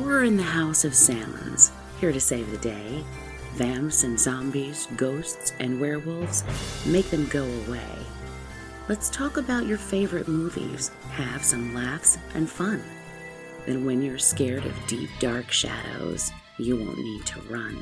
Horror 0.00 0.24
in 0.24 0.38
the 0.38 0.42
House 0.42 0.86
of 0.86 0.94
Salmons, 0.94 1.72
here 2.00 2.10
to 2.10 2.20
save 2.20 2.50
the 2.50 2.56
day. 2.56 3.04
Vamps 3.56 4.02
and 4.02 4.18
zombies, 4.18 4.88
ghosts 4.96 5.52
and 5.60 5.78
werewolves, 5.78 6.42
make 6.86 7.10
them 7.10 7.26
go 7.26 7.44
away. 7.44 7.98
Let's 8.88 9.10
talk 9.10 9.36
about 9.36 9.66
your 9.66 9.76
favorite 9.76 10.26
movies, 10.26 10.90
have 11.10 11.44
some 11.44 11.74
laughs 11.74 12.16
and 12.34 12.48
fun. 12.48 12.82
Then, 13.66 13.84
when 13.84 14.00
you're 14.00 14.16
scared 14.16 14.64
of 14.64 14.86
deep, 14.86 15.10
dark 15.18 15.50
shadows, 15.50 16.32
you 16.58 16.76
won't 16.76 16.96
need 16.96 17.26
to 17.26 17.40
run. 17.42 17.76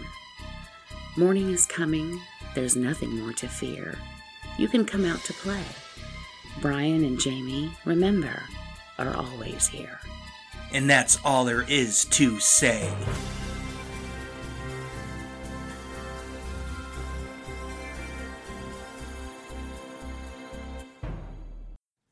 Morning 1.17 1.51
is 1.51 1.67
coming, 1.67 2.21
there's 2.53 2.75
nothing 2.75 3.17
more 3.21 3.33
to 3.35 3.47
fear. 3.47 3.97
You 4.59 4.67
can 4.67 4.85
come 4.85 5.05
out 5.05 5.21
to 5.21 5.33
play. 5.35 5.65
Brian 6.61 7.05
and 7.05 7.21
Jamie, 7.21 7.71
remember, 7.85 8.43
are 8.99 9.15
always 9.15 9.69
here. 9.69 10.01
And 10.73 10.89
that's 10.89 11.19
all 11.25 11.45
there 11.45 11.63
is 11.63 12.05
to 12.07 12.39
say. 12.41 12.93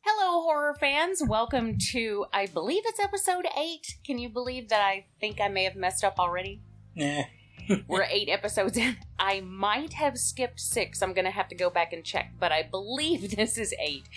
Hello, 0.03 0.43
horror 0.43 0.75
fans. 0.81 1.23
Welcome 1.27 1.77
to, 1.93 2.25
I 2.33 2.47
believe 2.47 2.83
it's 2.87 2.99
episode 2.99 3.47
eight. 3.59 3.97
Can 4.05 4.19
you 4.19 4.31
believe 4.31 4.71
that 4.71 4.81
I 4.81 5.05
think 5.21 5.39
I 5.41 5.49
may 5.49 5.65
have 5.65 5.77
messed 5.77 6.03
up 6.03 6.19
already? 6.19 6.63
Nah. 6.95 7.25
We're 7.89 8.05
eight 8.05 8.31
episodes 8.31 8.79
in. 8.79 8.97
I 9.19 9.41
might 9.41 9.93
have 9.93 10.17
skipped 10.17 10.61
six. 10.61 11.03
I'm 11.03 11.13
going 11.13 11.25
to 11.27 11.31
have 11.31 11.49
to 11.49 11.55
go 11.55 11.69
back 11.69 11.93
and 11.93 12.03
check, 12.03 12.33
but 12.39 12.53
I 12.53 12.63
believe 12.63 13.31
this 13.37 13.59
is 13.59 13.75
eight. 13.79 14.09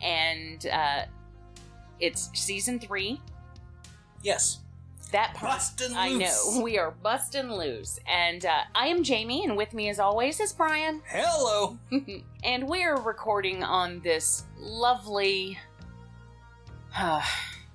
And 0.00 0.64
uh, 0.66 1.02
it's 1.98 2.30
season 2.34 2.78
three. 2.78 3.20
Yes. 4.22 4.60
That 5.12 5.32
part, 5.34 5.52
Bustin' 5.54 5.94
I 5.96 6.12
know. 6.12 6.60
We 6.62 6.78
are 6.78 6.90
busting 6.90 7.50
loose. 7.50 7.98
And 8.06 8.44
uh, 8.44 8.60
I 8.74 8.88
am 8.88 9.02
Jamie, 9.02 9.44
and 9.44 9.56
with 9.56 9.72
me 9.72 9.88
as 9.88 9.98
always 9.98 10.38
is 10.38 10.52
Brian. 10.52 11.00
Hello. 11.06 11.78
and 12.44 12.68
we're 12.68 12.96
recording 12.96 13.62
on 13.62 14.00
this 14.00 14.44
lovely 14.58 15.58
uh, 16.94 17.22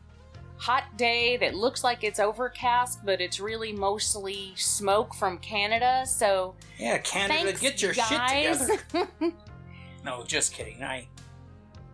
hot 0.57 0.95
day 0.95 1.37
that 1.37 1.55
looks 1.55 1.83
like 1.83 2.03
it's 2.03 2.19
overcast, 2.19 3.03
but 3.03 3.19
it's 3.19 3.39
really 3.39 3.73
mostly 3.73 4.53
smoke 4.55 5.15
from 5.15 5.39
Canada. 5.39 6.03
So 6.05 6.53
Yeah, 6.77 6.99
Canada, 6.99 7.45
thanks, 7.45 7.61
get 7.61 7.81
your 7.81 7.93
guys. 7.93 8.59
shit 8.67 8.79
together. 8.89 9.33
No, 10.05 10.21
just 10.25 10.53
kidding. 10.53 10.83
I 10.83 11.07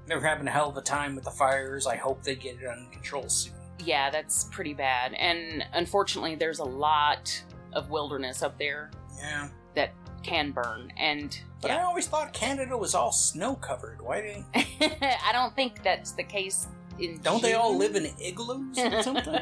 they're 0.08 0.20
having 0.20 0.48
a 0.48 0.52
hell 0.52 0.70
of 0.70 0.78
a 0.78 0.82
time 0.82 1.14
with 1.14 1.24
the 1.24 1.30
fires. 1.32 1.86
I 1.86 1.96
hope 1.96 2.24
they 2.24 2.34
get 2.34 2.56
it 2.60 2.66
under 2.66 2.90
control 2.90 3.30
soon. 3.30 3.54
Yeah, 3.84 4.10
that's 4.10 4.46
pretty 4.46 4.74
bad. 4.74 5.14
And 5.14 5.64
unfortunately, 5.74 6.36
there's 6.36 6.60
a 6.60 6.64
lot 6.66 7.44
of 7.74 7.90
wilderness 7.90 8.42
up 8.44 8.58
there 8.58 8.92
Yeah. 9.18 9.50
that 9.76 9.92
can 10.24 10.52
burn. 10.52 10.92
And 10.98 11.40
But 11.62 11.72
I 11.72 11.82
always 11.84 12.08
thought 12.08 12.34
Canada 12.34 12.78
was 12.78 12.96
all 12.96 13.12
snow 13.12 13.56
covered. 13.56 14.02
Why 14.02 14.22
didn't 14.22 14.46
I 15.24 15.32
don't 15.32 15.56
think 15.56 15.84
that's 15.84 16.12
the 16.12 16.24
case. 16.24 16.68
In 17.00 17.20
don't 17.22 17.42
they 17.42 17.54
all 17.54 17.76
live 17.78 17.96
in 17.96 18.08
igloos 18.20 18.78
or 18.78 19.02
something? 19.04 19.36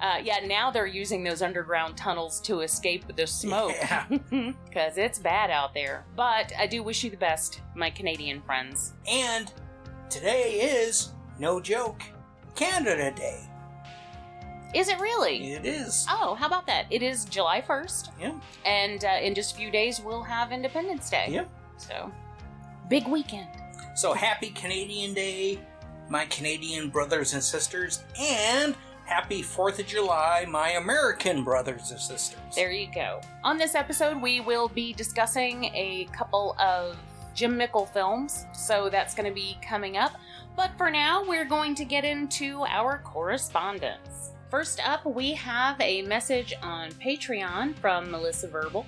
Uh, 0.00 0.18
yeah, 0.22 0.40
now 0.44 0.70
they're 0.70 0.86
using 0.86 1.22
those 1.24 1.40
underground 1.40 1.96
tunnels 1.96 2.40
to 2.40 2.60
escape 2.60 3.04
the 3.16 3.26
smoke. 3.26 3.72
Yeah. 3.80 4.06
Because 4.64 4.98
it's 4.98 5.18
bad 5.18 5.50
out 5.50 5.72
there. 5.72 6.04
But 6.16 6.52
I 6.58 6.66
do 6.66 6.82
wish 6.82 7.02
you 7.04 7.10
the 7.10 7.16
best, 7.16 7.60
my 7.74 7.88
Canadian 7.90 8.42
friends. 8.42 8.92
and 9.08 9.52
today 10.10 10.60
is 10.60 11.12
no 11.38 11.60
joke 11.60 12.02
Canada 12.56 13.12
Day. 13.12 13.40
Is 14.74 14.88
it 14.88 14.98
really? 14.98 15.52
It 15.52 15.64
is. 15.64 16.06
Oh, 16.10 16.34
how 16.34 16.46
about 16.46 16.66
that? 16.66 16.86
It 16.90 17.02
is 17.02 17.24
July 17.24 17.62
1st, 17.62 18.10
Yeah. 18.20 18.32
and 18.64 19.04
uh, 19.04 19.18
in 19.22 19.34
just 19.34 19.54
a 19.54 19.56
few 19.56 19.70
days, 19.70 20.00
we'll 20.00 20.22
have 20.22 20.50
Independence 20.52 21.08
Day. 21.08 21.26
Yep. 21.30 21.48
So, 21.78 22.10
big 22.88 23.06
weekend. 23.06 23.48
So 23.94 24.12
happy 24.12 24.50
Canadian 24.50 25.14
Day, 25.14 25.58
my 26.08 26.26
Canadian 26.26 26.90
brothers 26.90 27.32
and 27.32 27.42
sisters, 27.42 28.04
and 28.20 28.74
happy 29.06 29.42
4th 29.42 29.78
of 29.78 29.86
July, 29.86 30.44
my 30.48 30.70
American 30.72 31.42
brothers 31.44 31.90
and 31.92 32.00
sisters. 32.00 32.38
There 32.54 32.72
you 32.72 32.88
go. 32.92 33.20
On 33.44 33.56
this 33.56 33.74
episode, 33.74 34.20
we 34.20 34.40
will 34.40 34.68
be 34.68 34.92
discussing 34.92 35.64
a 35.74 36.08
couple 36.12 36.56
of 36.58 36.96
Jim 37.34 37.56
Mickle 37.56 37.86
films, 37.86 38.46
so 38.52 38.88
that's 38.90 39.14
going 39.14 39.28
to 39.28 39.34
be 39.34 39.56
coming 39.66 39.96
up. 39.96 40.12
But 40.56 40.70
for 40.78 40.90
now, 40.90 41.22
we're 41.22 41.44
going 41.44 41.74
to 41.74 41.84
get 41.84 42.04
into 42.04 42.64
our 42.64 42.98
correspondence. 43.04 44.30
First 44.50 44.80
up, 44.86 45.04
we 45.04 45.32
have 45.34 45.78
a 45.80 46.02
message 46.02 46.54
on 46.62 46.90
Patreon 46.92 47.74
from 47.76 48.10
Melissa 48.10 48.48
Verbal. 48.48 48.86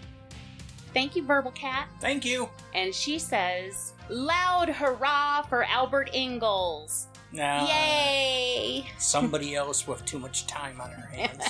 Thank 0.95 1.15
you, 1.15 1.23
Verbal 1.25 1.51
Cat. 1.51 1.89
Thank 2.01 2.25
you. 2.25 2.49
And 2.75 2.95
she 2.95 3.19
says, 3.19 3.93
Loud 4.09 4.71
hurrah 4.71 5.43
for 5.43 5.65
Albert 5.65 6.11
Ingalls! 6.15 7.09
Yay! 7.31 8.87
somebody 8.97 9.55
else 9.55 9.87
with 9.87 10.03
too 10.07 10.19
much 10.19 10.47
time 10.47 10.81
on 10.81 10.91
her 10.91 11.07
hands. 11.13 11.45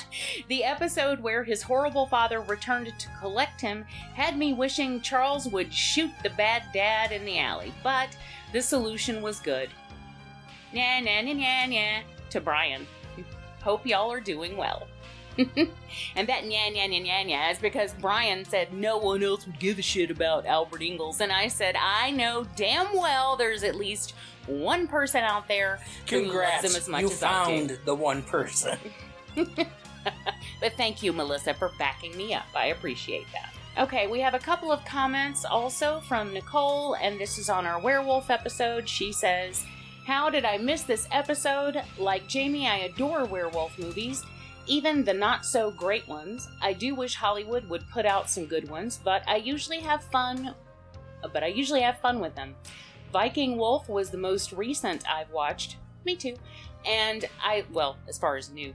The 0.49 0.65
episode 0.65 1.21
where 1.21 1.45
his 1.45 1.63
horrible 1.63 2.07
father 2.07 2.41
returned 2.41 2.93
to 2.99 3.09
collect 3.21 3.61
him 3.61 3.85
had 4.15 4.37
me 4.37 4.53
wishing 4.53 5.01
Charles 5.01 5.47
would 5.47 5.73
shoot 5.73 6.11
the 6.25 6.31
bad 6.31 6.65
dad 6.75 7.13
in 7.13 7.25
the 7.25 7.39
alley, 7.39 7.73
but 7.85 8.17
the 8.53 8.61
solution 8.61 9.23
was 9.23 9.39
good. 9.39 9.71
Nah, 10.73 11.01
nah, 11.01 11.21
nah, 11.23 11.33
nah, 11.33 11.67
nah, 11.67 12.01
to 12.31 12.41
Brian. 12.41 12.87
Hope 13.63 13.87
y'all 13.87 14.13
are 14.13 14.21
doing 14.21 14.57
well. 14.57 14.87
and 15.39 16.29
that 16.29 16.43
nya 16.43 16.75
nya 16.75 16.89
nya 16.89 17.07
nya 17.07 17.25
nya 17.25 17.53
is 17.53 17.59
because 17.59 17.95
Brian 18.01 18.45
said 18.45 18.73
no 18.73 18.99
one 18.99 19.23
else 19.23 19.47
would 19.47 19.59
give 19.61 19.79
a 19.79 19.83
shit 19.83 20.11
about 20.11 20.47
Albert 20.47 20.83
Ingalls, 20.83 21.21
and 21.21 21.31
I 21.31 21.47
said 21.47 21.77
I 21.79 22.11
know 22.11 22.45
damn 22.57 22.93
well 22.93 23.37
there's 23.37 23.63
at 23.63 23.77
least 23.77 24.15
one 24.47 24.89
person 24.89 25.23
out 25.23 25.47
there 25.47 25.79
who 26.11 26.23
loves 26.23 26.31
Congrats, 26.31 26.65
him 26.65 26.77
as 26.77 26.89
much 26.89 27.01
you 27.03 27.07
as 27.11 27.23
I 27.23 27.45
do. 27.45 27.69
found 27.69 27.79
the 27.85 27.95
one 27.95 28.23
person. 28.23 28.79
But 30.61 30.73
thank 30.77 31.03
you, 31.03 31.13
Melissa, 31.13 31.55
for 31.55 31.71
backing 31.79 32.17
me 32.17 32.35
up. 32.35 32.47
I 32.55 32.67
appreciate 32.67 33.27
that. 33.33 33.53
Okay, 33.83 34.07
we 34.09 34.21
have 34.21 34.35
a 34.35 34.39
couple 34.39 34.73
of 34.73 34.85
comments 34.85 35.45
also 35.45 36.01
from 36.01 36.33
Nicole, 36.33 36.95
and 36.95 37.19
this 37.19 37.39
is 37.39 37.49
on 37.49 37.65
our 37.65 37.81
werewolf 37.81 38.29
episode. 38.31 38.89
She 38.89 39.13
says, 39.13 39.65
How 40.09 40.31
did 40.31 40.47
I 40.47 40.57
miss 40.57 40.85
this 40.85 41.07
episode? 41.13 41.83
Like 41.99 42.27
Jamie, 42.27 42.67
I 42.67 42.79
adore 42.79 43.27
werewolf 43.27 43.79
movies, 43.79 44.25
even 44.67 45.05
the 45.05 45.13
not 45.13 45.45
so 45.45 45.71
great 45.71 46.09
ones. 46.09 46.49
I 46.63 46.73
do 46.73 46.95
wish 46.95 47.15
Hollywood 47.15 47.69
would 47.69 47.87
put 47.91 48.07
out 48.07 48.31
some 48.31 48.47
good 48.47 48.71
ones, 48.71 48.99
but 49.05 49.23
I 49.29 49.37
usually 49.37 49.81
have 49.81 50.03
fun. 50.05 50.55
But 51.31 51.45
I 51.45 51.49
usually 51.49 51.83
have 51.83 52.01
fun 52.01 52.21
with 52.21 52.35
them. 52.35 52.57
Viking 53.13 53.59
Wolf 53.59 53.87
was 53.91 54.09
the 54.09 54.17
most 54.17 54.53
recent 54.53 55.07
I've 55.07 55.31
watched. 55.31 55.77
Me 56.07 56.17
too. 56.17 56.37
And 56.87 57.27
I, 57.43 57.67
well, 57.71 57.99
as 58.09 58.17
far 58.17 58.39
as 58.39 58.49
new 58.49 58.73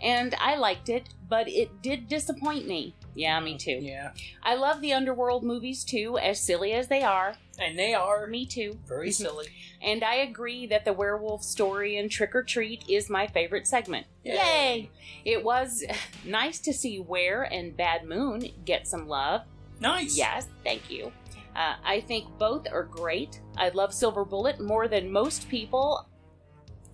and 0.00 0.34
I 0.38 0.56
liked 0.56 0.88
it, 0.88 1.08
but 1.28 1.48
it 1.48 1.82
did 1.82 2.08
disappoint 2.08 2.66
me. 2.66 2.94
Yeah, 3.14 3.40
me 3.40 3.56
too. 3.56 3.78
Yeah, 3.80 4.12
I 4.42 4.54
love 4.54 4.80
the 4.80 4.92
underworld 4.92 5.42
movies 5.42 5.84
too, 5.84 6.18
as 6.18 6.40
silly 6.40 6.72
as 6.72 6.88
they 6.88 7.02
are. 7.02 7.34
And 7.58 7.78
they 7.78 7.94
are 7.94 8.26
Me 8.26 8.46
too. 8.46 8.78
very 8.86 9.10
silly. 9.10 9.46
And 9.80 10.02
I 10.04 10.16
agree 10.16 10.66
that 10.66 10.84
the 10.84 10.92
werewolf 10.92 11.42
story 11.42 11.96
in 11.96 12.08
Trick 12.08 12.34
or 12.34 12.42
Treat 12.42 12.84
is 12.88 13.08
my 13.08 13.26
favorite 13.26 13.66
segment. 13.66 14.06
Yay. 14.24 14.90
It 15.24 15.42
was 15.42 15.84
nice 16.24 16.58
to 16.60 16.72
see 16.72 16.98
Wer 17.00 17.44
and 17.44 17.76
Bad 17.76 18.04
Moon 18.04 18.50
get 18.64 18.86
some 18.86 19.08
love. 19.08 19.42
Nice. 19.80 20.16
Yes, 20.16 20.48
thank 20.64 20.90
you. 20.90 21.12
Uh, 21.54 21.74
I 21.84 22.00
think 22.00 22.26
both 22.38 22.66
are 22.70 22.82
great. 22.84 23.40
I 23.56 23.70
love 23.70 23.94
Silver 23.94 24.24
Bullet 24.24 24.60
more 24.60 24.88
than 24.88 25.10
most 25.10 25.48
people. 25.48 26.06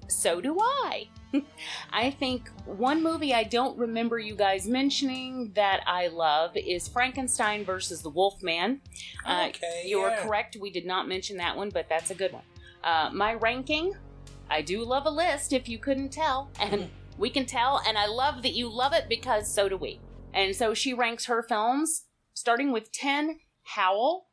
So 0.08 0.40
do 0.40 0.58
I. 0.60 1.08
I 1.92 2.10
think 2.10 2.48
one 2.66 3.02
movie 3.02 3.32
I 3.34 3.44
don't 3.44 3.76
remember 3.78 4.18
you 4.18 4.34
guys 4.34 4.66
mentioning 4.66 5.52
that 5.54 5.82
I 5.86 6.08
love 6.08 6.56
is 6.56 6.88
Frankenstein 6.88 7.64
versus 7.64 8.02
the 8.02 8.10
Wolfman. 8.10 8.80
Uh, 9.24 9.46
Okay. 9.48 9.84
you 9.86 9.98
are 10.00 10.10
yeah. 10.10 10.22
correct. 10.26 10.56
We 10.60 10.70
did 10.70 10.86
not 10.86 11.08
mention 11.08 11.36
that 11.38 11.56
one, 11.56 11.70
but 11.70 11.88
that's 11.88 12.10
a 12.10 12.14
good 12.14 12.32
one. 12.32 12.42
Uh, 12.84 13.10
my 13.12 13.34
ranking, 13.34 13.94
I 14.50 14.62
do 14.62 14.84
love 14.84 15.06
a 15.06 15.10
list 15.10 15.52
if 15.52 15.68
you 15.68 15.78
couldn't 15.78 16.10
tell, 16.10 16.50
and 16.60 16.90
we 17.18 17.30
can 17.30 17.46
tell, 17.46 17.80
and 17.86 17.96
I 17.96 18.06
love 18.06 18.42
that 18.42 18.52
you 18.54 18.68
love 18.68 18.92
it 18.92 19.08
because 19.08 19.52
so 19.52 19.68
do 19.68 19.76
we. 19.76 20.00
And 20.34 20.54
so 20.56 20.74
she 20.74 20.94
ranks 20.94 21.26
her 21.26 21.42
films 21.42 22.04
starting 22.34 22.72
with 22.72 22.90
10 22.92 23.38
Howl, 23.64 24.28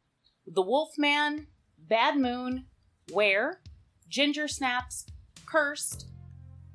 The 0.48 0.62
Wolfman, 0.62 1.48
Bad 1.78 2.18
Moon, 2.18 2.66
Wer, 3.12 3.62
Ginger 4.08 4.48
Snaps, 4.48 5.06
Cursed, 5.46 6.08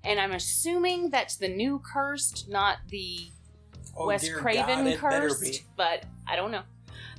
and 0.05 0.21
I'm 0.21 0.33
assuming 0.33 1.11
that's 1.11 1.37
the 1.37 1.49
new 1.49 1.81
Cursed, 1.85 2.49
not 2.49 2.79
the 2.89 3.31
Oh, 3.97 4.06
Wes 4.06 4.29
Craven 4.29 4.85
God, 4.85 4.99
cursed, 4.99 5.62
but 5.77 6.05
I 6.27 6.35
don't 6.35 6.51
know. 6.51 6.62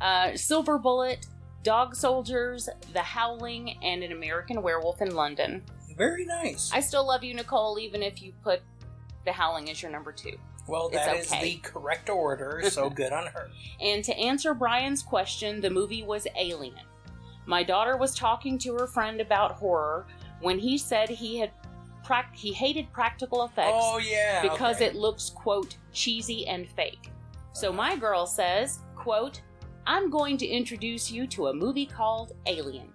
Uh, 0.02 0.36
Silver 0.36 0.78
Bullet, 0.78 1.26
Dog 1.64 1.96
Soldiers, 1.96 2.68
The 2.92 3.00
Howling, 3.02 3.78
and 3.82 4.04
An 4.04 4.12
American 4.12 4.62
Werewolf 4.62 5.02
in 5.02 5.16
London. 5.16 5.64
Very 5.98 6.26
nice. 6.26 6.72
I 6.74 6.82
still 6.82 7.08
love 7.08 7.24
you, 7.24 7.34
Nicole, 7.34 7.80
even 7.80 8.04
if 8.04 8.22
you 8.22 8.34
put 8.44 8.62
The 9.26 9.32
Howling 9.32 9.70
is 9.70 9.82
your 9.82 9.90
number 9.92 10.12
two. 10.12 10.38
Well, 10.68 10.88
It's 10.88 10.98
that 10.98 11.16
is 11.16 11.32
okay. 11.32 11.42
the 11.44 11.56
correct 11.58 12.10
order, 12.10 12.62
so 12.70 12.90
good 12.92 13.14
on 13.14 13.28
her. 13.28 13.50
And 13.80 14.04
to 14.04 14.18
answer 14.18 14.54
Brian's 14.54 15.02
question, 15.02 15.62
the 15.62 15.70
movie 15.70 16.04
was 16.04 16.28
Alien. 16.38 16.76
My 17.46 17.64
daughter 17.64 17.96
was 17.96 18.16
talking 18.16 18.58
to 18.60 18.74
her 18.74 18.88
friend 18.88 19.22
about 19.22 19.54
horror 19.54 20.08
when 20.42 20.60
he 20.60 20.78
said 20.78 21.08
he 21.10 21.38
had 21.38 21.52
prac- 22.06 22.36
he 22.36 22.54
hated 22.54 22.92
practical 22.94 23.44
effects 23.44 23.72
Oh 23.74 23.98
yeah, 23.98 24.42
because 24.42 24.78
okay. 24.78 24.86
it 24.86 24.96
looks 24.96 25.30
quote 25.30 25.78
cheesy 25.92 26.48
and 26.48 26.70
fake. 26.70 27.12
So 27.52 27.74
my 27.74 27.96
girl 27.96 28.26
says, 28.26 28.80
quote, 28.96 29.42
I'm 29.88 30.10
going 30.10 30.38
to 30.38 30.46
introduce 30.46 31.12
you 31.12 31.28
to 31.28 31.48
a 31.48 31.54
movie 31.54 31.86
called 31.86 32.34
Alien. 32.46 32.92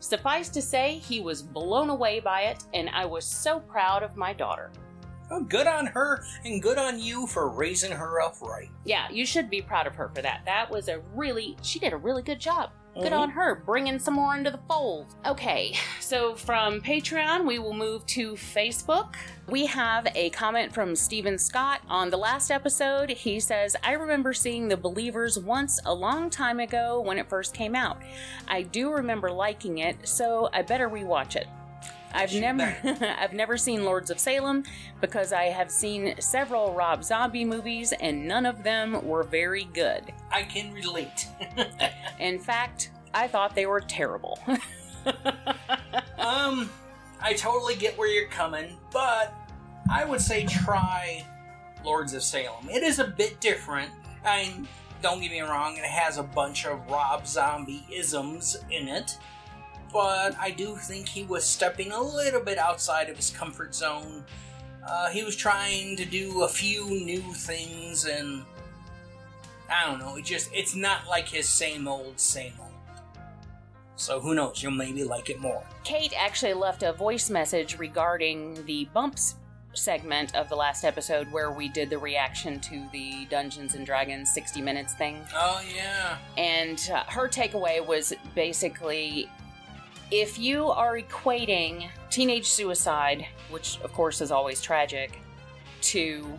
Suffice 0.00 0.48
to 0.50 0.60
say, 0.60 0.98
he 0.98 1.20
was 1.20 1.42
blown 1.42 1.90
away 1.90 2.20
by 2.20 2.42
it, 2.42 2.64
and 2.74 2.90
I 2.90 3.06
was 3.06 3.24
so 3.24 3.60
proud 3.60 4.02
of 4.02 4.16
my 4.16 4.32
daughter. 4.32 4.70
Oh, 5.30 5.42
good 5.42 5.66
on 5.66 5.86
her, 5.86 6.22
and 6.44 6.62
good 6.62 6.76
on 6.76 6.98
you 6.98 7.26
for 7.26 7.48
raising 7.48 7.90
her 7.90 8.20
up 8.20 8.40
right. 8.42 8.70
Yeah, 8.84 9.08
you 9.10 9.24
should 9.24 9.48
be 9.48 9.62
proud 9.62 9.86
of 9.86 9.94
her 9.94 10.10
for 10.10 10.20
that. 10.22 10.42
That 10.44 10.70
was 10.70 10.88
a 10.88 11.00
really, 11.14 11.56
she 11.62 11.78
did 11.78 11.92
a 11.94 11.96
really 11.96 12.22
good 12.22 12.38
job. 12.38 12.70
Good 12.94 13.12
on 13.12 13.30
mm-hmm. 13.30 13.38
her, 13.38 13.54
bringing 13.56 13.98
some 13.98 14.14
more 14.14 14.36
into 14.36 14.50
the 14.50 14.60
fold. 14.68 15.14
Okay, 15.26 15.76
so 16.00 16.34
from 16.34 16.80
Patreon, 16.80 17.44
we 17.44 17.58
will 17.58 17.74
move 17.74 18.06
to 18.06 18.34
Facebook. 18.34 19.16
We 19.48 19.66
have 19.66 20.06
a 20.14 20.30
comment 20.30 20.72
from 20.72 20.94
Stephen 20.94 21.36
Scott 21.36 21.80
on 21.88 22.10
the 22.10 22.16
last 22.16 22.50
episode. 22.50 23.10
He 23.10 23.40
says, 23.40 23.76
I 23.82 23.92
remember 23.92 24.32
seeing 24.32 24.68
The 24.68 24.76
Believers 24.76 25.38
once 25.38 25.80
a 25.84 25.92
long 25.92 26.30
time 26.30 26.60
ago 26.60 27.00
when 27.00 27.18
it 27.18 27.28
first 27.28 27.52
came 27.52 27.74
out. 27.74 28.00
I 28.46 28.62
do 28.62 28.92
remember 28.92 29.30
liking 29.30 29.78
it, 29.78 29.96
so 30.08 30.48
I 30.52 30.62
better 30.62 30.88
rewatch 30.88 31.34
it. 31.34 31.48
I've 32.14 32.32
never 32.32 32.76
I've 33.18 33.32
never 33.32 33.58
seen 33.58 33.84
Lords 33.84 34.10
of 34.10 34.18
Salem 34.18 34.64
because 35.00 35.32
I 35.32 35.44
have 35.44 35.70
seen 35.70 36.14
several 36.20 36.72
Rob 36.72 37.02
Zombie 37.04 37.44
movies 37.44 37.92
and 37.92 38.26
none 38.26 38.46
of 38.46 38.62
them 38.62 39.04
were 39.06 39.24
very 39.24 39.64
good. 39.74 40.12
I 40.30 40.44
can 40.44 40.72
relate. 40.72 41.26
In 42.20 42.38
fact, 42.38 42.90
I 43.12 43.26
thought 43.26 43.54
they 43.54 43.66
were 43.66 43.80
terrible. 43.80 44.38
um, 46.18 46.70
I 47.20 47.34
totally 47.34 47.74
get 47.74 47.98
where 47.98 48.08
you're 48.08 48.28
coming, 48.28 48.78
but 48.92 49.34
I 49.90 50.04
would 50.04 50.20
say 50.20 50.46
try 50.46 51.24
Lords 51.84 52.14
of 52.14 52.22
Salem. 52.22 52.68
It 52.70 52.82
is 52.82 52.98
a 52.98 53.04
bit 53.04 53.40
different. 53.40 53.90
I 54.24 54.44
mean, 54.44 54.68
don't 55.02 55.20
get 55.20 55.30
me 55.30 55.40
wrong, 55.40 55.76
it 55.76 55.84
has 55.84 56.16
a 56.16 56.22
bunch 56.22 56.64
of 56.64 56.80
Rob 56.90 57.26
Zombie 57.26 57.84
isms 57.92 58.56
in 58.70 58.88
it, 58.88 59.18
but 59.94 60.36
I 60.40 60.50
do 60.50 60.74
think 60.74 61.08
he 61.08 61.22
was 61.22 61.44
stepping 61.44 61.92
a 61.92 62.02
little 62.02 62.40
bit 62.40 62.58
outside 62.58 63.08
of 63.08 63.16
his 63.16 63.30
comfort 63.30 63.76
zone. 63.76 64.24
Uh, 64.86 65.08
he 65.10 65.22
was 65.22 65.36
trying 65.36 65.96
to 65.96 66.04
do 66.04 66.42
a 66.42 66.48
few 66.48 66.84
new 66.84 67.22
things, 67.32 68.04
and 68.04 68.44
I 69.70 69.86
don't 69.86 70.00
know. 70.00 70.16
It 70.16 70.24
just 70.24 70.50
it's 70.52 70.74
not 70.74 71.06
like 71.08 71.28
his 71.28 71.48
same 71.48 71.86
old, 71.86 72.18
same 72.18 72.54
old. 72.60 72.72
So 73.94 74.18
who 74.18 74.34
knows? 74.34 74.60
You'll 74.64 74.72
maybe 74.72 75.04
like 75.04 75.30
it 75.30 75.40
more. 75.40 75.62
Kate 75.84 76.12
actually 76.18 76.54
left 76.54 76.82
a 76.82 76.92
voice 76.92 77.30
message 77.30 77.78
regarding 77.78 78.66
the 78.66 78.86
bumps 78.92 79.36
segment 79.74 80.34
of 80.34 80.48
the 80.48 80.56
last 80.56 80.84
episode 80.84 81.30
where 81.30 81.52
we 81.52 81.68
did 81.68 81.88
the 81.88 81.98
reaction 81.98 82.58
to 82.60 82.84
the 82.92 83.26
Dungeons 83.30 83.76
and 83.76 83.86
Dragons 83.86 84.32
60 84.32 84.60
minutes 84.60 84.94
thing. 84.94 85.20
Oh 85.34 85.62
yeah. 85.72 86.18
And 86.36 86.90
uh, 86.92 87.04
her 87.04 87.28
takeaway 87.28 87.84
was 87.84 88.12
basically 88.34 89.28
if 90.14 90.38
you 90.38 90.68
are 90.68 90.96
equating 90.96 91.88
teenage 92.08 92.46
suicide, 92.46 93.26
which 93.50 93.80
of 93.80 93.92
course 93.92 94.20
is 94.20 94.30
always 94.30 94.62
tragic, 94.62 95.18
to 95.80 96.38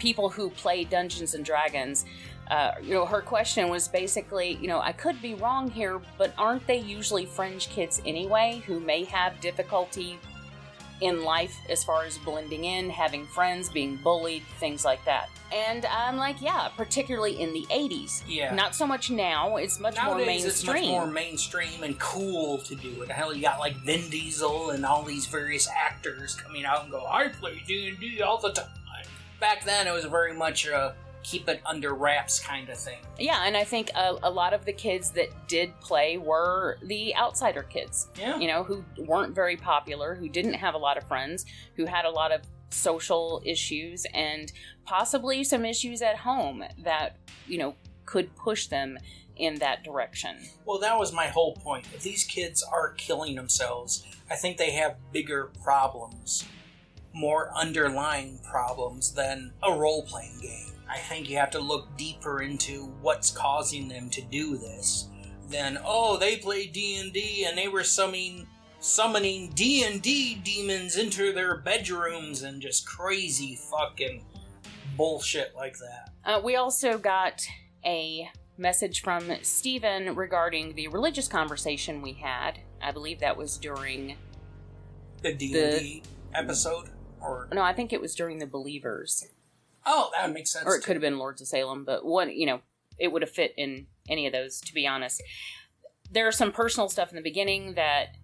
people 0.00 0.28
who 0.28 0.50
play 0.50 0.82
Dungeons 0.82 1.34
and 1.34 1.44
Dragons, 1.44 2.04
uh, 2.50 2.72
you 2.82 2.92
know, 2.92 3.06
her 3.06 3.20
question 3.20 3.68
was 3.68 3.86
basically, 3.86 4.58
you 4.60 4.66
know, 4.66 4.80
I 4.80 4.90
could 4.90 5.22
be 5.22 5.34
wrong 5.34 5.70
here, 5.70 6.00
but 6.18 6.34
aren't 6.36 6.66
they 6.66 6.78
usually 6.78 7.26
fringe 7.26 7.68
kids 7.68 8.02
anyway 8.04 8.60
who 8.66 8.80
may 8.80 9.04
have 9.04 9.40
difficulty 9.40 10.18
in 11.04 11.22
life 11.24 11.56
as 11.68 11.84
far 11.84 12.04
as 12.04 12.18
blending 12.18 12.64
in, 12.64 12.90
having 12.90 13.26
friends, 13.26 13.68
being 13.68 13.96
bullied, 13.96 14.42
things 14.58 14.84
like 14.84 15.04
that? 15.04 15.28
And 15.52 15.86
I'm 15.86 16.16
like, 16.16 16.40
yeah, 16.40 16.68
particularly 16.76 17.40
in 17.40 17.52
the 17.52 17.64
80s. 17.70 18.22
Yeah. 18.26 18.54
Not 18.54 18.74
so 18.74 18.86
much 18.86 19.10
now, 19.10 19.56
it's 19.56 19.78
much 19.78 19.96
more 19.96 20.16
Nowadays, 20.16 20.44
it's 20.44 20.64
mainstream. 20.64 20.90
much 20.90 20.90
more 20.90 21.06
mainstream 21.06 21.82
and 21.82 21.98
cool 22.00 22.58
to 22.58 22.74
do 22.74 23.02
it. 23.02 23.10
Hell, 23.10 23.34
you 23.34 23.42
got 23.42 23.60
like 23.60 23.76
Vin 23.76 24.10
Diesel 24.10 24.70
and 24.70 24.84
all 24.84 25.02
these 25.02 25.26
various 25.26 25.68
actors 25.68 26.34
coming 26.34 26.64
out 26.64 26.82
and 26.82 26.90
go, 26.90 27.06
"I 27.06 27.28
play 27.28 27.62
D 27.66 27.88
and 27.88 28.00
D 28.00 28.20
all 28.20 28.38
the 28.38 28.52
time." 28.52 28.68
Back 29.40 29.64
then, 29.64 29.86
it 29.86 29.92
was 29.92 30.06
very 30.06 30.32
much 30.32 30.66
a 30.66 30.94
keep 31.24 31.48
it 31.48 31.60
under 31.66 31.94
wraps 31.94 32.38
kind 32.38 32.68
of 32.68 32.78
thing. 32.78 32.98
Yeah, 33.18 33.42
and 33.44 33.56
I 33.56 33.64
think 33.64 33.90
a, 33.96 34.16
a 34.22 34.30
lot 34.30 34.52
of 34.52 34.64
the 34.64 34.72
kids 34.72 35.10
that 35.12 35.48
did 35.48 35.78
play 35.80 36.18
were 36.18 36.78
the 36.84 37.16
outsider 37.16 37.64
kids. 37.64 38.08
Yeah. 38.16 38.38
You 38.38 38.46
know, 38.46 38.62
who 38.62 38.84
weren't 38.98 39.34
very 39.34 39.56
popular, 39.56 40.14
who 40.14 40.28
didn't 40.28 40.54
have 40.54 40.74
a 40.74 40.78
lot 40.78 40.96
of 40.96 41.04
friends, 41.08 41.46
who 41.76 41.86
had 41.86 42.04
a 42.04 42.10
lot 42.10 42.30
of 42.30 42.42
social 42.70 43.42
issues 43.44 44.06
and 44.14 44.52
possibly 44.84 45.42
some 45.42 45.64
issues 45.64 46.02
at 46.02 46.16
home 46.16 46.62
that, 46.78 47.16
you 47.46 47.58
know, 47.58 47.74
could 48.04 48.34
push 48.36 48.66
them 48.66 48.98
in 49.36 49.56
that 49.56 49.82
direction. 49.82 50.36
Well, 50.64 50.78
that 50.78 50.98
was 50.98 51.12
my 51.12 51.26
whole 51.26 51.54
point. 51.54 51.86
If 51.94 52.02
these 52.02 52.24
kids 52.24 52.62
are 52.62 52.92
killing 52.92 53.34
themselves, 53.34 54.06
I 54.30 54.36
think 54.36 54.58
they 54.58 54.72
have 54.72 54.96
bigger 55.12 55.50
problems, 55.62 56.44
more 57.12 57.50
underlying 57.56 58.38
problems 58.48 59.12
than 59.12 59.52
a 59.62 59.72
role 59.72 60.02
playing 60.02 60.38
game. 60.40 60.73
I 60.88 60.98
think 60.98 61.28
you 61.28 61.36
have 61.38 61.50
to 61.50 61.58
look 61.60 61.96
deeper 61.96 62.42
into 62.42 62.86
what's 63.00 63.30
causing 63.30 63.88
them 63.88 64.10
to 64.10 64.22
do 64.22 64.56
this 64.56 65.08
than 65.50 65.78
oh 65.84 66.16
they 66.16 66.36
played 66.36 66.72
D&D 66.72 67.44
and 67.46 67.56
they 67.56 67.68
were 67.68 67.84
summoning 67.84 68.46
summoning 68.80 69.50
D&D 69.54 70.36
demons 70.44 70.96
into 70.96 71.32
their 71.32 71.58
bedrooms 71.58 72.42
and 72.42 72.60
just 72.60 72.86
crazy 72.86 73.58
fucking 73.70 74.22
bullshit 74.96 75.54
like 75.56 75.74
that. 75.78 76.10
Uh, 76.24 76.40
we 76.42 76.56
also 76.56 76.98
got 76.98 77.46
a 77.84 78.28
message 78.58 79.02
from 79.02 79.30
Stephen 79.42 80.14
regarding 80.14 80.74
the 80.74 80.88
religious 80.88 81.28
conversation 81.28 82.02
we 82.02 82.12
had. 82.12 82.60
I 82.82 82.92
believe 82.92 83.20
that 83.20 83.36
was 83.36 83.56
during, 83.56 84.16
The 85.22 85.32
D&D 85.32 86.02
episode 86.34 86.90
or 87.22 87.48
no, 87.52 87.62
I 87.62 87.72
think 87.72 87.92
it 87.92 88.00
was 88.00 88.14
during 88.14 88.38
the 88.38 88.46
Believers. 88.46 89.26
Oh 89.86 90.10
that 90.14 90.26
would 90.26 90.34
make 90.34 90.46
sense. 90.46 90.64
or 90.66 90.76
it 90.76 90.80
too. 90.80 90.86
could 90.86 90.96
have 90.96 91.02
been 91.02 91.18
Lords 91.18 91.40
of 91.40 91.48
Salem, 91.48 91.84
but 91.84 92.04
one, 92.04 92.30
you 92.30 92.46
know, 92.46 92.60
it 92.98 93.12
would 93.12 93.22
have 93.22 93.30
fit 93.30 93.52
in 93.56 93.86
any 94.08 94.26
of 94.26 94.32
those, 94.32 94.60
to 94.60 94.74
be 94.74 94.86
honest. 94.86 95.22
There's 96.10 96.36
some 96.36 96.52
personal 96.52 96.88
stuff 96.88 97.10
in 97.10 97.16
the 97.16 97.22
beginning 97.22 97.74
that 97.74 98.16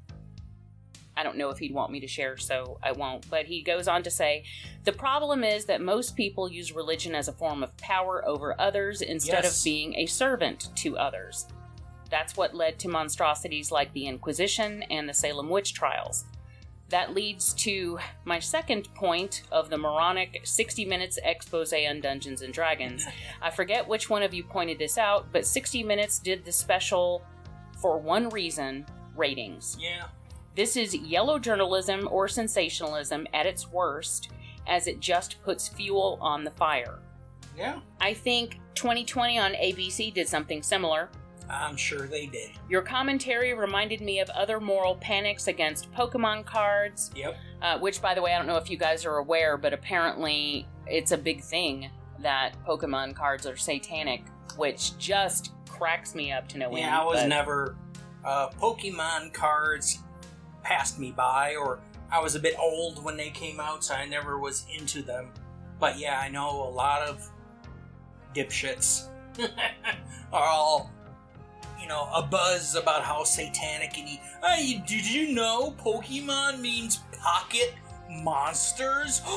I 1.17 1.23
don't 1.23 1.37
know 1.37 1.51
if 1.51 1.59
he'd 1.59 1.75
want 1.75 1.91
me 1.93 2.01
to 2.01 2.07
share, 2.07 2.37
so 2.37 2.79
I 2.83 2.93
won't. 2.93 3.29
But 3.29 3.47
he 3.47 3.63
goes 3.63 3.89
on 3.89 4.03
to 4.05 4.11
say 4.11 4.45
the 4.85 4.93
problem 4.93 5.45
is 5.45 5.67
that 5.67 5.81
most 5.83 6.17
people 6.17 6.51
use 6.51 6.73
religion 6.73 7.15
as 7.15 7.29
a 7.29 7.33
form 7.33 7.63
of 7.63 7.77
power 7.79 8.25
over 8.27 8.59
others 8.61 9.03
instead 9.03 9.45
Yes. 9.45 9.59
of 9.59 9.65
being 9.65 9.95
a 9.97 10.07
servant 10.07 10.69
to 10.77 10.97
others. 10.97 11.47
That's 12.11 12.37
what 12.37 12.55
led 12.55 12.79
to 12.81 12.89
monstrosities 12.89 13.71
like 13.71 13.93
the 13.93 14.07
Inquisition 14.07 14.83
and 14.85 15.09
the 15.09 15.15
Salem 15.15 15.49
witch 15.51 15.75
trials. 15.75 16.25
That 16.91 17.15
leads 17.15 17.55
to 17.55 17.99
my 18.25 18.41
second 18.41 18.93
point 18.95 19.43
of 19.53 19.71
the 19.71 19.79
moronic 19.79 20.41
60 20.43 20.85
minutes 20.85 21.19
expose 21.23 21.73
on 21.73 22.01
Dungeons 22.01 22.43
and 22.43 22.53
Dragons. 22.53 23.07
I 23.43 23.51
forget 23.51 23.87
which 23.87 24.11
one 24.11 24.25
of 24.25 24.35
you 24.35 24.43
pointed 24.43 24.79
this 24.79 24.99
out, 24.99 25.27
but 25.33 25.47
60 25.47 25.85
Minutes 25.85 26.19
did 26.19 26.45
the 26.45 26.53
special 26.53 27.25
for 27.81 27.99
one 27.99 28.29
reason 28.29 28.85
ratings. 29.17 29.77
Yeah. 29.81 30.07
This 30.57 30.77
is 30.77 30.95
yellow 30.95 31.39
journalism 31.39 32.09
or 32.11 32.27
sensationalism 32.27 33.27
at 33.33 33.47
its 33.47 33.71
worst, 33.71 34.31
as 34.67 34.89
it 34.89 34.99
just 34.99 35.43
puts 35.45 35.69
fuel 35.69 36.19
on 36.21 36.43
the 36.43 36.51
fire. 36.51 36.99
Yeah. 37.57 37.81
I 38.01 38.15
think 38.15 38.59
2020 38.75 39.39
on 39.39 39.53
ABC 39.53 40.13
did 40.13 40.29
something 40.29 40.63
similar. 40.63 41.09
I'm 41.51 41.77
sure 41.77 42.07
they 42.07 42.27
did. 42.27 42.51
Your 42.69 42.83
commentary 42.83 43.53
reminded 43.55 44.01
me 44.01 44.21
of 44.21 44.31
other 44.31 44.61
moral 44.61 44.95
panics 44.97 45.49
against 45.49 45.91
Pokemon 45.93 46.45
cards, 46.47 47.11
Yep. 47.17 47.37
uh, 47.63 47.79
which, 47.79 48.01
by 48.01 48.15
the 48.15 48.23
way, 48.23 48.33
I 48.35 48.39
don't 48.39 48.47
know 48.47 48.57
if 48.57 48.71
you 48.71 48.77
guys 48.77 49.05
are 49.05 49.17
aware, 49.17 49.57
but 49.57 49.73
apparently 49.73 50.67
it's 50.87 51.13
a 51.13 51.19
big 51.19 51.43
thing 51.43 51.91
that 52.21 52.53
Pokemon 52.65 53.15
cards 53.17 53.47
are 53.47 53.57
satanic, 53.57 54.25
which 54.57 54.97
just 54.99 55.53
cracks 55.69 56.15
me 56.15 56.31
up 56.33 56.47
to 56.49 56.59
no 56.59 56.69
end. 56.69 56.79
Yeah, 56.79 57.01
I 57.01 57.05
was 57.05 57.21
but- 57.21 57.29
never. 57.29 57.77
Uh, 58.25 58.51
Pokemon 58.51 59.33
cards 59.33 59.99
passed 60.63 60.99
me 60.99 61.11
by, 61.11 61.57
or 61.57 61.81
I 62.13 62.21
was 62.21 62.35
a 62.35 62.39
bit 62.39 62.55
old 62.59 63.03
when 63.03 63.17
they 63.17 63.31
came 63.31 63.59
out, 63.59 63.83
so 63.83 63.95
I 63.95 64.05
never 64.07 64.39
was 64.39 64.67
into 64.79 65.01
them. 65.03 65.33
But 65.79 65.99
yeah, 65.99 66.21
I 66.21 66.29
know 66.29 66.49
a 66.63 66.69
lot 66.71 67.01
of 67.03 67.27
dipshits 68.35 69.09
are 70.33 70.45
all, 70.45 70.91
you 71.81 71.89
know, 71.89 72.09
a 72.15 72.23
buzz 72.23 72.75
about 72.75 73.03
how 73.03 73.25
satanic 73.25 73.97
and 73.99 74.09
he. 74.09 74.21
Hey, 74.45 74.83
did 74.87 75.07
you 75.11 75.33
know 75.35 75.73
Pokemon 75.73 76.61
means 76.61 77.01
pocket 77.23 77.75
monsters? 78.09 79.21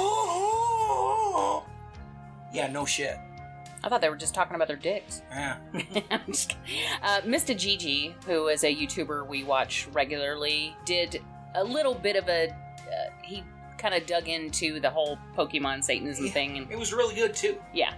yeah, 2.53 2.67
no 2.71 2.85
shit. 2.85 3.17
I 3.85 3.89
thought 3.89 3.99
they 4.01 4.09
were 4.09 4.15
just 4.15 4.33
talking 4.33 4.55
about 4.55 4.67
their 4.69 4.77
dicks. 4.77 5.21
Yeah. 5.29 5.57
I'm 6.11 6.21
just 6.27 6.49
kidding. 6.65 6.83
uh, 7.01 7.21
Mr. 7.21 7.57
Gigi, 7.57 8.15
who 8.25 8.47
is 8.47 8.63
a 8.63 8.73
YouTuber 8.73 9.27
we 9.27 9.43
watch 9.43 9.87
regularly, 9.91 10.75
did 10.85 11.21
a 11.55 11.63
little 11.63 11.93
bit 11.95 12.15
of 12.15 12.27
a. 12.29 12.49
Uh, 12.49 13.09
he 13.23 13.43
kind 13.77 13.93
of 13.93 14.05
dug 14.05 14.29
into 14.29 14.79
the 14.79 14.89
whole 14.89 15.17
Pokemon 15.35 15.83
Satanism 15.83 16.27
Yeah. 16.27 16.31
thing, 16.31 16.57
and 16.57 16.71
It 16.71 16.77
was 16.79 16.93
really 16.93 17.15
good 17.15 17.33
too. 17.35 17.57
yeah, 17.73 17.93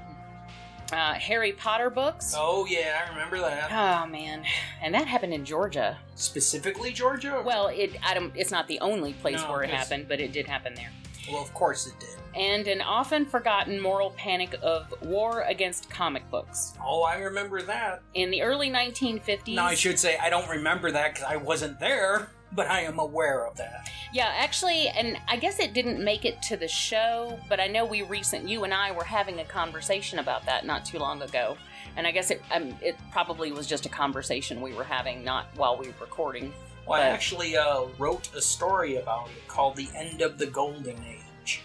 uh, 0.91 1.13
Harry 1.13 1.51
Potter 1.53 1.89
books. 1.89 2.33
Oh 2.37 2.65
yeah, 2.65 3.03
I 3.05 3.09
remember 3.13 3.39
that. 3.39 3.71
Oh 3.71 4.07
man, 4.09 4.43
and 4.81 4.93
that 4.93 5.07
happened 5.07 5.33
in 5.33 5.45
Georgia. 5.45 5.97
Specifically 6.15 6.91
Georgia? 6.93 7.41
Well, 7.45 7.67
it 7.67 7.97
I 8.03 8.13
don't. 8.13 8.31
It's 8.35 8.51
not 8.51 8.67
the 8.67 8.79
only 8.79 9.13
place 9.13 9.41
No, 9.41 9.51
where 9.51 9.63
it 9.63 9.69
happened, 9.69 10.07
but 10.07 10.19
it 10.19 10.31
did 10.31 10.47
happen 10.47 10.73
there. 10.75 10.91
well, 11.31 11.41
of 11.41 11.53
course 11.53 11.87
it 11.87 11.93
did. 11.99 12.09
And 12.35 12.67
an 12.67 12.81
often 12.81 13.25
forgotten 13.25 13.79
moral 13.81 14.09
panic 14.11 14.55
of 14.61 14.93
war 15.03 15.43
against 15.43 15.89
comic 15.89 16.29
books 16.29 16.73
Oh, 16.83 17.01
I 17.03 17.15
remember 17.19 17.61
that. 17.61 18.01
in 18.13 18.29
the 18.29 18.41
early 18.41 18.69
1950s. 18.69 19.55
Now 19.55 19.65
I 19.65 19.73
should 19.75 19.97
say 19.97 20.17
I 20.17 20.29
don't 20.29 20.49
remember 20.49 20.91
that 20.91 21.13
because 21.13 21.23
I 21.29 21.37
wasn't 21.37 21.79
there, 21.79 22.29
but 22.55 22.67
I 22.67 22.81
am 22.81 22.99
aware 22.99 23.45
of 23.45 23.57
that. 23.57 23.89
Yeah, 24.13 24.31
actually, 24.33 24.87
and 24.87 25.17
I 25.27 25.35
guess 25.35 25.59
it 25.59 25.73
didn't 25.73 26.03
make 26.03 26.23
it 26.23 26.41
to 26.43 26.57
the 26.57 26.67
show, 26.67 27.37
but 27.49 27.59
I 27.59 27.67
know 27.67 27.85
we 27.85 28.01
recent 28.03 28.47
you 28.47 28.63
and 28.63 28.73
I 28.73 28.91
were 28.91 29.03
having 29.03 29.39
a 29.39 29.45
conversation 29.45 30.19
about 30.19 30.45
that 30.45 30.65
not 30.65 30.85
too 30.85 30.99
long 30.99 31.21
ago, 31.21 31.57
and 31.97 32.07
I 32.07 32.11
guess 32.11 32.31
it 32.31 32.41
um, 32.51 32.73
it 32.81 32.95
probably 33.11 33.51
was 33.51 33.67
just 33.67 33.85
a 33.85 33.89
conversation 33.89 34.61
we 34.61 34.73
were 34.73 34.83
having, 34.83 35.23
not 35.23 35.47
while 35.55 35.77
we 35.77 35.87
were 35.87 35.93
recording. 35.99 36.53
Well, 36.87 37.01
I 37.01 37.07
actually 37.07 37.57
uh, 37.57 37.85
wrote 37.97 38.33
a 38.35 38.41
story 38.41 38.97
about 38.97 39.29
it 39.29 39.47
called 39.47 39.75
"The 39.75 39.89
End 39.95 40.21
of 40.21 40.37
the 40.37 40.45
Golden 40.45 40.97
Age," 41.03 41.61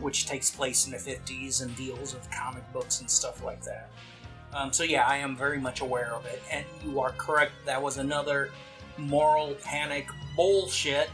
which 0.00 0.26
takes 0.26 0.50
place 0.50 0.86
in 0.86 0.92
the 0.92 0.98
'50s 0.98 1.62
and 1.62 1.76
deals 1.76 2.14
with 2.14 2.30
comic 2.30 2.70
books 2.72 3.00
and 3.00 3.10
stuff 3.10 3.44
like 3.44 3.62
that. 3.62 3.90
Um, 4.52 4.72
so 4.72 4.82
yeah, 4.82 5.06
I 5.06 5.16
am 5.18 5.36
very 5.36 5.60
much 5.60 5.80
aware 5.80 6.12
of 6.14 6.24
it, 6.26 6.42
and 6.50 6.64
you 6.84 6.98
are 7.00 7.12
correct. 7.12 7.52
That 7.66 7.80
was 7.82 7.98
another 7.98 8.50
moral 9.00 9.54
panic 9.62 10.08
bullshit 10.36 11.10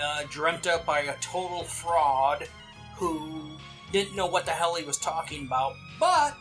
uh, 0.00 0.22
dreamt 0.30 0.66
up 0.66 0.84
by 0.84 1.00
a 1.00 1.16
total 1.18 1.62
fraud 1.62 2.48
who 2.96 3.50
didn't 3.92 4.16
know 4.16 4.26
what 4.26 4.44
the 4.44 4.50
hell 4.50 4.74
he 4.74 4.84
was 4.84 4.98
talking 4.98 5.46
about, 5.46 5.74
but 6.00 6.36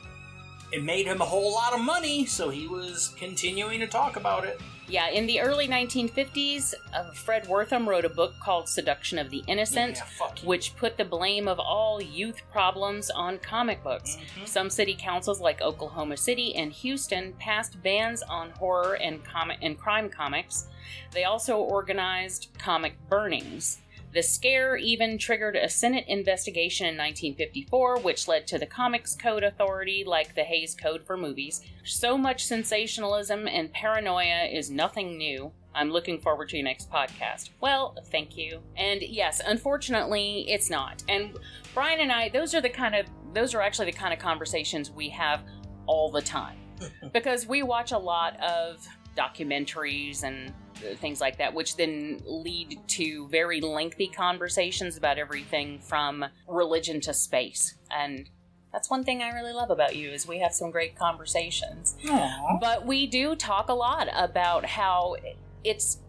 it 0.74 0.84
made 0.84 1.06
him 1.06 1.22
a 1.22 1.26
whole 1.26 1.54
lot 1.54 1.74
of 1.74 1.80
money, 1.80 2.26
so 2.26 2.50
he 2.50 2.68
was 2.68 3.14
continuing 3.16 3.80
to 3.80 3.86
talk 3.88 4.16
about 4.16 4.44
it. 4.44 4.60
Yeah, 4.88 5.10
in 5.10 5.28
the 5.28 5.40
early 5.40 5.68
1950s, 5.68 6.74
uh, 6.94 7.12
Fred 7.14 7.46
Wertham 7.46 7.86
wrote 7.88 8.06
a 8.06 8.10
book 8.10 8.34
called 8.40 8.68
Seduction 8.68 9.18
of 9.20 9.30
the 9.30 9.44
Innocent, 9.48 9.98
Yeah, 10.20 10.28
which 10.44 10.76
put 10.76 10.98
the 10.98 11.06
blame 11.06 11.48
of 11.48 11.60
all 11.60 12.02
youth 12.02 12.42
problems 12.52 13.10
on 13.12 13.38
comic 13.38 13.84
books. 13.84 14.18
Mhm. 14.36 14.48
Some 14.48 14.70
city 14.70 14.96
councils 15.00 15.40
like 15.40 15.62
Oklahoma 15.62 16.18
City 16.18 16.56
and 16.56 16.74
Houston 16.74 17.34
passed 17.34 17.82
bans 17.82 18.24
on 18.24 18.50
horror 18.52 18.96
and 18.96 19.24
comic 19.24 19.60
and 19.62 19.80
crime 19.80 20.10
comics. 20.10 20.68
They 21.12 21.24
also 21.24 21.58
organized 21.58 22.50
comic 22.58 22.96
burnings. 23.10 23.78
The 24.14 24.22
scare 24.22 24.78
even 24.78 25.18
triggered 25.18 25.56
a 25.56 25.68
Senate 25.68 26.06
investigation 26.08 26.86
in 26.86 26.94
1954, 26.94 28.02
which 28.02 28.28
led 28.28 28.46
to 28.46 28.60
the 28.60 28.68
Comics 28.68 29.16
Code 29.16 29.44
Authority, 29.44 30.04
like 30.06 30.36
the 30.36 30.44
Hays 30.44 30.76
Code 30.76 31.04
for 31.04 31.18
movies. 31.18 31.62
So 31.84 32.16
much 32.16 32.46
sensationalism 32.46 33.48
and 33.48 33.74
paranoia 33.74 34.46
is 34.46 34.70
nothing 34.70 35.18
new. 35.18 35.52
I'm 35.74 35.90
looking 35.90 36.20
forward 36.20 36.50
to 36.50 36.58
your 36.58 36.64
next 36.64 36.92
podcast. 36.92 37.50
Well, 37.60 37.98
thank 38.12 38.38
you. 38.38 38.62
And 38.78 39.02
yes, 39.02 39.42
unfortunately, 39.44 40.46
it's 40.48 40.70
not. 40.70 41.04
And 41.10 41.36
Brian 41.74 42.00
and 42.00 42.12
I, 42.12 42.30
those 42.30 42.54
are 42.54 42.62
the 42.62 42.70
kind 42.70 42.94
of 42.94 43.08
those 43.34 43.56
are 43.56 43.62
actually 43.62 43.88
the 43.90 43.98
kind 43.98 44.14
of 44.14 44.20
conversations 44.20 44.92
we 44.92 45.10
have 45.10 45.42
all 45.88 46.12
the 46.12 46.22
time 46.22 46.60
because 47.14 47.48
we 47.48 47.64
watch 47.64 47.92
a 47.92 47.98
lot 47.98 48.40
of 48.40 48.88
documentaries 49.16 50.24
and 50.24 50.50
uh, 50.78 50.96
things 50.96 51.22
like 51.22 51.38
that, 51.38 51.54
which 51.54 51.76
then 51.78 52.22
lead 52.26 52.80
to 52.88 53.28
very 53.30 53.62
lengthy 53.62 54.08
conversations 54.08 54.98
about 54.98 55.18
everything 55.18 55.80
from 55.80 56.26
religion 56.48 57.00
to 57.02 57.14
space. 57.14 57.76
And 57.92 58.30
that's 58.72 58.90
one 58.90 59.04
thing 59.04 59.22
I 59.22 59.30
really 59.30 59.54
love 59.54 59.70
about 59.70 59.96
you 59.96 60.10
is 60.10 60.28
we 60.28 60.40
have 60.40 60.54
some 60.54 60.72
great 60.72 60.98
conversations. 60.98 61.96
Aw. 62.10 62.58
But 62.60 62.86
we 62.86 63.06
do 63.08 63.36
talk 63.36 63.70
a 63.70 63.74
lot 63.74 64.08
about 64.14 64.66
how 64.66 65.16
it's 65.64 66.00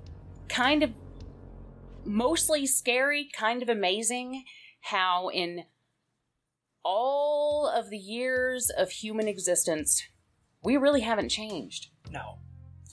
kind 0.49 0.82
of 0.82 0.92
mostly 2.04 2.66
scary, 2.66 3.28
kind 3.37 3.62
of 3.62 3.68
amazing 3.68 4.44
how 4.80 5.28
in 5.28 5.64
all 6.84 7.66
of 7.66 7.90
the 7.90 7.99
years 7.99 8.70
of 8.70 8.90
human 8.90 9.26
existence, 9.26 10.02
we 10.62 10.76
really 10.76 11.00
haven't 11.00 11.30
changed. 11.30 11.88
No. 12.11 12.38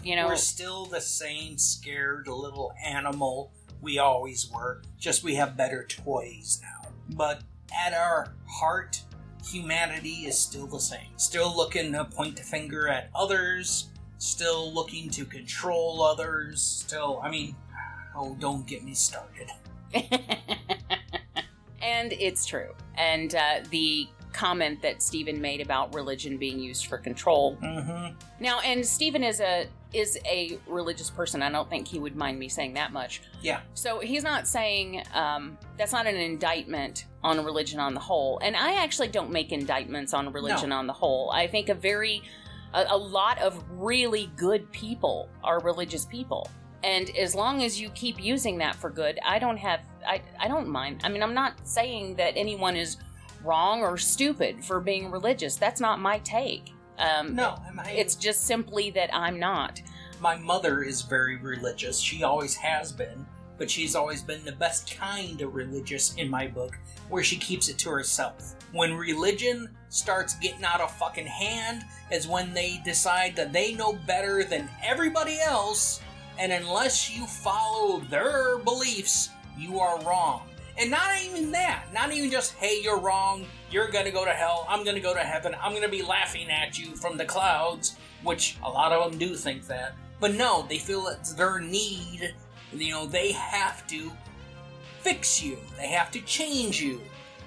You 0.03 0.15
know, 0.15 0.27
We're 0.27 0.35
still 0.35 0.85
the 0.85 1.01
same 1.01 1.57
scared 1.57 2.27
little 2.27 2.73
animal 2.83 3.51
we 3.81 3.99
always 3.99 4.49
were, 4.51 4.81
just 4.99 5.23
we 5.23 5.35
have 5.35 5.57
better 5.57 5.85
toys 5.85 6.59
now. 6.61 6.89
But 7.09 7.41
at 7.75 7.93
our 7.93 8.33
heart, 8.47 9.01
humanity 9.45 10.25
is 10.25 10.37
still 10.37 10.67
the 10.67 10.79
same. 10.79 11.17
Still 11.17 11.55
looking 11.55 11.91
to 11.93 12.05
point 12.05 12.35
the 12.37 12.43
finger 12.43 12.87
at 12.87 13.09
others, 13.15 13.89
still 14.17 14.73
looking 14.73 15.09
to 15.11 15.25
control 15.25 16.03
others, 16.03 16.61
still, 16.61 17.19
I 17.23 17.29
mean, 17.29 17.55
oh, 18.15 18.35
don't 18.39 18.65
get 18.67 18.83
me 18.83 18.93
started. 18.93 19.49
and 21.81 22.13
it's 22.13 22.45
true. 22.45 22.73
And 22.95 23.33
uh, 23.35 23.61
the 23.71 24.07
comment 24.33 24.81
that 24.81 25.01
Stephen 25.01 25.41
made 25.41 25.61
about 25.61 25.93
religion 25.93 26.37
being 26.37 26.59
used 26.59 26.87
for 26.87 26.97
control. 26.97 27.57
Mm-hmm. 27.61 28.15
Now, 28.39 28.59
and 28.61 28.85
Stephen 28.85 29.23
is 29.23 29.39
a 29.39 29.67
is 29.93 30.17
a 30.25 30.57
religious 30.67 31.09
person. 31.09 31.41
I 31.41 31.51
don't 31.51 31.69
think 31.69 31.87
he 31.87 31.99
would 31.99 32.15
mind 32.15 32.39
me 32.39 32.47
saying 32.47 32.75
that 32.75 32.93
much. 32.93 33.21
Yeah. 33.41 33.59
So 33.73 33.99
he's 33.99 34.23
not 34.23 34.47
saying 34.47 35.03
um, 35.13 35.57
that's 35.77 35.91
not 35.91 36.07
an 36.07 36.15
indictment 36.15 37.05
on 37.23 37.43
religion 37.43 37.79
on 37.79 37.93
the 37.93 37.99
whole. 37.99 38.39
And 38.41 38.55
I 38.55 38.83
actually 38.83 39.09
don't 39.09 39.31
make 39.31 39.51
indictments 39.51 40.13
on 40.13 40.31
religion 40.31 40.69
No. 40.69 40.77
on 40.77 40.87
the 40.87 40.93
whole. 40.93 41.29
I 41.31 41.47
think 41.47 41.67
a 41.69 41.73
very 41.73 42.23
a, 42.73 42.85
a 42.89 42.97
lot 42.97 43.37
of 43.39 43.61
really 43.71 44.31
good 44.37 44.71
people 44.71 45.27
are 45.43 45.59
religious 45.59 46.05
people. 46.05 46.49
And 46.83 47.09
as 47.17 47.35
long 47.35 47.61
as 47.61 47.79
you 47.79 47.89
keep 47.89 48.23
using 48.23 48.57
that 48.59 48.75
for 48.75 48.89
good, 48.89 49.19
I 49.25 49.39
don't 49.39 49.57
have 49.57 49.81
I 50.07 50.21
I 50.39 50.47
don't 50.47 50.67
mind. 50.67 51.01
I 51.03 51.09
mean, 51.09 51.21
I'm 51.21 51.33
not 51.33 51.53
saying 51.67 52.15
that 52.15 52.33
anyone 52.37 52.75
is 52.77 52.97
wrong 53.43 53.81
or 53.81 53.97
stupid 53.97 54.63
for 54.63 54.79
being 54.79 55.11
religious. 55.11 55.55
That's 55.55 55.81
not 55.81 55.99
my 55.99 56.19
take. 56.19 56.71
Um, 56.97 57.35
No, 57.35 57.55
I, 57.79 57.91
it's 57.91 58.15
just 58.15 58.45
simply 58.45 58.91
that 58.91 59.13
I'm 59.13 59.39
not. 59.39 59.81
my 60.19 60.37
mother 60.37 60.83
is 60.83 61.01
very 61.01 61.37
religious. 61.37 61.99
She 61.99 62.23
always 62.23 62.55
has 62.55 62.91
been, 62.91 63.25
but 63.57 63.71
she's 63.71 63.95
always 63.95 64.21
been 64.21 64.45
the 64.45 64.51
best 64.51 64.95
kind 64.95 65.41
of 65.41 65.55
religious 65.55 66.13
in 66.15 66.29
my 66.29 66.45
book, 66.47 66.77
where 67.09 67.23
she 67.23 67.37
keeps 67.37 67.69
it 67.69 67.79
to 67.79 67.89
herself. 67.89 68.55
When 68.71 68.93
religion 68.95 69.69
starts 69.89 70.35
getting 70.35 70.63
out 70.63 70.79
of 70.79 70.95
fucking 70.97 71.25
hand, 71.25 71.83
is 72.11 72.27
when 72.27 72.53
they 72.53 72.81
decide 72.85 73.35
that 73.35 73.51
they 73.51 73.73
know 73.73 73.93
better 74.05 74.43
than 74.43 74.69
everybody 74.83 75.39
else, 75.41 76.01
and 76.37 76.51
unless 76.51 77.09
you 77.15 77.25
follow 77.25 77.99
their 78.09 78.59
beliefs, 78.59 79.29
you 79.57 79.79
are 79.79 79.99
wrong. 80.03 80.43
And 80.81 80.89
not 80.89 81.21
even 81.23 81.51
that, 81.51 81.83
not 81.93 82.11
even 82.11 82.31
just, 82.31 82.55
hey, 82.55 82.81
you're 82.81 82.97
wrong, 82.97 83.45
you're 83.69 83.91
gonna 83.91 84.09
go 84.09 84.25
to 84.25 84.31
hell, 84.31 84.65
I'm 84.67 84.83
gonna 84.83 84.99
go 84.99 85.13
to 85.13 85.19
heaven, 85.19 85.55
I'm 85.61 85.75
gonna 85.75 85.87
be 85.87 86.01
laughing 86.01 86.49
at 86.49 86.79
you 86.79 86.95
from 86.95 87.17
the 87.17 87.25
clouds, 87.25 87.97
which 88.23 88.57
a 88.63 88.69
lot 88.69 88.91
of 88.91 89.11
them 89.11 89.19
do 89.19 89.35
think 89.35 89.67
that. 89.67 89.93
But 90.19 90.33
no, 90.33 90.65
they 90.67 90.79
feel 90.79 91.05
it's 91.05 91.33
their 91.33 91.59
need, 91.59 92.33
you 92.73 92.89
know, 92.89 93.05
they 93.05 93.31
have 93.31 93.85
to 93.89 94.11
fix 95.01 95.43
you, 95.43 95.59
they 95.77 95.89
have 95.89 96.09
to 96.13 96.21
change 96.21 96.81
you. 96.81 96.99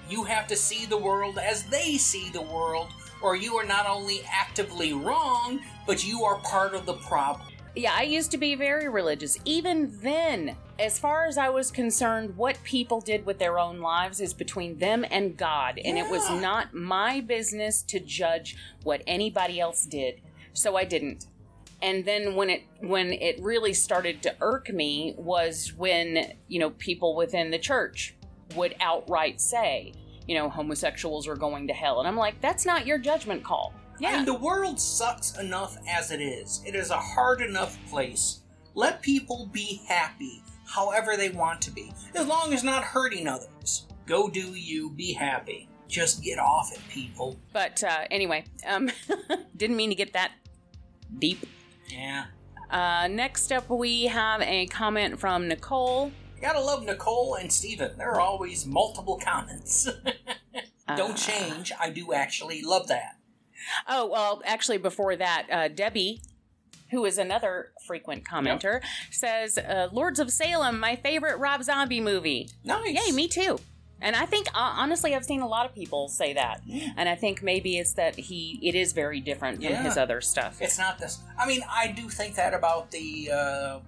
You 0.09 0.23
have 0.23 0.47
to 0.47 0.55
see 0.55 0.85
the 0.85 0.97
world 0.97 1.37
as 1.37 1.63
they 1.65 1.97
see 1.97 2.29
the 2.29 2.41
world, 2.41 2.87
or 3.21 3.35
you 3.35 3.55
are 3.57 3.65
not 3.65 3.85
only 3.85 4.21
actively 4.31 4.93
wrong, 4.93 5.59
but 5.85 6.07
you 6.07 6.23
are 6.23 6.35
part 6.35 6.73
of 6.73 6.85
the 6.85 6.93
problem. 6.93 7.49
Yeah, 7.75 7.93
I 7.93 8.03
used 8.03 8.31
to 8.31 8.37
be 8.37 8.55
very 8.55 8.87
religious. 8.87 9.37
Even 9.43 9.99
then, 10.01 10.55
as 10.79 10.97
far 10.97 11.25
as 11.25 11.37
I 11.37 11.49
was 11.49 11.71
concerned, 11.71 12.37
what 12.37 12.63
people 12.63 13.01
did 13.01 13.25
with 13.25 13.37
their 13.37 13.59
own 13.59 13.79
lives 13.79 14.21
is 14.21 14.33
between 14.33 14.79
them 14.79 15.05
and 15.11 15.35
God, 15.35 15.77
and 15.83 15.97
it 15.97 16.09
was 16.09 16.29
not 16.29 16.73
my 16.73 17.19
business 17.19 17.81
to 17.83 17.99
judge 17.99 18.55
what 18.83 19.01
anybody 19.05 19.59
else 19.59 19.85
did. 19.85 20.21
So 20.53 20.77
I 20.77 20.85
didn't. 20.85 21.27
And 21.81 22.05
then 22.05 22.35
when 22.35 22.49
it 22.49 22.63
when 22.79 23.11
it 23.11 23.41
really 23.41 23.73
started 23.73 24.23
to 24.23 24.35
irk 24.39 24.69
me 24.69 25.13
was 25.17 25.73
when, 25.75 26.33
you 26.47 26.59
know, 26.59 26.69
people 26.69 27.15
within 27.15 27.51
the 27.51 27.59
church 27.59 28.15
would 28.55 28.73
outright 28.79 29.41
say, 29.41 29.91
you 30.27 30.35
know, 30.35 30.49
homosexuals 30.49 31.27
are 31.27 31.35
going 31.35 31.67
to 31.67 31.73
hell. 31.73 31.99
And 31.99 32.07
I'm 32.07 32.15
like, 32.15 32.39
that's 32.39 32.65
not 32.65 32.87
your 32.87 32.97
judgment 32.97 33.43
call. 33.43 33.73
I 34.03 34.17
mean, 34.17 34.25
the 34.25 34.33
world 34.33 34.79
sucks 34.79 35.37
enough 35.37 35.77
as 35.87 36.11
it 36.11 36.21
is. 36.21 36.61
It 36.65 36.75
is 36.75 36.89
a 36.89 36.97
hard 36.97 37.41
enough 37.41 37.77
place. 37.89 38.41
Let 38.73 39.01
people 39.01 39.47
be 39.51 39.81
happy. 39.87 40.41
however 40.67 41.15
they 41.15 41.29
want 41.29 41.61
to 41.61 41.71
be, 41.71 41.93
as 42.15 42.25
long 42.25 42.51
as 42.53 42.63
not 42.63 42.83
hurting 42.83 43.27
others. 43.27 43.85
Go 44.07 44.27
do 44.29 44.55
you, 44.55 44.89
be 44.89 45.13
happy. 45.13 45.69
Just 45.87 46.23
get 46.23 46.39
off 46.39 46.73
it, 46.73 46.81
people. 46.89 47.39
But 47.53 47.83
uh, 47.83 48.05
anyway, 48.09 48.45
um, 48.67 48.89
didn't 49.55 49.75
mean 49.77 49.89
to 49.91 49.95
get 49.95 50.13
that 50.13 50.31
deep. 51.19 51.45
Yeah. 51.87 52.25
Uh, 52.71 53.07
next 53.07 53.51
up, 53.51 53.69
we 53.69 54.05
have 54.07 54.41
a 54.41 54.65
comment 54.67 55.19
from 55.19 55.47
Nicole. 55.47 56.11
You 56.35 56.41
gotta 56.41 56.59
love 56.59 56.83
Nicole 56.83 57.35
and 57.35 57.51
Steven. 57.53 57.91
There 57.97 58.11
are 58.11 58.19
always 58.19 58.65
multiple 58.65 59.19
comments. 59.23 59.87
Don't 60.97 61.11
Uh, 61.11 61.15
change. 61.15 61.71
I 61.79 61.91
do 61.91 62.11
actually 62.11 62.61
love 62.63 62.87
that. 62.87 63.17
Oh, 63.87 64.07
well, 64.07 64.41
actually, 64.45 64.77
before 64.77 65.15
that, 65.15 65.47
uh, 65.51 65.67
Debbie, 65.67 66.21
who 66.91 67.05
is 67.05 67.17
another 67.17 67.71
frequent 67.87 68.23
commenter, 68.23 68.81
says 69.11 69.57
uh, 69.57 69.89
Lords 69.91 70.19
of 70.19 70.31
Salem, 70.31 70.79
my 70.79 70.95
favorite 70.95 71.37
Rob 71.37 71.63
Zombie 71.63 72.01
movie. 72.01 72.49
Nice. 72.63 73.07
Yay, 73.07 73.11
me 73.13 73.27
too. 73.27 73.59
And 74.01 74.15
I 74.15 74.25
think, 74.25 74.47
uh, 74.49 74.73
honestly, 74.77 75.15
I've 75.15 75.23
seen 75.25 75.41
a 75.41 75.47
lot 75.47 75.65
of 75.65 75.73
people 75.73 76.09
say 76.09 76.33
that. 76.33 76.61
Yeah. 76.65 76.89
And 76.97 77.07
I 77.09 77.15
think 77.15 77.41
maybe 77.41 77.77
it's 77.77 77.93
that 77.93 78.15
he, 78.15 78.59
it 78.61 78.75
is 78.75 78.91
very 78.93 79.19
different 79.21 79.55
from 79.57 79.63
Yeah. 79.71 79.83
his 79.83 79.97
other 79.97 80.19
stuff. 80.21 80.61
It's 80.61 80.77
not 80.77 80.99
this. 80.99 81.19
I 81.39 81.47
mean, 81.47 81.61
I 81.69 81.87
do 81.87 82.09
think 82.09 82.35
that 82.35 82.53
about 82.53 82.91
the 82.91 83.31
uh, 83.33 83.79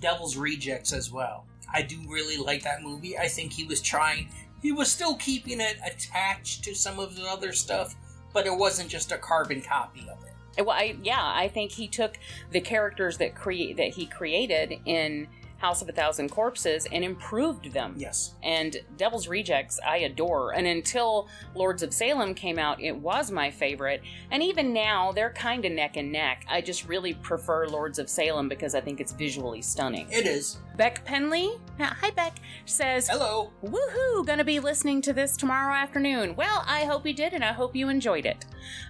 Devil's 0.00 0.36
Rejects 0.36 0.92
as 0.92 1.10
well. 1.12 1.46
I 1.72 1.82
do 1.82 1.96
really 2.08 2.36
like 2.36 2.64
that 2.64 2.82
movie. 2.82 3.16
I 3.16 3.28
think 3.28 3.52
he 3.52 3.64
was 3.64 3.80
trying. 3.80 4.28
He 4.60 4.72
was 4.72 4.90
still 4.90 5.14
keeping 5.16 5.60
it 5.60 5.76
attached 5.86 6.64
to 6.64 6.74
some 6.74 6.98
of 6.98 7.14
the 7.16 7.22
other 7.26 7.52
stuff, 7.52 7.94
but 8.32 8.46
it 8.46 8.56
wasn't 8.56 8.88
just 8.88 9.12
a 9.12 9.18
carbon 9.18 9.60
copy 9.60 10.08
of 10.10 10.18
it. 10.24 10.64
Well, 10.64 10.76
I, 10.76 10.96
yeah, 11.02 11.20
I 11.22 11.48
think 11.48 11.72
he 11.72 11.88
took 11.88 12.18
the 12.50 12.60
characters 12.60 13.18
that 13.18 13.34
create 13.34 13.76
that 13.76 13.90
he 13.90 14.06
created 14.06 14.80
in 14.84 15.28
House 15.60 15.82
of 15.82 15.88
a 15.88 15.92
Thousand 15.92 16.30
Corpses 16.30 16.86
and 16.90 17.04
improved 17.04 17.72
them. 17.72 17.94
Yes. 17.98 18.34
And 18.42 18.78
Devil's 18.96 19.28
Rejects, 19.28 19.78
I 19.86 19.98
adore. 19.98 20.54
And 20.54 20.66
until 20.66 21.28
Lords 21.54 21.82
of 21.82 21.92
Salem 21.92 22.34
came 22.34 22.58
out, 22.58 22.80
it 22.80 22.96
was 22.96 23.30
my 23.30 23.50
favorite. 23.50 24.02
And 24.30 24.42
even 24.42 24.72
now, 24.72 25.12
they're 25.12 25.32
kind 25.32 25.64
of 25.66 25.72
neck 25.72 25.98
and 25.98 26.10
neck. 26.10 26.46
I 26.48 26.62
just 26.62 26.88
really 26.88 27.12
prefer 27.12 27.66
Lords 27.66 27.98
of 27.98 28.08
Salem 28.08 28.48
because 28.48 28.74
I 28.74 28.80
think 28.80 29.00
it's 29.00 29.12
visually 29.12 29.60
stunning. 29.60 30.08
It 30.10 30.26
is. 30.26 30.56
Beck 30.80 31.04
Penley, 31.04 31.50
hi 31.78 32.08
Beck, 32.08 32.38
says, 32.64 33.06
Hello. 33.06 33.50
Woohoo! 33.62 34.24
Gonna 34.26 34.44
be 34.44 34.60
listening 34.60 35.02
to 35.02 35.12
this 35.12 35.36
tomorrow 35.36 35.74
afternoon. 35.74 36.34
Well, 36.36 36.64
I 36.66 36.86
hope 36.86 37.06
you 37.06 37.12
did, 37.12 37.34
and 37.34 37.44
I 37.44 37.52
hope 37.52 37.76
you 37.76 37.90
enjoyed 37.90 38.24
it. 38.24 38.46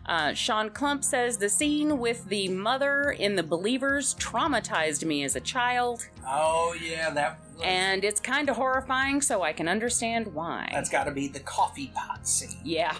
Uh, 0.07 0.33
Sean 0.33 0.71
Clump 0.71 1.03
says 1.03 1.37
the 1.37 1.49
scene 1.49 1.99
with 1.99 2.25
the 2.29 2.47
mother 2.47 3.11
in 3.19 3.35
the 3.35 3.43
Believers 3.43 4.15
traumatized 4.21 5.05
me 5.05 5.25
as 5.25 5.35
a 5.35 5.41
child, 5.41 6.07
Oh 6.25 6.77
yeah, 6.81 7.11
that. 7.11 7.41
and 7.61 8.05
it's 8.05 8.21
kind 8.21 8.49
of 8.49 8.55
horrifying, 8.55 9.21
so 9.21 9.43
I 9.43 9.53
can 9.53 9.67
understand 9.67 10.33
why. 10.33 10.69
That's 10.73 10.91
got 10.91 11.05
to 11.07 11.11
be 11.11 11.27
the 11.27 11.41
coffee 11.41 11.91
pot 11.93 12.25
scene. 12.29 12.61
yeah. 12.63 12.95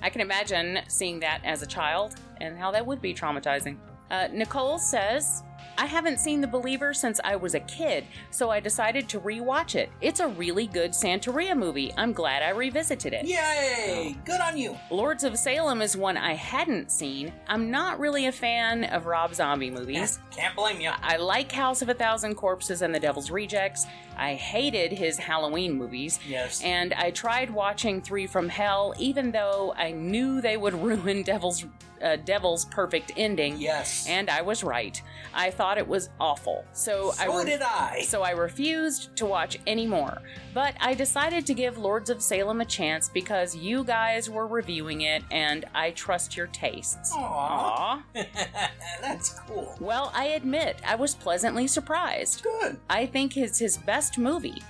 I 0.00 0.08
can 0.08 0.22
imagine 0.22 0.78
seeing 0.88 1.20
that 1.20 1.42
as 1.44 1.60
a 1.60 1.66
child 1.66 2.14
and 2.40 2.56
how 2.56 2.70
that 2.70 2.86
would 2.86 3.02
be 3.02 3.12
traumatizing. 3.12 3.76
Uh, 4.10 4.28
Nicole 4.32 4.78
says, 4.78 5.42
I 5.78 5.86
haven't 5.86 6.20
seen 6.20 6.40
The 6.40 6.46
Believer 6.46 6.92
since 6.94 7.20
I 7.24 7.36
was 7.36 7.54
a 7.54 7.60
kid, 7.60 8.04
so 8.30 8.50
I 8.50 8.60
decided 8.60 9.08
to 9.10 9.20
rewatch 9.20 9.74
it. 9.74 9.90
It's 10.00 10.20
a 10.20 10.28
really 10.28 10.66
good 10.66 10.92
Santeria 10.92 11.56
movie. 11.56 11.92
I'm 11.96 12.12
glad 12.12 12.42
I 12.42 12.50
revisited 12.50 13.12
it. 13.12 13.24
Yay! 13.24 14.16
Good 14.24 14.40
on 14.40 14.56
you. 14.56 14.76
Lords 14.90 15.24
of 15.24 15.38
Salem 15.38 15.82
is 15.82 15.96
one 15.96 16.16
I 16.16 16.34
hadn't 16.34 16.90
seen. 16.90 17.32
I'm 17.48 17.70
not 17.70 17.98
really 17.98 18.26
a 18.26 18.32
fan 18.32 18.84
of 18.84 19.06
Rob 19.06 19.34
Zombie 19.34 19.70
movies. 19.70 20.18
Can't 20.30 20.54
blame 20.54 20.80
you. 20.80 20.90
I 21.02 21.16
like 21.16 21.50
House 21.50 21.82
of 21.82 21.88
a 21.88 21.94
Thousand 21.94 22.34
Corpses 22.34 22.82
and 22.82 22.94
The 22.94 23.00
Devil's 23.00 23.30
Rejects. 23.30 23.86
I 24.16 24.34
hated 24.34 24.92
his 24.92 25.18
Halloween 25.18 25.72
movies. 25.74 26.20
Yes. 26.28 26.62
And 26.62 26.92
I 26.94 27.10
tried 27.10 27.50
watching 27.50 28.00
Three 28.02 28.26
from 28.26 28.48
Hell, 28.48 28.94
even 28.98 29.32
though 29.32 29.74
I 29.76 29.92
knew 29.92 30.40
they 30.40 30.56
would 30.56 30.74
ruin 30.82 31.22
Devil's 31.22 31.64
uh, 32.02 32.16
Devil's 32.16 32.64
perfect 32.66 33.12
ending. 33.16 33.58
yes. 33.58 34.06
And 34.08 34.28
I 34.30 34.42
was 34.42 34.62
right. 34.64 35.00
I 35.34 35.50
thought 35.50 35.78
it 35.78 35.86
was 35.86 36.10
awful. 36.20 36.64
So, 36.72 37.10
I 37.18 37.26
so 37.26 37.38
re- 37.38 37.44
did 37.44 37.62
I. 37.62 38.02
so 38.06 38.22
I 38.22 38.30
refused 38.32 39.14
to 39.16 39.26
watch 39.26 39.58
any 39.66 39.86
more. 39.86 40.20
But 40.54 40.74
I 40.80 40.94
decided 40.94 41.46
to 41.46 41.54
give 41.54 41.78
Lords 41.78 42.10
of 42.10 42.22
Salem 42.22 42.60
a 42.60 42.64
chance 42.66 43.08
because 43.08 43.56
you 43.56 43.84
guys 43.84 44.28
were 44.28 44.46
reviewing 44.46 45.02
it 45.02 45.22
and 45.30 45.64
I 45.74 45.92
trust 45.92 46.36
your 46.36 46.48
tastes. 46.48 47.12
Aw. 47.14 47.18
Aw. 47.22 48.02
That's 49.00 49.30
cool. 49.46 49.74
Well, 49.80 50.12
I 50.14 50.26
admit, 50.26 50.80
I 50.86 50.94
was 50.96 51.14
pleasantly 51.14 51.66
surprised. 51.66 52.42
Good. 52.42 52.78
I 52.90 53.06
think 53.06 53.36
it's 53.36 53.58
his 53.58 53.78
best 53.78 54.18
movie. 54.18 54.62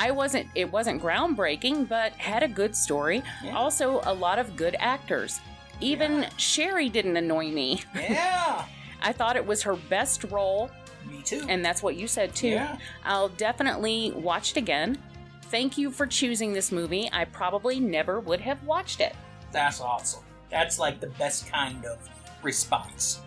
I 0.00 0.10
wasn't 0.12 0.46
it 0.54 0.70
wasn't 0.70 1.02
groundbreaking, 1.02 1.88
but 1.88 2.12
had 2.12 2.42
a 2.44 2.48
good 2.48 2.76
story. 2.76 3.22
Yeah. 3.42 3.56
Also 3.56 4.00
a 4.04 4.14
lot 4.14 4.38
of 4.38 4.54
good 4.56 4.76
actors. 4.78 5.40
Even 5.80 6.22
Sheri 6.36 6.90
didn't 6.90 7.16
annoy 7.16 7.50
me. 7.50 7.82
Yeah. 7.94 8.64
I 9.02 9.12
thought 9.12 9.36
it 9.36 9.46
was 9.46 9.62
her 9.62 9.76
best 9.76 10.24
role, 10.24 10.70
Me 11.08 11.22
too. 11.22 11.44
and 11.48 11.64
that's 11.64 11.82
what 11.82 11.94
you 11.96 12.08
said 12.08 12.34
too. 12.34 12.48
Yeah. 12.48 12.78
I'll 13.04 13.28
definitely 13.28 14.10
watch 14.12 14.50
it 14.52 14.56
again. 14.56 14.98
Thank 15.42 15.78
you 15.78 15.90
for 15.90 16.06
choosing 16.06 16.52
this 16.52 16.72
movie. 16.72 17.08
I 17.12 17.24
probably 17.24 17.78
never 17.80 18.18
would 18.20 18.40
have 18.40 18.62
watched 18.64 19.00
it. 19.00 19.14
That's 19.52 19.80
awesome. 19.80 20.22
That's 20.50 20.78
like 20.78 20.98
the 21.00 21.06
best 21.06 21.50
kind 21.50 21.84
of 21.86 21.98
response. 22.42 23.20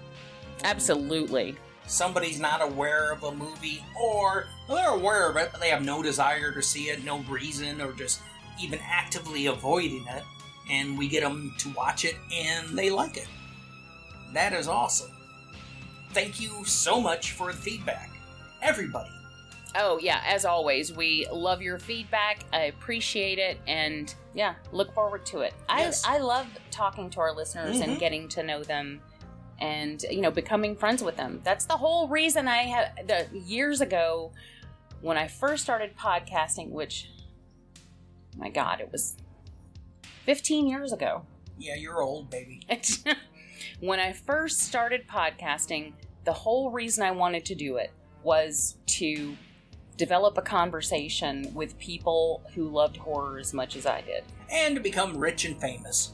Absolutely. 0.63 1.55
Somebody's 1.87 2.39
not 2.39 2.61
aware 2.61 3.11
of 3.11 3.23
a 3.23 3.31
movie, 3.31 3.83
or 3.99 4.45
they're 4.69 4.89
aware 4.89 5.29
of 5.29 5.35
it, 5.37 5.49
but 5.51 5.59
they 5.59 5.69
have 5.69 5.83
no 5.83 6.03
desire 6.03 6.51
to 6.51 6.61
see 6.61 6.85
it, 6.89 7.03
no 7.03 7.19
reason, 7.21 7.81
or 7.81 7.91
just 7.93 8.21
even 8.61 8.79
actively 8.83 9.47
avoiding 9.47 10.05
it, 10.07 10.23
and 10.71 10.97
we 10.97 11.07
get 11.07 11.21
them 11.21 11.53
to 11.59 11.69
watch 11.71 12.05
it 12.05 12.15
and 12.33 12.69
they 12.77 12.89
like 12.89 13.17
it. 13.17 13.27
That 14.33 14.53
is 14.53 14.67
awesome. 14.67 15.11
Thank 16.13 16.39
you 16.39 16.63
so 16.65 16.99
much 16.99 17.33
for 17.33 17.51
the 17.51 17.57
feedback. 17.57 18.09
Everybody. 18.61 19.11
Oh, 19.75 19.97
yeah, 19.99 20.21
as 20.25 20.43
always, 20.43 20.91
we 20.91 21.25
love 21.31 21.61
your 21.61 21.79
feedback. 21.79 22.43
I 22.51 22.63
appreciate 22.63 23.37
it 23.39 23.59
and 23.67 24.13
yeah, 24.33 24.55
look 24.71 24.93
forward 24.93 25.25
to 25.27 25.41
it. 25.41 25.53
Yes. 25.69 26.03
I 26.05 26.15
I 26.15 26.19
love 26.19 26.47
talking 26.71 27.09
to 27.11 27.19
our 27.19 27.33
listeners 27.35 27.79
and 27.79 27.93
Mhm. 27.93 27.99
getting 27.99 28.27
to 28.29 28.43
know 28.43 28.63
them 28.63 29.01
and 29.59 30.01
you 30.09 30.21
know, 30.21 30.31
becoming 30.31 30.75
friends 30.75 31.03
with 31.03 31.15
them. 31.17 31.41
That's 31.43 31.65
the 31.65 31.77
whole 31.77 32.07
reason 32.07 32.47
I 32.47 32.63
had 32.63 33.07
the 33.07 33.27
years 33.39 33.79
ago 33.81 34.31
when 35.01 35.17
I 35.17 35.27
first 35.27 35.63
started 35.63 35.95
podcasting, 35.97 36.69
which 36.69 37.09
my 38.37 38.49
god, 38.49 38.79
it 38.81 38.91
was 38.91 39.15
15 40.25 40.67
years 40.67 40.93
ago. 40.93 41.25
Yeah, 41.57 41.75
you're 41.75 42.01
old, 42.01 42.29
baby. 42.29 42.61
when 43.79 43.99
I 43.99 44.13
first 44.13 44.61
started 44.61 45.07
podcasting, 45.07 45.93
the 46.23 46.33
whole 46.33 46.71
reason 46.71 47.03
I 47.03 47.11
wanted 47.11 47.45
to 47.45 47.55
do 47.55 47.77
it 47.77 47.91
was 48.23 48.77
to 48.87 49.35
develop 49.97 50.37
a 50.37 50.41
conversation 50.41 51.51
with 51.53 51.77
people 51.77 52.41
who 52.55 52.69
loved 52.69 52.97
horror 52.97 53.37
as 53.37 53.53
much 53.53 53.75
as 53.75 53.85
I 53.85 54.01
did. 54.01 54.23
And 54.49 54.75
to 54.75 54.81
become 54.81 55.17
rich 55.17 55.45
and 55.45 55.59
famous. 55.59 56.13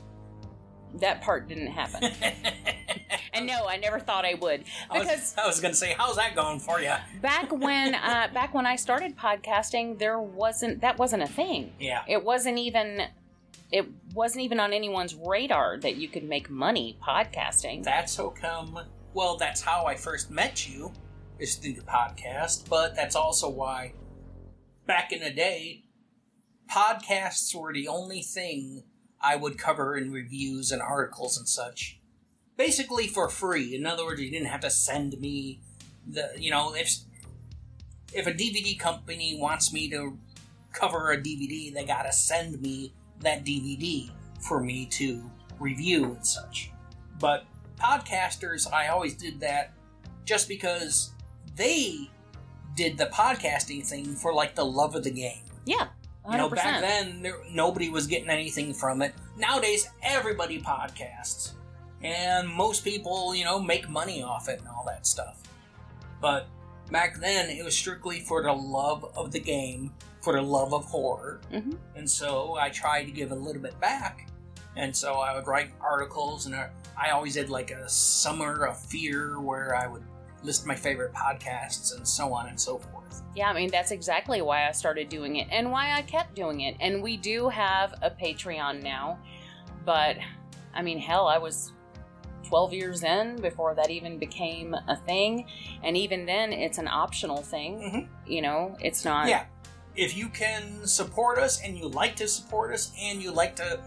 That 0.95 1.21
part 1.21 1.47
didn't 1.47 1.67
happen. 1.67 2.03
and 3.33 3.45
no, 3.45 3.67
I 3.67 3.77
never 3.77 3.99
thought 3.99 4.25
I 4.25 4.33
would. 4.35 4.63
I 4.89 4.99
Because 4.99 5.19
was, 5.19 5.35
I 5.37 5.47
was 5.47 5.59
going 5.59 5.73
to 5.73 5.77
say, 5.77 5.93
how's 5.97 6.15
that 6.15 6.35
going 6.35 6.59
for 6.59 6.81
you? 6.81 6.93
back 7.21 7.51
when 7.51 7.95
uh, 7.95 8.29
back 8.33 8.53
when 8.53 8.65
I 8.65 8.75
started 8.75 9.17
podcasting, 9.17 9.99
there 9.99 10.19
wasn't 10.19 10.81
that 10.81 10.97
wasn't 10.97 11.23
a 11.23 11.27
thing. 11.27 11.73
Yeah. 11.79 12.03
It 12.07 12.23
wasn't 12.23 12.57
even 12.57 13.03
it 13.71 13.87
wasn't 14.13 14.43
even 14.43 14.59
on 14.59 14.73
anyone's 14.73 15.15
radar 15.15 15.77
that 15.79 15.97
you 15.97 16.07
could 16.07 16.23
make 16.23 16.49
money 16.49 16.97
podcasting. 17.05 17.83
That's 17.83 18.15
how 18.15 18.29
come. 18.29 18.79
Well, 19.13 19.37
that's 19.37 19.61
how 19.61 19.85
I 19.85 19.95
first 19.95 20.31
met 20.31 20.67
you, 20.67 20.93
is 21.39 21.55
through 21.55 21.73
the 21.73 21.81
podcast. 21.81 22.69
But 22.69 22.95
that's 22.95 23.15
also 23.15 23.49
why, 23.49 23.93
back 24.85 25.11
in 25.11 25.19
the 25.19 25.31
day, 25.31 25.83
podcasts 26.71 27.53
were 27.53 27.73
the 27.73 27.87
only 27.87 28.21
thing 28.21 28.83
I 29.19 29.35
would 29.35 29.57
cover 29.57 29.97
in 29.97 30.11
reviews 30.11 30.71
and 30.71 30.81
articles 30.81 31.37
and 31.37 31.47
such. 31.47 31.99
Basically 32.55 33.07
for 33.07 33.29
free. 33.29 33.75
In 33.75 33.85
other 33.85 34.05
words, 34.05 34.21
you 34.21 34.31
didn't 34.31 34.47
have 34.47 34.61
to 34.61 34.71
send 34.71 35.19
me 35.19 35.59
the. 36.07 36.31
You 36.37 36.51
know, 36.51 36.73
if 36.73 36.95
if 38.13 38.27
a 38.27 38.31
DVD 38.31 38.79
company 38.79 39.37
wants 39.39 39.73
me 39.73 39.89
to 39.89 40.17
cover 40.71 41.11
a 41.11 41.17
DVD, 41.17 41.73
they 41.73 41.83
gotta 41.83 42.13
send 42.13 42.61
me 42.61 42.93
that 43.21 43.45
DVD 43.45 44.09
for 44.41 44.61
me 44.61 44.85
to 44.85 45.29
review 45.59 46.05
and 46.05 46.25
such. 46.25 46.71
But 47.19 47.45
podcasters, 47.79 48.71
I 48.71 48.87
always 48.87 49.15
did 49.15 49.39
that 49.39 49.73
just 50.25 50.47
because 50.47 51.11
they 51.55 52.09
did 52.75 52.97
the 52.97 53.07
podcasting 53.07 53.85
thing 53.85 54.15
for 54.15 54.33
like 54.33 54.55
the 54.55 54.65
love 54.65 54.95
of 54.95 55.03
the 55.03 55.11
game. 55.11 55.43
yeah. 55.65 55.87
100%. 56.25 56.31
You 56.31 56.37
know, 56.39 56.49
back 56.49 56.81
then 56.81 57.21
there, 57.21 57.37
nobody 57.49 57.87
was 57.87 58.05
getting 58.05 58.29
anything 58.29 58.73
from 58.73 59.01
it. 59.01 59.13
Nowadays, 59.37 59.89
everybody 60.03 60.61
podcasts, 60.61 61.53
and 62.03 62.49
most 62.49 62.83
people, 62.83 63.33
you 63.33 63.45
know, 63.45 63.61
make 63.61 63.87
money 63.87 64.21
off 64.21 64.49
it 64.49 64.59
and 64.59 64.67
all 64.67 64.83
that 64.87 65.07
stuff. 65.07 65.41
But 66.19 66.47
Back 66.91 67.19
then, 67.19 67.49
it 67.49 67.63
was 67.63 67.75
strictly 67.75 68.21
for 68.21 68.43
the 68.43 68.53
love 68.53 69.11
of 69.15 69.31
the 69.31 69.39
game, 69.39 69.93
for 70.21 70.33
the 70.33 70.41
love 70.41 70.73
of 70.73 70.85
horror. 70.85 71.41
hmm 71.51 71.71
And 71.95 72.09
so 72.09 72.55
I 72.55 72.69
tried 72.69 73.05
to 73.05 73.11
give 73.11 73.31
a 73.31 73.35
little 73.35 73.61
bit 73.61 73.79
back. 73.79 74.29
And 74.75 74.95
so 74.95 75.15
I 75.15 75.35
would 75.35 75.47
write 75.47 75.71
articles, 75.81 76.45
and 76.45 76.55
I 76.55 76.69
I 76.95 77.11
always 77.11 77.35
did 77.35 77.49
like 77.49 77.71
a 77.71 77.87
summer 77.87 78.65
of 78.65 78.79
fear 78.79 79.39
where 79.39 79.75
I 79.75 79.87
would 79.87 80.03
list 80.43 80.65
my 80.65 80.75
favorite 80.75 81.13
podcasts 81.13 81.95
and 81.95 82.07
so 82.07 82.33
on 82.33 82.47
and 82.47 82.59
so 82.59 82.77
forth. 82.77 83.23
Yeah, 83.35 83.49
I 83.49 83.53
mean, 83.53 83.69
that's 83.69 83.91
exactly 83.91 84.41
why 84.41 84.67
I 84.67 84.71
started 84.71 85.09
doing 85.09 85.35
it 85.37 85.47
and 85.51 85.71
why 85.71 85.93
I 85.93 86.01
kept 86.01 86.35
doing 86.35 86.61
it. 86.61 86.75
And 86.79 87.03
we 87.03 87.17
do 87.17 87.49
have 87.49 87.93
a 88.01 88.09
Patreon 88.09 88.81
now, 88.81 89.19
but 89.85 90.17
I 90.73 90.81
mean, 90.81 90.99
hell, 90.99 91.27
I 91.27 91.37
was 91.37 91.73
12 92.43 92.73
years 92.73 93.03
in 93.03 93.35
before 93.41 93.75
that 93.75 93.89
even 93.89 94.17
became 94.17 94.73
a 94.73 94.95
thing. 94.95 95.47
And 95.83 95.97
even 95.97 96.25
then, 96.25 96.53
it's 96.53 96.77
an 96.77 96.87
optional 96.87 97.41
thing. 97.41 97.79
Mhm. 97.79 98.29
You 98.29 98.41
know, 98.41 98.75
it's 98.79 99.03
not. 99.05 99.27
Yeah. 99.27 99.45
If 99.95 100.15
you 100.15 100.29
can 100.29 100.85
support 100.87 101.39
us 101.39 101.61
and 101.61 101.77
you 101.77 101.87
like 101.87 102.15
to 102.17 102.27
support 102.27 102.73
us 102.73 102.91
and 102.99 103.21
you 103.21 103.31
like 103.31 103.55
to 103.57 103.79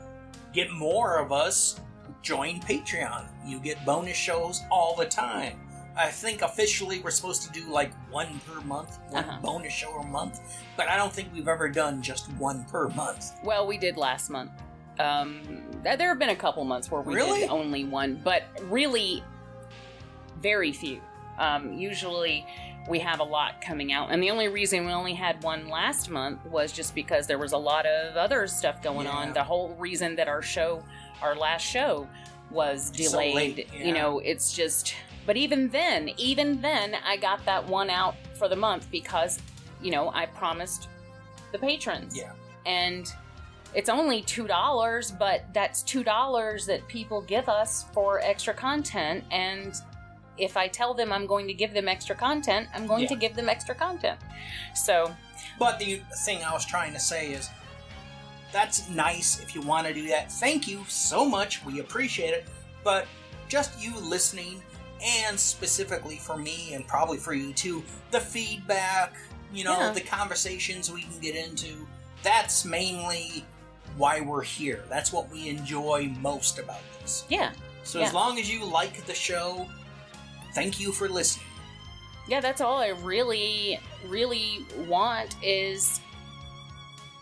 get 0.53 0.71
more 0.73 1.19
of 1.19 1.33
us, 1.33 1.81
join 2.23 2.61
Patreon. 2.61 3.29
You 3.47 3.61
get 3.61 3.85
bonus 3.87 4.17
shows 4.17 4.61
all 4.71 4.95
the 4.97 5.07
time. 5.07 5.67
I 5.97 6.09
think 6.09 6.43
officially 6.43 7.01
we're 7.01 7.11
supposed 7.11 7.43
to 7.43 7.53
do 7.53 7.69
like 7.71 7.93
one 8.11 8.41
per 8.47 8.61
month, 8.63 8.99
one 9.11 9.25
Uh-huh. 9.25 9.39
bonus 9.43 9.73
show 9.73 9.91
a 9.99 10.07
month, 10.07 10.41
but 10.77 10.89
I 10.89 10.97
don't 10.97 11.13
think 11.13 11.33
we've 11.33 11.49
ever 11.49 11.69
done 11.69 12.01
just 12.03 12.31
one 12.35 12.65
per 12.65 12.89
month. 12.91 13.33
Well, 13.45 13.67
we 13.67 13.77
did 13.79 13.97
last 13.97 14.31
month. 14.31 14.51
Um, 14.99 15.43
th- 15.85 15.99
there 15.99 16.09
have 16.09 16.19
been 16.19 16.31
a 16.31 16.37
couple 16.37 16.65
months 16.65 16.91
where 16.91 17.01
we 17.01 17.15
Really? 17.15 17.41
did 17.41 17.51
only 17.51 17.85
one, 17.85 18.21
but 18.23 18.45
really 18.65 19.23
very 20.41 20.73
few. 20.73 21.01
Um, 21.39 21.73
usually 21.73 22.47
we 22.89 22.99
have 22.99 23.21
a 23.21 23.25
lot 23.25 23.61
coming 23.63 23.93
out, 23.93 24.11
and 24.11 24.23
the 24.23 24.31
only 24.31 24.49
reason 24.49 24.85
we 24.87 24.93
only 24.93 25.15
had 25.15 25.43
one 25.43 25.69
last 25.69 26.11
month 26.11 26.45
was 26.47 26.73
just 26.73 26.95
because 26.95 27.27
there 27.27 27.39
was 27.39 27.53
a 27.53 27.57
lot 27.59 27.87
of 27.87 28.17
other 28.17 28.47
stuff 28.47 28.83
going 28.83 29.07
Yeah. 29.07 29.13
on. 29.13 29.33
The 29.33 29.45
whole 29.45 29.71
reason 29.79 30.17
that 30.17 30.29
our 30.29 30.43
show, 30.43 30.83
our 31.23 31.35
last 31.35 31.63
show, 31.63 32.09
was 32.51 32.87
So 32.97 33.11
delayed. 33.11 33.69
You 33.73 33.93
know, 33.93 34.19
it's 34.19 34.53
just. 34.53 34.95
But 35.27 35.37
even 35.37 35.69
then, 35.69 36.11
even 36.17 36.61
then, 36.61 36.97
I 37.07 37.17
got 37.17 37.45
that 37.45 37.65
one 37.67 37.91
out 37.91 38.17
for 38.35 38.49
the 38.49 38.57
month 38.57 38.91
because, 38.91 39.39
you 39.81 39.91
know, 39.93 40.11
I 40.13 40.27
promised 40.27 40.89
the 41.53 41.59
patrons 41.59 42.17
Yeah. 42.17 42.33
and 42.67 43.07
it's 43.75 43.89
only 43.89 44.23
two 44.23 44.47
dollars 44.47 45.11
but 45.13 45.45
that's 45.55 45.83
two 45.83 46.03
dollars 46.03 46.67
that 46.67 46.87
people 46.89 47.21
give 47.23 47.49
us 47.49 47.85
for 47.93 48.21
extra 48.21 48.53
content 48.55 49.23
and 49.31 49.75
if 50.39 50.57
i 50.57 50.67
tell 50.67 50.93
them 50.95 51.13
i'm 51.13 51.27
going 51.27 51.47
to 51.47 51.55
give 51.55 51.73
them 51.73 51.87
extra 51.89 52.15
content 52.17 52.67
i'm 52.75 52.87
going 52.87 53.03
Yeah. 53.03 53.09
to 53.11 53.17
give 53.17 53.35
them 53.37 53.49
extra 53.49 53.75
content 53.75 54.19
so 54.75 55.15
But 55.59 55.79
the 55.79 56.01
thing 56.25 56.43
I 56.43 56.53
was 56.53 56.65
trying 56.67 56.93
to 56.95 57.01
say 57.01 57.33
is 57.33 57.49
that's 58.53 58.89
nice 58.89 59.41
if 59.41 59.55
you 59.55 59.61
want 59.61 59.87
to 59.87 59.95
do 59.95 60.09
that. 60.09 60.33
Thank 60.33 60.67
you 60.67 60.85
so 60.89 61.25
much. 61.25 61.65
We 61.65 61.79
appreciate 61.81 62.31
it. 62.35 62.47
But 62.83 63.07
just 63.49 63.81
you 63.81 63.95
listening, 64.01 64.61
and 65.01 65.39
specifically 65.39 66.17
for 66.17 66.37
me 66.37 66.73
and 66.75 66.85
probably 66.87 67.19
for 67.19 67.33
you 67.33 67.53
too, 67.53 67.85
the 68.11 68.19
feedback, 68.21 69.15
you 69.53 69.63
know, 69.65 69.79
Yeah. 69.79 69.93
the 69.93 70.01
conversations 70.01 70.91
we 70.91 71.03
can 71.03 71.21
get 71.21 71.37
into, 71.37 71.87
that's 72.25 72.65
mainly 72.65 73.45
why 74.01 74.21
we're 74.21 74.43
here. 74.43 74.83
That's 74.89 75.13
what 75.13 75.31
we 75.31 75.49
enjoy 75.49 76.13
most 76.21 76.59
about 76.59 76.81
this. 77.01 77.25
yeah 77.29 77.53
So 77.85 78.01
as 78.01 78.13
long 78.15 78.39
as 78.41 78.47
you 78.53 78.65
like 78.65 79.05
the 79.07 79.15
show, 79.15 79.69
thank 80.55 80.81
you 80.81 80.91
for 80.93 81.09
listening. 81.09 81.47
yeah 82.29 82.41
that's 82.41 82.61
all 82.61 82.79
i 82.79 82.89
really 82.89 83.79
really 84.09 84.65
want 84.89 85.31
is 85.43 86.01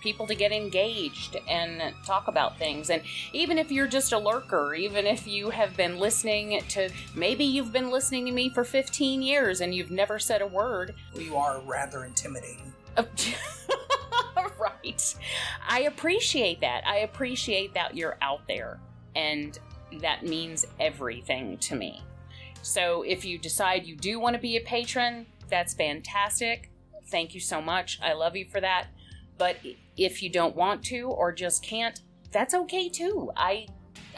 people 0.01 0.27
to 0.29 0.35
get 0.35 0.53
engaged 0.53 1.37
and 1.49 1.73
talk 2.07 2.29
about 2.29 2.57
things 2.59 2.89
and 2.91 3.03
even 3.33 3.59
if 3.59 3.71
you're 3.73 3.87
just 3.99 4.13
a 4.13 4.19
lurker 4.19 4.75
even 4.75 5.07
if 5.07 5.27
you 5.27 5.51
have 5.51 5.77
been 5.77 5.99
listening 5.99 6.61
to 6.69 6.89
maybe 7.15 7.45
you've 7.45 7.73
been 7.73 7.91
listening 7.91 8.25
to 8.27 8.33
me 8.33 8.49
for 8.49 8.63
15 8.65 9.21
years 9.23 9.61
and 9.61 9.75
you've 9.75 9.91
never 9.91 10.19
said 10.19 10.41
a 10.41 10.47
word 10.47 10.95
You 11.15 11.37
are 11.37 11.61
rather 11.67 12.05
intimidating. 12.05 12.73
Oh, 12.97 13.07
right. 14.59 15.15
I 15.67 15.81
appreciate 15.83 16.61
that. 16.61 16.87
I 16.87 16.99
appreciate 16.99 17.75
that 17.75 17.97
you're 17.97 18.19
out 18.23 18.47
there, 18.49 18.81
and 19.17 19.59
that 20.01 20.25
means 20.25 20.67
everything 20.79 21.59
to 21.59 21.75
me. 21.77 22.03
So 22.63 23.03
if 23.03 23.25
you 23.25 23.39
decide 23.39 23.87
you 23.87 23.97
do 23.97 24.21
want 24.21 24.35
to 24.35 24.41
be 24.41 24.57
a 24.57 24.61
patron, 24.61 25.27
that's 25.49 25.75
fantastic. 25.75 26.71
Thank 27.07 27.35
you 27.35 27.41
so 27.41 27.63
much. 27.63 27.99
I 28.03 28.13
love 28.13 28.37
you 28.37 28.45
for 28.45 28.61
that. 28.61 28.89
But 29.39 29.57
if 29.97 30.23
you 30.23 30.31
don't 30.31 30.57
want 30.57 30.85
to 30.87 31.03
or 31.03 31.33
just 31.33 31.63
can't, 31.63 32.01
that's 32.33 32.55
okay 32.55 32.89
too. 32.89 33.31
I 33.37 33.69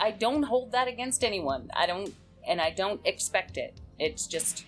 I 0.01 0.13
don't 0.13 0.43
hold 0.43 0.73
that 0.73 0.89
against 0.89 1.23
anyone. 1.23 1.71
I 1.75 1.87
don't 1.87 2.13
and 2.49 2.61
I 2.61 2.71
don't 2.71 3.01
expect 3.05 3.59
it. 3.59 3.79
It's 3.99 4.27
just, 4.27 4.65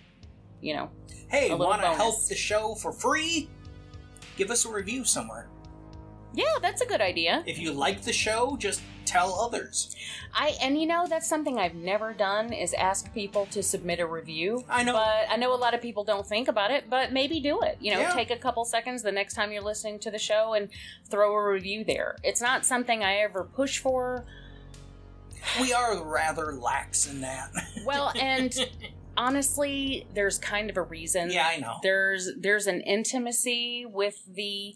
you 0.60 0.76
know, 0.76 0.90
Hey, 1.28 1.52
want 1.54 1.80
to 1.80 1.88
help 1.88 2.26
the 2.26 2.34
show 2.34 2.74
for 2.74 2.92
free? 2.92 3.48
Give 4.36 4.50
us 4.50 4.64
a 4.64 4.70
review 4.72 5.04
somewhere. 5.04 5.48
yeah, 6.34 6.44
that's 6.62 6.80
a 6.80 6.86
good 6.86 7.00
idea. 7.00 7.42
If 7.46 7.58
you 7.58 7.72
like 7.72 8.02
the 8.02 8.12
show, 8.12 8.56
just 8.56 8.80
tell 9.04 9.34
others. 9.40 9.94
I 10.32 10.54
and 10.62 10.80
you 10.80 10.86
know 10.86 11.06
that's 11.06 11.28
something 11.28 11.58
I've 11.58 11.74
never 11.74 12.12
done 12.14 12.52
is 12.52 12.72
ask 12.72 13.12
people 13.12 13.44
to 13.46 13.62
submit 13.62 14.00
a 14.00 14.06
review. 14.06 14.64
I 14.70 14.82
know. 14.84 14.92
But 14.94 15.26
I 15.28 15.36
know 15.36 15.52
a 15.52 15.56
lot 15.56 15.74
of 15.74 15.82
people 15.82 16.04
don't 16.04 16.26
think 16.26 16.48
about 16.48 16.70
it, 16.70 16.88
but 16.88 17.12
maybe 17.12 17.40
do 17.40 17.60
it. 17.60 17.76
You 17.80 17.92
know, 17.92 18.00
Yeah. 18.00 18.14
take 18.14 18.30
a 18.30 18.36
couple 18.38 18.64
seconds 18.64 19.02
the 19.02 19.12
next 19.12 19.34
time 19.34 19.52
you're 19.52 19.60
listening 19.62 19.98
to 20.00 20.10
the 20.10 20.18
show 20.18 20.54
and 20.54 20.70
throw 21.10 21.34
a 21.34 21.44
review 21.52 21.84
there. 21.84 22.16
It's 22.22 22.40
not 22.40 22.64
something 22.64 23.02
I 23.04 23.16
ever 23.16 23.44
push 23.44 23.78
for. 23.78 24.24
we 25.60 25.72
are 25.72 26.02
rather 26.02 26.54
lax 26.54 27.06
in 27.08 27.20
that. 27.22 27.50
Well, 27.84 28.12
and 28.18 28.54
honestly, 29.16 30.06
there's 30.14 30.38
kind 30.38 30.70
of 30.70 30.76
a 30.76 30.82
reason. 30.82 31.30
yeah, 31.30 31.46
I 31.48 31.56
know. 31.58 31.76
There's 31.82 32.30
there's 32.38 32.66
an 32.66 32.80
intimacy 32.82 33.86
with 33.86 34.22
the 34.26 34.74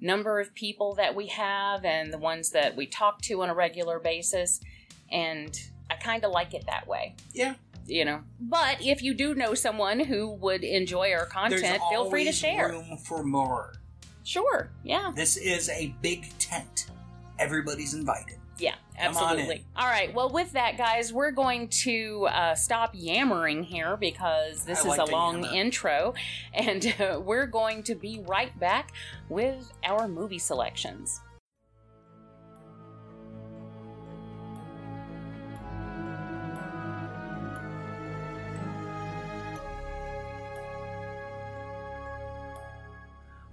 number 0.00 0.40
of 0.40 0.54
people 0.54 0.94
that 0.96 1.14
we 1.14 1.28
have 1.28 1.84
and 1.84 2.12
the 2.12 2.18
ones 2.18 2.50
that 2.50 2.76
we 2.76 2.86
talk 2.86 3.22
to 3.22 3.42
on 3.42 3.48
a 3.48 3.54
regular 3.54 3.98
basis 3.98 4.60
and 5.10 5.58
I 5.90 5.94
kind 5.94 6.24
of 6.24 6.32
like 6.32 6.52
it 6.52 6.66
that 6.66 6.86
way. 6.86 7.14
Yeah. 7.32 7.54
you 7.86 8.04
know. 8.04 8.22
But 8.40 8.84
if 8.84 9.02
you 9.02 9.14
do 9.14 9.34
know 9.34 9.54
someone 9.54 10.00
who 10.00 10.32
would 10.34 10.64
enjoy 10.64 11.12
our 11.12 11.26
content, 11.26 11.62
There's 11.62 11.80
feel 11.90 12.10
free 12.10 12.24
to 12.24 12.32
share. 12.32 12.68
room 12.68 12.98
for 12.98 13.22
more. 13.22 13.74
Sure. 14.24 14.70
Yeah. 14.82 15.12
This 15.14 15.36
is 15.36 15.68
a 15.70 15.94
big 16.02 16.36
tent. 16.38 16.88
Everybody's 17.38 17.94
invited. 17.94 18.38
Yeah. 18.58 18.74
Come 18.98 19.16
on 19.16 19.24
Absolutely. 19.24 19.64
All 19.76 19.86
right. 19.86 20.12
Well, 20.14 20.30
with 20.30 20.52
that, 20.52 20.78
guys, 20.78 21.12
we're 21.12 21.30
going 21.30 21.68
to 21.68 22.26
uh, 22.30 22.54
stop 22.54 22.92
yammering 22.94 23.62
here 23.62 23.96
because 23.96 24.64
this 24.64 24.78
I 24.78 24.82
is 24.82 24.86
like 24.86 25.08
a 25.08 25.10
long 25.10 25.42
yammer. 25.44 25.56
intro, 25.56 26.14
and 26.54 26.94
uh, 26.98 27.20
we're 27.22 27.46
going 27.46 27.82
to 27.84 27.94
be 27.94 28.22
right 28.26 28.58
back 28.58 28.92
with 29.28 29.72
our 29.84 30.08
movie 30.08 30.38
selections. 30.38 31.20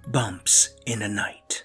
Bumps 0.06 0.70
in 0.86 1.00
the 1.00 1.08
night. 1.08 1.64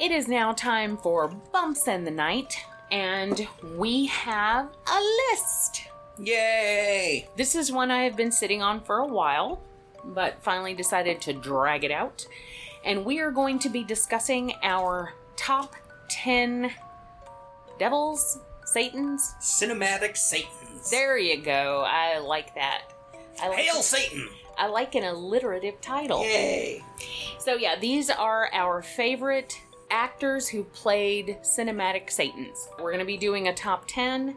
It 0.00 0.12
is 0.12 0.28
now 0.28 0.52
time 0.52 0.96
for 0.96 1.26
Bumps 1.26 1.88
in 1.88 2.04
the 2.04 2.12
Night, 2.12 2.64
and 2.92 3.48
we 3.76 4.06
have 4.06 4.66
a 4.86 5.00
list. 5.32 5.88
Yay! 6.20 7.28
This 7.36 7.56
is 7.56 7.72
one 7.72 7.90
I 7.90 8.04
have 8.04 8.14
been 8.14 8.30
sitting 8.30 8.62
on 8.62 8.80
for 8.80 8.98
a 8.98 9.06
while, 9.06 9.60
but 10.04 10.40
finally 10.40 10.72
decided 10.72 11.20
to 11.22 11.32
drag 11.32 11.82
it 11.82 11.90
out. 11.90 12.28
And 12.84 13.04
we 13.04 13.18
are 13.18 13.32
going 13.32 13.58
to 13.58 13.68
be 13.68 13.82
discussing 13.82 14.54
our 14.62 15.14
top 15.34 15.74
10 16.10 16.70
devils, 17.80 18.38
Satans. 18.66 19.34
Cinematic 19.40 20.16
Satans. 20.16 20.90
There 20.90 21.18
you 21.18 21.42
go. 21.42 21.84
I 21.84 22.18
like 22.18 22.54
that. 22.54 22.82
I 23.42 23.48
like, 23.48 23.58
Hail 23.58 23.82
Satan! 23.82 24.28
I 24.56 24.68
like 24.68 24.94
an 24.94 25.02
alliterative 25.02 25.80
title. 25.80 26.22
Yay! 26.22 26.84
So, 27.40 27.54
yeah, 27.54 27.76
these 27.76 28.10
are 28.10 28.48
our 28.52 28.80
favorite 28.80 29.60
actors 29.90 30.48
who 30.48 30.64
played 30.64 31.38
cinematic 31.42 32.10
Satans. 32.10 32.68
We're 32.78 32.90
going 32.90 32.98
to 33.00 33.04
be 33.04 33.16
doing 33.16 33.48
a 33.48 33.54
top 33.54 33.84
10. 33.86 34.36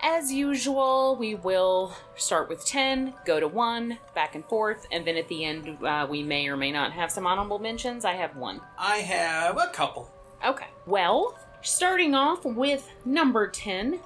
As 0.00 0.32
usual, 0.32 1.16
we 1.16 1.34
will 1.34 1.92
start 2.14 2.48
with 2.48 2.64
10, 2.64 3.14
go 3.26 3.40
to 3.40 3.48
1, 3.48 3.98
back 4.14 4.36
and 4.36 4.44
forth, 4.44 4.86
and 4.92 5.04
then 5.04 5.16
at 5.16 5.26
the 5.26 5.44
end, 5.44 5.84
uh, 5.84 6.06
we 6.08 6.22
may 6.22 6.46
or 6.46 6.56
may 6.56 6.70
not 6.70 6.92
have 6.92 7.10
some 7.10 7.26
honorable 7.26 7.58
mentions. 7.58 8.04
I 8.04 8.12
have 8.12 8.36
one. 8.36 8.60
I 8.78 8.98
have 8.98 9.56
a 9.58 9.70
couple. 9.72 10.08
Okay. 10.46 10.68
Well, 10.86 11.36
starting 11.62 12.14
off 12.14 12.44
with 12.44 12.88
number 13.04 13.48
10, 13.48 13.98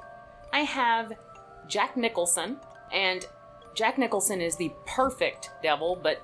I 0.52 0.60
have 0.60 1.12
Jack 1.68 1.96
Nicholson. 1.96 2.58
And 2.90 3.26
Jack 3.74 3.98
Nicholson 3.98 4.40
is 4.40 4.56
the 4.56 4.72
perfect 4.86 5.50
devil, 5.62 5.98
but 6.00 6.22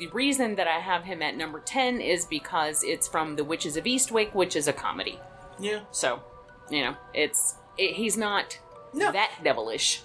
the 0.00 0.08
reason 0.08 0.56
that 0.56 0.66
I 0.66 0.80
have 0.80 1.04
him 1.04 1.20
at 1.20 1.36
number 1.36 1.60
10 1.60 2.00
is 2.00 2.24
because 2.24 2.82
it's 2.82 3.06
from 3.06 3.36
The 3.36 3.44
Witches 3.44 3.76
of 3.76 3.84
Eastwick, 3.84 4.34
which 4.34 4.56
is 4.56 4.66
a 4.66 4.72
comedy. 4.72 5.20
Yeah. 5.58 5.80
So, 5.92 6.20
you 6.70 6.80
know, 6.82 6.96
it's 7.12 7.54
it, 7.76 7.96
he's 7.96 8.16
not 8.16 8.58
No. 8.94 9.12
that 9.12 9.30
devilish. 9.44 10.00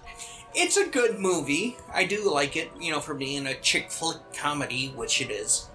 It's 0.53 0.75
a 0.75 0.85
good 0.87 1.17
movie. 1.17 1.77
I 1.93 2.03
do 2.03 2.29
like 2.29 2.57
it, 2.57 2.71
you 2.77 2.91
know, 2.91 2.99
for 2.99 3.13
being 3.13 3.47
a 3.47 3.53
chick 3.55 3.89
flick 3.89 4.17
comedy, 4.33 4.89
which 4.95 5.21
it 5.21 5.31
is. 5.31 5.69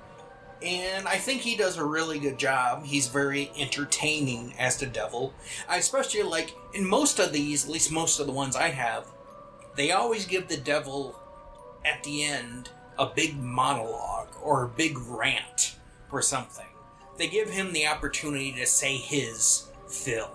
And 0.62 1.08
I 1.08 1.16
think 1.16 1.40
he 1.40 1.56
does 1.56 1.78
a 1.78 1.84
really 1.84 2.18
good 2.18 2.38
job. 2.38 2.84
He's 2.84 3.06
very 3.08 3.50
entertaining 3.58 4.52
as 4.58 4.76
the 4.76 4.86
devil. 4.86 5.32
I 5.66 5.78
especially 5.78 6.22
like, 6.24 6.54
in 6.74 6.86
most 6.86 7.18
of 7.18 7.32
these, 7.32 7.64
at 7.64 7.70
least 7.70 7.90
most 7.90 8.20
of 8.20 8.26
the 8.26 8.32
ones 8.32 8.54
I 8.54 8.68
have, 8.68 9.06
they 9.76 9.92
always 9.92 10.26
give 10.26 10.48
the 10.48 10.58
devil, 10.58 11.18
at 11.86 12.02
the 12.04 12.24
end, 12.24 12.68
a 13.00 13.06
big 13.14 13.36
monologue 13.40 14.28
or 14.42 14.64
a 14.64 14.68
big 14.68 14.96
rant 14.98 15.76
or 16.12 16.22
something. 16.22 16.66
They 17.18 17.28
give 17.28 17.50
him 17.50 17.72
the 17.72 17.86
opportunity 17.86 18.52
to 18.52 18.66
say 18.66 18.96
his 18.96 19.66
fill. 19.88 20.30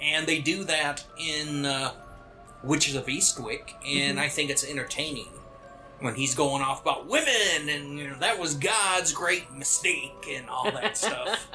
And 0.00 0.26
they 0.26 0.40
do 0.40 0.64
that 0.64 1.04
in 1.18 1.64
uh, 1.66 1.92
Witches 2.62 2.94
of 2.94 3.06
Eastwick, 3.06 3.72
and 3.86 4.18
I 4.20 4.28
think 4.28 4.50
it's 4.50 4.64
entertaining 4.68 5.28
when 6.00 6.14
he's 6.14 6.34
going 6.36 6.62
off 6.62 6.80
about 6.82 7.08
women 7.08 7.68
and 7.68 7.98
you 7.98 8.06
know 8.08 8.14
that 8.20 8.38
was 8.38 8.54
God's 8.54 9.10
great 9.12 9.52
mistake 9.52 10.28
and 10.30 10.48
all 10.48 10.70
that 10.70 10.96
stuff. 11.04 11.48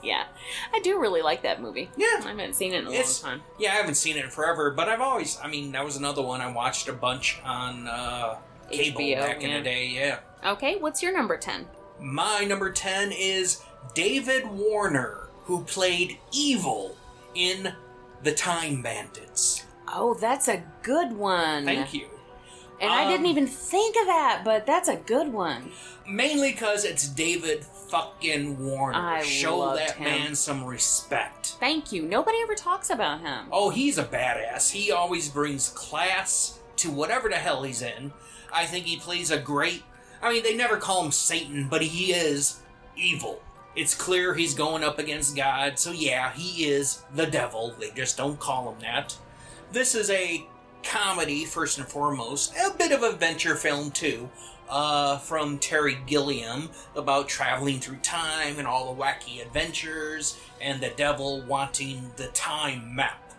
yeah. 0.00 0.26
I 0.72 0.78
do 0.78 1.00
really 1.00 1.22
like 1.22 1.42
that 1.42 1.60
movie. 1.60 1.90
Yeah. 1.96 2.20
I 2.24 2.28
haven't 2.28 2.54
seen 2.54 2.72
it 2.72 2.82
in 2.82 2.86
a 2.86 2.90
It's- 2.90 3.20
long 3.24 3.32
time. 3.32 3.42
Yeah, 3.58 3.72
I 3.72 3.76
haven't 3.76 3.96
seen 3.96 4.16
it 4.16 4.24
in 4.24 4.30
forever, 4.30 4.70
but 4.70 4.88
I've 4.88 5.00
always, 5.00 5.40
I 5.42 5.48
mean, 5.48 5.72
that 5.72 5.84
was 5.84 5.96
another 5.96 6.22
one 6.22 6.40
I 6.40 6.52
watched 6.52 6.88
a 6.88 6.92
bunch 6.92 7.40
on 7.44 7.88
uh, 7.88 8.36
cable 8.70 9.00
HBO, 9.00 9.18
back 9.20 9.42
in 9.42 9.52
the 9.52 9.60
day, 9.62 9.86
yeah. 9.88 10.20
Okay, 10.44 10.76
what's 10.76 11.02
your 11.02 11.12
number 11.16 11.36
10? 11.36 11.66
My 12.00 12.44
number 12.44 12.70
10 12.70 13.12
is 13.12 13.62
David 13.94 14.46
Warner, 14.50 15.28
who 15.44 15.64
played 15.64 16.18
Evil 16.32 16.96
in 17.34 17.74
The 18.22 18.32
Time 18.32 18.82
Bandits. 18.82 19.64
Oh, 19.92 20.14
that's 20.14 20.48
a 20.48 20.62
good 20.82 21.12
one. 21.12 21.64
Thank 21.64 21.92
you. 21.92 22.06
And 22.80 22.90
I 22.90 23.04
didn't 23.10 23.26
Um, 23.26 23.32
even 23.32 23.46
think 23.46 23.96
of 24.00 24.06
that, 24.06 24.40
but 24.44 24.64
that's 24.64 24.88
a 24.88 24.96
good 24.96 25.30
one. 25.32 25.70
Mainly 26.08 26.52
because 26.52 26.84
it's 26.86 27.06
David 27.06 27.62
fucking 27.90 28.64
Warner. 28.64 28.96
I 28.98 29.22
Show 29.22 29.74
that 29.74 29.96
him. 29.96 30.04
man 30.04 30.34
some 30.34 30.64
respect. 30.64 31.56
Thank 31.60 31.92
you. 31.92 32.02
Nobody 32.02 32.38
ever 32.42 32.54
talks 32.54 32.88
about 32.88 33.20
him. 33.20 33.48
Oh, 33.52 33.68
he's 33.68 33.98
a 33.98 34.04
badass. 34.04 34.70
He 34.70 34.90
always 34.92 35.28
brings 35.28 35.68
class 35.68 36.58
to 36.76 36.90
whatever 36.90 37.28
the 37.28 37.36
hell 37.36 37.64
he's 37.64 37.82
in. 37.82 38.12
I 38.52 38.66
think 38.66 38.86
he 38.86 38.96
plays 38.96 39.30
a 39.30 39.38
great. 39.38 39.82
I 40.22 40.32
mean, 40.32 40.42
they 40.42 40.56
never 40.56 40.76
call 40.76 41.04
him 41.04 41.12
Satan, 41.12 41.68
but 41.68 41.82
he 41.82 42.12
is 42.12 42.60
evil. 42.96 43.40
It's 43.76 43.94
clear 43.94 44.34
he's 44.34 44.54
going 44.54 44.84
up 44.84 44.98
against 44.98 45.36
God, 45.36 45.78
so 45.78 45.92
yeah, 45.92 46.32
he 46.32 46.66
is 46.66 47.02
the 47.14 47.26
devil. 47.26 47.74
They 47.78 47.90
just 47.90 48.16
don't 48.16 48.38
call 48.38 48.72
him 48.72 48.80
that. 48.80 49.16
This 49.72 49.94
is 49.94 50.10
a 50.10 50.44
comedy, 50.82 51.44
first 51.44 51.78
and 51.78 51.86
foremost, 51.86 52.52
a 52.56 52.76
bit 52.76 52.92
of 52.92 53.02
a 53.02 53.12
venture 53.12 53.54
film, 53.54 53.92
too, 53.92 54.28
uh, 54.68 55.18
from 55.18 55.58
Terry 55.58 55.98
Gilliam 56.06 56.70
about 56.96 57.28
traveling 57.28 57.80
through 57.80 57.98
time 57.98 58.58
and 58.58 58.66
all 58.66 58.92
the 58.92 59.00
wacky 59.00 59.40
adventures, 59.40 60.38
and 60.60 60.80
the 60.80 60.90
devil 60.90 61.42
wanting 61.42 62.10
the 62.16 62.26
time 62.28 62.94
map 62.94 63.29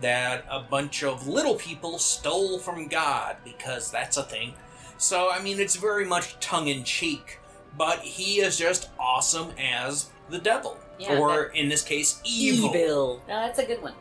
that 0.00 0.44
a 0.50 0.60
bunch 0.60 1.02
of 1.02 1.26
little 1.26 1.54
people 1.54 1.98
stole 1.98 2.58
from 2.58 2.88
God, 2.88 3.36
because 3.44 3.90
that's 3.90 4.16
a 4.16 4.22
thing. 4.22 4.54
So, 4.98 5.30
I 5.30 5.42
mean, 5.42 5.58
it's 5.60 5.76
very 5.76 6.04
much 6.04 6.38
tongue 6.40 6.68
in 6.68 6.84
cheek, 6.84 7.38
but 7.76 8.00
he 8.00 8.40
is 8.40 8.56
just 8.58 8.88
awesome 8.98 9.52
as 9.58 10.10
the 10.30 10.38
devil. 10.38 10.78
Yeah, 10.98 11.18
or, 11.18 11.44
in 11.46 11.68
this 11.68 11.82
case, 11.82 12.20
evil. 12.24 13.22
No, 13.28 13.34
that's 13.34 13.58
a 13.58 13.66
good 13.66 13.82
one. 13.82 13.94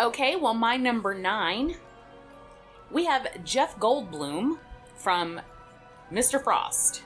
Okay, 0.00 0.36
well, 0.36 0.54
my 0.54 0.76
number 0.76 1.12
nine, 1.14 1.76
we 2.90 3.04
have 3.04 3.44
Jeff 3.44 3.76
Goldblum 3.78 4.58
from 4.96 5.40
Mr. 6.12 6.42
Frost. 6.42 7.02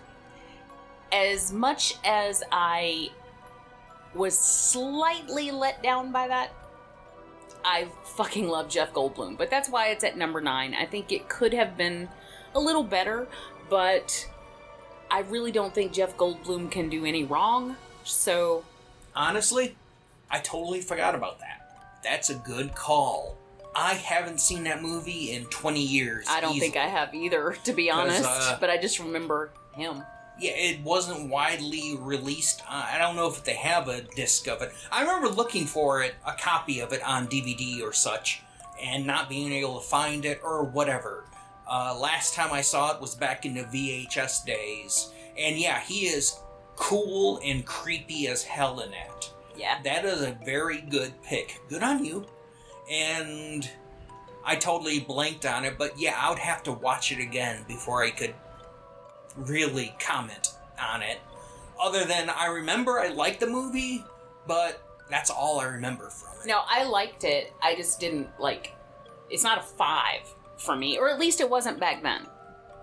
As 1.10 1.52
much 1.52 1.94
as 2.04 2.42
I 2.52 3.10
was 4.14 4.38
slightly 4.38 5.50
let 5.50 5.82
down 5.82 6.12
by 6.12 6.28
that, 6.28 6.52
I 7.66 7.88
fucking 8.04 8.48
love 8.48 8.68
Jeff 8.68 8.92
Goldblum, 8.92 9.36
but 9.36 9.50
that's 9.50 9.68
why 9.68 9.88
it's 9.88 10.04
at 10.04 10.16
number 10.16 10.40
nine. 10.40 10.72
I 10.72 10.86
think 10.86 11.10
it 11.10 11.28
could 11.28 11.52
have 11.52 11.76
been 11.76 12.08
a 12.54 12.60
little 12.60 12.84
better, 12.84 13.26
but 13.68 14.28
I 15.10 15.20
really 15.22 15.50
don't 15.50 15.74
think 15.74 15.92
Jeff 15.92 16.16
Goldblum 16.16 16.70
can 16.70 16.88
do 16.88 17.04
any 17.04 17.24
wrong. 17.24 17.76
So 18.04 18.64
Honestly, 19.16 19.74
I 20.30 20.38
totally 20.38 20.80
forgot 20.80 21.14
about 21.14 21.40
that. 21.40 21.80
That's 22.04 22.30
a 22.30 22.34
good 22.34 22.74
call. 22.74 23.36
I 23.74 23.94
haven't 23.94 24.40
seen 24.40 24.64
that 24.64 24.80
movie 24.80 25.32
in 25.32 25.46
20 25.46 25.82
years. 25.82 26.26
I 26.28 26.40
don't 26.40 26.58
think 26.58 26.76
I 26.76 26.86
have 26.86 27.14
either, 27.14 27.56
to 27.64 27.72
be 27.72 27.90
honest. 27.90 28.24
uh, 28.24 28.56
but 28.60 28.70
I 28.70 28.78
just 28.78 28.98
remember 29.00 29.50
him. 29.74 30.02
Yeah, 30.38 30.52
it 30.52 30.82
wasn't 30.82 31.30
widely 31.30 31.96
released. 31.98 32.62
Uh, 32.68 32.86
I 32.92 32.98
don't 32.98 33.16
know 33.16 33.28
if 33.28 33.42
they 33.42 33.54
have 33.54 33.88
a 33.88 34.02
disc 34.02 34.46
of 34.48 34.60
it. 34.60 34.72
I 34.92 35.00
remember 35.00 35.28
looking 35.28 35.64
for 35.64 36.02
it, 36.02 36.14
a 36.26 36.32
copy 36.32 36.80
of 36.80 36.92
it 36.92 37.02
on 37.02 37.26
DVD 37.26 37.82
or 37.82 37.92
such, 37.92 38.42
and 38.82 39.06
not 39.06 39.30
being 39.30 39.52
able 39.52 39.80
to 39.80 39.86
find 39.86 40.24
it 40.26 40.40
or 40.44 40.62
whatever. 40.64 41.24
Uh, 41.66 41.98
last 41.98 42.34
time 42.34 42.52
I 42.52 42.60
saw 42.60 42.94
it 42.94 43.00
was 43.00 43.14
back 43.14 43.46
in 43.46 43.54
the 43.54 43.62
VHS 43.64 44.44
days. 44.44 45.10
And 45.38 45.56
yeah, 45.56 45.80
he 45.80 46.06
is 46.06 46.38
cool 46.76 47.40
and 47.42 47.64
creepy 47.64 48.28
as 48.28 48.42
hell 48.42 48.80
in 48.80 48.90
that. 48.90 49.30
Yeah. 49.56 49.80
That 49.82 50.04
is 50.04 50.22
a 50.22 50.38
very 50.44 50.82
good 50.82 51.14
pick. 51.22 51.60
Good 51.68 51.82
on 51.82 52.04
you. 52.04 52.26
And 52.90 53.68
I 54.44 54.54
totally 54.54 55.00
blanked 55.00 55.44
on 55.44 55.64
it, 55.64 55.76
but 55.76 55.98
yeah, 55.98 56.16
I 56.16 56.30
would 56.30 56.38
have 56.38 56.62
to 56.64 56.72
watch 56.72 57.10
it 57.10 57.18
again 57.18 57.64
before 57.66 58.04
I 58.04 58.10
could 58.10 58.34
really 59.36 59.94
comment 60.00 60.54
on 60.82 61.02
it. 61.02 61.18
Other 61.80 62.04
than 62.04 62.30
I 62.30 62.46
remember 62.46 62.98
I 63.00 63.08
liked 63.08 63.40
the 63.40 63.46
movie, 63.46 64.04
but 64.46 64.82
that's 65.10 65.30
all 65.30 65.60
I 65.60 65.64
remember 65.66 66.08
from 66.10 66.40
it. 66.42 66.46
No, 66.48 66.62
I 66.66 66.84
liked 66.84 67.24
it. 67.24 67.52
I 67.62 67.74
just 67.76 68.00
didn't 68.00 68.28
like. 68.40 68.72
It's 69.30 69.42
not 69.42 69.58
a 69.58 69.62
five 69.62 70.20
for 70.56 70.74
me, 70.76 70.98
or 70.98 71.08
at 71.10 71.18
least 71.18 71.40
it 71.40 71.48
wasn't 71.50 71.78
back 71.80 72.02
then. 72.02 72.26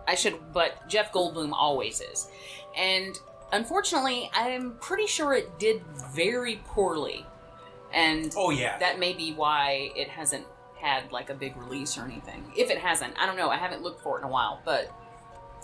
I 0.08 0.16
should, 0.16 0.36
but 0.54 0.88
Jeff 0.90 1.12
Goldblum 1.14 1.52
always 1.54 2.02
is. 2.02 2.28
And 2.78 3.18
unfortunately, 3.52 4.30
I'm 4.34 4.76
pretty 4.82 5.08
sure 5.08 5.34
it 5.34 5.58
did 5.60 5.82
very 6.14 6.62
poorly. 6.66 7.26
And 7.94 8.34
Oh 8.38 8.50
yeah. 8.50 8.78
that 8.80 9.00
may 9.00 9.14
be 9.14 9.34
why 9.34 9.92
it 9.96 10.10
hasn't 10.10 10.46
had 10.80 11.12
like 11.12 11.30
a 11.30 11.34
big 11.34 11.56
release 11.56 11.98
or 11.98 12.04
anything. 12.04 12.44
If 12.58 12.70
it 12.70 12.78
hasn't, 12.80 13.14
I 13.18 13.26
don't 13.26 13.38
know. 13.38 13.50
I 13.50 13.58
haven't 13.58 13.82
looked 13.82 14.02
for 14.02 14.18
it 14.18 14.22
in 14.22 14.28
a 14.28 14.32
while, 14.32 14.62
but 14.66 14.92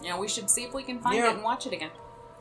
you 0.01 0.09
know, 0.09 0.19
we 0.19 0.27
should 0.27 0.49
see 0.49 0.63
if 0.63 0.73
we 0.73 0.83
can 0.83 0.99
find 0.99 1.15
Yeah. 1.17 1.29
it 1.29 1.35
and 1.35 1.43
watch 1.43 1.65
it 1.67 1.73
again. 1.73 1.91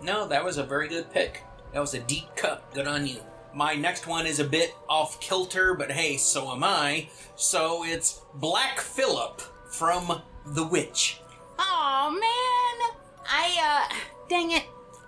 No, 0.00 0.26
that 0.28 0.44
was 0.44 0.58
a 0.58 0.62
very 0.64 0.88
good 0.88 1.10
pick. 1.12 1.42
That 1.72 1.80
was 1.80 1.94
a 1.94 1.98
deep 2.00 2.34
cut. 2.36 2.62
Good 2.74 2.86
on 2.86 3.06
you. 3.06 3.20
My 3.54 3.74
next 3.74 4.06
one 4.06 4.26
is 4.26 4.38
a 4.38 4.44
bit 4.44 4.74
off 4.88 5.18
kilter, 5.20 5.74
but 5.74 5.90
hey, 5.90 6.16
so 6.16 6.50
am 6.52 6.62
I. 6.62 7.08
So 7.34 7.84
it's 7.84 8.20
Black 8.34 8.78
Phillip 8.80 9.40
from 9.70 10.22
The 10.46 10.64
Witch. 10.64 11.20
Oh 11.58 12.10
man, 12.10 12.96
I 13.28 13.88
uh, 13.90 13.94
dang 14.28 14.52
it. 14.52 14.64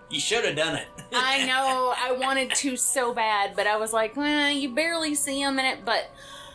You 0.08 0.18
should 0.18 0.44
have 0.44 0.56
done 0.56 0.74
it. 0.76 0.88
I 1.12 1.46
know 1.46 1.94
I 1.96 2.12
wanted 2.12 2.50
to 2.56 2.76
so 2.76 3.14
bad, 3.14 3.54
but 3.54 3.66
I 3.68 3.76
was 3.76 3.92
like, 3.92 4.16
eh, 4.18 4.50
you 4.50 4.74
barely 4.74 5.14
see 5.14 5.40
him 5.40 5.58
in 5.60 5.64
it. 5.66 5.84
But 5.84 6.10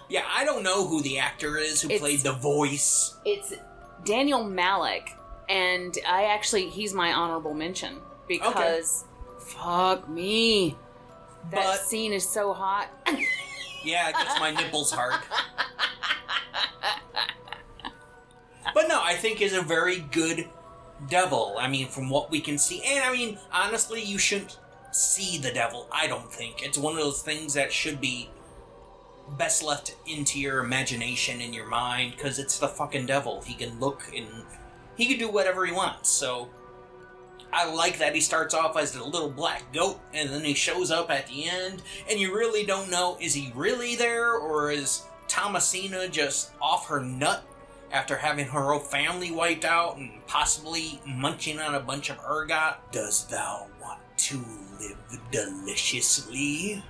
yeah, 0.09 0.25
I 0.29 0.43
don't 0.43 0.63
know 0.63 0.85
who 0.87 1.01
the 1.01 1.19
actor 1.19 1.57
is 1.57 1.81
who 1.81 1.97
played 1.97 2.19
the 2.21 2.33
voice. 2.33 3.15
it's 3.23 3.53
Daniel 4.03 4.43
Malik, 4.43 5.15
and 5.49 5.97
I 6.07 6.25
actually 6.25 6.69
he's 6.69 6.93
my 6.93 7.13
honorable 7.13 7.53
mention 7.53 7.99
because 8.27 9.05
fuck 9.39 10.07
me, 10.09 10.75
that 11.51 11.63
But- 11.63 11.81
scene 11.81 12.13
is 12.13 12.27
so 12.27 12.53
hot. 12.53 12.89
Yeah, 13.83 14.09
it 14.09 14.15
gets 14.15 14.39
my 14.39 14.49
nipples 14.49 14.91
hard. 14.91 15.21
But 18.73 18.87
no, 18.89 18.99
I 19.01 19.13
think 19.13 19.41
is 19.41 19.53
a 19.53 19.61
very 19.61 19.99
good 19.99 20.49
devil. 21.07 21.55
I 21.57 21.69
mean, 21.69 21.87
from 21.87 22.09
what 22.09 22.29
we 22.29 22.41
can 22.41 22.57
see, 22.57 22.81
and 22.83 23.03
I 23.05 23.11
mean, 23.13 23.37
honestly, 23.53 24.01
you 24.03 24.17
shouldn't 24.17 24.57
see 24.91 25.37
the 25.37 25.51
devil. 25.51 25.87
I 25.91 26.07
don't 26.07 26.31
think 26.31 26.61
it's 26.61 26.77
one 26.77 26.93
of 26.93 26.99
those 26.99 27.21
things 27.21 27.53
that 27.53 27.71
should 27.71 28.01
be 28.01 28.29
best 29.37 29.63
left 29.63 29.95
into 30.05 30.39
your 30.39 30.59
imagination 30.59 31.41
and 31.41 31.53
your 31.55 31.67
mind 31.67 32.15
because 32.15 32.37
it's 32.37 32.59
the 32.59 32.67
fucking 32.67 33.05
devil. 33.05 33.41
He 33.43 33.53
can 33.53 33.79
look 33.79 34.03
and 34.15 34.27
he 34.95 35.07
can 35.07 35.19
do 35.19 35.29
whatever 35.29 35.65
he 35.65 35.71
wants. 35.71 36.09
So 36.09 36.49
I 37.51 37.71
like 37.71 37.99
that 37.99 38.15
he 38.15 38.21
starts 38.21 38.53
off 38.53 38.77
as 38.77 38.95
a 38.95 39.03
little 39.03 39.29
black 39.29 39.71
goat 39.73 39.99
and 40.13 40.29
then 40.29 40.43
he 40.43 40.53
shows 40.53 40.91
up 40.91 41.09
at 41.09 41.27
the 41.27 41.47
end 41.47 41.81
and 42.09 42.19
you 42.19 42.35
really 42.35 42.65
don't 42.65 42.91
know 42.91 43.17
is 43.21 43.33
he 43.33 43.51
really 43.55 43.95
there 43.95 44.33
or 44.33 44.71
is 44.71 45.03
Thomasina 45.27 46.07
just 46.07 46.51
off 46.61 46.87
her 46.87 46.99
nut 46.99 47.43
after 47.91 48.17
having 48.17 48.45
her 48.47 48.73
whole 48.73 48.79
family 48.79 49.31
wiped 49.31 49.63
out 49.63 49.97
and 49.97 50.11
possibly 50.27 50.99
munching 51.07 51.59
on 51.59 51.75
a 51.75 51.79
bunch 51.79 52.09
of 52.09 52.19
ergot? 52.29 52.75
Does 52.91 53.25
thou 53.27 53.67
want 53.81 54.01
to 54.17 54.43
live 54.79 54.97
deliciously? 55.31 56.83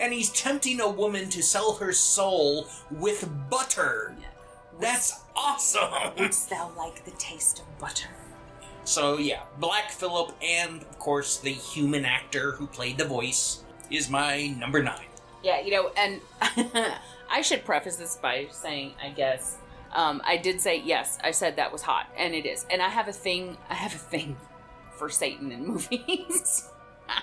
And 0.00 0.12
he's 0.12 0.30
tempting 0.30 0.80
a 0.80 0.88
woman 0.90 1.28
to 1.30 1.42
sell 1.42 1.74
her 1.76 1.92
soul 1.92 2.68
with 2.90 3.28
butter. 3.48 4.14
That's 4.80 5.20
awesome! 5.38 6.12
Wouldst 6.18 6.50
thou 6.50 6.70
like 6.76 7.04
the 7.04 7.12
taste 7.12 7.60
of 7.60 7.78
butter? 7.78 8.08
So 8.84 9.18
yeah, 9.18 9.42
Black 9.58 9.90
Phillip 9.90 10.34
and 10.42 10.82
of 10.82 10.98
course 10.98 11.38
the 11.38 11.52
human 11.52 12.04
actor 12.04 12.52
who 12.52 12.66
played 12.66 12.98
the 12.98 13.04
voice 13.04 13.62
is 13.90 14.10
my 14.10 14.48
number 14.48 14.82
nine. 14.82 15.06
Yeah, 15.42 15.60
you 15.60 15.70
know, 15.70 15.90
and 15.96 16.20
I 17.30 17.42
should 17.42 17.64
preface 17.64 17.96
this 17.96 18.16
by 18.16 18.48
saying, 18.50 18.94
I 19.02 19.10
guess, 19.10 19.58
um, 19.94 20.20
I 20.24 20.36
did 20.36 20.60
say 20.60 20.82
yes. 20.84 21.18
I 21.22 21.30
said 21.30 21.56
that 21.56 21.72
was 21.72 21.82
hot, 21.82 22.08
and 22.16 22.34
it 22.34 22.46
is. 22.46 22.66
And 22.70 22.82
I 22.82 22.88
have 22.88 23.08
a 23.08 23.12
thing. 23.12 23.56
I 23.70 23.74
have 23.74 23.94
a 23.94 23.98
thing 23.98 24.36
for 24.96 25.08
Satan 25.08 25.52
in 25.52 25.66
movies. 25.68 26.68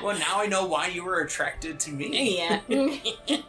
Well, 0.00 0.16
now 0.16 0.40
I 0.40 0.46
know 0.46 0.64
why 0.64 0.86
you 0.86 1.04
were 1.04 1.22
attracted 1.22 1.80
to 1.80 1.90
me. 1.90 2.38
yeah. 2.38 2.60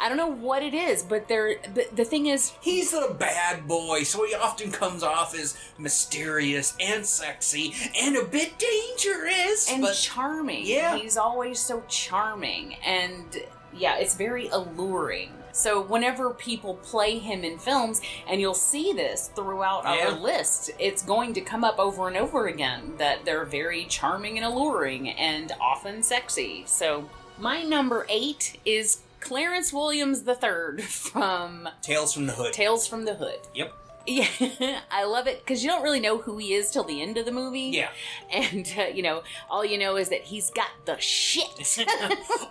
I 0.00 0.08
don't 0.08 0.16
know 0.16 0.32
what 0.32 0.64
it 0.64 0.74
is, 0.74 1.04
but 1.04 1.28
there. 1.28 1.58
The, 1.74 1.86
the 1.94 2.04
thing 2.04 2.26
is, 2.26 2.52
He's 2.60 2.90
the 2.90 3.14
bad 3.16 3.68
boy, 3.68 4.02
so 4.02 4.26
he 4.26 4.34
often 4.34 4.72
comes 4.72 5.04
off 5.04 5.32
as 5.38 5.56
mysterious 5.78 6.74
and 6.80 7.06
sexy 7.06 7.72
and 8.00 8.16
a 8.16 8.24
bit 8.24 8.58
dangerous. 8.58 9.70
and 9.70 9.80
but 9.82 9.94
charming. 9.94 10.66
Yeah. 10.66 10.96
He's 10.96 11.16
always 11.16 11.60
so 11.60 11.84
charming. 11.86 12.74
And 12.84 13.24
yeah, 13.72 13.98
it's 13.98 14.16
very 14.16 14.48
alluring. 14.48 15.30
So 15.52 15.80
whenever 15.82 16.30
people 16.30 16.74
play 16.74 17.18
him 17.18 17.44
in 17.44 17.58
films, 17.58 18.00
and 18.26 18.40
you'll 18.40 18.54
see 18.54 18.92
this 18.92 19.30
throughout 19.34 19.84
Yeah. 19.84 20.06
our 20.06 20.10
list, 20.12 20.70
it's 20.78 21.02
going 21.02 21.34
to 21.34 21.40
come 21.40 21.62
up 21.64 21.78
over 21.78 22.08
and 22.08 22.16
over 22.16 22.46
again 22.46 22.94
that 22.98 23.24
they're 23.24 23.44
very 23.44 23.84
charming 23.84 24.36
and 24.38 24.44
alluring 24.46 25.10
and 25.10 25.52
often 25.60 26.02
sexy. 26.02 26.64
So 26.66 27.08
my 27.38 27.62
number 27.62 28.06
eight 28.08 28.58
is 28.64 29.00
Clarence 29.20 29.72
Williams 29.72 30.26
III 30.26 30.82
from 30.88 31.68
Tales 31.80 32.12
from 32.12 32.26
the 32.26 32.32
Hood. 32.32 32.52
Tales 32.52 32.86
from 32.88 33.04
the 33.04 33.14
Hood. 33.14 33.38
Yep. 33.54 33.72
Yeah, 34.06 34.26
I 34.90 35.04
love 35.04 35.26
it 35.26 35.40
because 35.44 35.62
you 35.62 35.70
don't 35.70 35.82
really 35.82 36.00
know 36.00 36.18
who 36.18 36.38
he 36.38 36.54
is 36.54 36.70
till 36.70 36.84
the 36.84 37.00
end 37.02 37.16
of 37.18 37.24
the 37.24 37.32
movie. 37.32 37.70
Yeah. 37.72 37.88
And, 38.32 38.72
uh, 38.78 38.82
you 38.84 39.02
know, 39.02 39.22
all 39.50 39.64
you 39.64 39.78
know 39.78 39.96
is 39.96 40.08
that 40.08 40.22
he's 40.22 40.50
got 40.50 40.68
the 40.84 40.98
shit. 40.98 41.44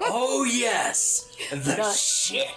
oh 0.01 0.43
yes, 0.49 1.35
the, 1.49 1.55
The 1.57 1.91
shit. 1.93 2.47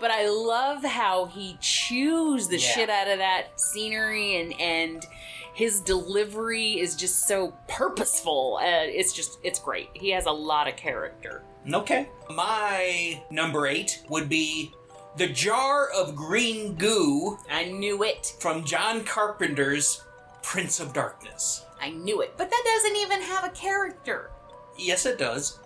but 0.00 0.10
I 0.10 0.28
love 0.28 0.84
how 0.84 1.26
he 1.26 1.56
chews 1.60 2.48
the 2.48 2.58
Yeah. 2.58 2.68
shit 2.68 2.90
out 2.90 3.08
of 3.08 3.18
that 3.18 3.58
scenery 3.60 4.36
and, 4.40 4.60
and 4.60 5.06
his 5.54 5.80
delivery 5.80 6.78
is 6.78 6.94
just 6.94 7.26
so 7.26 7.54
purposeful. 7.66 8.58
Uh, 8.62 8.84
it's 8.86 9.12
just, 9.12 9.38
it's 9.42 9.58
great. 9.58 9.88
He 9.94 10.10
has 10.10 10.26
a 10.26 10.30
lot 10.32 10.68
of 10.68 10.76
character. 10.76 11.42
Okay. 11.72 12.08
My 12.30 13.20
number 13.30 13.66
eight 13.66 14.02
would 14.08 14.28
be 14.28 14.72
the 15.18 15.26
jar 15.26 15.90
of 15.90 16.14
green 16.14 16.74
goo 16.74 17.38
I 17.50 17.64
knew 17.64 18.04
it. 18.04 18.36
from 18.38 18.64
John 18.64 19.02
Carpenter's 19.04 20.02
Prince 20.42 20.78
of 20.78 20.92
Darkness. 20.92 21.66
I 21.80 21.90
knew 21.90 22.20
it. 22.22 22.34
But 22.36 22.50
that 22.50 22.62
doesn't 22.64 22.96
even 22.96 23.20
have 23.22 23.44
a 23.44 23.50
character. 23.50 24.30
Yes, 24.78 25.06
it 25.06 25.18
does. 25.18 25.58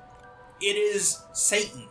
It 0.61 0.77
is 0.77 1.23
Satan. 1.35 1.87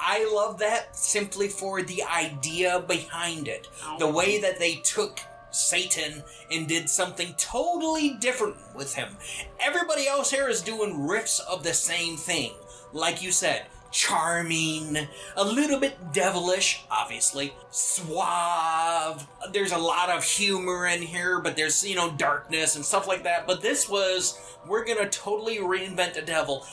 I 0.00 0.28
love 0.34 0.58
that 0.58 0.96
simply 0.96 1.48
for 1.48 1.82
the 1.82 2.02
idea 2.02 2.80
behind 2.80 3.46
it. 3.46 3.68
The 3.98 4.06
oh. 4.06 4.12
way 4.12 4.40
that 4.40 4.58
they 4.58 4.76
took 4.76 5.20
Satan 5.50 6.22
and 6.50 6.66
did 6.66 6.88
something 6.88 7.34
totally 7.36 8.14
different 8.14 8.56
with 8.74 8.94
him. 8.94 9.16
Everybody 9.60 10.08
else 10.08 10.30
here 10.30 10.48
is 10.48 10.62
doing 10.62 10.94
riffs 10.94 11.40
of 11.40 11.62
the 11.62 11.74
same 11.74 12.16
thing. 12.16 12.52
Like 12.92 13.22
you 13.22 13.32
said, 13.32 13.66
charming, 13.92 15.06
a 15.36 15.44
little 15.44 15.78
bit 15.78 16.12
devilish, 16.12 16.84
obviously, 16.90 17.54
suave. 17.70 19.26
There's 19.52 19.72
a 19.72 19.78
lot 19.78 20.10
of 20.10 20.24
humor 20.24 20.86
in 20.86 21.02
here, 21.02 21.38
but 21.38 21.56
there's, 21.56 21.86
you 21.86 21.94
know, 21.94 22.10
darkness 22.10 22.74
and 22.74 22.84
stuff 22.84 23.06
like 23.06 23.22
that. 23.24 23.46
But 23.46 23.62
this 23.62 23.88
was, 23.88 24.40
we're 24.66 24.84
gonna 24.84 25.08
totally 25.08 25.58
reinvent 25.58 26.14
the 26.14 26.22
devil 26.22 26.66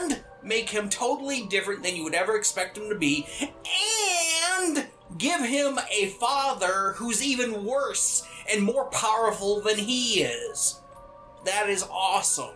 and 0.00 0.22
make 0.42 0.70
him 0.70 0.88
totally 0.88 1.46
different 1.46 1.82
than 1.82 1.96
you 1.96 2.04
would 2.04 2.14
ever 2.14 2.36
expect 2.36 2.76
him 2.76 2.88
to 2.88 2.98
be, 2.98 3.26
and 4.60 4.86
give 5.18 5.40
him 5.40 5.78
a 5.90 6.08
father 6.08 6.94
who's 6.96 7.22
even 7.22 7.64
worse 7.64 8.26
and 8.50 8.62
more 8.62 8.86
powerful 8.86 9.60
than 9.60 9.78
he 9.78 10.22
is. 10.22 10.80
That 11.44 11.68
is 11.68 11.84
awesome. 11.90 12.54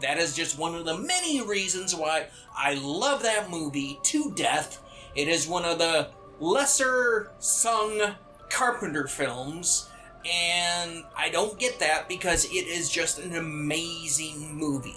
That 0.00 0.18
is 0.18 0.36
just 0.36 0.58
one 0.58 0.74
of 0.74 0.84
the 0.84 0.96
many 0.96 1.42
reasons 1.42 1.94
why 1.94 2.28
I 2.56 2.74
love 2.74 3.22
that 3.22 3.50
movie 3.50 3.98
to 4.04 4.32
death. 4.32 4.82
It 5.14 5.28
is 5.28 5.48
one 5.48 5.64
of 5.64 5.78
the 5.78 6.10
lesser 6.40 7.32
sung 7.38 8.14
Carpenter 8.48 9.06
films, 9.08 9.88
and 10.24 11.04
I 11.16 11.30
don't 11.30 11.58
get 11.58 11.80
that 11.80 12.08
because 12.08 12.44
it 12.46 12.66
is 12.66 12.90
just 12.90 13.18
an 13.18 13.34
amazing 13.34 14.54
movie. 14.54 14.96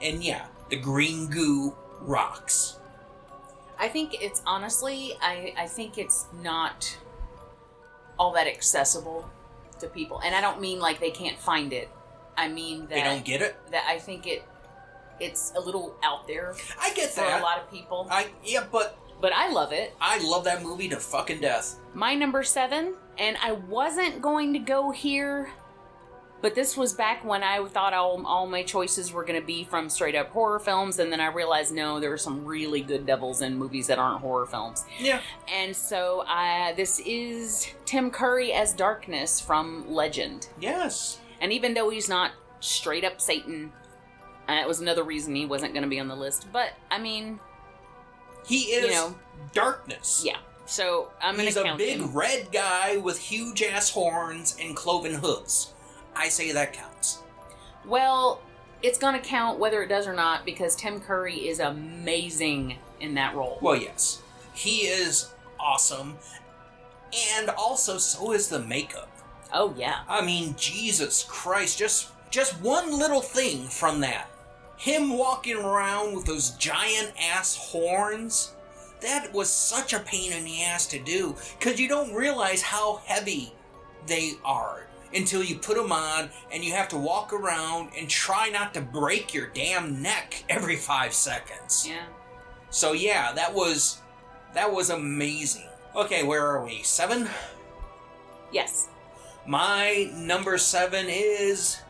And 0.00 0.22
yeah, 0.22 0.46
the 0.68 0.76
green 0.76 1.28
goo 1.28 1.76
rocks. 2.00 2.78
I 3.78 3.88
think 3.88 4.22
it's 4.22 4.42
honestly, 4.46 5.14
I, 5.20 5.54
I 5.56 5.66
think 5.66 5.98
it's 5.98 6.26
not 6.42 6.96
all 8.18 8.32
that 8.32 8.46
accessible 8.46 9.28
to 9.80 9.88
people. 9.88 10.20
And 10.24 10.34
I 10.34 10.40
don't 10.40 10.60
mean 10.60 10.78
like 10.78 11.00
they 11.00 11.10
can't 11.10 11.38
find 11.38 11.72
it. 11.72 11.88
I 12.36 12.48
mean 12.48 12.80
that 12.82 12.90
They 12.90 13.02
don't 13.02 13.24
get 13.24 13.42
it. 13.42 13.56
that 13.70 13.84
I 13.88 13.98
think 13.98 14.26
it 14.26 14.44
it's 15.20 15.52
a 15.56 15.60
little 15.60 15.94
out 16.02 16.26
there 16.26 16.54
I 16.80 16.92
get 16.94 17.10
for 17.10 17.20
that. 17.20 17.40
a 17.40 17.42
lot 17.42 17.58
of 17.58 17.70
people. 17.70 18.08
I 18.10 18.28
yeah, 18.44 18.64
but 18.70 18.98
But 19.20 19.32
I 19.34 19.50
love 19.50 19.72
it. 19.72 19.94
I 20.00 20.18
love 20.26 20.44
that 20.44 20.62
movie 20.62 20.88
to 20.88 20.96
fucking 20.96 21.40
death. 21.40 21.76
My 21.94 22.14
number 22.14 22.42
seven, 22.42 22.94
and 23.18 23.36
I 23.42 23.52
wasn't 23.52 24.20
going 24.22 24.52
to 24.54 24.58
go 24.58 24.90
here, 24.90 25.50
but 26.40 26.56
this 26.56 26.76
was 26.76 26.92
back 26.94 27.24
when 27.24 27.44
I 27.44 27.64
thought 27.66 27.92
all, 27.94 28.26
all 28.26 28.48
my 28.48 28.64
choices 28.64 29.12
were 29.12 29.22
going 29.24 29.38
to 29.40 29.46
be 29.46 29.62
from 29.62 29.88
straight 29.90 30.16
up 30.16 30.30
horror 30.30 30.58
films, 30.58 30.98
and 30.98 31.12
then 31.12 31.20
I 31.20 31.26
realized 31.26 31.72
no, 31.72 32.00
there 32.00 32.12
are 32.12 32.18
some 32.18 32.44
really 32.44 32.80
good 32.80 33.06
devils 33.06 33.42
in 33.42 33.56
movies 33.56 33.86
that 33.86 33.98
aren't 33.98 34.20
horror 34.22 34.46
films. 34.46 34.84
Yeah. 34.98 35.20
And 35.54 35.76
so 35.76 36.24
uh, 36.26 36.72
this 36.74 36.98
is 37.06 37.68
Tim 37.84 38.10
Curry 38.10 38.52
as 38.52 38.72
Darkness 38.72 39.40
from 39.40 39.84
Legend. 39.88 40.48
Yes. 40.60 41.18
And 41.42 41.52
even 41.52 41.74
though 41.74 41.90
he's 41.90 42.08
not 42.08 42.30
straight 42.60 43.04
up 43.04 43.20
Satan, 43.20 43.72
uh, 44.48 44.54
it 44.62 44.66
was 44.66 44.80
another 44.80 45.02
reason 45.02 45.34
he 45.34 45.44
wasn't 45.44 45.74
going 45.74 45.82
to 45.82 45.88
be 45.90 46.00
on 46.00 46.08
the 46.08 46.16
list. 46.16 46.46
But 46.52 46.70
I 46.90 46.98
mean, 46.98 47.38
He 48.46 48.60
is 48.72 48.86
you 48.86 48.90
know. 48.92 49.14
darkness. 49.52 50.22
yeah. 50.24 50.38
So 50.64 51.10
I'm 51.20 51.34
going 51.34 51.46
He's 51.46 51.56
a 51.56 51.74
big 51.76 51.98
him. 52.00 52.12
red 52.16 52.50
guy 52.52 52.96
with 52.96 53.18
huge 53.18 53.62
ass 53.62 53.90
horns 53.90 54.56
and 54.60 54.74
cloven 54.76 55.14
hooves. 55.14 55.74
I 56.14 56.28
say 56.28 56.52
that 56.52 56.72
counts. 56.72 57.18
Well, 57.84 58.40
it's 58.82 58.98
going 58.98 59.14
to 59.20 59.20
count 59.20 59.58
whether 59.58 59.82
it 59.82 59.88
does 59.88 60.06
or 60.06 60.14
not 60.14 60.44
because 60.46 60.76
Tim 60.76 61.00
Curry 61.00 61.48
is 61.48 61.58
amazing 61.58 62.78
in 63.00 63.14
that 63.14 63.34
role. 63.34 63.58
Well, 63.60 63.76
yes. 63.76 64.22
He 64.54 64.82
is 64.86 65.30
awesome. 65.58 66.16
And 67.36 67.50
also 67.50 67.98
so 67.98 68.32
is 68.32 68.48
the 68.48 68.60
makeup. 68.60 69.10
Oh 69.52 69.74
yeah. 69.76 70.00
I 70.08 70.24
mean, 70.24 70.54
Jesus 70.56 71.24
Christ, 71.28 71.78
just 71.78 72.10
just 72.30 72.60
one 72.60 72.98
little 72.98 73.20
thing 73.20 73.68
from 73.68 74.00
that. 74.00 74.28
Him 74.76 75.16
walking 75.16 75.56
around 75.56 76.14
with 76.14 76.24
those 76.24 76.50
giant 76.52 77.12
ass 77.20 77.56
horns. 77.56 78.54
That 79.00 79.32
was 79.32 79.50
such 79.50 79.92
a 79.92 80.00
pain 80.00 80.32
in 80.32 80.44
the 80.44 80.62
ass 80.62 80.86
to 80.88 80.98
do 80.98 81.36
cuz 81.60 81.78
you 81.78 81.88
don't 81.88 82.14
realize 82.14 82.62
how 82.62 83.02
heavy 83.04 83.52
they 84.06 84.32
are 84.44 84.86
until 85.14 85.42
you 85.42 85.58
put 85.58 85.76
them 85.76 85.92
on 85.92 86.30
and 86.50 86.64
you 86.64 86.72
have 86.72 86.88
to 86.88 86.96
walk 86.96 87.32
around 87.32 87.90
and 87.98 88.08
try 88.08 88.48
not 88.48 88.72
to 88.74 88.80
break 88.80 89.34
your 89.34 89.48
damn 89.48 90.00
neck 90.00 90.44
every 90.48 90.76
5 90.76 91.12
seconds. 91.12 91.86
Yeah. 91.86 92.06
So 92.70 92.92
yeah, 92.92 93.32
that 93.32 93.52
was 93.52 94.00
that 94.54 94.72
was 94.72 94.90
amazing. 94.90 95.68
Okay, 95.94 96.22
where 96.22 96.46
are 96.46 96.64
we? 96.64 96.82
7? 96.82 97.28
Yes. 98.50 98.88
My 99.46 100.10
number 100.14 100.58
seven 100.58 101.06
is 101.08 101.80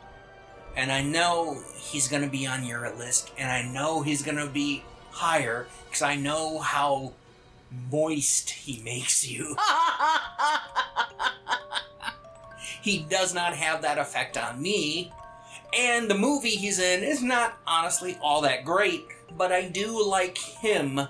and 0.77 0.91
I 0.91 1.03
know 1.03 1.59
he's 1.77 2.09
gonna 2.09 2.29
be 2.29 2.47
on 2.47 2.65
your 2.65 2.91
list, 2.97 3.31
and 3.37 3.51
I 3.51 3.63
know 3.63 4.03
he's 4.03 4.23
gonna 4.23 4.47
be 4.47 4.85
higher 5.11 5.67
because 5.87 6.03
I 6.03 6.17
know 6.17 6.59
how 6.59 7.13
moist 7.91 8.51
he 8.51 8.83
makes 8.83 9.29
you. 9.29 9.57
he 12.83 13.01
does 13.01 13.35
not 13.35 13.55
have 13.55 13.83
that 13.83 13.99
effect 13.99 14.39
on 14.39 14.61
me. 14.61 15.13
And 15.75 16.11
the 16.11 16.15
movie 16.15 16.51
he's 16.51 16.79
in 16.79 17.03
is 17.03 17.23
not 17.23 17.59
honestly 17.67 18.19
all 18.23 18.43
that 18.43 18.65
great, 18.65 19.05
but 19.37 19.53
I 19.53 19.69
do 19.69 20.07
like 20.07 20.37
him 20.37 21.01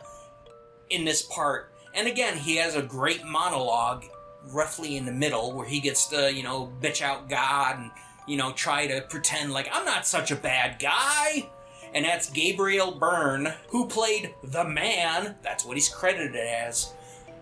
in 0.89 1.05
this 1.05 1.23
part. 1.23 1.73
And 1.95 2.07
again, 2.07 2.39
he 2.39 2.57
has 2.57 2.77
a 2.77 2.83
great 2.83 3.25
monologue 3.25 4.05
roughly 4.51 4.97
in 4.97 5.07
the 5.07 5.13
middle 5.13 5.53
where 5.53 5.67
he 5.67 5.81
gets 5.81 6.07
to, 6.07 6.33
you 6.33 6.43
know, 6.43 6.73
bitch 6.81 7.03
out 7.03 7.29
God 7.29 7.79
and, 7.79 7.91
you 8.27 8.37
know, 8.37 8.53
try 8.53 8.87
to 8.87 9.03
pretend 9.03 9.53
like 9.53 9.69
I'm 9.73 9.85
not 9.85 10.07
such 10.07 10.31
a 10.31 10.37
bad 10.37 10.79
guy. 10.79 11.49
And 11.95 12.05
that's 12.05 12.31
Gabriel 12.31 12.93
Byrne, 12.93 13.53
who 13.69 13.87
played 13.87 14.35
the 14.43 14.65
man, 14.65 15.37
that's 15.43 15.65
what 15.65 15.77
he's 15.77 15.91
credited 15.91 16.37
as, 16.37 16.95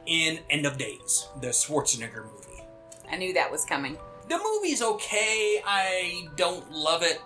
in 0.07 0.41
End 0.51 0.67
of 0.67 0.77
Days, 0.77 1.29
the 1.41 1.49
Schwarzenegger 1.49 2.25
movie. 2.25 2.65
I 3.11 3.17
knew 3.17 3.33
that 3.35 3.51
was 3.51 3.65
coming. 3.65 3.97
The 4.29 4.39
movie's 4.39 4.83
okay. 4.83 5.61
I 5.65 6.29
don't 6.37 6.71
love 6.71 7.03
it, 7.03 7.21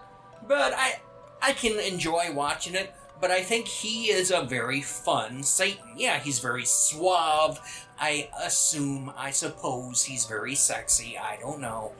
but 0.46 0.72
I 0.74 1.00
I 1.40 1.52
can 1.52 1.78
enjoy 1.78 2.32
watching 2.32 2.74
it. 2.74 2.92
But 3.20 3.30
I 3.30 3.42
think 3.42 3.68
he 3.68 4.10
is 4.10 4.30
a 4.30 4.42
very 4.42 4.82
fun 4.82 5.42
Satan. 5.42 5.94
Yeah, 5.96 6.18
he's 6.18 6.40
very 6.40 6.64
suave. 6.64 7.83
I 7.98 8.28
assume, 8.42 9.12
I 9.16 9.30
suppose 9.30 10.02
he's 10.04 10.24
very 10.26 10.54
sexy. 10.54 11.16
I 11.18 11.36
don't 11.40 11.60
know. 11.60 11.92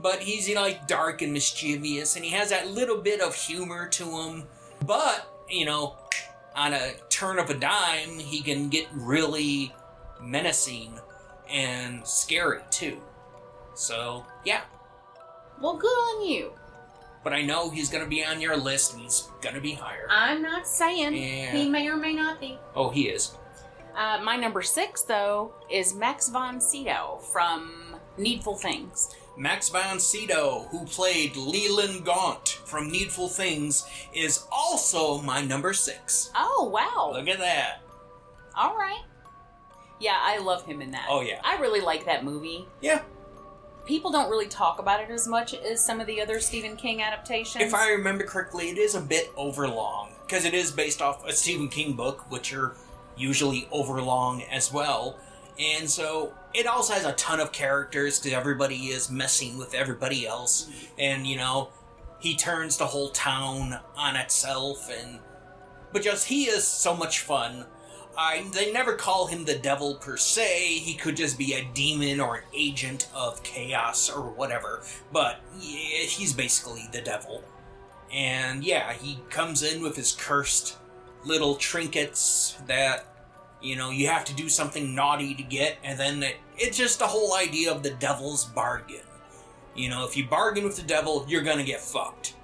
But 0.00 0.20
he's 0.20 0.48
you 0.48 0.54
know, 0.54 0.62
like 0.62 0.86
dark 0.86 1.20
and 1.22 1.32
mischievous, 1.32 2.16
and 2.16 2.24
he 2.24 2.30
has 2.30 2.50
that 2.50 2.68
little 2.68 2.98
bit 2.98 3.20
of 3.20 3.34
humor 3.34 3.88
to 3.88 4.04
him. 4.04 4.44
But, 4.86 5.26
you 5.48 5.66
know, 5.66 5.96
on 6.54 6.72
a 6.72 6.92
turn 7.10 7.38
of 7.38 7.50
a 7.50 7.54
dime, 7.54 8.18
he 8.18 8.40
can 8.42 8.68
get 8.68 8.86
really 8.92 9.74
menacing 10.22 10.98
and 11.50 12.06
scary 12.06 12.60
too. 12.70 13.00
So, 13.74 14.24
yeah. 14.44 14.62
Well, 15.60 15.76
good 15.76 15.88
on 15.88 16.26
you. 16.26 16.52
But 17.22 17.34
I 17.34 17.42
know 17.42 17.68
he's 17.68 17.90
gonna 17.90 18.06
be 18.06 18.24
on 18.24 18.40
your 18.40 18.56
list 18.56 18.94
and 18.94 19.02
he's 19.02 19.28
gonna 19.42 19.60
be 19.60 19.72
higher. 19.74 20.06
I'm 20.10 20.40
not 20.40 20.66
saying 20.66 21.14
Yeah. 21.14 21.52
he 21.52 21.68
may 21.68 21.86
or 21.88 21.96
may 21.96 22.14
not 22.14 22.40
be. 22.40 22.58
oh, 22.74 22.88
he 22.88 23.08
is. 23.08 23.32
Uh, 23.96 24.20
my 24.22 24.36
number 24.36 24.62
six, 24.62 25.02
though, 25.02 25.52
is 25.70 25.94
Max 25.94 26.28
von 26.28 26.60
Sydow 26.60 27.18
from 27.32 27.96
Needful 28.16 28.56
Things. 28.56 29.14
Max 29.36 29.68
von 29.68 29.98
Sydow, 29.98 30.66
who 30.70 30.84
played 30.84 31.36
Leland 31.36 32.04
Gaunt 32.04 32.60
from 32.64 32.90
Needful 32.90 33.28
Things, 33.28 33.86
is 34.12 34.44
also 34.52 35.20
my 35.22 35.42
number 35.42 35.72
six. 35.72 36.30
Oh, 36.34 36.70
wow. 36.72 37.12
Look 37.12 37.28
at 37.28 37.38
that. 37.38 37.80
All 38.56 38.76
right. 38.76 39.02
Yeah, 39.98 40.18
I 40.20 40.38
love 40.38 40.64
him 40.64 40.80
in 40.80 40.90
that. 40.92 41.06
Oh, 41.08 41.20
yeah. 41.20 41.40
I 41.44 41.58
really 41.58 41.80
like 41.80 42.06
that 42.06 42.24
movie. 42.24 42.66
Yeah. 42.80 43.02
People 43.86 44.10
don't 44.10 44.30
really 44.30 44.46
talk 44.46 44.78
about 44.78 45.00
it 45.00 45.10
as 45.10 45.26
much 45.26 45.54
as 45.54 45.84
some 45.84 46.00
of 46.00 46.06
the 46.06 46.20
other 46.20 46.40
Stephen 46.40 46.76
King 46.76 47.02
adaptations. 47.02 47.64
If 47.64 47.74
I 47.74 47.90
remember 47.90 48.24
correctly, 48.24 48.70
it 48.70 48.78
is 48.78 48.94
a 48.94 49.00
bit 49.00 49.30
overlong 49.36 50.12
because 50.26 50.44
it 50.44 50.54
is 50.54 50.70
based 50.70 51.02
off 51.02 51.26
a 51.26 51.32
Stephen 51.32 51.68
King 51.68 51.94
book, 51.94 52.30
which 52.30 52.52
are 52.52 52.76
usually 53.20 53.68
overlong 53.70 54.42
as 54.44 54.72
well. 54.72 55.18
And 55.58 55.88
so 55.90 56.32
it 56.54 56.66
also 56.66 56.94
has 56.94 57.04
a 57.04 57.12
ton 57.12 57.40
of 57.40 57.52
characters 57.52 58.18
because 58.18 58.36
everybody 58.36 58.86
is 58.86 59.10
messing 59.10 59.58
with 59.58 59.74
everybody 59.74 60.26
else, 60.26 60.70
and 60.98 61.26
you 61.26 61.36
know 61.36 61.68
he 62.18 62.34
turns 62.34 62.76
the 62.76 62.86
whole 62.86 63.10
town 63.10 63.78
on 63.96 64.16
itself, 64.16 64.90
and 64.90 65.20
but 65.92 66.02
just 66.02 66.28
he 66.28 66.44
is 66.44 66.66
so 66.66 66.96
much 66.96 67.20
fun. 67.20 67.66
I 68.16 68.44
they 68.52 68.72
never 68.72 68.94
call 68.94 69.26
him 69.26 69.44
the 69.44 69.56
devil 69.56 69.96
per 69.96 70.16
se. 70.16 70.78
He 70.78 70.94
could 70.94 71.16
just 71.16 71.38
be 71.38 71.54
a 71.54 71.68
demon 71.74 72.20
or 72.20 72.36
an 72.36 72.44
agent 72.54 73.08
of 73.14 73.42
chaos 73.42 74.10
or 74.10 74.22
whatever. 74.30 74.82
But 75.12 75.40
yeah, 75.58 76.04
he's 76.04 76.32
basically 76.32 76.88
the 76.92 77.02
devil. 77.02 77.44
And 78.12 78.64
yeah, 78.64 78.92
he 78.92 79.20
comes 79.30 79.62
in 79.62 79.82
with 79.82 79.96
his 79.96 80.12
cursed 80.12 80.76
little 81.24 81.54
trinkets 81.54 82.56
that 82.66 83.09
you 83.62 83.76
know 83.76 83.90
you 83.90 84.08
have 84.08 84.24
to 84.26 84.34
do 84.34 84.48
something 84.48 84.94
naughty 84.94 85.34
to 85.34 85.42
get, 85.42 85.78
and 85.84 85.98
then 85.98 86.22
it, 86.22 86.36
it's 86.56 86.76
just 86.76 86.98
the 86.98 87.06
whole 87.06 87.34
idea 87.34 87.72
of 87.72 87.82
the 87.82 87.90
devil's 87.90 88.44
bargain. 88.44 89.00
You 89.74 89.88
know, 89.88 90.04
if 90.06 90.16
you 90.16 90.26
bargain 90.26 90.64
with 90.64 90.76
the 90.76 90.82
devil, 90.82 91.24
you're 91.28 91.42
gonna 91.42 91.64
get 91.64 91.80
fucked. 91.80 92.34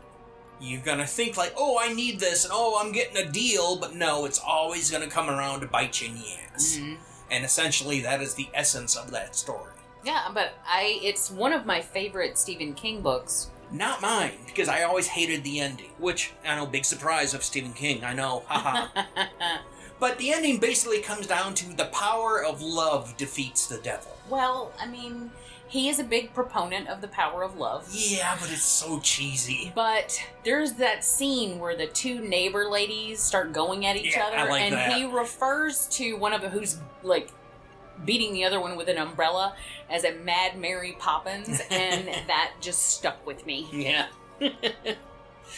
You're 0.60 0.80
gonna 0.80 1.06
think 1.06 1.36
like, 1.36 1.52
oh, 1.56 1.78
I 1.80 1.92
need 1.92 2.18
this, 2.20 2.44
and 2.44 2.52
oh, 2.54 2.78
I'm 2.80 2.92
getting 2.92 3.16
a 3.16 3.30
deal, 3.30 3.76
but 3.76 3.94
no, 3.94 4.24
it's 4.24 4.38
always 4.38 4.90
gonna 4.90 5.08
come 5.08 5.28
around 5.28 5.60
to 5.60 5.66
bite 5.66 6.00
you 6.00 6.08
in 6.08 6.14
the 6.14 6.26
ass. 6.54 6.78
Mhm. 6.80 6.96
And 7.30 7.44
essentially, 7.44 8.00
that 8.00 8.22
is 8.22 8.34
the 8.34 8.48
essence 8.54 8.96
of 8.96 9.10
that 9.10 9.34
story. 9.36 9.72
Yeah, 10.04 10.28
but 10.32 10.54
I 10.64 11.00
it's 11.02 11.30
one 11.30 11.52
of 11.52 11.66
my 11.66 11.80
favorite 11.80 12.38
Stephen 12.38 12.74
King 12.74 13.02
books. 13.02 13.50
Not 13.72 14.00
mine, 14.00 14.38
because 14.46 14.68
I 14.68 14.84
always 14.84 15.08
hated 15.08 15.42
the 15.42 15.58
ending. 15.58 15.90
Which, 15.98 16.32
I 16.46 16.54
know, 16.54 16.66
big 16.66 16.84
surprise 16.84 17.34
of 17.34 17.42
Stephen 17.42 17.72
King, 17.72 18.04
I 18.04 18.12
know, 18.12 18.44
haha. 18.46 18.86
but 19.98 20.18
the 20.18 20.32
ending 20.32 20.58
basically 20.58 21.00
comes 21.00 21.26
down 21.26 21.54
to 21.54 21.76
the 21.76 21.86
power 21.86 22.44
of 22.44 22.60
love 22.62 23.16
defeats 23.16 23.66
the 23.66 23.78
devil. 23.78 24.16
well, 24.28 24.72
I 24.80 24.86
mean, 24.86 25.30
he 25.68 25.88
is 25.88 25.98
a 25.98 26.04
big 26.04 26.32
proponent 26.32 26.88
of 26.88 27.00
the 27.00 27.08
power 27.08 27.42
of 27.42 27.56
love. 27.58 27.88
Yeah, 27.90 28.36
but 28.40 28.50
it's 28.52 28.62
so 28.64 29.00
cheesy. 29.00 29.72
But 29.74 30.22
there's 30.44 30.74
that 30.74 31.04
scene 31.04 31.58
where 31.58 31.76
the 31.76 31.86
two 31.88 32.20
neighbor 32.20 32.66
ladies 32.70 33.20
start 33.20 33.52
going 33.52 33.84
at 33.84 33.96
each 33.96 34.14
Yeah, 34.16 34.26
other, 34.26 34.48
like 34.50 34.62
and 34.62 34.74
that. 34.74 34.92
he 34.92 35.04
refers 35.04 35.86
to 35.88 36.14
one 36.18 36.32
of 36.32 36.40
them 36.42 36.52
who's 36.52 36.78
like 37.02 37.30
beating 38.04 38.32
the 38.32 38.44
other 38.44 38.60
one 38.60 38.76
with 38.76 38.88
an 38.88 38.98
umbrella 38.98 39.56
as 39.90 40.04
a 40.04 40.12
Mad 40.12 40.56
Mary 40.56 40.94
Poppins, 41.00 41.60
and 41.70 42.06
that 42.28 42.52
just 42.60 42.82
stuck 42.90 43.26
with 43.26 43.44
me. 43.44 43.66
Yeah. 43.72 44.06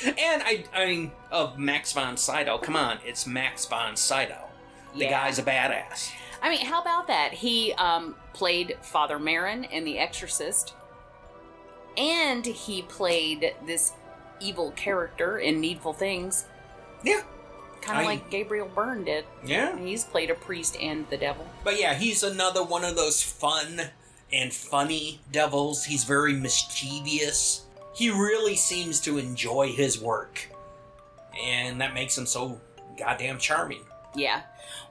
and 0.05 0.43
I, 0.43 0.65
I 0.75 0.87
mean, 0.87 1.13
of 1.31 1.59
Max 1.59 1.93
von 1.93 2.17
Sydow, 2.17 2.59
come 2.59 2.77
on, 2.77 2.99
it's 3.05 3.27
Max 3.27 3.65
von 3.67 3.97
Sydow. 3.97 4.45
The 4.95 5.05
Yeah. 5.05 5.11
guy's 5.11 5.39
a 5.39 5.43
badass. 5.43 6.11
I 6.41 6.51
mean, 6.51 6.65
how 6.67 6.81
about 6.81 7.07
that? 7.09 7.33
He 7.33 7.73
um, 7.75 8.15
played 8.33 8.77
Father 8.83 9.19
Merrin 9.19 9.69
in 9.71 9.85
The 9.85 9.99
Exorcist, 9.99 10.73
and 11.97 12.47
he 12.47 12.83
played 12.83 13.55
this 13.67 13.93
evil 14.41 14.71
character 14.73 15.39
in 15.39 15.61
Needful 15.61 15.95
Things, 15.95 16.45
Yeah. 17.03 17.23
kind 17.81 17.99
of 18.01 18.07
like 18.07 18.31
Gabriel 18.31 18.69
Byrne 18.73 19.05
did. 19.05 19.25
Yeah. 19.45 19.77
He's 19.79 20.05
played 20.05 20.31
a 20.31 20.35
priest 20.35 20.77
and 20.81 21.09
the 21.11 21.17
devil. 21.17 21.47
But 21.65 21.79
yeah, 21.81 21.95
he's 21.95 22.23
another 22.23 22.63
one 22.63 22.85
of 22.85 22.95
those 22.95 23.21
fun 23.23 23.91
and 24.33 24.53
funny 24.55 25.21
devils. 25.33 25.87
He's 25.87 26.05
very 26.05 26.35
mischievous. 26.35 27.63
He 27.99 28.11
really 28.11 28.55
seems 28.55 29.01
to 29.01 29.19
enjoy 29.19 29.73
his 29.73 30.01
work. 30.01 30.49
And 31.43 31.81
that 31.81 31.95
makes 31.95 32.17
him 32.17 32.27
so 32.27 32.61
goddamn 32.97 33.39
charming. 33.39 33.83
Yeah. 34.15 34.43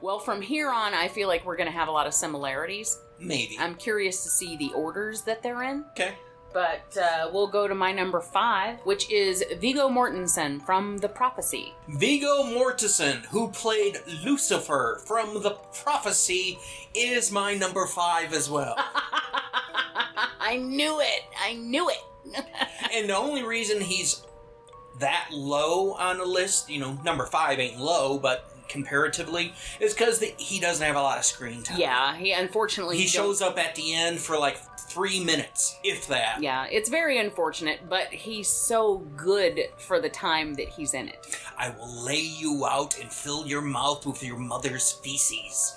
Well, 0.02 0.18
from 0.18 0.42
here 0.42 0.70
on, 0.70 0.92
I 0.92 1.08
feel 1.08 1.26
like 1.26 1.46
we're 1.46 1.56
going 1.56 1.70
to 1.70 1.78
have 1.78 1.88
a 1.88 1.90
lot 1.90 2.06
of 2.06 2.12
similarities. 2.12 2.98
Maybe. 3.18 3.56
I'm 3.58 3.76
curious 3.76 4.22
to 4.24 4.28
see 4.28 4.58
the 4.58 4.72
orders 4.74 5.22
that 5.22 5.42
they're 5.42 5.62
in. 5.62 5.86
okay. 5.92 6.16
But 6.52 6.98
uh, 7.00 7.30
we'll 7.32 7.46
go 7.46 7.66
to 7.66 7.74
my 7.74 7.92
number 7.92 8.20
five, 8.20 8.78
which 8.84 9.10
is 9.10 9.42
Viggo 9.58 9.88
Mortensen 9.88 10.60
from 10.66 10.98
The 10.98 11.08
Prophecy. 11.08 11.72
Viggo 11.88 12.42
Mortensen, 12.42 13.24
who 13.26 13.48
played 13.48 14.02
Lucifer 14.22 15.00
from 15.06 15.42
The 15.42 15.52
Prophecy, 15.82 16.58
is 16.94 17.32
my 17.32 17.54
number 17.54 17.86
five 17.86 18.34
as 18.34 18.50
well. 18.50 18.74
I 20.40 20.58
knew 20.58 21.00
it. 21.00 21.22
I 21.42 21.54
knew 21.54 21.88
it. 21.88 21.98
and 22.94 23.08
the 23.08 23.16
only 23.16 23.42
reason 23.42 23.80
he's 23.80 24.22
that 25.00 25.28
low 25.32 25.92
on 25.94 26.18
the 26.18 26.24
list, 26.24 26.68
you 26.70 26.80
know, 26.80 26.98
number 27.04 27.26
five 27.26 27.58
ain't 27.58 27.78
low, 27.78 28.18
but 28.18 28.50
comparatively, 28.68 29.52
is 29.80 29.94
because 29.94 30.22
he 30.38 30.60
doesn't 30.60 30.86
have 30.86 30.96
a 30.96 31.00
lot 31.00 31.18
of 31.18 31.24
screen 31.24 31.62
time. 31.62 31.78
Yeah, 31.78 32.16
he 32.16 32.32
unfortunately 32.32 32.96
He 32.98 33.06
shows 33.06 33.40
up 33.40 33.58
at 33.58 33.74
the 33.74 33.94
end 33.94 34.18
for 34.18 34.38
like 34.38 34.58
three 34.78 35.22
minutes, 35.22 35.78
if 35.84 36.06
that. 36.08 36.42
Yeah, 36.42 36.66
it's 36.70 36.88
very 36.88 37.18
unfortunate, 37.18 37.88
but 37.88 38.08
he's 38.08 38.48
so 38.48 38.98
good 39.16 39.60
for 39.78 40.00
the 40.00 40.08
time 40.08 40.54
that 40.54 40.68
he's 40.68 40.94
in 40.94 41.08
it. 41.08 41.38
I 41.56 41.70
will 41.70 42.04
lay 42.04 42.20
you 42.20 42.66
out 42.66 42.98
and 42.98 43.12
fill 43.12 43.46
your 43.46 43.62
mouth 43.62 44.06
with 44.06 44.22
your 44.22 44.38
mother's 44.38 44.92
feces. 44.92 45.76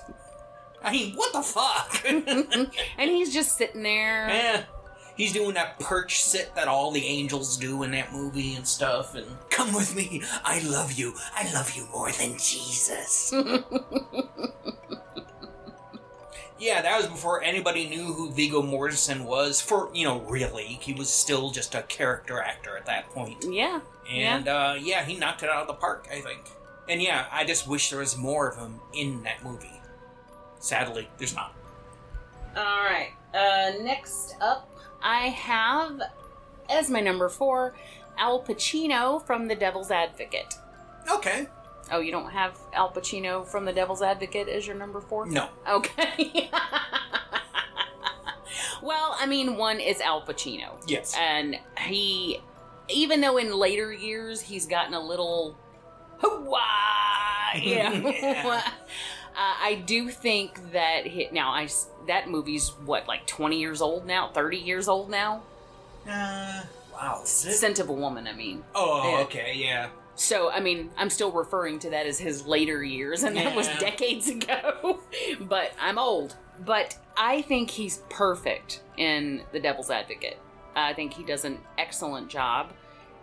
I 0.83 0.91
mean, 0.91 1.15
what 1.15 1.31
the 1.33 1.43
fuck? 1.43 2.03
and 2.97 3.11
he's 3.11 3.33
just 3.33 3.57
sitting 3.57 3.83
there. 3.83 4.29
Eh, 4.29 4.61
he's 5.15 5.33
doing 5.33 5.53
that 5.55 5.79
perch 5.79 6.23
sit 6.23 6.55
that 6.55 6.67
all 6.67 6.91
the 6.91 7.05
angels 7.05 7.57
do 7.57 7.83
in 7.83 7.91
that 7.91 8.13
movie 8.13 8.55
and 8.55 8.67
stuff. 8.67 9.15
And 9.15 9.27
come 9.49 9.73
with 9.73 9.95
me, 9.95 10.21
I 10.43 10.59
love 10.59 10.93
you. 10.93 11.15
I 11.35 11.51
love 11.53 11.75
you 11.75 11.87
more 11.91 12.11
than 12.11 12.37
Jesus. 12.37 13.33
Yeah, 16.61 16.83
that 16.83 16.95
was 16.95 17.07
before 17.07 17.41
anybody 17.41 17.89
knew 17.89 18.13
who 18.13 18.29
Viggo 18.31 18.61
Mortensen 18.61 19.25
was. 19.25 19.59
For 19.59 19.89
you 19.95 20.05
know, 20.05 20.19
really, 20.21 20.77
he 20.79 20.93
was 20.93 21.09
still 21.09 21.49
just 21.49 21.73
a 21.73 21.81
character 21.81 22.39
actor 22.39 22.77
at 22.77 22.85
that 22.85 23.09
point. 23.09 23.43
Yeah. 23.49 23.79
And 24.07 24.47
uh, 24.47 24.75
yeah, 24.79 25.03
he 25.03 25.17
knocked 25.17 25.41
it 25.41 25.49
out 25.49 25.63
of 25.63 25.67
the 25.67 25.73
park, 25.73 26.07
I 26.11 26.21
think. 26.21 26.41
And 26.87 27.01
yeah, 27.01 27.25
I 27.31 27.45
just 27.45 27.67
wish 27.67 27.89
there 27.89 27.99
was 27.99 28.15
more 28.15 28.47
of 28.47 28.59
him 28.59 28.79
in 28.93 29.23
that 29.23 29.43
movie. 29.43 29.81
Sadly, 30.59 31.09
there's 31.17 31.33
not. 31.33 31.55
All 32.55 32.83
right. 32.83 33.13
Uh, 33.33 33.81
next 33.81 34.35
up, 34.39 34.69
I 35.01 35.27
have 35.27 36.01
as 36.69 36.89
my 36.89 37.01
number 37.01 37.29
four 37.29 37.73
Al 38.17 38.41
Pacino 38.41 39.25
from 39.25 39.47
The 39.47 39.55
Devil's 39.55 39.91
Advocate. 39.91 40.55
Okay. 41.11 41.47
Oh, 41.91 41.99
you 41.99 42.11
don't 42.11 42.31
have 42.31 42.57
Al 42.73 42.91
Pacino 42.91 43.45
from 43.45 43.65
The 43.65 43.73
Devil's 43.73 44.01
Advocate 44.01 44.47
as 44.47 44.65
your 44.65 44.75
number 44.75 45.01
four? 45.01 45.25
No. 45.25 45.49
Okay. 45.67 46.49
well, 48.81 49.15
I 49.19 49.25
mean, 49.25 49.57
one 49.57 49.79
is 49.79 49.99
Al 50.01 50.21
Pacino. 50.21 50.81
Yes. 50.87 51.15
And 51.19 51.57
he, 51.79 52.41
even 52.87 53.21
though 53.21 53.37
in 53.37 53.53
later 53.53 53.91
years 53.91 54.41
he's 54.41 54.65
gotten 54.65 54.93
a 54.93 55.01
little, 55.01 55.57
hooah, 56.21 56.57
yeah. 57.61 57.91
Yeah. 57.91 58.61
Uh, 59.33 59.55
I 59.63 59.75
do 59.85 60.09
think 60.09 60.73
that 60.73 61.07
he, 61.07 61.29
now 61.31 61.51
I 61.51 61.69
that 62.07 62.29
movie's 62.29 62.69
what 62.85 63.07
like 63.07 63.25
twenty 63.27 63.59
years 63.59 63.81
old 63.81 64.05
now, 64.05 64.29
thirty 64.33 64.57
years 64.57 64.87
old 64.87 65.09
now. 65.09 65.41
Uh, 66.09 66.63
wow. 66.93 67.21
Scent 67.25 67.79
of 67.79 67.89
a 67.89 67.93
Woman, 67.93 68.27
I 68.27 68.33
mean. 68.33 68.63
Oh, 68.73 69.09
Yeah. 69.09 69.19
okay, 69.25 69.53
yeah. 69.55 69.89
So 70.15 70.49
I 70.51 70.59
mean, 70.59 70.89
I'm 70.97 71.09
still 71.09 71.31
referring 71.31 71.79
to 71.79 71.89
that 71.91 72.05
as 72.05 72.19
his 72.19 72.45
later 72.45 72.83
years, 72.83 73.23
and 73.23 73.35
that 73.37 73.55
was 73.55 73.67
decades 73.79 74.27
ago. 74.29 74.99
but 75.41 75.71
I'm 75.79 75.97
old. 75.97 76.35
But 76.63 76.97
I 77.17 77.41
think 77.43 77.69
he's 77.71 77.99
perfect 78.09 78.81
in 78.97 79.41
The 79.51 79.59
Devil's 79.59 79.89
Advocate. 79.89 80.37
I 80.75 80.93
think 80.93 81.13
he 81.13 81.23
does 81.23 81.43
an 81.43 81.57
excellent 81.77 82.29
job, 82.29 82.71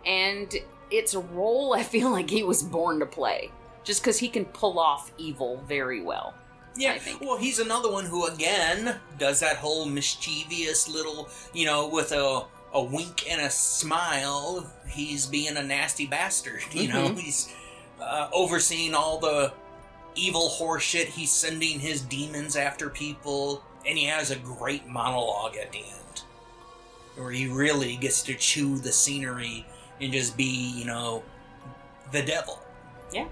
and 0.05 0.53
it's 0.91 1.13
a 1.13 1.19
role 1.19 1.73
I 1.73 1.83
feel 1.83 2.11
like 2.11 2.29
he 2.29 2.43
was 2.43 2.63
born 2.63 2.99
to 2.99 3.05
play, 3.05 3.51
just 3.83 4.01
because 4.01 4.19
he 4.19 4.27
can 4.29 4.45
pull 4.45 4.77
off 4.79 5.11
evil 5.17 5.63
very 5.67 6.01
well. 6.01 6.33
Yeah, 6.79 6.97
well, 7.21 7.37
he's 7.37 7.59
another 7.59 7.91
one 7.91 8.05
who, 8.05 8.25
again, 8.25 8.95
does 9.17 9.41
that 9.41 9.57
whole 9.57 9.85
mischievous 9.85 10.87
little, 10.87 11.29
you 11.53 11.65
know, 11.65 11.87
with 11.87 12.11
a 12.11 12.45
a 12.73 12.83
wink 12.83 13.29
and 13.29 13.41
a 13.41 13.49
smile. 13.49 14.71
He's 14.87 15.25
being 15.25 15.57
a 15.57 15.63
nasty 15.63 16.07
bastard, 16.07 16.61
you 16.71 16.87
know. 16.87 17.09
Mhm. 17.09 17.19
He's 17.19 17.53
uh, 17.99 18.29
overseeing 18.31 18.93
all 18.95 19.19
the 19.19 19.51
evil 20.15 20.49
horseshit. 20.49 21.05
He's 21.07 21.31
sending 21.31 21.79
his 21.79 22.01
demons 22.01 22.55
after 22.55 22.89
people, 22.89 23.63
and 23.85 23.97
he 23.97 24.05
has 24.05 24.31
a 24.31 24.35
great 24.37 24.87
monologue 24.87 25.57
at 25.57 25.71
the 25.71 25.79
end, 25.79 26.21
where 27.15 27.31
he 27.31 27.47
really 27.47 27.97
gets 27.97 28.21
to 28.23 28.35
chew 28.35 28.77
the 28.77 28.91
scenery 28.91 29.65
and 29.99 30.13
just 30.13 30.37
be, 30.37 30.45
you 30.77 30.85
know, 30.85 31.23
the 32.13 32.21
devil. 32.21 32.59
Yeah, 33.11 33.27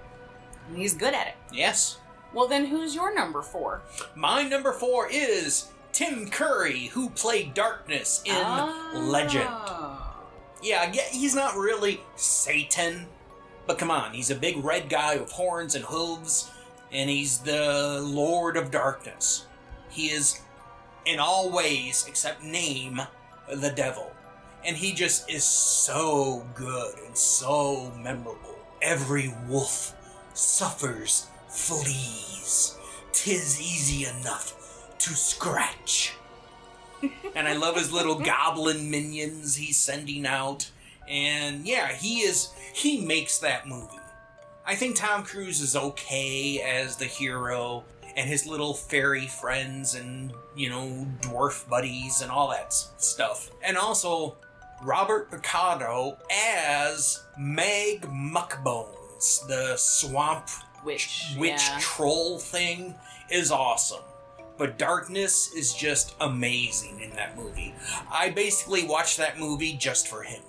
and 0.68 0.76
he's 0.76 0.94
good 0.94 1.14
at 1.14 1.28
it. 1.28 1.34
Yes. 1.52 1.98
Well, 2.32 2.48
then 2.48 2.66
who's 2.66 2.94
your 2.94 3.14
number 3.14 3.42
four? 3.42 3.82
My 4.14 4.42
number 4.42 4.72
four 4.72 5.08
is 5.10 5.68
Tim 5.92 6.28
Curry, 6.28 6.86
who 6.86 7.10
played 7.10 7.54
Darkness 7.54 8.22
in 8.24 9.08
Legend. 9.08 9.46
Ah. 9.48 10.16
Yeah, 10.62 10.90
he's 10.92 11.34
not 11.34 11.56
really 11.56 12.00
Satan, 12.16 13.06
but 13.66 13.78
come 13.78 13.90
on, 13.90 14.12
he's 14.12 14.30
a 14.30 14.34
big 14.34 14.62
red 14.64 14.88
guy 14.88 15.16
with 15.16 15.30
horns 15.30 15.74
and 15.74 15.84
hooves, 15.84 16.50
and 16.92 17.08
he's 17.08 17.38
the 17.38 18.00
Lord 18.02 18.56
of 18.56 18.70
Darkness. 18.70 19.46
He 19.88 20.08
is, 20.08 20.40
in 21.06 21.18
all 21.18 21.50
ways 21.50 22.04
except 22.08 22.42
name, 22.42 23.00
the 23.52 23.70
devil. 23.70 24.12
And 24.64 24.76
he 24.76 24.92
just 24.92 25.30
is 25.30 25.44
so 25.44 26.44
good 26.54 26.98
and 27.06 27.16
so 27.16 27.92
memorable. 27.96 28.58
Every 28.82 29.32
wolf 29.48 29.94
suffers, 30.34 31.28
flees. 31.58 32.78
Tis 33.12 33.60
easy 33.60 34.06
enough 34.06 34.94
to 34.98 35.10
scratch. 35.10 36.14
and 37.34 37.48
I 37.48 37.54
love 37.54 37.76
his 37.76 37.92
little 37.92 38.18
goblin 38.18 38.90
minions 38.90 39.56
he's 39.56 39.76
sending 39.76 40.24
out. 40.24 40.70
And 41.08 41.66
yeah, 41.66 41.88
he 41.88 42.20
is 42.20 42.50
he 42.72 43.04
makes 43.04 43.38
that 43.38 43.66
movie. 43.66 43.98
I 44.64 44.74
think 44.74 44.96
Tom 44.96 45.24
Cruise 45.24 45.60
is 45.60 45.74
okay 45.74 46.60
as 46.60 46.96
the 46.96 47.06
hero 47.06 47.84
and 48.16 48.28
his 48.28 48.46
little 48.46 48.74
fairy 48.74 49.26
friends 49.26 49.94
and, 49.94 50.32
you 50.54 50.68
know, 50.68 51.06
dwarf 51.20 51.68
buddies 51.68 52.20
and 52.20 52.30
all 52.30 52.50
that 52.50 52.72
stuff. 52.72 53.50
And 53.62 53.76
also 53.76 54.36
Robert 54.82 55.30
Picardo 55.30 56.18
as 56.30 57.22
Meg 57.38 58.02
Muckbones, 58.02 59.46
the 59.48 59.74
swamp 59.76 60.48
Witch. 60.84 61.34
witch 61.38 61.60
yeah. 61.68 61.78
troll 61.80 62.38
thing 62.38 62.94
is 63.30 63.50
awesome. 63.50 64.02
But 64.56 64.76
Darkness 64.76 65.52
is 65.54 65.72
just 65.72 66.16
amazing 66.20 67.00
in 67.00 67.10
that 67.10 67.36
movie. 67.36 67.74
I 68.10 68.30
basically 68.30 68.84
watched 68.84 69.16
that 69.18 69.38
movie 69.38 69.74
just 69.74 70.08
for 70.08 70.22
him. 70.22 70.42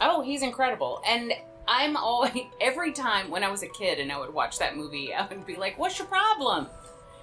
Oh, 0.00 0.20
he's 0.20 0.42
incredible. 0.42 1.02
And 1.06 1.32
I'm 1.66 1.96
always 1.96 2.32
every 2.60 2.92
time 2.92 3.30
when 3.30 3.42
I 3.42 3.50
was 3.50 3.62
a 3.62 3.68
kid 3.68 3.98
and 3.98 4.12
I 4.12 4.18
would 4.18 4.32
watch 4.34 4.58
that 4.58 4.76
movie, 4.76 5.14
I 5.14 5.26
would 5.26 5.46
be 5.46 5.56
like, 5.56 5.78
"What's 5.78 5.98
your 5.98 6.08
problem?" 6.08 6.66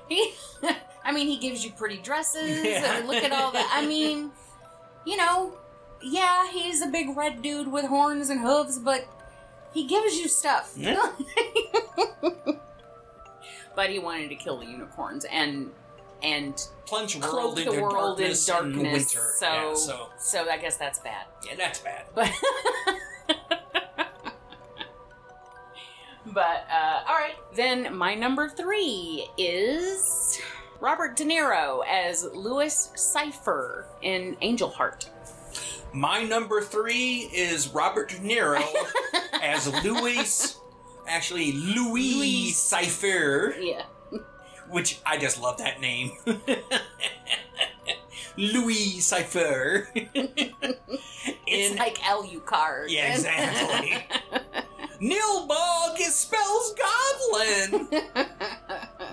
He, 0.10 0.34
I 1.04 1.12
mean, 1.12 1.28
he 1.28 1.38
gives 1.38 1.64
you 1.64 1.72
pretty 1.72 1.98
dresses. 1.98 2.64
Yeah. 2.64 2.98
And 2.98 3.08
look 3.08 3.24
at 3.24 3.32
all 3.32 3.52
that. 3.52 3.70
I 3.72 3.86
mean, 3.88 4.32
you 5.06 5.18
know, 5.18 5.54
yeah, 6.02 6.50
he's 6.52 6.82
a 6.82 6.88
big 6.88 7.16
red 7.16 7.42
dude 7.42 7.68
with 7.68 7.86
horns 7.86 8.30
and 8.30 8.40
hooves, 8.40 8.80
but 8.80 9.08
he 9.74 9.86
gives 9.86 10.18
you 10.18 10.28
stuff. 10.28 10.74
Yeah. 10.76 11.12
but 13.76 13.90
he 13.90 14.00
wanted 14.00 14.30
to 14.30 14.36
kill 14.36 14.58
the 14.60 14.66
unicorns 14.66 15.26
and 15.26 15.72
and 16.24 16.68
Plunge 16.88 17.20
the 17.20 17.28
world 17.28 17.58
the 17.58 17.62
into 17.70 17.82
world 17.82 18.20
in 18.20 18.28
darkness, 18.28 18.46
darkness. 18.46 18.76
and 18.76 18.92
winter. 18.92 19.34
So, 19.38 19.46
yeah, 19.46 19.74
so 19.76 20.10
so 20.18 20.50
I 20.50 20.58
guess 20.58 20.78
that's 20.78 21.00
bad. 21.00 21.26
yeah, 21.46 21.56
that's 21.56 21.80
bad. 21.80 22.06
But 22.16 22.32
but 26.26 26.68
uh, 26.72 27.04
all 27.08 27.16
right, 27.16 27.36
then 27.56 27.96
my 27.96 28.16
number 28.16 28.50
three 28.50 29.28
is 29.38 30.40
Robert 30.80 31.16
De 31.16 31.24
Niro 31.26 31.84
as 31.88 32.24
Louis 32.34 32.92
Cipher 32.96 33.86
in 34.02 34.38
Angel 34.42 34.70
Heart. 34.70 35.10
My 35.94 36.24
number 36.24 36.62
three 36.62 37.30
is 37.34 37.70
Robert 37.70 38.10
De 38.10 38.16
Niro 38.18 38.64
as 39.42 39.68
Louis, 39.84 40.60
actually 41.08 41.54
Louis, 41.54 42.16
Louis. 42.16 42.52
Cipher, 42.52 43.56
Yeah, 43.60 43.84
which 44.70 45.00
I 45.06 45.18
just 45.18 45.42
love 45.42 45.58
that 45.60 45.80
name. 45.82 46.12
Louis 48.38 49.00
Cipher. 49.00 49.90
it's 49.96 51.72
In 51.72 51.76
like 51.78 51.98
Alucard. 52.00 52.86
Yeah, 52.90 53.14
exactly. 53.16 53.98
Nilbog 55.02 55.96
it 56.00 56.12
spells 56.12 56.76
goblin. 56.76 57.88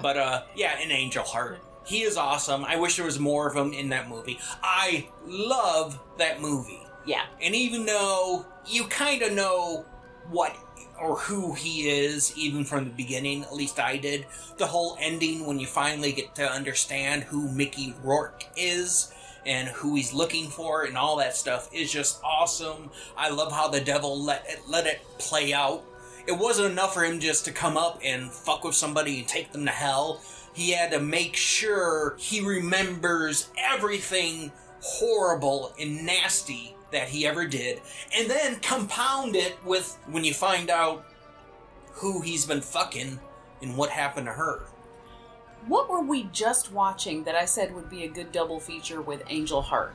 but 0.03 0.17
uh 0.19 0.43
yeah, 0.55 0.79
in 0.81 0.91
Angel 0.91 1.25
Heart. 1.25 1.61
He 1.85 2.03
is 2.03 2.17
awesome. 2.17 2.65
I 2.65 2.77
wish 2.77 2.97
there 2.97 3.05
was 3.05 3.19
more 3.19 3.49
of 3.49 3.57
him 3.57 3.73
in 3.73 3.91
that 3.91 4.09
movie. 4.09 4.39
I 4.63 5.09
love 5.27 6.01
that 6.19 6.41
movie. 6.41 6.83
yeah, 7.07 7.27
And 7.43 7.55
even 7.55 7.85
though 7.87 8.47
you 8.67 8.85
kind 8.85 9.23
of 9.23 9.33
know 9.33 9.85
what 10.31 10.57
or 10.99 11.17
who 11.17 11.53
he 11.55 11.91
is, 11.91 12.37
even 12.39 12.65
from 12.65 12.85
the 12.85 12.91
beginning, 12.91 13.43
at 13.43 13.53
least 13.53 13.79
I 13.79 13.97
did, 13.97 14.27
the 14.57 14.67
whole 14.67 14.97
ending 15.01 15.47
when 15.47 15.59
you 15.59 15.67
finally 15.67 16.13
get 16.13 16.35
to 16.37 16.51
understand 16.51 17.25
who 17.25 17.51
Mickey 17.51 17.95
Rourke 18.03 18.45
is 18.57 19.13
and 19.45 19.69
who 19.69 19.97
he's 19.97 20.15
looking 20.15 20.49
for 20.49 20.85
and 20.85 20.97
all 20.97 21.17
that 21.17 21.37
stuff 21.37 21.69
is 21.73 21.93
just 21.93 22.21
awesome. 22.25 22.91
I 23.17 23.29
love 23.29 23.53
how 23.53 23.69
the 23.69 23.81
devil 23.81 24.19
let 24.23 24.47
it, 24.49 24.61
let 24.69 24.87
it 24.87 25.03
play 25.19 25.53
out. 25.53 25.83
It 26.27 26.39
wasn't 26.39 26.73
enough 26.73 26.95
for 26.95 27.05
him 27.05 27.21
just 27.21 27.45
to 27.45 27.53
come 27.53 27.77
up 27.77 28.01
and 28.03 28.33
fuck 28.33 28.65
with 28.65 28.75
somebody 28.75 29.19
and 29.19 29.29
take 29.29 29.53
them 29.53 29.67
to 29.67 29.71
hell. 29.71 30.23
He 30.55 30.71
had 30.71 30.91
to 30.93 31.01
make 31.01 31.37
sure 31.37 32.15
he 32.19 32.41
remembers 32.41 33.51
everything 33.59 34.53
horrible 34.81 35.73
and 35.79 36.07
nasty 36.07 36.77
that 36.93 37.09
he 37.09 37.27
ever 37.27 37.47
did, 37.47 37.81
and 38.17 38.31
then 38.31 38.57
compound 38.61 39.35
it 39.35 39.57
with 39.65 39.99
when 40.07 40.23
you 40.25 40.33
find 40.33 40.71
out 40.71 41.05
who 41.93 42.21
he's 42.21 42.47
been 42.47 42.61
fucking 42.61 43.19
and 43.63 43.77
what 43.77 43.91
happened 43.91 44.27
to 44.27 44.33
her. 44.33 44.69
What 45.67 45.89
were 45.91 46.03
we 46.03 46.25
just 46.33 46.71
watching 46.73 47.25
that 47.25 47.35
I 47.35 47.47
said 47.47 47.75
would 47.75 47.91
be 47.91 48.05
a 48.05 48.09
good 48.09 48.31
double 48.31 48.61
feature 48.61 49.01
with 49.01 49.23
Angel 49.29 49.63
Heart? 49.63 49.95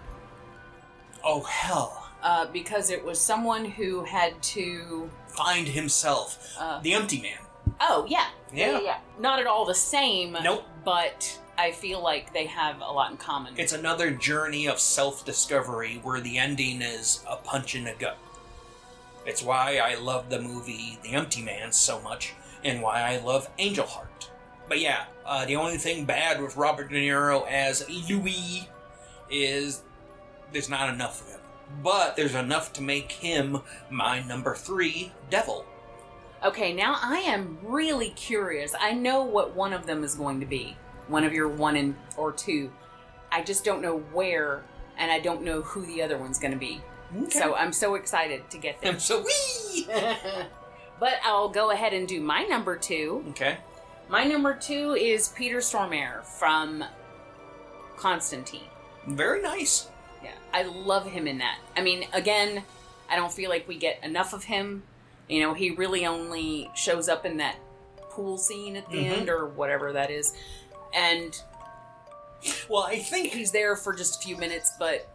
Oh 1.23 1.43
hell. 1.43 2.09
Uh, 2.21 2.47
because 2.47 2.89
it 2.89 3.03
was 3.03 3.19
someone 3.21 3.63
who 3.63 4.03
had 4.03 4.41
to. 4.43 5.09
Find 5.27 5.67
himself. 5.67 6.53
Uh, 6.59 6.81
The 6.81 6.93
empty 6.93 7.21
man. 7.21 7.37
Oh 7.81 8.05
yeah. 8.07 8.27
Yeah. 8.51 8.79
yeah, 8.81 8.97
Not 9.19 9.39
at 9.39 9.47
all 9.47 9.65
the 9.65 9.75
same. 9.75 10.35
Nope. 10.41 10.65
But 10.83 11.39
I 11.57 11.71
feel 11.71 12.01
like 12.01 12.33
they 12.33 12.45
have 12.47 12.79
a 12.81 12.91
lot 12.91 13.11
in 13.11 13.17
common. 13.17 13.53
It's 13.57 13.73
another 13.73 14.11
journey 14.11 14.67
of 14.67 14.79
self 14.79 15.25
discovery 15.25 15.99
where 16.01 16.19
the 16.21 16.37
ending 16.37 16.81
is 16.81 17.23
a 17.29 17.35
punch 17.35 17.75
in 17.75 17.83
the 17.83 17.93
gut. 17.97 18.17
It's 19.25 19.43
why 19.43 19.77
I 19.77 19.95
love 19.95 20.29
the 20.29 20.41
movie 20.41 20.97
The 21.03 21.11
Empty 21.11 21.41
Man 21.41 21.71
so 21.71 22.01
much, 22.01 22.33
and 22.63 22.81
why 22.81 23.01
I 23.01 23.17
love 23.17 23.49
Angel 23.57 23.85
Heart. 23.85 24.31
But 24.67 24.79
yeah, 24.79 25.05
uh, 25.25 25.45
the 25.45 25.55
only 25.57 25.77
thing 25.77 26.05
bad 26.05 26.41
with 26.41 26.55
Robert 26.57 26.89
De 26.89 26.95
Niro 26.95 27.47
as 27.47 27.87
Louis 28.09 28.69
is 29.29 29.83
there's 30.51 30.69
not 30.69 30.93
enough 30.93 31.21
of 31.21 31.27
him. 31.27 31.39
But 31.83 32.15
there's 32.15 32.35
enough 32.35 32.73
to 32.73 32.81
make 32.81 33.11
him 33.11 33.61
my 33.89 34.21
number 34.23 34.55
three 34.55 35.11
devil. 35.29 35.65
Okay, 36.43 36.73
now 36.73 36.97
I 37.01 37.19
am 37.19 37.57
really 37.63 38.11
curious. 38.11 38.73
I 38.79 38.93
know 38.93 39.23
what 39.23 39.55
one 39.55 39.73
of 39.73 39.85
them 39.85 40.03
is 40.03 40.15
going 40.15 40.39
to 40.39 40.45
be. 40.45 40.77
One 41.07 41.23
of 41.23 41.33
your 41.33 41.49
one 41.49 41.75
and 41.75 41.95
or 42.15 42.31
two. 42.31 42.71
I 43.31 43.43
just 43.43 43.65
don't 43.65 43.81
know 43.81 43.97
where, 44.13 44.63
and 44.97 45.11
I 45.11 45.19
don't 45.19 45.43
know 45.43 45.61
who 45.61 45.85
the 45.85 46.01
other 46.01 46.17
one's 46.17 46.39
going 46.39 46.53
to 46.53 46.57
be. 46.57 46.81
So 47.29 47.55
I'm 47.55 47.73
so 47.73 47.95
excited 47.95 48.49
to 48.51 48.57
get 48.57 48.79
there. 48.81 48.93
I'm 48.93 48.99
so 48.99 49.23
wee. 49.23 49.87
but 50.99 51.13
I'll 51.23 51.49
go 51.49 51.71
ahead 51.71 51.93
and 51.93 52.07
do 52.07 52.21
my 52.21 52.43
number 52.43 52.75
two. 52.77 53.23
okay. 53.31 53.57
My 54.07 54.23
number 54.23 54.55
two 54.55 54.93
is 54.93 55.29
Peter 55.29 55.57
Stormare 55.57 56.23
from 56.23 56.83
Constantine. 57.95 58.63
Very 59.07 59.39
nice. 59.41 59.87
Yeah, 60.23 60.31
I 60.51 60.63
love 60.63 61.05
him 61.05 61.27
in 61.27 61.37
that. 61.39 61.59
I 61.77 61.81
mean, 61.81 62.05
again, 62.11 62.63
I 63.09 63.15
don't 63.15 63.31
feel 63.31 63.49
like 63.51 63.67
we 63.67 63.77
get 63.77 64.03
enough 64.03 64.33
of 64.33 64.45
him. 64.45 64.81
You 65.29 65.41
know, 65.43 65.53
he 65.53 65.69
really 65.69 66.05
only 66.05 66.69
shows 66.75 67.07
up 67.07 67.25
in 67.25 67.37
that 67.37 67.55
pool 68.09 68.37
scene 68.37 68.75
at 68.75 68.89
the 68.89 68.97
Mhm. 68.97 69.11
end 69.19 69.29
or 69.29 69.45
whatever 69.45 69.93
that 69.93 70.09
is. 70.11 70.33
And 70.93 71.39
Well, 72.69 72.83
I 72.83 72.99
think 72.99 73.33
he's 73.33 73.51
there 73.51 73.75
for 73.75 73.93
just 73.93 74.15
a 74.15 74.19
few 74.25 74.37
minutes, 74.37 74.71
but 74.79 75.07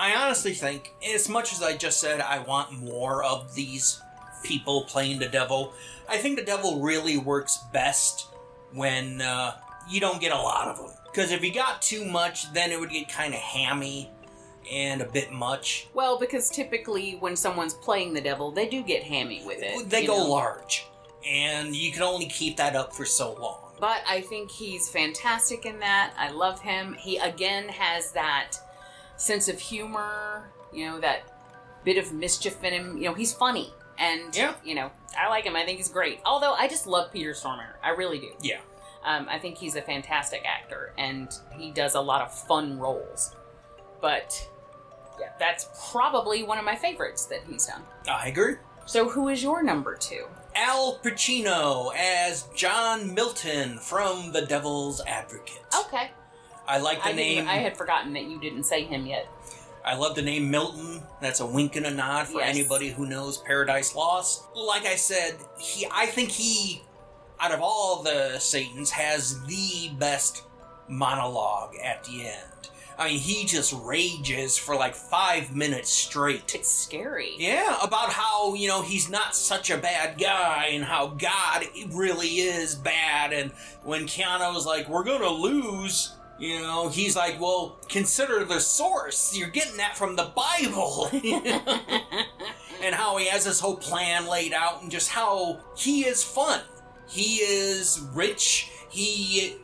I 0.00 0.14
honestly 0.16 0.52
think, 0.52 0.92
as 1.14 1.28
much 1.28 1.52
as 1.52 1.62
I 1.62 1.76
just 1.76 2.00
said 2.00 2.20
I 2.20 2.40
want 2.40 2.72
more 2.72 3.22
of 3.22 3.54
these 3.54 4.00
people 4.42 4.84
playing 4.86 5.20
the 5.20 5.28
devil, 5.28 5.74
I 6.08 6.18
think 6.18 6.36
the 6.36 6.44
devil 6.44 6.80
really 6.80 7.16
works 7.16 7.58
best 7.72 8.26
when 8.72 9.20
uh, 9.22 9.56
you 9.88 10.00
don't 10.00 10.20
get 10.20 10.32
a 10.32 10.36
lot 10.36 10.66
of 10.68 10.76
them. 10.78 10.90
Because 11.04 11.30
if 11.30 11.44
you 11.44 11.52
got 11.54 11.80
too 11.82 12.04
much, 12.04 12.52
then 12.52 12.72
it 12.72 12.80
would 12.80 12.90
get 12.90 13.08
kind 13.08 13.32
of 13.32 13.38
hammy 13.40 14.10
and 14.70 15.00
a 15.02 15.06
bit 15.06 15.32
much. 15.32 15.88
well, 15.94 16.18
because 16.18 16.50
typically 16.50 17.12
when 17.20 17.36
someone's 17.36 17.74
playing 17.74 18.14
the 18.14 18.20
devil, 18.20 18.50
they 18.50 18.68
do 18.68 18.82
get 18.82 19.02
hammy 19.02 19.42
with 19.44 19.62
it. 19.62 19.88
They 19.88 20.02
you 20.02 20.06
go 20.08 20.18
know? 20.18 20.28
large, 20.30 20.86
and 21.26 21.74
you 21.74 21.92
can 21.92 22.02
only 22.02 22.26
keep 22.26 22.56
that 22.56 22.76
up 22.76 22.92
for 22.94 23.04
so 23.04 23.34
long. 23.34 23.58
But 23.80 24.02
I 24.08 24.20
think 24.20 24.50
he's 24.50 24.88
fantastic 24.88 25.66
in 25.66 25.80
that. 25.80 26.14
I 26.16 26.30
love 26.30 26.60
him. 26.60 26.94
He 26.94 27.16
again 27.18 27.68
has 27.68 28.12
that 28.12 28.52
sense 29.16 29.48
of 29.48 29.58
humor, 29.58 30.50
you 30.72 30.86
know, 30.86 31.00
that 31.00 31.22
bit 31.84 31.98
of 31.98 32.12
mischief 32.12 32.62
in 32.62 32.72
him. 32.72 32.96
You 32.96 33.04
know, 33.04 33.14
he's 33.14 33.32
funny. 33.32 33.72
And, 33.98 34.34
Yeah. 34.34 34.54
you 34.64 34.74
know, 34.74 34.90
I 35.18 35.28
like 35.28 35.44
him. 35.44 35.54
I 35.56 35.64
think 35.64 35.78
he's 35.78 35.88
great. 35.88 36.20
Although 36.24 36.54
I 36.54 36.66
just 36.68 36.86
love 36.86 37.12
Peter 37.12 37.32
Stormare. 37.32 37.74
I 37.82 37.90
really 37.90 38.18
do. 38.20 38.30
Yeah. 38.40 38.60
Um, 39.04 39.26
I 39.28 39.38
think 39.38 39.58
he's 39.58 39.74
a 39.76 39.82
fantastic 39.82 40.42
actor 40.44 40.92
and 40.96 41.28
he 41.56 41.72
does 41.72 41.94
a 41.96 42.00
lot 42.00 42.22
of 42.22 42.32
fun 42.32 42.78
roles. 42.78 43.34
But, 44.02 44.46
yeah, 45.18 45.30
that's 45.38 45.68
probably 45.90 46.42
one 46.42 46.58
of 46.58 46.64
my 46.66 46.76
favorites 46.76 47.24
that 47.26 47.40
he's 47.48 47.64
done. 47.66 47.82
I 48.10 48.28
agree. 48.28 48.56
So, 48.84 49.08
who 49.08 49.28
is 49.28 49.42
your 49.42 49.62
number 49.62 49.94
two? 49.96 50.26
Al 50.54 50.98
Pacino 51.02 51.94
as 51.96 52.42
John 52.54 53.14
Milton 53.14 53.78
from 53.78 54.32
The 54.32 54.42
Devil's 54.42 55.00
Advocate. 55.06 55.62
Okay. 55.86 56.10
I 56.68 56.78
like 56.78 56.98
the 57.02 57.08
I, 57.10 57.12
didn't- 57.12 57.16
name. 57.46 57.48
I 57.48 57.54
had 57.54 57.76
forgotten 57.78 58.12
that 58.12 58.24
you 58.24 58.38
didn't 58.38 58.64
say 58.64 58.84
him 58.84 59.06
yet. 59.06 59.26
I 59.84 59.96
love 59.96 60.14
the 60.14 60.22
name 60.22 60.50
Milton. 60.50 61.02
That's 61.20 61.40
a 61.40 61.46
wink 61.46 61.74
and 61.76 61.86
a 61.86 61.90
nod 61.90 62.26
for 62.28 62.38
Yes. 62.40 62.50
anybody 62.54 62.90
who 62.90 63.06
knows 63.06 63.38
Paradise 63.38 63.94
Lost. 63.96 64.44
Like 64.54 64.84
I 64.86 64.94
said, 64.94 65.36
he 65.58 65.88
I 65.90 66.06
think 66.06 66.28
he 66.30 66.82
out 67.40 67.50
of 67.52 67.60
all 67.60 68.02
the 68.04 68.38
Satans 68.38 68.90
has 68.90 69.44
the 69.46 69.90
best 69.98 70.42
monologue 70.88 71.74
at 71.82 72.04
the 72.04 72.28
end. 72.28 72.68
I 72.98 73.08
mean, 73.08 73.18
he 73.18 73.44
just 73.44 73.72
rages 73.72 74.56
for 74.58 74.74
like 74.74 74.94
5 74.94 75.54
minutes 75.54 75.90
straight. 75.90 76.54
It's 76.54 76.70
scary. 76.70 77.34
Yeah, 77.38 77.76
about 77.82 78.10
how, 78.10 78.54
you 78.54 78.68
know, 78.68 78.82
he's 78.82 79.08
not 79.08 79.34
such 79.34 79.70
a 79.70 79.78
bad 79.78 80.18
guy 80.18 80.70
and 80.72 80.84
how 80.84 81.08
God 81.08 81.66
really 81.90 82.28
is 82.28 82.74
bad. 82.74 83.32
And 83.32 83.50
when 83.82 84.06
Keanu's 84.06 84.66
like, 84.66 84.88
we're 84.88 85.04
gonna 85.04 85.28
lose, 85.28 86.14
you 86.38 86.60
know, 86.60 86.88
he's 86.88 87.14
like, 87.16 87.40
well, 87.40 87.78
consider 87.88 88.44
the 88.44 88.60
source. 88.60 89.36
You're 89.36 89.48
getting 89.48 89.76
that 89.76 89.96
from 89.96 90.16
the 90.16 90.32
Bible. 90.34 91.08
and 92.82 92.94
how 92.94 93.16
he 93.16 93.28
has 93.28 93.44
this 93.44 93.60
whole 93.60 93.76
plan 93.76 94.26
laid 94.26 94.52
out 94.52 94.82
and 94.82 94.90
just 94.90 95.10
how 95.10 95.60
he 95.76 96.04
is 96.04 96.24
fun. 96.24 96.60
He 97.08 97.36
is 97.36 98.00
rich. 98.12 98.70
He 98.90 99.56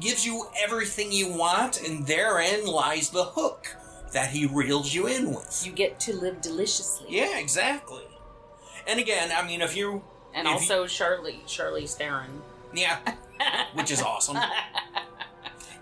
gives 0.00 0.24
you 0.26 0.46
everything 0.62 1.12
you 1.12 1.32
want, 1.32 1.80
and 1.82 2.06
therein 2.06 2.66
lies 2.66 3.10
the 3.10 3.24
hook 3.24 3.76
that 4.12 4.30
he 4.30 4.46
reels 4.46 4.94
you 4.94 5.06
in 5.06 5.30
with. 5.34 5.62
you 5.66 5.72
get 5.72 5.98
to 6.00 6.14
live 6.14 6.40
deliciously. 6.40 7.06
Yeah, 7.10 7.38
exactly. 7.38 8.04
And 8.86 9.00
again, 9.00 9.30
I 9.36 9.46
mean, 9.46 9.60
if 9.62 9.76
you, 9.76 10.02
And 10.34 10.46
If 10.46 10.54
also 10.54 10.86
Charlie 10.86 11.40
Charlize 11.46 11.94
Theron. 11.94 12.42
yeah, 12.72 12.98
which 13.74 13.90
is 13.90 14.00
awesome. 14.02 14.38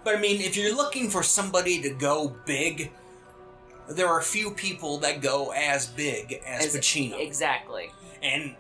But 0.05 0.17
I 0.17 0.21
mean, 0.21 0.43
if 0.43 0.55
you're 0.55 0.77
looking 0.77 1.09
for 1.09 1.23
somebody 1.23 1.81
to 1.81 1.89
go 1.89 2.37
big, 2.45 2.93
there 3.89 4.07
are 4.09 4.21
few 4.21 4.51
people 4.51 4.99
that 4.99 5.23
go 5.23 5.51
as 5.57 5.87
big 5.87 6.43
as, 6.47 6.77
Pacino. 6.77 7.19
Exactly. 7.19 7.91
And 8.23 8.55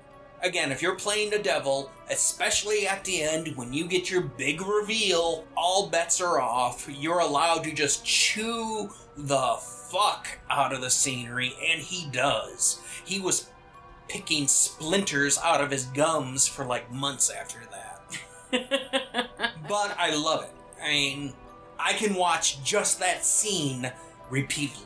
again, 0.44 0.70
if 0.70 0.82
you're 0.82 0.94
playing 0.94 1.30
the 1.30 1.38
devil, 1.38 1.90
especially 2.10 2.86
at 2.86 3.04
the 3.04 3.22
end 3.22 3.56
when 3.56 3.72
you 3.72 3.86
get 3.86 4.10
your 4.10 4.20
big 4.20 4.60
reveal, 4.60 5.44
all 5.56 5.88
bets 5.88 6.20
are 6.20 6.40
off. 6.40 6.88
You're 6.88 7.20
allowed 7.20 7.64
to 7.64 7.72
just 7.72 8.04
chew 8.04 8.90
the 9.16 9.56
fuck 9.90 10.38
out 10.50 10.72
of 10.72 10.80
the 10.82 10.90
scenery, 10.90 11.54
and 11.66 11.80
he 11.80 12.08
does. 12.10 12.80
He 13.04 13.18
was 13.20 13.48
picking 14.08 14.46
splinters 14.46 15.38
out 15.42 15.60
of 15.62 15.70
his 15.70 15.86
gums 15.86 16.46
for 16.46 16.64
like 16.64 16.92
months 16.92 17.30
after 17.30 17.58
that. 17.72 17.90
But 19.66 19.96
I 19.98 20.14
love 20.14 20.44
it. 20.44 20.52
I 20.82 20.88
mean, 20.88 21.32
I 21.78 21.94
can 21.94 22.14
watch 22.14 22.62
just 22.62 23.00
that 23.00 23.24
scene 23.24 23.90
repeatedly. 24.28 24.84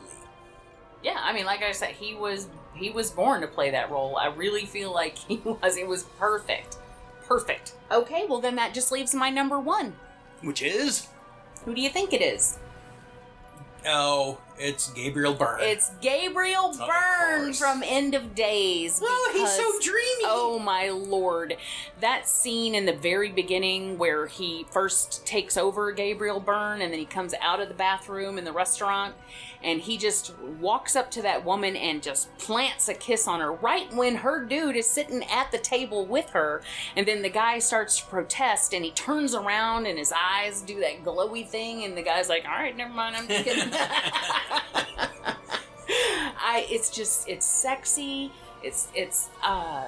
yeah, 1.03 1.17
I 1.19 1.33
mean, 1.33 1.45
like 1.45 1.61
I 1.61 1.73
said, 1.73 1.91
he 1.91 2.15
was 2.15 2.47
he 2.79 2.89
was 2.89 3.11
born 3.11 3.41
to 3.41 3.47
play 3.47 3.69
that 3.71 3.91
role. 3.91 4.17
I 4.17 4.27
really 4.27 4.65
feel 4.65 4.93
like 4.93 5.17
he 5.27 5.37
was. 5.43 5.77
It 5.77 5.87
was 5.87 6.03
perfect, 6.17 6.77
perfect. 7.25 7.73
Okay, 7.91 8.25
well 8.27 8.39
then 8.41 8.55
that 8.55 8.73
just 8.73 8.91
leaves 8.91 9.13
my 9.13 9.29
number 9.29 9.59
one. 9.59 9.95
Which 10.41 10.61
is, 10.61 11.07
Who 11.65 11.75
do 11.75 11.81
you 11.81 11.89
think 11.89 12.13
it 12.13 12.21
is? 12.21 12.57
oh, 13.85 14.37
it's 14.59 14.89
Gabriel 14.91 15.33
Byrne. 15.33 15.61
It's 15.61 15.91
Gabriel 16.01 16.75
Byrne 16.77 17.45
course. 17.45 17.59
from 17.59 17.81
End 17.83 18.13
of 18.13 18.35
Days. 18.35 18.99
Oh, 19.01 19.31
he's 19.33 19.51
so 19.51 19.71
dreamy. 19.81 20.25
Oh 20.25 20.59
my 20.59 20.89
lord. 20.89 21.55
That 22.01 22.27
scene 22.27 22.75
in 22.75 22.85
the 22.85 22.93
very 22.93 23.31
beginning 23.31 23.97
where 23.97 24.27
he 24.27 24.65
first 24.69 25.25
takes 25.25 25.55
over 25.55 25.91
Gabriel 25.91 26.39
Byrne 26.39 26.81
and 26.81 26.91
then 26.91 26.99
he 26.99 27.05
comes 27.05 27.33
out 27.41 27.61
of 27.61 27.69
the 27.69 27.73
bathroom 27.73 28.37
in 28.37 28.43
the 28.43 28.51
restaurant 28.51 29.15
and 29.63 29.81
he 29.81 29.97
just 29.97 30.37
walks 30.59 30.95
up 30.95 31.11
to 31.11 31.21
that 31.21 31.43
woman 31.45 31.75
and 31.75 32.01
just 32.01 32.35
plants 32.37 32.87
a 32.87 32.93
kiss 32.93 33.27
on 33.27 33.39
her 33.41 33.51
right 33.51 33.93
when 33.93 34.15
her 34.17 34.45
dude 34.45 34.75
is 34.75 34.87
sitting 34.87 35.23
at 35.25 35.51
the 35.51 35.57
table 35.57 36.05
with 36.05 36.29
her. 36.31 36.61
And 36.95 37.07
then 37.07 37.21
the 37.21 37.29
guy 37.29 37.59
starts 37.59 37.99
to 37.99 38.05
protest 38.05 38.73
and 38.73 38.83
he 38.85 38.91
turns 38.91 39.33
around 39.33 39.85
and 39.85 39.97
his 39.97 40.13
eyes 40.13 40.61
do 40.61 40.79
that 40.81 41.03
glowy 41.03 41.47
thing 41.47 41.83
and 41.83 41.97
the 41.97 42.01
guy's 42.01 42.29
like, 42.29 42.45
all 42.45 42.51
right, 42.57 42.75
never 42.75 42.93
mind, 42.93 43.15
I'm 43.15 43.27
just 43.27 43.43
kidding. 43.43 43.69
I 46.41 46.65
it's 46.69 46.89
just 46.89 47.27
it's 47.27 47.45
sexy. 47.45 48.31
It's 48.63 48.87
it's 48.93 49.29
uh 49.43 49.87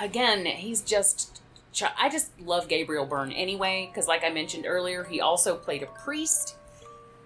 again, 0.00 0.46
he's 0.46 0.82
just 0.82 1.42
ch- 1.72 1.84
I 1.98 2.08
just 2.08 2.38
love 2.40 2.68
Gabriel 2.68 3.06
Byrne 3.06 3.32
anyway 3.32 3.90
cuz 3.94 4.06
like 4.08 4.24
I 4.24 4.30
mentioned 4.30 4.66
earlier, 4.66 5.04
he 5.04 5.20
also 5.20 5.56
played 5.56 5.82
a 5.82 5.86
priest 5.86 6.56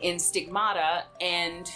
in 0.00 0.18
Stigmata 0.18 1.04
and 1.20 1.70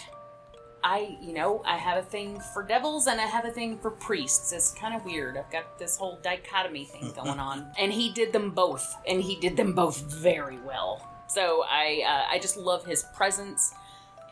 I, 0.85 1.17
you 1.19 1.33
know, 1.33 1.63
I 1.65 1.77
have 1.77 1.97
a 1.97 2.03
thing 2.07 2.39
for 2.53 2.61
devils 2.61 3.07
and 3.07 3.19
I 3.19 3.25
have 3.25 3.43
a 3.43 3.49
thing 3.49 3.79
for 3.79 3.89
priests. 3.89 4.51
It's 4.51 4.71
kind 4.71 4.95
of 4.95 5.03
weird. 5.03 5.35
I've 5.35 5.51
got 5.51 5.79
this 5.79 5.97
whole 5.97 6.19
dichotomy 6.21 6.85
thing 6.85 7.11
going 7.15 7.39
on. 7.39 7.71
And 7.79 7.91
he 7.91 8.11
did 8.11 8.31
them 8.31 8.51
both, 8.51 8.95
and 9.07 9.19
he 9.19 9.35
did 9.35 9.57
them 9.57 9.73
both 9.73 9.99
very 10.01 10.59
well. 10.59 11.01
So 11.27 11.63
I, 11.67 12.03
uh, 12.07 12.33
I 12.35 12.37
just 12.37 12.55
love 12.55 12.85
his 12.85 13.03
presence, 13.15 13.73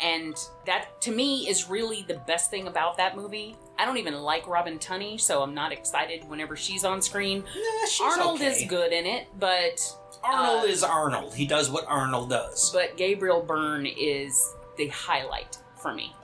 and 0.01 0.35
that 0.65 0.99
to 1.01 1.11
me 1.11 1.47
is 1.47 1.69
really 1.69 2.03
the 2.07 2.15
best 2.27 2.49
thing 2.49 2.67
about 2.67 2.97
that 2.97 3.15
movie. 3.15 3.55
I 3.77 3.85
don't 3.85 3.97
even 3.97 4.13
like 4.15 4.47
Robin 4.47 4.77
Tunney, 4.79 5.19
so 5.19 5.41
I'm 5.41 5.53
not 5.53 5.71
excited 5.71 6.27
whenever 6.29 6.55
she's 6.55 6.83
on 6.85 7.01
screen. 7.01 7.43
She's 7.89 8.01
Arnold 8.01 8.35
okay. 8.41 8.47
is 8.51 8.69
good 8.69 8.91
in 8.93 9.05
it, 9.05 9.27
but 9.39 9.79
Arnold 10.23 10.63
Uh, 10.63 10.67
is 10.67 10.83
Arnold. 10.83 11.33
He 11.33 11.45
does 11.47 11.69
what 11.71 11.85
Arnold 11.87 12.29
does. 12.29 12.71
but 12.71 12.95
Gabriel 12.97 13.41
Byrne 13.41 13.85
is 13.85 14.53
the 14.77 14.87
highlight 14.89 15.57
for 15.75 15.93
me. 15.93 16.15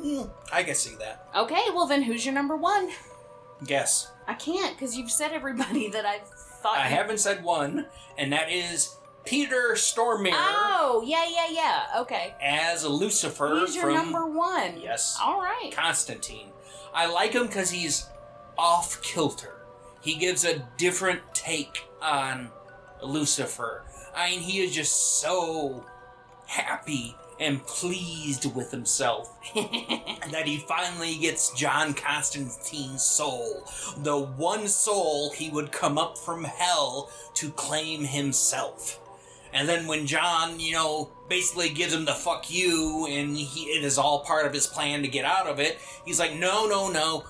Mm, 0.00 0.30
I 0.52 0.62
can 0.62 0.74
see 0.74 0.94
that. 0.96 1.26
Okay, 1.36 1.64
well 1.74 1.86
then 1.86 2.02
who's 2.02 2.24
your 2.24 2.34
number 2.34 2.56
one? 2.56 2.90
Guess. 3.66 4.10
I 4.26 4.34
can't 4.34 4.76
because 4.76 4.96
you've 4.96 5.10
said 5.10 5.32
everybody 5.32 5.88
that 5.92 6.04
I've 6.06 6.28
thought. 6.62 6.78
I 6.78 6.88
you- 6.88 6.94
haven't 6.96 7.18
said 7.18 7.42
one, 7.42 7.86
and 8.16 8.32
that 8.32 8.50
is 8.52 8.96
Peter 9.28 9.72
Stormare 9.74 10.30
Oh, 10.32 11.02
yeah, 11.04 11.26
yeah, 11.28 11.46
yeah. 11.50 12.00
Okay. 12.00 12.34
as 12.42 12.84
Lucifer 12.84 13.60
He's 13.60 13.74
your 13.74 13.84
from 13.84 13.94
number 13.94 14.26
one. 14.26 14.80
Yes. 14.80 15.18
All 15.22 15.38
right. 15.40 15.70
Constantine. 15.72 16.48
I 16.94 17.06
like 17.06 17.32
him 17.34 17.46
because 17.46 17.70
he's 17.70 18.06
off 18.56 19.02
kilter. 19.02 19.54
He 20.00 20.14
gives 20.14 20.44
a 20.44 20.60
different 20.78 21.20
take 21.34 21.84
on 22.00 22.48
Lucifer. 23.02 23.84
I 24.16 24.30
mean, 24.30 24.40
he 24.40 24.60
is 24.60 24.74
just 24.74 25.20
so 25.20 25.84
happy 26.46 27.14
and 27.38 27.62
pleased 27.66 28.52
with 28.54 28.70
himself 28.70 29.38
that 29.54 30.42
he 30.46 30.56
finally 30.58 31.16
gets 31.18 31.50
John 31.52 31.92
Constantine's 31.94 33.02
soul. 33.02 33.64
The 33.98 34.18
one 34.18 34.66
soul 34.68 35.32
he 35.32 35.50
would 35.50 35.70
come 35.70 35.98
up 35.98 36.16
from 36.18 36.44
hell 36.44 37.10
to 37.34 37.50
claim 37.50 38.04
himself. 38.04 38.98
And 39.52 39.68
then 39.68 39.86
when 39.86 40.06
John, 40.06 40.60
you 40.60 40.72
know, 40.72 41.10
basically 41.28 41.70
gives 41.70 41.92
him 41.92 42.04
the 42.04 42.12
fuck 42.12 42.50
you 42.50 43.06
and 43.08 43.36
he 43.36 43.70
it 43.70 43.84
is 43.84 43.98
all 43.98 44.24
part 44.24 44.46
of 44.46 44.52
his 44.52 44.66
plan 44.66 45.02
to 45.02 45.08
get 45.08 45.24
out 45.24 45.46
of 45.46 45.58
it, 45.58 45.78
he's 46.04 46.18
like, 46.18 46.34
"No, 46.34 46.66
no, 46.66 46.90
no. 46.90 47.24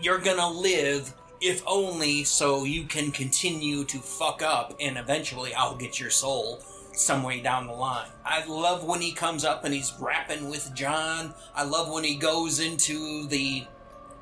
You're 0.00 0.18
to 0.20 0.48
live 0.48 1.14
if 1.40 1.62
only 1.66 2.24
so 2.24 2.64
you 2.64 2.84
can 2.84 3.10
continue 3.12 3.84
to 3.84 3.98
fuck 3.98 4.42
up 4.42 4.74
and 4.80 4.96
eventually 4.98 5.54
I'll 5.54 5.76
get 5.76 6.00
your 6.00 6.10
soul." 6.10 6.62
some 6.96 7.22
way 7.22 7.40
down 7.40 7.66
the 7.66 7.72
line. 7.72 8.08
I 8.24 8.44
love 8.46 8.84
when 8.84 9.00
he 9.00 9.12
comes 9.12 9.44
up 9.44 9.64
and 9.64 9.74
he's 9.74 9.92
rapping 9.98 10.48
with 10.48 10.72
John. 10.74 11.34
I 11.54 11.64
love 11.64 11.90
when 11.90 12.04
he 12.04 12.14
goes 12.14 12.60
into 12.60 13.26
the 13.26 13.66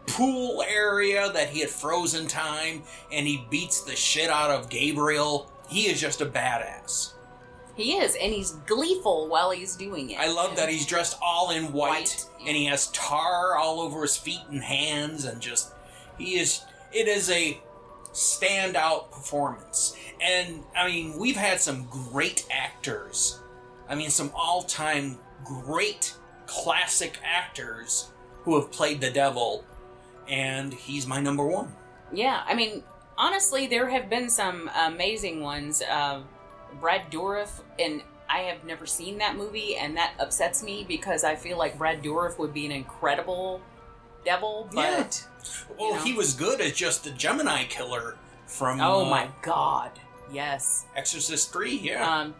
pool 0.06 0.62
area 0.66 1.30
that 1.32 1.50
he 1.50 1.60
had 1.60 1.70
frozen 1.70 2.26
time 2.26 2.82
and 3.10 3.26
he 3.26 3.46
beats 3.50 3.82
the 3.82 3.96
shit 3.96 4.30
out 4.30 4.50
of 4.50 4.68
Gabriel. 4.68 5.50
He 5.68 5.82
is 5.82 6.00
just 6.00 6.20
a 6.20 6.26
badass. 6.26 7.12
He 7.74 7.96
is, 7.96 8.16
and 8.16 8.32
he's 8.32 8.52
gleeful 8.66 9.28
while 9.28 9.50
he's 9.50 9.76
doing 9.76 10.10
it. 10.10 10.18
I 10.18 10.30
love 10.30 10.56
that 10.56 10.68
he's 10.68 10.86
dressed 10.86 11.18
all 11.22 11.50
in 11.50 11.72
white, 11.72 11.90
White, 11.90 12.26
yeah. 12.40 12.48
and 12.48 12.56
he 12.56 12.66
has 12.66 12.88
tar 12.88 13.56
all 13.56 13.80
over 13.80 14.02
his 14.02 14.16
feet 14.16 14.42
and 14.50 14.62
hands 14.62 15.24
and 15.24 15.40
just 15.40 15.72
he 16.18 16.38
is 16.38 16.62
it 16.92 17.08
is 17.08 17.30
a 17.30 17.58
standout 18.12 19.10
performance. 19.10 19.96
And 20.20 20.62
I 20.76 20.86
mean, 20.86 21.18
we've 21.18 21.36
had 21.36 21.60
some 21.60 21.86
great 21.86 22.46
actors. 22.50 23.40
I 23.88 23.94
mean, 23.94 24.10
some 24.10 24.30
all-time 24.34 25.18
great 25.44 26.14
classic 26.46 27.18
actors 27.24 28.10
who 28.42 28.60
have 28.60 28.70
played 28.70 29.00
the 29.00 29.10
devil 29.10 29.64
and 30.28 30.72
he's 30.72 31.06
my 31.06 31.20
number 31.20 31.46
1. 31.46 31.72
Yeah, 32.12 32.42
I 32.46 32.54
mean, 32.54 32.82
honestly, 33.16 33.66
there 33.66 33.88
have 33.88 34.08
been 34.10 34.28
some 34.28 34.70
amazing 34.86 35.40
ones. 35.40 35.82
Uh, 35.82 36.20
Brad 36.82 37.10
Dourif, 37.10 37.60
and 37.78 38.02
I 38.28 38.40
have 38.40 38.64
never 38.64 38.84
seen 38.84 39.16
that 39.18 39.36
movie, 39.36 39.76
and 39.76 39.96
that 39.96 40.12
upsets 40.18 40.62
me 40.62 40.84
because 40.86 41.22
I 41.24 41.36
feel 41.36 41.56
like 41.56 41.78
Brad 41.78 42.02
Dourif 42.02 42.38
would 42.38 42.52
be 42.52 42.66
an 42.66 42.72
incredible 42.72 43.62
devil, 44.24 44.68
but 44.74 45.26
Well, 45.78 45.90
You 45.90 45.94
know. 45.96 46.02
he 46.02 46.12
was 46.12 46.34
good 46.34 46.60
as 46.60 46.72
just 46.72 47.04
the 47.04 47.10
Gemini 47.12 47.64
killer 47.64 48.16
from 48.46 48.80
oh 48.80 49.06
uh, 49.06 49.08
my 49.08 49.28
god, 49.42 49.92
yes. 50.30 50.84
Exorcist 50.96 51.52
3, 51.52 51.76
yeah. 51.76 52.06
Um, 52.20 52.34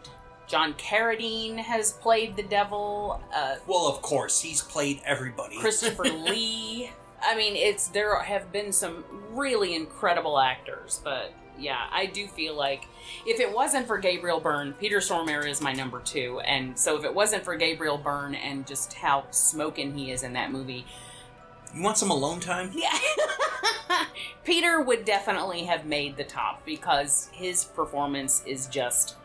John 0.45 0.73
Carradine 0.73 1.57
has 1.57 1.93
played 1.93 2.35
the 2.35 2.43
devil. 2.43 3.23
Uh, 3.33 3.55
well, 3.65 3.87
of 3.87 4.01
course, 4.01 4.41
he's 4.41 4.61
played 4.61 5.01
everybody. 5.05 5.57
Christopher 5.57 6.03
Lee. 6.03 6.91
I 7.25 7.35
mean, 7.35 7.55
it's 7.55 7.87
there 7.87 8.19
have 8.21 8.51
been 8.51 8.73
some 8.73 9.05
really 9.31 9.73
incredible 9.73 10.37
actors, 10.37 10.99
but 11.01 11.31
yeah, 11.59 11.87
I 11.91 12.05
do 12.07 12.27
feel 12.27 12.55
like 12.55 12.87
if 13.25 13.39
it 13.39 13.53
wasn't 13.53 13.87
for 13.87 13.97
Gabriel 13.97 14.39
Byrne, 14.39 14.73
Peter 14.73 14.97
Stormare 14.97 15.47
is 15.47 15.61
my 15.61 15.73
number 15.73 15.99
two, 15.99 16.39
and 16.41 16.77
so 16.77 16.97
if 16.97 17.03
it 17.05 17.13
wasn't 17.13 17.43
for 17.43 17.55
Gabriel 17.55 17.97
Byrne 17.97 18.35
and 18.35 18.65
just 18.67 18.93
how 18.93 19.25
smoking 19.31 19.93
he 19.97 20.11
is 20.11 20.23
in 20.23 20.33
that 20.33 20.51
movie, 20.51 20.85
You 21.75 21.81
want 21.83 21.97
some 21.97 22.11
alone 22.11 22.39
time? 22.39 22.71
yeah, 22.73 22.97
Peter 24.43 24.81
would 24.81 25.05
definitely 25.05 25.63
have 25.65 25.85
made 25.85 26.17
the 26.17 26.23
top 26.23 26.65
because 26.65 27.29
his 27.33 27.63
performance 27.65 28.43
is 28.45 28.67
just 28.67 29.15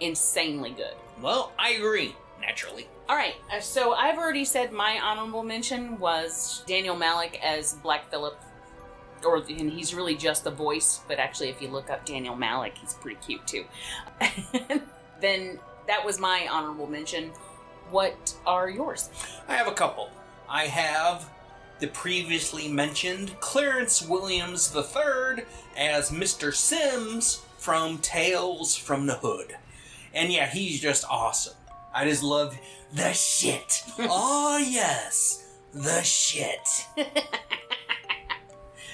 insanely 0.00 0.70
good. 0.70 0.94
Well, 1.20 1.52
I 1.58 1.70
agree, 1.70 2.14
naturally. 2.40 2.88
All 3.08 3.16
right, 3.16 3.34
uh, 3.52 3.60
so 3.60 3.92
I've 3.92 4.16
already 4.18 4.44
said 4.44 4.72
my 4.72 4.98
honorable 4.98 5.42
mention 5.42 5.98
was 5.98 6.62
Daniel 6.66 6.96
Malik 6.96 7.38
as 7.44 7.74
Black 7.74 8.10
Phillip, 8.10 8.38
or 9.24 9.36
and 9.36 9.70
he's 9.70 9.94
really 9.94 10.14
just 10.14 10.44
the 10.44 10.50
voice, 10.50 11.00
but 11.08 11.18
actually, 11.18 11.48
if 11.48 11.60
you 11.60 11.68
look 11.68 11.90
up 11.90 12.04
Daniel 12.04 12.36
Malik, 12.36 12.76
he's 12.78 12.94
pretty 12.94 13.18
cute 13.24 13.46
too. 13.46 13.64
then 15.20 15.58
that 15.86 16.04
was 16.04 16.18
my 16.18 16.48
honorable 16.50 16.86
mention. 16.86 17.30
What 17.90 18.34
are 18.46 18.68
yours? 18.68 19.10
I 19.48 19.56
have 19.56 19.68
a 19.68 19.72
couple. 19.72 20.10
I 20.48 20.64
have 20.64 21.28
the 21.80 21.86
previously 21.88 22.68
mentioned 22.68 23.38
Clarence 23.40 24.06
Williams 24.06 24.74
III 24.74 25.44
as 25.76 26.10
Mr. 26.10 26.54
Simms 26.54 27.42
from 27.58 27.98
Tales 27.98 28.76
from 28.76 29.06
the 29.06 29.14
Hood. 29.14 29.56
And 30.12 30.32
yeah, 30.32 30.46
he's 30.46 30.80
just 30.80 31.04
awesome. 31.10 31.54
I 31.92 32.04
just 32.04 32.22
love 32.22 32.56
the 32.92 33.12
shit. 33.12 33.82
oh, 33.98 34.58
yes, 34.68 35.58
the 35.72 36.02
shit. 36.02 36.86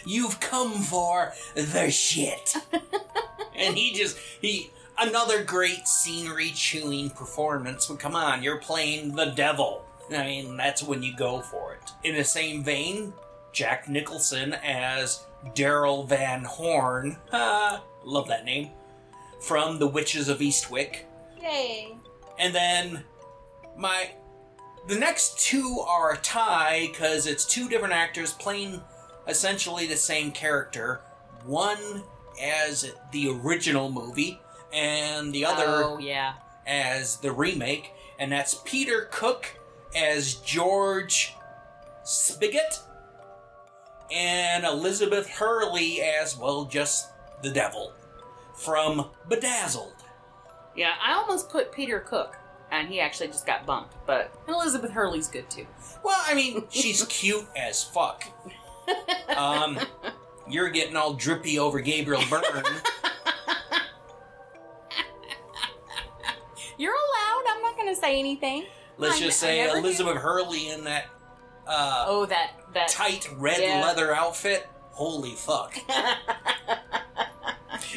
You've 0.04 0.40
come 0.40 0.82
for 0.82 1.32
the 1.54 1.90
shit. 1.90 2.56
and 3.54 3.76
he 3.76 3.92
just, 3.92 4.18
he, 4.40 4.70
another 4.98 5.44
great 5.44 5.86
scenery 5.86 6.50
chewing 6.50 7.10
performance. 7.10 7.86
But 7.86 7.98
come 7.98 8.14
on, 8.16 8.42
you're 8.42 8.58
playing 8.58 9.14
the 9.14 9.26
devil. 9.26 9.84
I 10.10 10.24
mean, 10.24 10.56
that's 10.56 10.82
when 10.82 11.02
you 11.02 11.14
go 11.16 11.40
for 11.40 11.74
it. 11.74 11.90
In 12.02 12.16
the 12.16 12.24
same 12.24 12.64
vein, 12.64 13.12
Jack 13.52 13.88
Nicholson 13.88 14.54
as 14.54 15.24
Daryl 15.54 16.08
Van 16.08 16.44
Horne. 16.44 17.16
Ah, 17.32 17.82
love 18.04 18.28
that 18.28 18.44
name. 18.44 18.70
From 19.40 19.78
The 19.78 19.86
Witches 19.86 20.28
of 20.28 20.40
Eastwick. 20.40 21.04
Yay! 21.40 21.94
And 22.38 22.54
then 22.54 23.04
my 23.76 24.10
the 24.88 24.98
next 24.98 25.38
two 25.38 25.84
are 25.86 26.12
a 26.12 26.16
tie 26.18 26.88
because 26.90 27.26
it's 27.26 27.44
two 27.44 27.68
different 27.68 27.94
actors 27.94 28.32
playing 28.32 28.82
essentially 29.30 29.86
the 29.86 29.96
same 29.96 30.32
character. 30.32 31.00
One 31.46 32.02
as 32.42 32.92
the 33.12 33.28
original 33.30 33.90
movie, 33.90 34.40
and 34.72 35.32
the 35.32 35.44
other 35.46 35.84
Oh 35.84 35.98
yeah. 35.98 36.34
as 36.66 37.16
the 37.18 37.32
remake, 37.32 37.92
and 38.18 38.30
that's 38.30 38.60
Peter 38.64 39.08
Cook 39.10 39.58
as 39.96 40.34
George 40.36 41.34
Spiggott, 42.04 42.80
and 44.10 44.64
Elizabeth 44.64 45.28
Hurley 45.28 46.00
as, 46.02 46.36
well, 46.36 46.64
just 46.64 47.08
the 47.42 47.50
devil 47.50 47.92
from 48.56 49.06
Bedazzled. 49.28 49.94
Yeah, 50.76 50.94
I 51.02 51.14
almost 51.14 51.48
put 51.50 51.72
Peter 51.72 52.00
Cook, 52.00 52.36
and 52.70 52.88
he 52.88 53.00
actually 53.00 53.28
just 53.28 53.46
got 53.46 53.66
bumped. 53.66 53.94
But 54.06 54.32
Elizabeth 54.48 54.90
Hurley's 54.92 55.28
good 55.28 55.48
too. 55.50 55.66
Well, 56.04 56.20
I 56.26 56.34
mean, 56.34 56.64
she's 56.70 57.04
cute 57.08 57.46
as 57.56 57.82
fuck. 57.84 58.24
Um, 59.36 59.78
you're 60.48 60.70
getting 60.70 60.96
all 60.96 61.14
drippy 61.14 61.58
over 61.58 61.80
Gabriel 61.80 62.22
Byrne. 62.28 62.42
You're 66.78 66.94
allowed. 66.94 67.44
I'm 67.54 67.62
not 67.62 67.76
going 67.76 67.94
to 67.94 68.00
say 68.00 68.18
anything. 68.18 68.64
Let's 68.96 69.16
I- 69.16 69.20
just 69.20 69.38
say 69.38 69.66
do. 69.70 69.76
Elizabeth 69.78 70.16
Hurley 70.16 70.68
in 70.70 70.84
that 70.84 71.06
uh, 71.66 72.04
Oh, 72.08 72.26
that 72.26 72.52
that. 72.74 72.88
tight 72.88 73.28
red 73.36 73.60
Yeah. 73.60 73.82
leather 73.82 74.14
outfit. 74.14 74.66
Holy 74.92 75.32
fuck. 75.32 75.74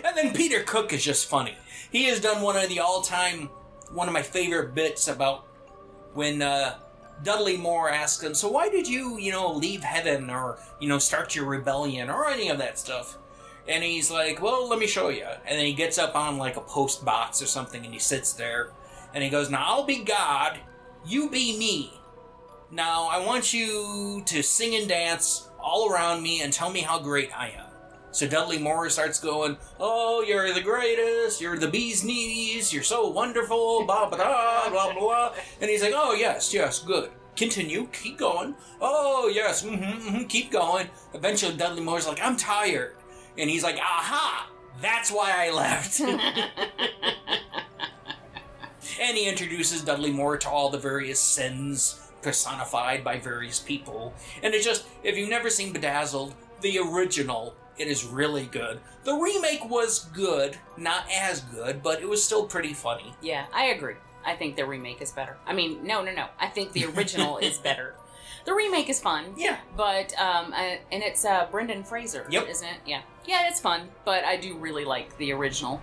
And 0.05 0.17
then 0.17 0.33
Peter 0.33 0.63
Cook 0.63 0.91
is 0.91 1.03
just 1.03 1.29
funny. 1.29 1.55
He 1.91 2.05
has 2.05 2.19
done 2.19 2.41
one 2.41 2.57
of 2.57 2.67
the 2.67 2.79
all-time, 2.79 3.49
one 3.91 4.07
of 4.07 4.13
my 4.13 4.21
favorite 4.23 4.73
bits 4.73 5.07
about 5.07 5.45
when 6.13 6.41
uh, 6.41 6.79
Dudley 7.21 7.57
Moore 7.57 7.89
asks 7.89 8.23
him, 8.23 8.33
"So 8.33 8.49
why 8.49 8.69
did 8.69 8.87
you, 8.87 9.17
you 9.17 9.31
know, 9.31 9.51
leave 9.51 9.83
heaven 9.83 10.29
or 10.29 10.57
you 10.79 10.87
know 10.87 10.99
start 10.99 11.35
your 11.35 11.45
rebellion 11.45 12.09
or 12.09 12.27
any 12.27 12.49
of 12.49 12.57
that 12.57 12.79
stuff?" 12.79 13.17
And 13.67 13.83
he's 13.83 14.11
like, 14.11 14.41
"Well, 14.41 14.67
let 14.67 14.79
me 14.79 14.87
show 14.87 15.09
you." 15.09 15.27
And 15.45 15.57
then 15.57 15.65
he 15.65 15.73
gets 15.73 15.97
up 15.97 16.15
on 16.15 16.37
like 16.37 16.57
a 16.57 16.61
post 16.61 17.05
box 17.05 17.41
or 17.41 17.45
something, 17.45 17.85
and 17.85 17.93
he 17.93 17.99
sits 17.99 18.33
there, 18.33 18.71
and 19.13 19.23
he 19.23 19.29
goes, 19.29 19.49
"Now 19.49 19.63
I'll 19.65 19.83
be 19.83 20.03
God, 20.03 20.59
you 21.05 21.29
be 21.29 21.57
me. 21.57 22.01
Now 22.71 23.07
I 23.07 23.19
want 23.25 23.53
you 23.53 24.23
to 24.25 24.41
sing 24.41 24.75
and 24.75 24.87
dance 24.87 25.49
all 25.59 25.89
around 25.91 26.23
me 26.23 26.41
and 26.41 26.51
tell 26.51 26.69
me 26.71 26.81
how 26.81 26.99
great 26.99 27.31
I 27.37 27.49
am." 27.49 27.62
So 28.13 28.27
Dudley 28.27 28.59
Moore 28.59 28.89
starts 28.91 29.19
going, 29.19 29.57
"Oh, 29.79 30.21
you're 30.21 30.53
the 30.53 30.61
greatest. 30.61 31.41
You're 31.41 31.57
the 31.57 31.67
bee's 31.67 32.03
knees. 32.03 32.71
You're 32.71 32.83
so 32.83 33.07
wonderful." 33.09 33.85
Blah 33.85 34.07
blah 34.09 34.17
blah 34.17 34.69
blah 34.69 34.93
blah. 34.93 35.33
And 35.59 35.69
he's 35.69 35.81
like, 35.81 35.93
"Oh 35.95 36.13
yes, 36.13 36.53
yes, 36.53 36.79
good. 36.79 37.09
Continue. 37.35 37.87
Keep 37.91 38.19
going. 38.19 38.53
Oh 38.79 39.31
yes, 39.33 39.63
mm-hmm, 39.63 39.83
mm-hmm, 39.83 40.23
keep 40.25 40.51
going." 40.51 40.89
Eventually, 41.15 41.57
Dudley 41.57 41.81
Moore's 41.81 42.07
like, 42.07 42.21
"I'm 42.21 42.37
tired," 42.37 42.95
and 43.35 43.49
he's 43.49 43.63
like, 43.63 43.77
"Aha! 43.77 44.47
That's 44.79 45.11
why 45.11 45.33
I 45.35 45.51
left." 45.51 45.99
and 49.01 49.17
he 49.17 49.27
introduces 49.27 49.83
Dudley 49.83 50.11
Moore 50.11 50.37
to 50.37 50.49
all 50.49 50.69
the 50.69 50.77
various 50.77 51.19
sins 51.19 51.99
personified 52.21 53.03
by 53.03 53.17
various 53.19 53.59
people. 53.59 54.13
And 54.41 54.53
it's 54.53 54.65
just, 54.65 54.85
if 55.03 55.17
you've 55.17 55.29
never 55.29 55.49
seen 55.49 55.73
Bedazzled, 55.73 56.33
the 56.61 56.79
original, 56.79 57.55
it 57.77 57.87
is 57.87 58.05
really 58.05 58.45
good. 58.45 58.79
The 59.03 59.13
remake 59.15 59.69
was 59.69 60.05
good, 60.13 60.57
not 60.77 61.05
as 61.11 61.41
good, 61.41 61.81
but 61.83 62.01
it 62.01 62.07
was 62.09 62.23
still 62.23 62.45
pretty 62.45 62.73
funny. 62.73 63.13
Yeah, 63.21 63.45
I 63.53 63.65
agree. 63.65 63.95
I 64.25 64.35
think 64.35 64.55
the 64.55 64.65
remake 64.65 65.01
is 65.01 65.11
better. 65.11 65.37
I 65.45 65.53
mean, 65.53 65.83
no, 65.85 66.01
no, 66.03 66.13
no. 66.13 66.27
I 66.39 66.47
think 66.47 66.71
the 66.71 66.85
original 66.95 67.37
is 67.39 67.57
better. 67.57 67.95
The 68.45 68.53
remake 68.53 68.89
is 68.89 68.99
fun. 69.01 69.33
Yeah. 69.37 69.57
But 69.75 70.13
um, 70.19 70.53
I, 70.53 70.79
and 70.91 71.01
it's 71.03 71.25
uh, 71.25 71.47
Brendan 71.51 71.83
Fraser, 71.83 72.25
Yep. 72.29 72.47
isn't 72.49 72.67
it? 72.67 72.77
Yeah, 72.85 73.01
yeah, 73.25 73.47
it's 73.49 73.59
fun. 73.59 73.89
But 74.05 74.23
I 74.23 74.37
do 74.37 74.55
really 74.57 74.85
like 74.85 75.17
the 75.17 75.31
original. 75.33 75.81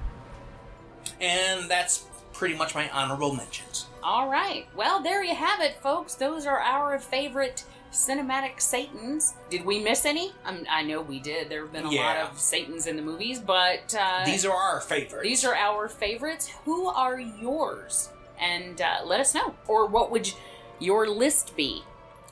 And 1.20 1.70
that's 1.70 2.06
pretty 2.32 2.54
much 2.54 2.74
my 2.74 2.88
honorable 2.90 3.34
mentions. 3.34 3.86
All 4.02 4.28
right. 4.28 4.66
Well, 4.74 5.02
there 5.02 5.22
you 5.22 5.34
have 5.34 5.60
it, 5.60 5.76
folks. 5.82 6.14
Those 6.14 6.46
are 6.46 6.58
our 6.58 6.98
favorite 6.98 7.64
cinematic 7.92 8.60
Satans. 8.60 9.34
Did 9.50 9.64
we 9.64 9.78
miss 9.82 10.04
any? 10.04 10.32
Um, 10.44 10.64
I 10.70 10.82
know 10.82 11.00
we 11.02 11.18
did. 11.20 11.48
There 11.48 11.62
have 11.62 11.72
been 11.72 11.86
a 11.86 11.90
Yeah. 11.92 12.06
lot 12.06 12.16
of 12.30 12.38
Satans 12.38 12.86
in 12.86 12.96
the 12.96 13.02
movies, 13.02 13.38
but 13.40 13.94
uh, 13.98 14.24
These 14.24 14.44
are 14.44 14.56
our 14.56 14.80
favorites. 14.80 15.22
these 15.22 15.44
are 15.44 15.54
our 15.54 15.88
favorites. 15.88 16.48
Who 16.64 16.86
are 16.86 17.18
yours? 17.18 18.10
And 18.40 18.80
uh, 18.80 18.98
let 19.04 19.20
us 19.20 19.34
know. 19.34 19.54
Or 19.68 19.86
what 19.86 20.10
would 20.10 20.32
your 20.78 21.06
list 21.08 21.56
be? 21.56 21.82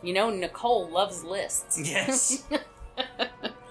You 0.02 0.12
know, 0.14 0.30
Nicole 0.30 0.88
loves 0.88 1.24
lists. 1.24 1.78
Yes. 1.78 2.44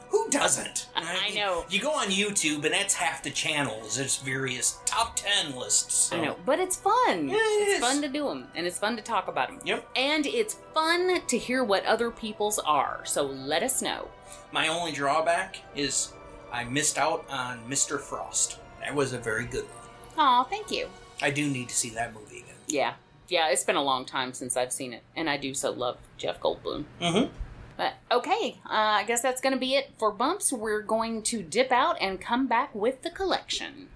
Who 0.10 0.30
doesn't? 0.30 0.88
I 0.96 1.32
know. 1.36 1.66
You 1.70 1.80
go 1.82 1.92
on 1.92 2.08
YouTube, 2.08 2.64
and 2.64 2.74
that's 2.74 2.94
half 2.94 3.24
the 3.24 3.30
channels. 3.30 3.98
There's 3.98 4.18
various 4.18 4.80
top 4.86 5.16
10 5.16 5.56
lists. 5.56 5.94
so- 5.94 6.18
I 6.18 6.22
know, 6.26 6.36
but 6.46 6.60
it's 6.60 6.78
fun. 6.78 7.28
Yeah, 7.30 7.36
it 7.36 7.40
it's 7.40 7.72
is. 7.74 7.80
fun 7.80 8.02
to 8.02 8.08
do 8.08 8.28
them, 8.28 8.48
and 8.56 8.66
it's 8.66 8.78
fun 8.80 8.96
to 8.96 9.02
talk 9.02 9.28
about 9.28 9.50
them. 9.50 9.60
Yep. 9.66 9.88
And 9.96 10.26
it's 10.26 10.56
fun 10.74 11.22
to 11.28 11.38
hear 11.38 11.64
what 11.64 11.86
other 11.86 12.10
people's 12.12 12.58
are. 12.60 13.02
So 13.06 13.24
let 13.24 13.64
us 13.64 13.82
know. 13.82 14.08
My 14.52 14.68
only 14.70 14.92
drawback 14.94 15.58
is 15.76 16.14
I 16.52 16.64
missed 16.64 16.98
out 16.98 17.26
on 17.30 17.60
Mr. 17.70 18.00
Frost. 18.00 18.60
That 18.80 18.96
was 18.96 19.12
a 19.12 19.18
very 19.18 19.46
good 19.46 19.66
one. 19.66 19.74
Aw, 20.18 20.44
thank 20.46 20.72
you. 20.72 20.88
I 21.22 21.32
do 21.32 21.50
need 21.50 21.68
to 21.70 21.76
see 21.76 21.90
that 21.92 22.14
movie 22.14 22.40
again. 22.40 22.56
Yeah, 22.68 22.94
yeah. 23.28 23.50
It's 23.50 23.64
been 23.66 23.76
a 23.76 23.84
long 23.84 24.06
time 24.06 24.34
since 24.34 24.56
I've 24.56 24.72
seen 24.72 24.94
it, 24.94 25.04
and 25.16 25.30
I 25.30 25.36
do 25.38 25.54
so 25.54 25.72
love 25.72 25.98
Jeff 26.18 26.40
Goldblum. 26.40 26.86
Mm-hmm. 27.02 27.32
But 27.78 27.94
okay, 28.12 28.58
uh, 28.66 28.72
I 28.72 29.04
guess 29.04 29.22
that's 29.22 29.40
going 29.40 29.54
to 29.54 29.60
be 29.60 29.76
it 29.76 29.92
for 30.00 30.12
bumps. 30.12 30.52
We're 30.52 30.82
going 30.82 31.22
to 31.24 31.44
dip 31.44 31.72
out 31.72 31.96
and 32.02 32.20
come 32.20 32.48
back 32.48 32.74
with 32.74 33.04
the 33.04 33.12
collection. 33.12 33.90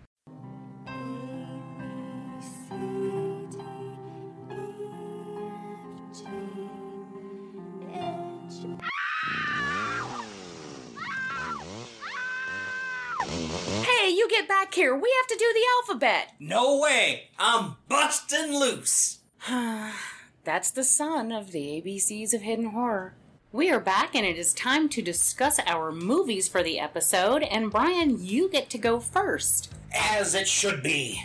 Hey, 13.83 14.09
you 14.09 14.27
get 14.29 14.47
back 14.47 14.73
here. 14.73 14.95
We 14.95 15.13
have 15.21 15.27
to 15.27 15.35
do 15.37 15.53
the 15.53 15.65
alphabet. 15.77 16.33
No 16.39 16.79
way! 16.79 17.29
I'm 17.39 17.77
busting 17.87 18.53
loose! 18.53 19.19
That's 20.43 20.71
the 20.71 20.83
son 20.83 21.31
of 21.31 21.51
the 21.51 21.81
ABCs 21.81 22.33
of 22.33 22.41
Hidden 22.41 22.71
Horror. 22.71 23.15
We 23.53 23.69
are 23.69 23.81
back, 23.81 24.15
and 24.15 24.25
it 24.25 24.37
is 24.37 24.53
time 24.53 24.87
to 24.87 25.01
discuss 25.01 25.59
our 25.67 25.91
movies 25.91 26.47
for 26.47 26.63
the 26.63 26.79
episode. 26.79 27.43
And 27.43 27.69
Brian, 27.69 28.23
you 28.23 28.47
get 28.47 28.69
to 28.69 28.77
go 28.77 29.01
first. 29.01 29.73
As 29.93 30.33
it 30.33 30.47
should 30.47 30.81
be. 30.81 31.21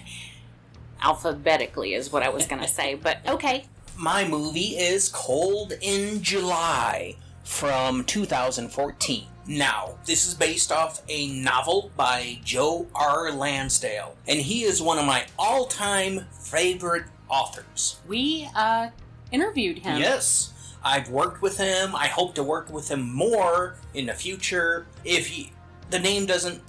Alphabetically 1.00 1.94
is 1.94 2.10
what 2.10 2.24
I 2.24 2.28
was 2.28 2.46
going 2.46 2.62
to 2.62 2.66
say, 2.66 2.96
but 2.96 3.18
okay. 3.28 3.66
My 3.96 4.26
movie 4.26 4.76
is 4.76 5.08
Cold 5.08 5.74
in 5.80 6.20
July 6.20 7.14
from 7.44 8.02
2014. 8.02 9.26
Now, 9.46 9.96
this 10.04 10.26
is 10.26 10.34
based 10.34 10.72
off 10.72 11.02
a 11.08 11.28
novel 11.28 11.92
by 11.96 12.40
Joe 12.42 12.88
R. 12.92 13.30
Lansdale, 13.30 14.16
and 14.26 14.40
he 14.40 14.64
is 14.64 14.82
one 14.82 14.98
of 14.98 15.04
my 15.04 15.26
all 15.38 15.66
time 15.66 16.26
favorite 16.32 17.04
authors. 17.28 18.00
We 18.08 18.48
uh, 18.56 18.88
interviewed 19.30 19.78
him. 19.78 20.00
Yes, 20.00 20.52
I've 20.86 21.10
worked 21.10 21.42
with 21.42 21.58
him. 21.58 21.96
I 21.96 22.06
hope 22.06 22.36
to 22.36 22.44
work 22.44 22.70
with 22.70 22.88
him 22.88 23.12
more 23.12 23.74
in 23.94 24.06
the 24.06 24.12
future. 24.12 24.86
If 25.04 25.26
he, 25.26 25.50
the 25.90 25.98
name 25.98 26.26
doesn't 26.26 26.62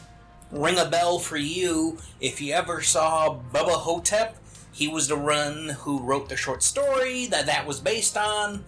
ring 0.51 0.79
a 0.79 0.89
bell 0.89 1.19
for 1.19 1.37
you, 1.37 1.99
if 2.19 2.41
you 2.41 2.51
ever 2.53 2.81
saw 2.81 3.37
Bubba 3.53 3.73
Ho-Tep, 3.73 4.35
he 4.71 4.87
was 4.87 5.07
the 5.07 5.15
one 5.17 5.69
who 5.69 5.99
wrote 5.99 6.29
the 6.29 6.35
short 6.35 6.63
story 6.63 7.27
that 7.27 7.45
that 7.45 7.67
was 7.67 7.79
based 7.79 8.17
on. 8.17 8.65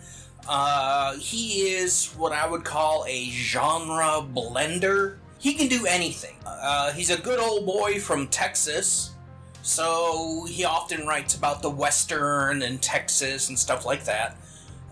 Uh, 0.47 1.15
he 1.15 1.71
is 1.71 2.13
what 2.15 2.31
I 2.31 2.47
would 2.47 2.63
call 2.63 3.05
a 3.07 3.25
genre 3.31 4.21
blender. 4.21 5.17
He 5.39 5.55
can 5.55 5.67
do 5.67 5.87
anything. 5.87 6.35
Uh, 6.45 6.91
he's 6.91 7.09
a 7.09 7.17
good 7.17 7.39
old 7.39 7.65
boy 7.65 7.99
from 7.99 8.27
Texas, 8.27 9.15
so 9.63 10.45
he 10.47 10.63
often 10.63 11.07
writes 11.07 11.33
about 11.33 11.63
the 11.63 11.71
Western 11.71 12.61
and 12.61 12.79
Texas 12.83 13.49
and 13.49 13.57
stuff 13.57 13.83
like 13.83 14.03
that. 14.03 14.37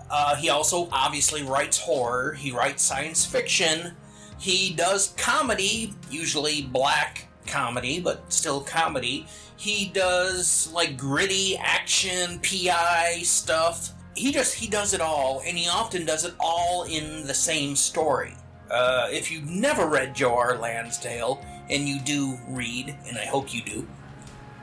Uh, 0.10 0.36
he 0.36 0.50
also 0.50 0.88
obviously 0.92 1.44
writes 1.44 1.78
horror, 1.80 2.34
he 2.34 2.52
writes 2.52 2.84
science 2.84 3.26
fiction, 3.26 3.94
he 4.40 4.74
does 4.74 5.14
comedy, 5.18 5.94
usually 6.10 6.62
black 6.62 7.28
comedy, 7.48 8.00
but 8.00 8.32
still 8.32 8.62
comedy. 8.62 9.26
He 9.58 9.90
does 9.94 10.72
like 10.72 10.98
gritty 10.98 11.58
action, 11.58 12.40
PI 12.40 13.22
stuff. 13.24 13.92
He 14.16 14.32
just 14.32 14.54
he 14.54 14.68
does 14.68 14.94
it 14.94 15.02
all, 15.02 15.42
and 15.46 15.58
he 15.58 15.68
often 15.68 16.06
does 16.06 16.26
it 16.26 16.34
all 16.40 16.84
in 16.84 17.26
the 17.26 17.34
same 17.34 17.76
story. 17.76 18.34
Uh, 18.70 19.08
if 19.12 19.32
you've 19.32 19.50
never 19.50 19.88
read 19.88 20.14
Joe 20.14 20.36
R. 20.36 20.58
Lansdale, 20.58 21.44
and 21.70 21.88
you 21.88 22.00
do 22.00 22.38
read, 22.48 22.96
and 23.08 23.18
I 23.18 23.26
hope 23.26 23.54
you 23.54 23.62
do, 23.62 23.88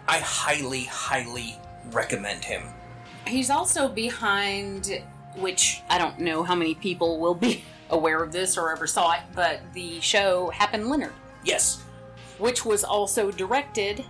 I 0.07 0.19
highly, 0.19 0.85
highly 0.85 1.57
recommend 1.91 2.45
him. 2.45 2.63
He's 3.27 3.51
also 3.51 3.89
behind, 3.89 5.03
which 5.37 5.83
I 5.89 5.99
don't 5.99 6.19
know 6.19 6.43
how 6.43 6.55
many 6.55 6.75
people 6.75 7.19
will 7.19 7.35
be 7.35 7.65
aware 7.91 8.23
of 8.23 8.33
this 8.33 8.57
or 8.57 8.71
ever 8.73 8.87
saw 8.87 9.13
it, 9.13 9.21
but 9.35 9.61
the 9.73 10.01
show 10.01 10.51
Hap 10.51 10.75
and 10.75 10.89
Leonard, 10.89 11.13
Yes, 11.45 11.83
which 12.39 12.65
was 12.65 12.85
also 12.85 13.31
directed 13.31 14.05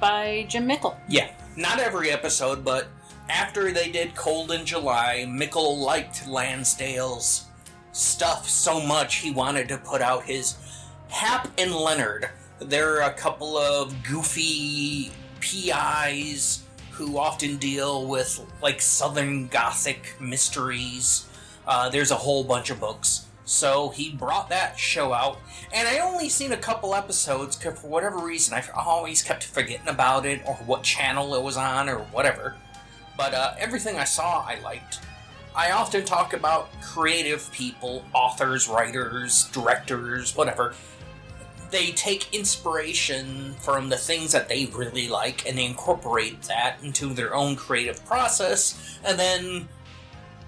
by 0.00 0.46
Jim 0.48 0.66
Mickle. 0.66 0.98
Yeah, 1.08 1.30
not 1.56 1.78
every 1.78 2.10
episode, 2.10 2.64
but 2.64 2.88
after 3.28 3.72
they 3.72 3.90
did 3.90 4.14
Cold 4.14 4.50
in 4.52 4.66
July, 4.66 5.26
Mickle 5.28 5.78
liked 5.78 6.26
Lansdale's 6.28 7.46
stuff 7.92 8.48
so 8.48 8.80
much 8.80 9.16
he 9.16 9.30
wanted 9.30 9.68
to 9.68 9.78
put 9.78 10.02
out 10.02 10.24
his 10.24 10.56
Hap 11.08 11.48
and 11.58 11.74
Leonard. 11.74 12.28
They're 12.58 13.00
a 13.00 13.12
couple 13.12 13.56
of 13.56 13.94
goofy 14.02 15.10
PIs 15.40 16.62
who 16.96 17.18
often 17.18 17.56
deal 17.58 18.06
with 18.06 18.40
like 18.62 18.80
Southern 18.80 19.48
Gothic 19.48 20.14
mysteries. 20.18 21.26
Uh, 21.66 21.90
there's 21.90 22.10
a 22.10 22.16
whole 22.16 22.42
bunch 22.42 22.70
of 22.70 22.80
books. 22.80 23.26
So 23.44 23.90
he 23.90 24.10
brought 24.10 24.48
that 24.48 24.78
show 24.78 25.12
out, 25.12 25.38
and 25.72 25.86
I 25.86 25.98
only 25.98 26.30
seen 26.30 26.52
a 26.52 26.56
couple 26.56 26.94
episodes 26.94 27.54
because 27.54 27.78
for 27.78 27.86
whatever 27.86 28.18
reason 28.18 28.54
I 28.54 28.64
always 28.74 29.22
kept 29.22 29.44
forgetting 29.44 29.88
about 29.88 30.24
it 30.24 30.40
or 30.46 30.54
what 30.54 30.82
channel 30.82 31.34
it 31.34 31.42
was 31.42 31.56
on 31.58 31.88
or 31.88 31.98
whatever. 31.98 32.56
But 33.16 33.34
uh, 33.34 33.54
everything 33.58 33.98
I 33.98 34.04
saw 34.04 34.40
I 34.40 34.58
liked. 34.60 35.00
I 35.54 35.72
often 35.72 36.04
talk 36.04 36.32
about 36.32 36.70
creative 36.80 37.50
people, 37.52 38.04
authors, 38.14 38.68
writers, 38.68 39.48
directors, 39.52 40.34
whatever. 40.34 40.74
They 41.70 41.90
take 41.92 42.32
inspiration 42.34 43.54
from 43.60 43.88
the 43.88 43.96
things 43.96 44.32
that 44.32 44.48
they 44.48 44.66
really 44.66 45.08
like 45.08 45.48
and 45.48 45.58
they 45.58 45.64
incorporate 45.64 46.42
that 46.42 46.78
into 46.82 47.12
their 47.12 47.34
own 47.34 47.56
creative 47.56 48.04
process, 48.06 48.98
and 49.04 49.18
then 49.18 49.68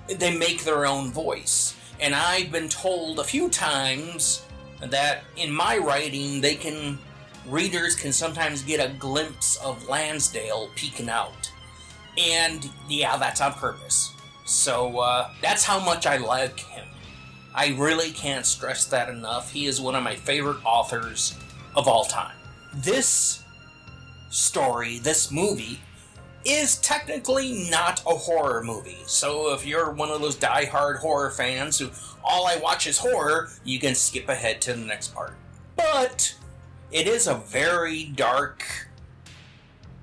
they 0.09 0.37
make 0.37 0.65
their 0.65 0.87
own 0.87 1.11
voice. 1.11 1.77
And 2.01 2.15
I've 2.15 2.53
been 2.53 2.69
told 2.69 3.19
a 3.19 3.25
few 3.25 3.49
times 3.49 4.47
that 4.81 5.25
in 5.37 5.51
my 5.51 5.79
writing, 5.79 6.41
they 6.41 6.55
can 6.55 6.99
readers 7.47 7.95
can 7.95 8.13
sometimes 8.13 8.63
get 8.63 8.79
a 8.79 8.93
glimpse 8.95 9.57
of 9.57 9.89
Lansdale 9.89 10.71
peeking 10.77 11.09
out. 11.09 11.51
And 12.17 12.69
yeah, 12.89 13.17
that's 13.17 13.41
on 13.41 13.55
purpose. 13.55 14.13
So 14.45 14.99
uh, 14.99 15.31
that's 15.43 15.65
how 15.65 15.79
much 15.81 16.07
I 16.07 16.17
like 16.19 16.61
him. 16.61 16.87
I 17.59 17.75
really 17.77 18.13
can't 18.13 18.47
stress 18.47 18.85
that 18.85 19.09
enough. 19.09 19.51
He 19.51 19.67
is 19.67 19.81
one 19.81 19.97
of 19.97 20.05
my 20.05 20.15
favorite 20.15 20.65
authors 20.65 21.37
of 21.75 21.89
all 21.89 22.05
time. 22.05 22.37
This 22.73 23.43
story, 24.31 25.01
this 25.01 25.33
movie, 25.33 25.81
is 26.45 26.79
technically 26.79 27.69
not 27.69 28.01
a 28.07 28.15
horror 28.15 28.63
movie. 28.63 28.99
So 29.07 29.53
if 29.55 29.67
you're 29.67 29.91
one 29.91 30.09
of 30.09 30.21
those 30.21 30.37
die-hard 30.37 30.99
horror 30.99 31.31
fans 31.31 31.81
who 31.81 31.91
all 32.23 32.47
I 32.47 32.59
watch 32.59 32.87
is 32.87 32.99
horror, 32.99 33.51
you 33.65 33.81
can 33.81 33.97
skip 33.97 34.29
ahead 34.29 34.61
to 34.61 34.75
the 34.75 34.87
next 34.87 35.13
part. 35.13 35.35
But 35.75 36.37
it 36.93 37.09
is 37.09 37.27
a 37.27 37.35
very 37.35 38.05
dark 38.05 38.89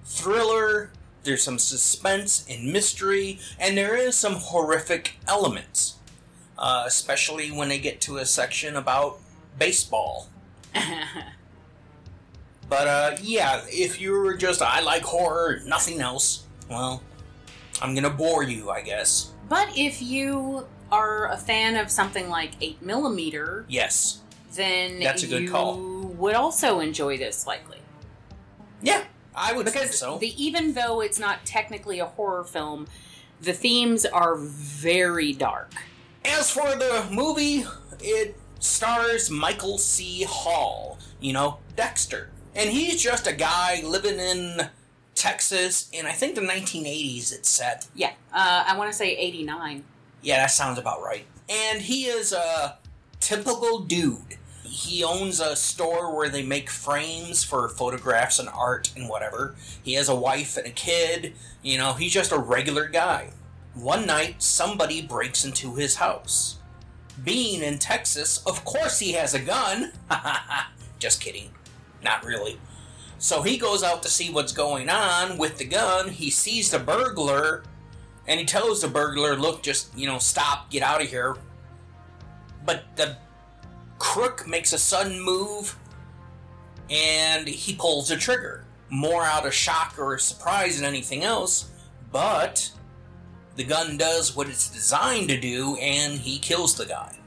thriller. 0.04 0.92
There's 1.24 1.44
some 1.44 1.60
suspense 1.60 2.46
and 2.50 2.74
mystery, 2.74 3.40
and 3.58 3.78
there 3.78 3.96
is 3.96 4.18
some 4.18 4.36
horrific 4.36 5.14
elements, 5.26 5.95
uh, 6.58 6.84
especially 6.88 7.52
when 7.52 7.70
they 7.70 7.80
get 7.80 8.02
to 8.02 8.18
a 8.18 8.26
section 8.26 8.76
about 8.76 9.20
baseball. 9.60 10.28
But 12.68 12.88
uh, 12.88 13.18
yeah, 13.22 13.62
if 13.68 14.02
you're 14.02 14.36
just 14.36 14.62
I 14.62 14.80
like 14.82 15.04
horror, 15.04 15.62
nothing 15.66 16.02
else, 16.02 16.46
well, 16.70 17.04
I'm 17.82 17.94
gonna 17.94 18.10
bore 18.10 18.44
you, 18.44 18.70
I 18.72 18.82
guess. 18.82 19.32
but 19.48 19.70
if 19.78 20.02
you 20.02 20.66
are 20.92 21.32
a 21.32 21.38
fan 21.38 21.76
of 21.76 21.92
something 21.92 22.30
like 22.30 22.52
8 22.62 22.82
millimeter, 22.82 23.66
Yes. 23.68 24.22
then 24.56 25.00
That's 25.00 25.24
a 25.24 25.28
good 25.28 25.44
you 25.44 25.52
call. 25.52 25.78
would 25.78 26.36
also 26.36 26.80
enjoy 26.80 27.18
this 27.18 27.46
likely. 27.46 27.78
Yeah, 28.82 29.04
I 29.36 29.54
would 29.54 29.66
think 29.68 29.76
Because 29.84 30.00
so. 30.00 30.18
the, 30.18 30.34
even 30.44 30.74
though 30.74 31.02
it's 31.02 31.20
not 31.20 31.46
technically 31.46 32.00
a 32.00 32.06
horror 32.06 32.44
film, 32.44 32.88
the 33.42 33.54
themes 33.54 34.06
are 34.06 34.36
very 34.38 35.34
dark. 35.34 35.72
As 36.28 36.50
for 36.50 36.76
the 36.76 37.08
movie, 37.12 37.66
it 38.00 38.36
stars 38.60 39.30
Michael 39.30 39.78
C. 39.78 40.24
Hall, 40.24 40.98
you 41.20 41.34
know, 41.34 41.60
Dexter. 41.76 42.30
And 42.56 42.70
he's 42.70 43.02
just 43.02 43.28
a 43.28 43.34
guy 43.34 43.82
living 43.84 44.20
in 44.20 44.70
Texas 45.14 45.90
in, 45.92 46.06
I 46.06 46.12
think, 46.12 46.36
the 46.36 46.42
1980s, 46.42 47.34
it's 47.34 47.50
set. 47.50 47.88
Yeah, 47.96 48.12
uh, 48.34 48.64
I 48.68 48.78
want 48.78 48.92
to 48.92 48.98
say 48.98 49.16
89. 49.16 49.84
Yeah, 50.22 50.38
that 50.38 50.52
sounds 50.52 50.80
about 50.80 51.02
right. 51.02 51.26
And 51.48 51.82
he 51.82 52.06
is 52.06 52.34
a 52.34 52.78
typical 53.20 53.80
dude. 53.80 54.38
He 54.64 55.04
owns 55.04 55.40
a 55.40 55.56
store 55.56 56.16
where 56.16 56.30
they 56.30 56.44
make 56.44 56.70
frames 56.70 57.44
for 57.44 57.70
photographs 57.70 58.40
and 58.40 58.50
art 58.50 58.92
and 58.96 59.08
whatever. 59.08 59.56
He 59.84 59.94
has 59.94 60.10
a 60.10 60.16
wife 60.16 60.58
and 60.58 60.68
a 60.68 60.72
kid. 60.72 61.34
You 61.62 61.78
know, 61.78 61.94
he's 61.94 62.12
just 62.12 62.32
a 62.32 62.38
regular 62.38 62.88
guy. 62.88 63.32
One 63.76 64.06
night, 64.06 64.42
somebody 64.42 65.02
breaks 65.02 65.44
into 65.44 65.76
his 65.76 65.96
house. 65.96 66.60
Being 67.24 67.62
in 67.62 67.78
Texas, 67.78 68.42
of 68.46 68.64
course 68.66 69.00
he 69.00 69.12
has 69.14 69.34
a 69.34 69.40
gun. 69.40 69.92
just 71.00 71.22
kidding. 71.22 71.52
Not 72.02 72.24
really. 72.24 72.58
So 73.18 73.42
he 73.42 73.58
goes 73.58 73.84
out 73.84 74.02
to 74.04 74.10
see 74.10 74.32
what's 74.32 74.54
going 74.54 74.90
on 74.90 75.38
with 75.38 75.58
the 75.58 75.66
gun. 75.66 76.10
He 76.10 76.30
sees 76.30 76.72
the 76.72 76.80
burglar 76.80 77.64
and 78.28 78.40
he 78.40 78.46
tells 78.46 78.82
the 78.82 78.88
burglar, 78.88 79.36
"Look, 79.36 79.62
just 79.62 79.96
you 79.98 80.08
know, 80.08 80.20
stop, 80.20 80.70
get 80.70 80.82
out 80.82 81.02
of 81.02 81.10
here." 81.10 81.38
But 82.66 82.84
the 82.96 83.18
crook 84.00 84.48
makes 84.48 84.74
a 84.74 84.78
sudden 84.78 85.20
move, 85.20 85.78
and 86.90 87.48
he 87.48 87.76
pulls 87.76 88.10
the 88.10 88.18
trigger, 88.18 88.66
more 88.90 89.24
out 89.24 89.46
of 89.46 89.54
shock 89.54 89.96
or 90.00 90.18
surprise 90.18 90.78
than 90.78 90.86
anything 90.86 91.24
else. 91.24 91.70
But 92.12 92.72
the 93.56 93.64
gun 93.64 93.98
does 93.98 94.36
what 94.36 94.48
it's 94.48 94.70
designed 94.70 95.30
to 95.30 95.40
do, 95.40 95.76
and 95.78 96.20
he 96.20 96.40
kills 96.40 96.76
the 96.76 96.86
guy. 96.86 97.18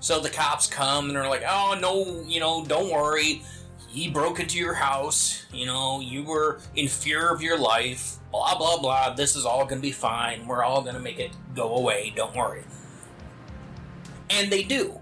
So 0.00 0.18
the 0.18 0.30
cops 0.30 0.66
come 0.66 1.06
and 1.06 1.16
they're 1.16 1.28
like, 1.28 1.44
"Oh 1.46 1.76
no, 1.80 2.22
you 2.26 2.40
know, 2.40 2.64
don't 2.64 2.90
worry." 2.90 3.42
He 3.88 4.08
broke 4.08 4.38
into 4.38 4.56
your 4.56 4.74
house, 4.74 5.44
you 5.52 5.66
know, 5.66 5.98
you 5.98 6.22
were 6.22 6.60
in 6.76 6.86
fear 6.86 7.28
of 7.28 7.42
your 7.42 7.58
life, 7.58 8.18
blah, 8.30 8.56
blah, 8.56 8.78
blah. 8.78 9.14
This 9.14 9.34
is 9.34 9.44
all 9.44 9.66
gonna 9.66 9.80
be 9.80 9.90
fine. 9.90 10.46
We're 10.46 10.62
all 10.62 10.82
gonna 10.82 11.00
make 11.00 11.18
it 11.18 11.32
go 11.56 11.74
away. 11.74 12.12
Don't 12.14 12.34
worry. 12.34 12.62
And 14.30 14.50
they 14.50 14.62
do. 14.62 15.00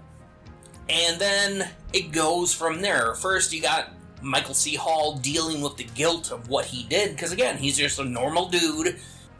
And 0.89 1.21
then 1.21 1.69
it 1.93 2.11
goes 2.11 2.51
from 2.51 2.81
there. 2.81 3.13
First, 3.13 3.53
you 3.53 3.61
got 3.61 3.93
Michael 4.23 4.55
C. 4.55 4.75
Hall 4.75 5.17
dealing 5.17 5.61
with 5.61 5.77
the 5.77 5.83
guilt 5.83 6.31
of 6.31 6.49
what 6.49 6.65
he 6.65 6.83
did, 6.83 7.11
because 7.11 7.31
again, 7.31 7.57
he's 7.57 7.77
just 7.77 7.99
a 7.99 8.03
normal 8.03 8.49
dude. 8.49 8.99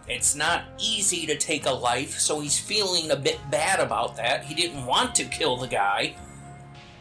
It's 0.09 0.35
not 0.35 0.63
easy 0.79 1.27
to 1.27 1.37
take 1.37 1.67
a 1.67 1.71
life, 1.71 2.17
so 2.17 2.39
he's 2.39 2.59
feeling 2.59 3.11
a 3.11 3.15
bit 3.15 3.39
bad 3.51 3.79
about 3.79 4.15
that. 4.17 4.43
He 4.43 4.55
didn't 4.55 4.87
want 4.87 5.13
to 5.15 5.25
kill 5.25 5.55
the 5.55 5.67
guy, 5.67 6.15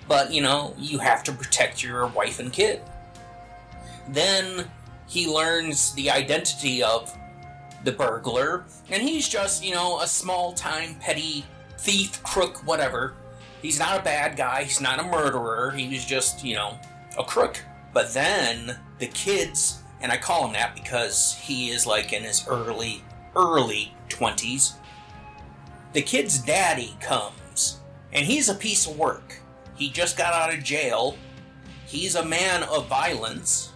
but 0.06 0.30
you 0.30 0.42
know, 0.42 0.74
you 0.76 0.98
have 0.98 1.24
to 1.24 1.32
protect 1.32 1.82
your 1.82 2.06
wife 2.08 2.38
and 2.38 2.52
kid. 2.52 2.82
Then 4.08 4.70
he 5.06 5.26
learns 5.26 5.94
the 5.94 6.10
identity 6.10 6.82
of 6.82 7.16
the 7.84 7.92
burglar, 7.92 8.64
and 8.90 9.02
he's 9.02 9.26
just, 9.26 9.64
you 9.64 9.72
know, 9.72 10.00
a 10.00 10.06
small 10.06 10.52
time 10.52 10.96
petty 10.96 11.46
thief, 11.78 12.22
crook, 12.22 12.66
whatever. 12.66 13.14
He's 13.62 13.78
not 13.78 13.98
a 13.98 14.02
bad 14.02 14.36
guy, 14.36 14.64
he's 14.64 14.80
not 14.80 15.00
a 15.00 15.04
murderer, 15.04 15.70
he 15.70 15.88
was 15.88 16.04
just, 16.04 16.44
you 16.44 16.56
know, 16.56 16.78
a 17.18 17.24
crook. 17.24 17.62
But 17.94 18.12
then 18.12 18.78
the 18.98 19.06
kids, 19.06 19.77
and 20.00 20.12
I 20.12 20.16
call 20.16 20.46
him 20.46 20.52
that 20.52 20.74
because 20.74 21.34
he 21.34 21.70
is 21.70 21.86
like 21.86 22.12
in 22.12 22.22
his 22.22 22.46
early, 22.46 23.02
early 23.34 23.94
20s, 24.08 24.74
the 25.92 26.02
kid's 26.02 26.38
daddy 26.38 26.96
comes, 27.00 27.80
and 28.12 28.26
he's 28.26 28.48
a 28.48 28.54
piece 28.54 28.86
of 28.86 28.98
work. 28.98 29.40
He 29.74 29.90
just 29.90 30.16
got 30.16 30.34
out 30.34 30.52
of 30.52 30.62
jail. 30.62 31.16
He's 31.86 32.14
a 32.14 32.24
man 32.24 32.62
of 32.64 32.88
violence. 32.88 33.72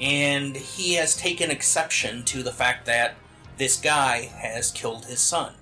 And 0.00 0.56
he 0.56 0.94
has 0.94 1.16
taken 1.16 1.50
exception 1.50 2.24
to 2.24 2.42
the 2.42 2.52
fact 2.52 2.86
that 2.86 3.16
this 3.58 3.76
guy 3.76 4.30
has 4.34 4.70
killed 4.70 5.04
his 5.04 5.20
son. 5.20 5.52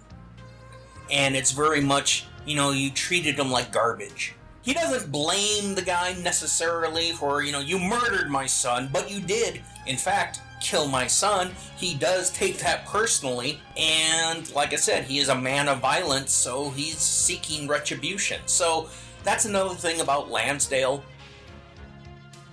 And 1.11 1.35
it's 1.35 1.53
very 1.53 1.81
much, 1.81 2.27
you 2.47 2.55
know, 2.55 2.71
you 2.71 2.91
treated 2.91 3.39
him 3.39 3.51
like 3.51 3.73
garbage. 3.73 4.35
He 4.63 4.75
doesn't 4.75 5.11
blame 5.11 5.75
the 5.75 5.83
guy 5.83 6.15
necessarily 6.23 7.13
for, 7.13 7.43
you 7.43 7.53
know, 7.53 7.61
you 7.61 7.79
murdered 7.79 8.29
my 8.29 8.47
son, 8.47 8.91
but 8.93 9.11
you 9.11 9.21
did, 9.21 9.63
in 9.87 9.97
fact, 9.97 10.41
kill 10.61 10.89
my 10.89 11.07
son. 11.07 11.53
He 11.77 11.95
does 11.95 12.31
take 12.31 12.59
that 12.59 12.85
personally, 12.87 13.61
and 13.77 14.53
like 14.55 14.73
I 14.73 14.77
said, 14.77 15.05
he 15.05 15.19
is 15.19 15.29
a 15.29 15.35
man 15.35 15.69
of 15.69 15.81
violence, 15.81 16.33
so 16.33 16.71
he's 16.71 16.99
seeking 16.99 17.69
retribution. 17.69 18.41
So 18.47 18.91
that's 19.25 19.45
another 19.45 19.75
thing 19.75 20.01
about 20.01 20.31
Lansdale. 20.31 21.03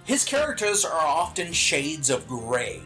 His 0.06 0.24
characters 0.24 0.86
are 0.86 1.06
often 1.06 1.52
shades 1.52 2.10
of 2.10 2.28
gray, 2.28 2.82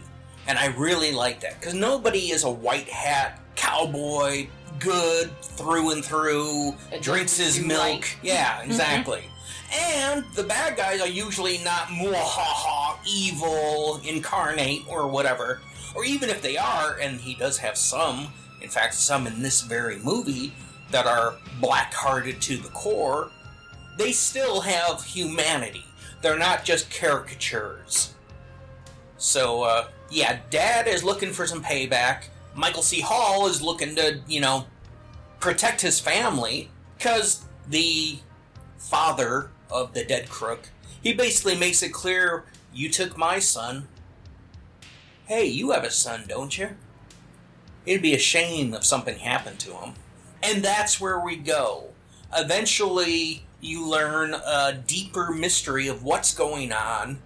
and 0.48 0.58
I 0.58 0.68
really 0.68 1.12
like 1.12 1.42
that 1.42 1.60
because 1.60 1.74
nobody 1.74 2.32
is 2.32 2.46
a 2.46 2.50
white 2.50 2.90
hat 2.90 3.42
cowboy, 3.60 4.48
good 4.80 5.30
through 5.42 5.92
and 5.92 6.04
through, 6.04 6.74
It 6.92 7.02
drinks 7.02 7.38
his 7.38 7.60
milk. 7.64 7.82
right. 7.82 8.18
Yeah, 8.24 8.62
exactly. 8.64 9.24
And 9.72 10.24
the 10.36 10.44
bad 10.44 10.78
guys 10.78 11.02
are 11.02 11.08
usually 11.08 11.60
not 11.60 11.88
muahaha, 11.90 12.98
evil, 13.06 14.00
incarnate, 14.08 14.82
or 14.88 15.08
whatever. 15.08 15.62
Or 15.96 16.06
even 16.06 16.30
if 16.30 16.42
they 16.42 16.58
are, 16.58 16.98
and 17.00 17.20
he 17.20 17.36
does 17.36 17.58
have 17.58 17.78
some, 17.78 18.30
in 18.62 18.70
fact, 18.70 18.94
some 18.94 19.28
in 19.28 19.42
this 19.42 19.62
very 19.62 19.98
movie, 20.00 20.54
that 20.92 21.06
are 21.06 21.36
black 21.60 21.94
hearted 21.94 22.42
to 22.42 22.58
the 22.58 22.70
core, 22.70 23.30
they 23.98 24.12
still 24.12 24.62
have 24.62 25.04
humanity. 25.04 25.84
They're 26.22 26.40
not 26.40 26.64
just 26.64 26.90
caricatures. 26.90 28.14
So, 29.18 29.64
uh, 29.64 29.88
yeah, 30.10 30.40
Dad 30.50 30.88
is 30.88 31.04
looking 31.04 31.32
for 31.32 31.46
some 31.46 31.62
payback. 31.62 32.24
Michael 32.60 32.84
C. 32.84 33.00
Hall 33.00 33.48
is 33.48 33.62
looking 33.62 33.96
to, 33.96 34.20
you 34.28 34.42
know, 34.42 34.66
protect 35.40 35.80
his 35.80 36.00
family 36.00 36.70
because 36.98 37.46
the 37.68 38.20
father 38.78 39.50
of 39.72 39.94
the 39.94 40.04
dead 40.04 40.30
crook, 40.30 40.70
he 41.02 41.14
basically 41.14 41.58
makes 41.58 41.82
it 41.82 41.94
clear 41.94 42.44
you 42.74 42.90
took 42.90 43.18
my 43.18 43.40
son. 43.40 43.88
Hey, 45.26 45.46
you 45.46 45.72
have 45.72 45.86
a 45.86 45.92
son, 45.92 46.26
don't 46.28 46.58
you? 46.58 46.72
It'd 47.86 48.02
be 48.02 48.14
a 48.14 48.20
shame 48.20 48.74
if 48.74 48.84
something 48.84 49.20
happened 49.20 49.60
to 49.60 49.76
him. 49.76 49.94
And 50.44 50.62
that's 50.62 51.00
where 51.00 51.20
we 51.20 51.38
go. 51.38 51.86
Eventually, 52.36 53.46
you 53.62 53.88
learn 53.88 54.34
a 54.34 54.74
deeper 54.86 55.32
mystery 55.32 55.88
of 55.88 56.04
what's 56.04 56.34
going 56.34 56.74
on, 56.74 57.20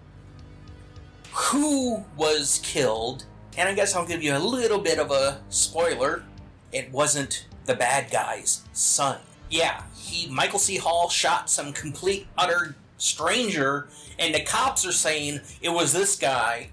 who 1.32 2.06
was 2.16 2.62
killed, 2.64 3.26
and 3.58 3.70
I 3.70 3.74
guess 3.74 3.96
I'll 3.96 4.06
give 4.06 4.24
you 4.24 4.36
a 4.36 4.40
little 4.40 4.80
bit 4.80 5.00
of 5.00 5.12
a 5.12 5.42
spoiler. 5.50 6.24
It 6.72 6.92
wasn't 6.92 7.46
the 7.66 7.76
bad 7.76 8.12
guy's 8.12 8.64
son. 8.74 9.20
Yeah, 9.50 9.84
he 9.96 10.28
Michael 10.28 10.60
C. 10.60 10.78
Hall 10.78 11.10
shot 11.10 11.50
some 11.50 11.74
complete 11.74 12.28
utter 12.38 12.76
stranger, 12.98 13.88
and 14.18 14.34
the 14.34 14.42
cops 14.42 14.86
are 14.86 14.92
saying 14.92 15.42
it 15.62 15.70
was 15.70 15.94
this 15.94 16.16
guy. 16.16 16.70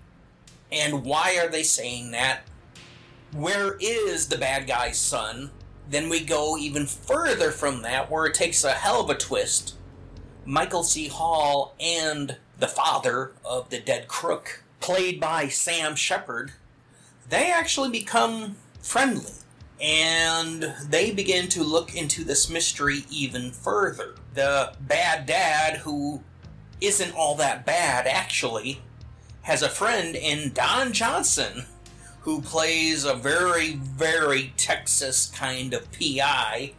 And 0.73 1.05
why 1.05 1.37
are 1.39 1.49
they 1.49 1.65
saying 1.65 2.13
that? 2.13 2.43
Where 3.33 3.77
is 3.81 4.29
the 4.29 4.39
bad 4.39 4.67
guy's 4.67 4.99
son? 4.99 5.51
Then 5.89 6.09
we 6.09 6.25
go 6.25 6.57
even 6.57 6.87
further 6.87 7.51
from 7.51 7.83
that, 7.83 8.11
where 8.11 8.27
it 8.27 8.35
takes 8.35 8.63
a 8.63 8.73
hell 8.73 9.01
of 9.01 9.11
a 9.11 9.17
twist. 9.17 9.75
Michael 10.45 10.85
C. 10.85 11.09
Hall 11.09 11.75
and 11.81 12.37
the 12.59 12.69
father 12.69 13.33
of 13.45 13.71
the 13.71 13.81
dead 13.81 14.09
crook, 14.09 14.63
played 14.81 15.21
by 15.21 15.49
Sam 15.49 15.97
Shepard, 15.97 16.53
they 17.31 17.51
actually 17.51 17.91
become 17.91 18.57
friendly. 18.83 19.33
And 19.81 20.75
they 20.89 21.11
begin 21.11 21.49
to 21.49 21.65
look 21.65 21.95
into 21.95 22.23
this 22.23 22.51
mystery 22.51 23.07
even 23.11 23.51
further. 23.51 24.15
The 24.35 24.75
bad 24.81 25.25
dad, 25.25 25.79
who 25.79 26.23
isn't 26.83 27.15
all 27.15 27.35
that 27.37 27.65
bad 27.65 28.07
actually, 28.07 28.83
has 29.43 29.63
a 29.63 29.71
friend 29.71 30.15
in 30.15 30.53
Don 30.53 30.93
Johnson, 30.93 31.65
who 32.21 32.43
plays 32.43 33.07
a 33.07 33.15
very, 33.15 33.77
very 33.77 34.53
Texas 34.59 35.31
kind 35.35 35.73
of 35.73 35.91
PI, 35.93 36.73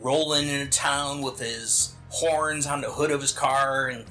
rolling 0.00 0.48
into 0.48 0.70
town 0.70 1.20
with 1.20 1.38
his 1.38 1.94
horns 2.08 2.66
on 2.66 2.80
the 2.80 2.90
hood 2.90 3.10
of 3.10 3.20
his 3.20 3.32
car, 3.32 3.88
and 3.88 4.06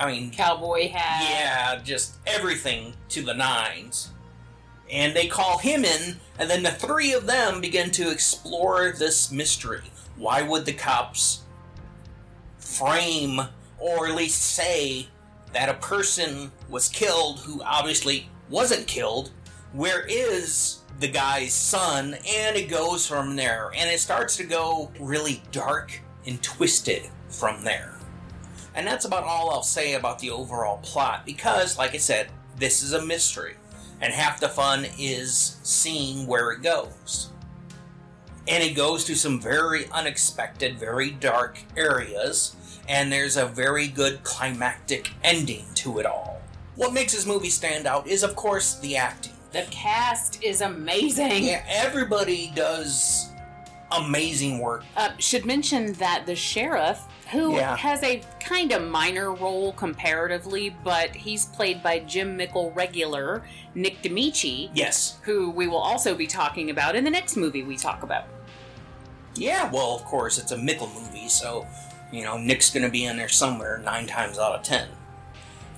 I 0.00 0.10
mean, 0.10 0.30
Cowboy 0.30 0.88
hat. 0.88 1.26
yeah, 1.28 1.82
just 1.82 2.16
everything 2.26 2.94
to 3.10 3.22
the 3.22 3.34
nines. 3.34 4.10
And 4.90 5.14
they 5.14 5.26
call 5.26 5.58
him 5.58 5.84
in, 5.84 6.16
and 6.38 6.48
then 6.48 6.62
the 6.62 6.70
three 6.70 7.12
of 7.12 7.26
them 7.26 7.60
begin 7.60 7.90
to 7.92 8.10
explore 8.10 8.92
this 8.92 9.32
mystery. 9.32 9.82
Why 10.16 10.42
would 10.42 10.64
the 10.64 10.72
cops 10.72 11.42
frame, 12.58 13.40
or 13.78 14.06
at 14.06 14.14
least 14.14 14.42
say, 14.42 15.08
that 15.52 15.68
a 15.68 15.74
person 15.74 16.52
was 16.68 16.88
killed 16.88 17.40
who 17.40 17.62
obviously 17.62 18.28
wasn't 18.48 18.86
killed? 18.86 19.30
Where 19.72 20.06
is 20.06 20.80
the 21.00 21.08
guy's 21.08 21.52
son? 21.52 22.14
And 22.28 22.56
it 22.56 22.68
goes 22.68 23.06
from 23.06 23.36
there. 23.36 23.72
And 23.76 23.90
it 23.90 24.00
starts 24.00 24.36
to 24.36 24.44
go 24.44 24.92
really 25.00 25.42
dark 25.52 26.00
and 26.26 26.42
twisted 26.42 27.08
from 27.28 27.64
there. 27.64 27.98
And 28.74 28.86
that's 28.86 29.06
about 29.06 29.24
all 29.24 29.50
I'll 29.50 29.62
say 29.62 29.94
about 29.94 30.18
the 30.18 30.30
overall 30.30 30.78
plot 30.82 31.24
because, 31.24 31.78
like 31.78 31.94
I 31.94 31.98
said, 31.98 32.28
this 32.58 32.82
is 32.82 32.92
a 32.92 33.04
mystery. 33.04 33.54
And 34.00 34.12
half 34.12 34.40
the 34.40 34.48
fun 34.48 34.86
is 34.98 35.58
seeing 35.62 36.26
where 36.26 36.50
it 36.50 36.62
goes. 36.62 37.30
And 38.48 38.62
it 38.62 38.74
goes 38.74 39.04
to 39.06 39.16
some 39.16 39.40
very 39.40 39.86
unexpected, 39.90 40.78
very 40.78 41.10
dark 41.10 41.58
areas. 41.76 42.54
And 42.88 43.10
there's 43.10 43.36
a 43.36 43.46
very 43.46 43.88
good 43.88 44.22
climactic 44.22 45.10
ending 45.24 45.64
to 45.76 45.98
it 45.98 46.06
all. 46.06 46.40
What 46.76 46.92
makes 46.92 47.14
this 47.14 47.26
movie 47.26 47.50
stand 47.50 47.86
out 47.86 48.06
is, 48.06 48.22
of 48.22 48.36
course, 48.36 48.78
the 48.78 48.96
acting. 48.96 49.32
The 49.52 49.62
cast 49.70 50.42
is 50.44 50.60
amazing. 50.60 51.44
Yeah, 51.44 51.64
everybody 51.66 52.52
does 52.54 53.30
amazing 53.90 54.58
work. 54.58 54.84
Uh, 54.96 55.10
should 55.18 55.46
mention 55.46 55.94
that 55.94 56.26
the 56.26 56.36
sheriff, 56.36 57.00
who 57.32 57.56
Yeah. 57.56 57.76
has 57.76 58.02
a 58.02 58.22
kind 58.40 58.72
of 58.72 58.82
minor 58.82 59.32
role 59.34 59.72
comparatively, 59.72 60.70
but 60.84 61.14
he's 61.14 61.46
played 61.46 61.82
by 61.82 61.98
Jim 62.00 62.36
Mickle 62.36 62.70
regular 62.72 63.42
Nick 63.74 64.02
Damici, 64.02 64.70
Yes. 64.74 65.16
who 65.22 65.50
we 65.50 65.66
will 65.66 65.78
also 65.78 66.14
be 66.14 66.26
talking 66.26 66.70
about 66.70 66.94
in 66.94 67.04
the 67.04 67.10
next 67.10 67.36
movie 67.36 67.62
we 67.62 67.76
talk 67.76 68.02
about. 68.02 68.24
Yeah, 69.34 69.70
well, 69.70 69.94
of 69.94 70.04
course, 70.04 70.38
it's 70.38 70.52
a 70.52 70.56
Mickle 70.56 70.88
movie, 70.88 71.28
so, 71.28 71.66
you 72.10 72.22
know, 72.24 72.38
Nick's 72.38 72.70
gonna 72.70 72.88
be 72.88 73.04
in 73.04 73.16
there 73.16 73.28
somewhere 73.28 73.78
nine 73.78 74.06
times 74.06 74.38
out 74.38 74.54
of 74.54 74.62
ten. 74.62 74.88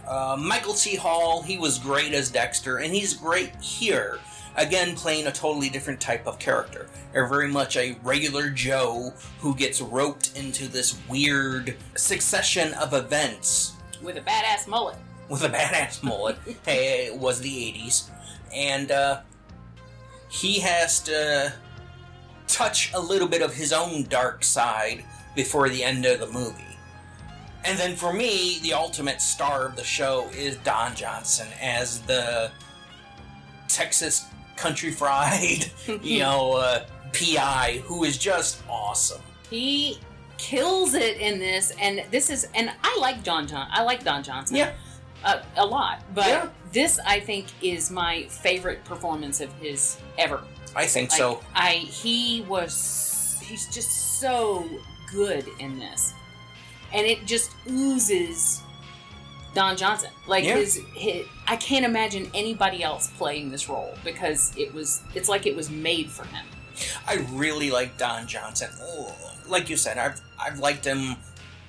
Uh, 0.07 0.37
Michael 0.39 0.75
C. 0.75 0.97
Hall, 0.97 1.43
he 1.43 1.59
was 1.59 1.79
great 1.79 2.13
as 2.15 2.31
Dexter, 2.31 2.79
and 2.79 2.95
he's 2.95 3.15
great 3.15 3.53
here. 3.61 4.21
Again, 4.59 4.97
playing 4.97 5.29
a 5.29 5.33
totally 5.33 5.71
different 5.71 6.01
type 6.01 6.27
of 6.27 6.41
character. 6.41 6.89
Or 7.15 7.29
very 7.29 7.47
much 7.47 7.77
a 7.77 7.97
regular 8.03 8.51
Joe 8.51 9.15
who 9.39 9.55
gets 9.55 9.81
roped 9.81 10.37
into 10.37 10.67
this 10.67 10.99
weird 11.09 11.77
succession 11.95 12.75
of 12.75 12.93
events 12.93 13.75
With 14.03 14.17
a 14.17 14.21
badass 14.21 14.67
mullet. 14.67 14.97
with 15.29 15.45
a 15.45 15.49
badass 15.49 16.03
mullet. 16.03 16.39
hey, 16.67 17.07
it 17.07 17.17
was 17.17 17.41
the 17.41 17.49
80s. 17.49 18.11
And 18.53 18.91
uh, 18.91 19.21
he 20.29 20.59
has 20.59 21.01
to 21.05 21.53
touch 22.49 22.93
a 22.95 23.01
little 23.01 23.29
bit 23.29 23.43
of 23.43 23.55
his 23.55 23.73
own 23.73 24.05
dark 24.05 24.43
side 24.43 25.05
before 25.37 25.69
the 25.69 25.85
end 25.85 26.05
of 26.05 26.19
the 26.19 26.27
movie. 26.27 26.65
And 27.65 27.79
then 27.79 27.95
for 27.95 28.13
me, 28.13 28.59
the 28.63 28.73
ultimate 28.73 29.21
star 29.21 29.67
of 29.67 29.77
the 29.77 29.85
show 29.85 30.29
is 30.35 30.57
Don 30.59 30.97
Johnson 30.97 31.47
as 31.61 32.01
the 32.03 32.51
Texas 33.69 34.25
country 34.59 34.91
fried, 34.91 35.71
you 36.03 36.19
know, 36.21 36.53
uh, 36.55 36.85
PI 37.13 37.83
who 37.85 38.05
is 38.05 38.19
just 38.19 38.63
awesome. 38.69 39.23
He 39.51 39.99
kills 40.37 40.95
it 40.95 41.17
in 41.19 41.39
this, 41.39 41.73
and 41.81 42.03
this 42.11 42.31
is, 42.31 42.49
and 42.55 42.71
I 42.83 42.99
like 43.01 43.23
Don 43.25 43.47
John. 43.47 43.67
I 43.71 43.83
like 43.83 44.05
Don 44.05 44.23
Johnson. 44.23 44.57
Yeah. 44.57 44.73
Uh, 45.25 45.43
a 45.57 45.67
lot, 45.67 46.03
but 46.15 46.27
Yeah. 46.29 46.49
this 46.73 47.01
I 47.05 47.19
think 47.19 47.47
is 47.61 47.91
my 47.91 48.23
favorite 48.25 48.85
performance 48.85 49.41
of 49.41 49.53
his 49.55 49.99
ever. 50.17 50.45
I 50.77 50.87
think 50.87 51.11
Like, 51.11 51.19
so. 51.19 51.41
I 51.57 51.73
he 51.73 52.43
was 52.43 53.37
he's 53.43 53.67
just 53.75 54.21
so 54.21 54.69
good 55.11 55.49
in 55.59 55.79
this, 55.81 56.13
and 56.93 57.05
it 57.05 57.27
just 57.27 57.51
oozes 57.69 58.63
Don 59.55 59.77
Johnson. 59.77 60.11
Like 60.27 60.45
Yeah. 60.45 60.57
his, 60.57 60.81
his, 60.95 61.27
I 61.47 61.57
can't 61.57 61.85
imagine 61.85 62.31
anybody 62.35 62.83
else 62.83 63.09
playing 63.09 63.51
this 63.51 63.69
role 63.69 63.95
because 64.05 64.53
it 64.57 64.73
was 64.75 65.03
it's 65.15 65.29
like 65.29 65.47
it 65.47 65.57
was 65.57 65.71
made 65.71 66.11
for 66.11 66.25
him. 66.27 66.45
I 67.07 67.25
really 67.33 67.71
like 67.71 67.97
Don 67.99 68.27
Johnson. 68.29 68.71
Oh, 68.81 69.15
Like 69.49 69.69
you 69.71 69.77
said, 69.77 69.99
I've 69.99 70.21
I've 70.39 70.59
liked 70.59 70.85
him. 70.85 71.17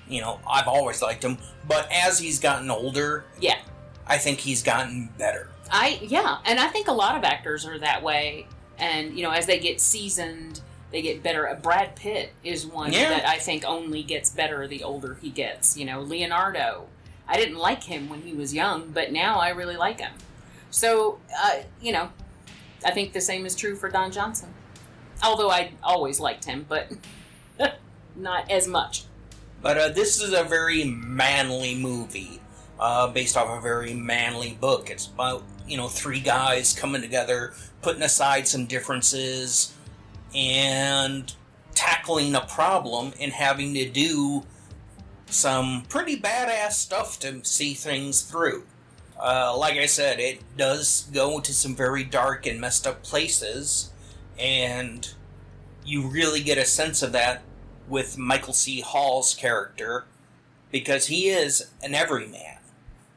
You 0.08 0.22
know, 0.22 0.40
I've 0.50 0.68
always 0.68 1.02
liked 1.02 1.24
him. 1.24 1.38
But 1.68 1.90
as 1.92 2.20
he's 2.20 2.40
gotten 2.40 2.70
older, 2.70 3.26
Yeah. 3.40 3.60
I 4.08 4.18
think 4.18 4.40
he's 4.40 4.64
gotten 4.64 5.10
better. 5.18 5.50
I 5.72 6.00
yeah, 6.02 6.40
and 6.46 6.60
I 6.60 6.68
think 6.68 6.88
a 6.88 6.92
lot 6.94 7.16
of 7.16 7.24
actors 7.24 7.66
are 7.66 7.78
that 7.80 8.02
way. 8.04 8.48
And 8.78 9.16
you 9.16 9.24
know, 9.24 9.32
as 9.32 9.46
they 9.46 9.60
get 9.60 9.80
seasoned, 9.82 10.62
they 10.92 11.02
get 11.04 11.22
better. 11.22 11.48
Uh, 11.48 11.56
Brad 11.56 11.96
Pitt 11.96 12.34
is 12.44 12.66
one 12.66 12.92
Yeah. 12.92 13.10
that 13.10 13.28
I 13.28 13.38
think 13.38 13.64
only 13.66 14.02
gets 14.04 14.30
better 14.32 14.68
the 14.68 14.84
older 14.84 15.18
he 15.22 15.30
gets. 15.30 15.78
You 15.78 15.86
know, 15.86 16.02
Leonardo. 16.02 16.88
I 17.30 17.38
didn't 17.38 17.58
like 17.58 17.84
him 17.84 18.10
when 18.10 18.24
he 18.24 18.34
was 18.34 18.54
young, 18.54 18.90
but 18.90 19.12
now 19.12 19.40
I 19.40 19.50
really 19.50 19.78
like 19.78 20.00
him. 20.00 20.12
So, 20.72 21.20
uh, 21.38 21.60
you 21.80 21.92
know, 21.92 22.10
I 22.84 22.92
think 22.92 23.14
the 23.14 23.22
same 23.22 23.46
is 23.46 23.56
true 23.56 23.76
for 23.76 23.88
Don 23.88 24.12
Johnson. 24.12 24.50
Although 25.24 25.52
I 25.52 25.72
always 25.84 26.20
liked 26.20 26.46
him, 26.46 26.66
but 26.68 26.92
not 28.16 28.50
as 28.50 28.68
much. 28.68 29.04
But 29.62 29.78
uh, 29.78 29.90
this 29.90 30.22
is 30.22 30.34
a 30.34 30.44
very 30.44 30.86
manly 30.86 31.76
movie, 31.76 32.40
uh, 32.80 33.08
based 33.08 33.38
off 33.38 33.58
a 33.58 33.62
very 33.62 33.94
manly 33.94 34.58
book. 34.60 34.90
It's 34.90 35.06
about 35.06 35.44
you 35.68 35.78
know 35.78 35.88
three 35.88 36.22
guys 36.22 36.74
coming 36.74 37.02
together, 37.02 37.54
putting 37.82 38.02
aside 38.02 38.48
some 38.48 38.66
differences, 38.66 39.76
and 40.34 41.32
tackling 41.76 42.36
a 42.36 42.42
problem 42.42 43.14
and 43.20 43.34
having 43.34 43.74
to 43.74 43.90
do 43.90 44.44
some 45.30 45.84
pretty 45.90 46.20
badass 46.20 46.74
stuff 46.74 47.20
to 47.20 47.44
see 47.44 47.74
things 47.74 48.22
through. 48.22 48.64
Uh, 49.20 49.56
like 49.58 49.78
I 49.78 49.86
said, 49.86 50.20
it 50.20 50.42
does 50.58 51.10
go 51.14 51.40
to 51.40 51.54
some 51.54 51.76
very 51.76 52.04
dark 52.04 52.46
and 52.46 52.60
messed 52.60 52.88
up 52.88 53.04
places, 53.04 53.92
and 54.38 55.14
you 55.86 56.08
really 56.08 56.42
get 56.42 56.58
a 56.58 56.66
sense 56.66 57.02
of 57.02 57.12
that 57.12 57.42
with 57.88 58.18
Michael 58.18 58.54
C. 58.54 58.82
Hall's 58.82 59.34
character 59.34 60.06
because 60.72 61.08
he 61.08 61.30
is 61.30 61.70
an 61.82 61.96
everyman. 61.96 62.58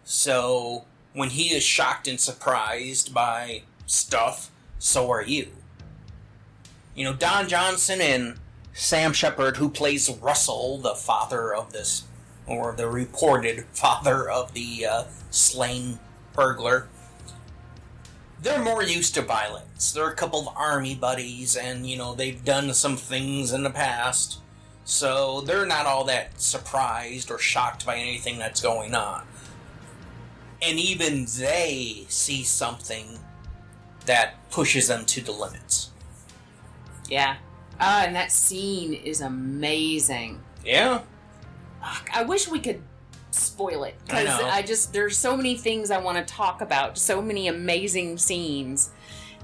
So 0.04 0.86
when 1.12 1.30
he 1.30 1.54
is 1.54 1.62
shocked 1.62 2.08
and 2.08 2.18
surprised 2.18 3.14
by 3.14 3.62
stuff, 3.86 4.50
so 4.78 5.10
are 5.10 5.22
you. 5.22 5.48
You 6.94 7.04
know, 7.04 7.14
Don 7.14 7.48
Johnson 7.48 8.00
and 8.00 8.34
Sam 8.72 9.12
Shepard, 9.12 9.56
who 9.56 9.68
plays 9.68 10.08
Russell, 10.08 10.78
the 10.78 10.94
father 10.94 11.54
of 11.54 11.72
this, 11.72 12.04
or 12.46 12.74
the 12.74 12.88
reported 12.88 13.64
father 13.72 14.30
of 14.30 14.54
the 14.54 14.86
uh, 14.86 15.04
slain 15.30 15.98
burglar, 16.32 16.88
they're 18.40 18.62
more 18.62 18.82
used 18.82 19.14
to 19.14 19.22
violence. 19.22 19.92
They're 19.92 20.10
a 20.10 20.16
couple 20.16 20.40
of 20.40 20.56
army 20.56 20.94
buddies, 20.96 21.56
and, 21.56 21.86
you 21.86 21.96
know, 21.96 22.14
they've 22.14 22.44
done 22.44 22.74
some 22.74 22.96
things 22.96 23.52
in 23.52 23.62
the 23.62 23.70
past. 23.70 24.40
So 24.84 25.42
they're 25.42 25.66
not 25.66 25.86
all 25.86 26.04
that 26.04 26.40
surprised 26.40 27.30
or 27.30 27.38
shocked 27.38 27.86
by 27.86 27.96
anything 27.98 28.38
that's 28.38 28.60
going 28.60 28.94
on. 28.94 29.26
And 30.60 30.78
even 30.78 31.26
they 31.38 32.04
see 32.08 32.42
something 32.42 33.20
that 34.06 34.50
pushes 34.50 34.88
them 34.88 35.04
to 35.06 35.20
the 35.20 35.32
limits. 35.32 35.90
Yeah. 37.08 37.36
Ah, 37.84 38.04
and 38.04 38.14
that 38.14 38.30
scene 38.30 38.94
is 38.94 39.20
amazing. 39.20 40.40
Yeah. 40.64 41.00
Ugh, 41.84 42.08
I 42.14 42.22
wish 42.22 42.48
we 42.48 42.60
could 42.60 42.80
spoil 43.32 43.82
it 43.84 43.94
I 44.08 44.22
because 44.24 44.40
know. 44.40 44.46
I, 44.46 44.62
just 44.62 44.92
there's 44.92 45.16
so 45.16 45.36
many 45.36 45.56
things 45.56 45.90
I 45.90 45.98
want 45.98 46.16
to 46.18 46.34
talk 46.34 46.60
about, 46.60 46.96
so 46.96 47.20
many 47.20 47.48
amazing 47.48 48.18
scenes, 48.18 48.90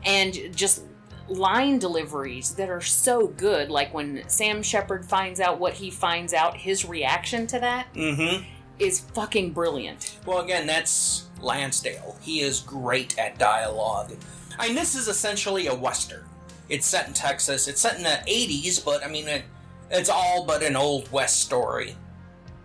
and 0.05 0.39
just 0.55 0.83
line 1.29 1.79
deliveries 1.79 2.55
that 2.55 2.71
are 2.71 2.81
so 2.81 3.27
good. 3.27 3.71
Like 3.71 3.93
when 3.93 4.23
Sam 4.29 4.63
Shepard 4.63 5.05
finds 5.05 5.41
out 5.41 5.59
what 5.59 5.75
he 5.75 5.91
finds 5.91 6.33
out, 6.33 6.57
his 6.57 6.85
reaction 6.85 7.47
to 7.49 7.59
that 7.61 7.93
Mm-hmm. 7.95 8.45
is 8.79 9.01
fucking 9.01 9.51
brilliant. 9.53 10.19
Well, 10.25 10.41
again, 10.41 10.67
that's 10.67 11.25
Lansdale. 11.41 12.17
He 12.21 12.41
is 12.41 12.61
great 12.61 13.19
at 13.19 13.37
dialogue. 13.39 14.13
I 14.59 14.67
mean, 14.69 14.77
this 14.77 14.95
is 14.95 15.09
essentially 15.09 15.67
a 15.67 15.75
western. 15.75 16.25
It's 16.69 16.87
set 16.87 17.09
in 17.09 17.15
Texas. 17.15 17.69
It's 17.69 17.81
set 17.81 17.97
in 17.97 18.03
the 18.03 18.21
'80s, 18.27 18.85
but 18.85 19.05
I 19.05 19.09
mean, 19.09 19.29
it, 19.29 19.45
it's 19.91 20.11
all 20.11 20.45
but 20.45 20.63
an 20.63 20.77
old 20.77 21.11
west 21.11 21.41
story. 21.41 21.97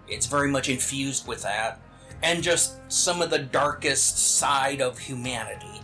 It's 0.08 0.26
very 0.26 0.50
much 0.50 0.70
infused 0.70 1.28
with 1.28 1.44
that, 1.44 1.80
and 2.22 2.44
just 2.44 2.80
some 2.92 3.22
of 3.22 3.30
the 3.30 3.40
darkest 3.40 4.38
side 4.38 4.82
of 4.82 5.00
humanity 5.00 5.82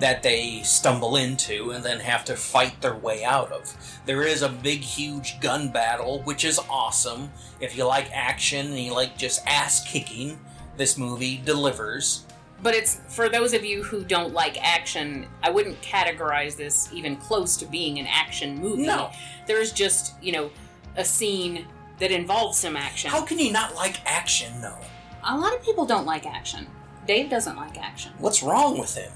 that 0.00 0.22
they 0.22 0.62
stumble 0.62 1.16
into 1.16 1.70
and 1.70 1.84
then 1.84 2.00
have 2.00 2.24
to 2.24 2.34
fight 2.34 2.80
their 2.80 2.96
way 2.96 3.22
out 3.22 3.52
of. 3.52 4.00
There 4.06 4.22
is 4.22 4.42
a 4.42 4.48
big, 4.48 4.80
huge 4.80 5.38
gun 5.40 5.68
battle, 5.68 6.22
which 6.22 6.44
is 6.44 6.58
awesome. 6.70 7.30
If 7.60 7.76
you 7.76 7.84
like 7.84 8.10
action 8.12 8.66
and 8.66 8.78
you 8.78 8.94
like 8.94 9.18
just 9.18 9.46
ass 9.46 9.86
kicking, 9.86 10.40
this 10.76 10.96
movie 10.96 11.40
delivers. 11.44 12.24
But 12.62 12.74
it's 12.74 13.00
for 13.08 13.28
those 13.28 13.54
of 13.54 13.64
you 13.64 13.82
who 13.82 14.04
don't 14.04 14.34
like 14.34 14.62
action, 14.62 15.26
I 15.42 15.50
wouldn't 15.50 15.80
categorize 15.80 16.56
this 16.56 16.92
even 16.92 17.16
close 17.16 17.56
to 17.58 17.66
being 17.66 17.98
an 17.98 18.06
action 18.06 18.56
movie. 18.56 18.86
No. 18.86 19.10
There's 19.46 19.72
just, 19.72 20.14
you 20.22 20.32
know, 20.32 20.50
a 20.96 21.04
scene 21.04 21.66
that 21.98 22.10
involves 22.10 22.58
some 22.58 22.76
action. 22.76 23.10
How 23.10 23.22
can 23.22 23.38
you 23.38 23.52
not 23.52 23.74
like 23.74 24.04
action, 24.04 24.60
though? 24.60 24.78
A 25.24 25.36
lot 25.36 25.54
of 25.54 25.62
people 25.62 25.86
don't 25.86 26.06
like 26.06 26.26
action. 26.26 26.66
Dave 27.06 27.30
doesn't 27.30 27.56
like 27.56 27.78
action. 27.78 28.12
What's 28.18 28.42
wrong 28.42 28.78
with 28.78 28.94
him? 28.94 29.12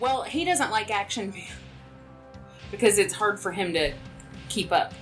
Well, 0.00 0.22
he 0.22 0.44
doesn't 0.44 0.70
like 0.70 0.90
action 0.90 1.32
because 2.70 2.98
it's 2.98 3.14
hard 3.14 3.38
for 3.38 3.52
him 3.52 3.72
to 3.74 3.92
keep 4.48 4.72
up. 4.72 4.92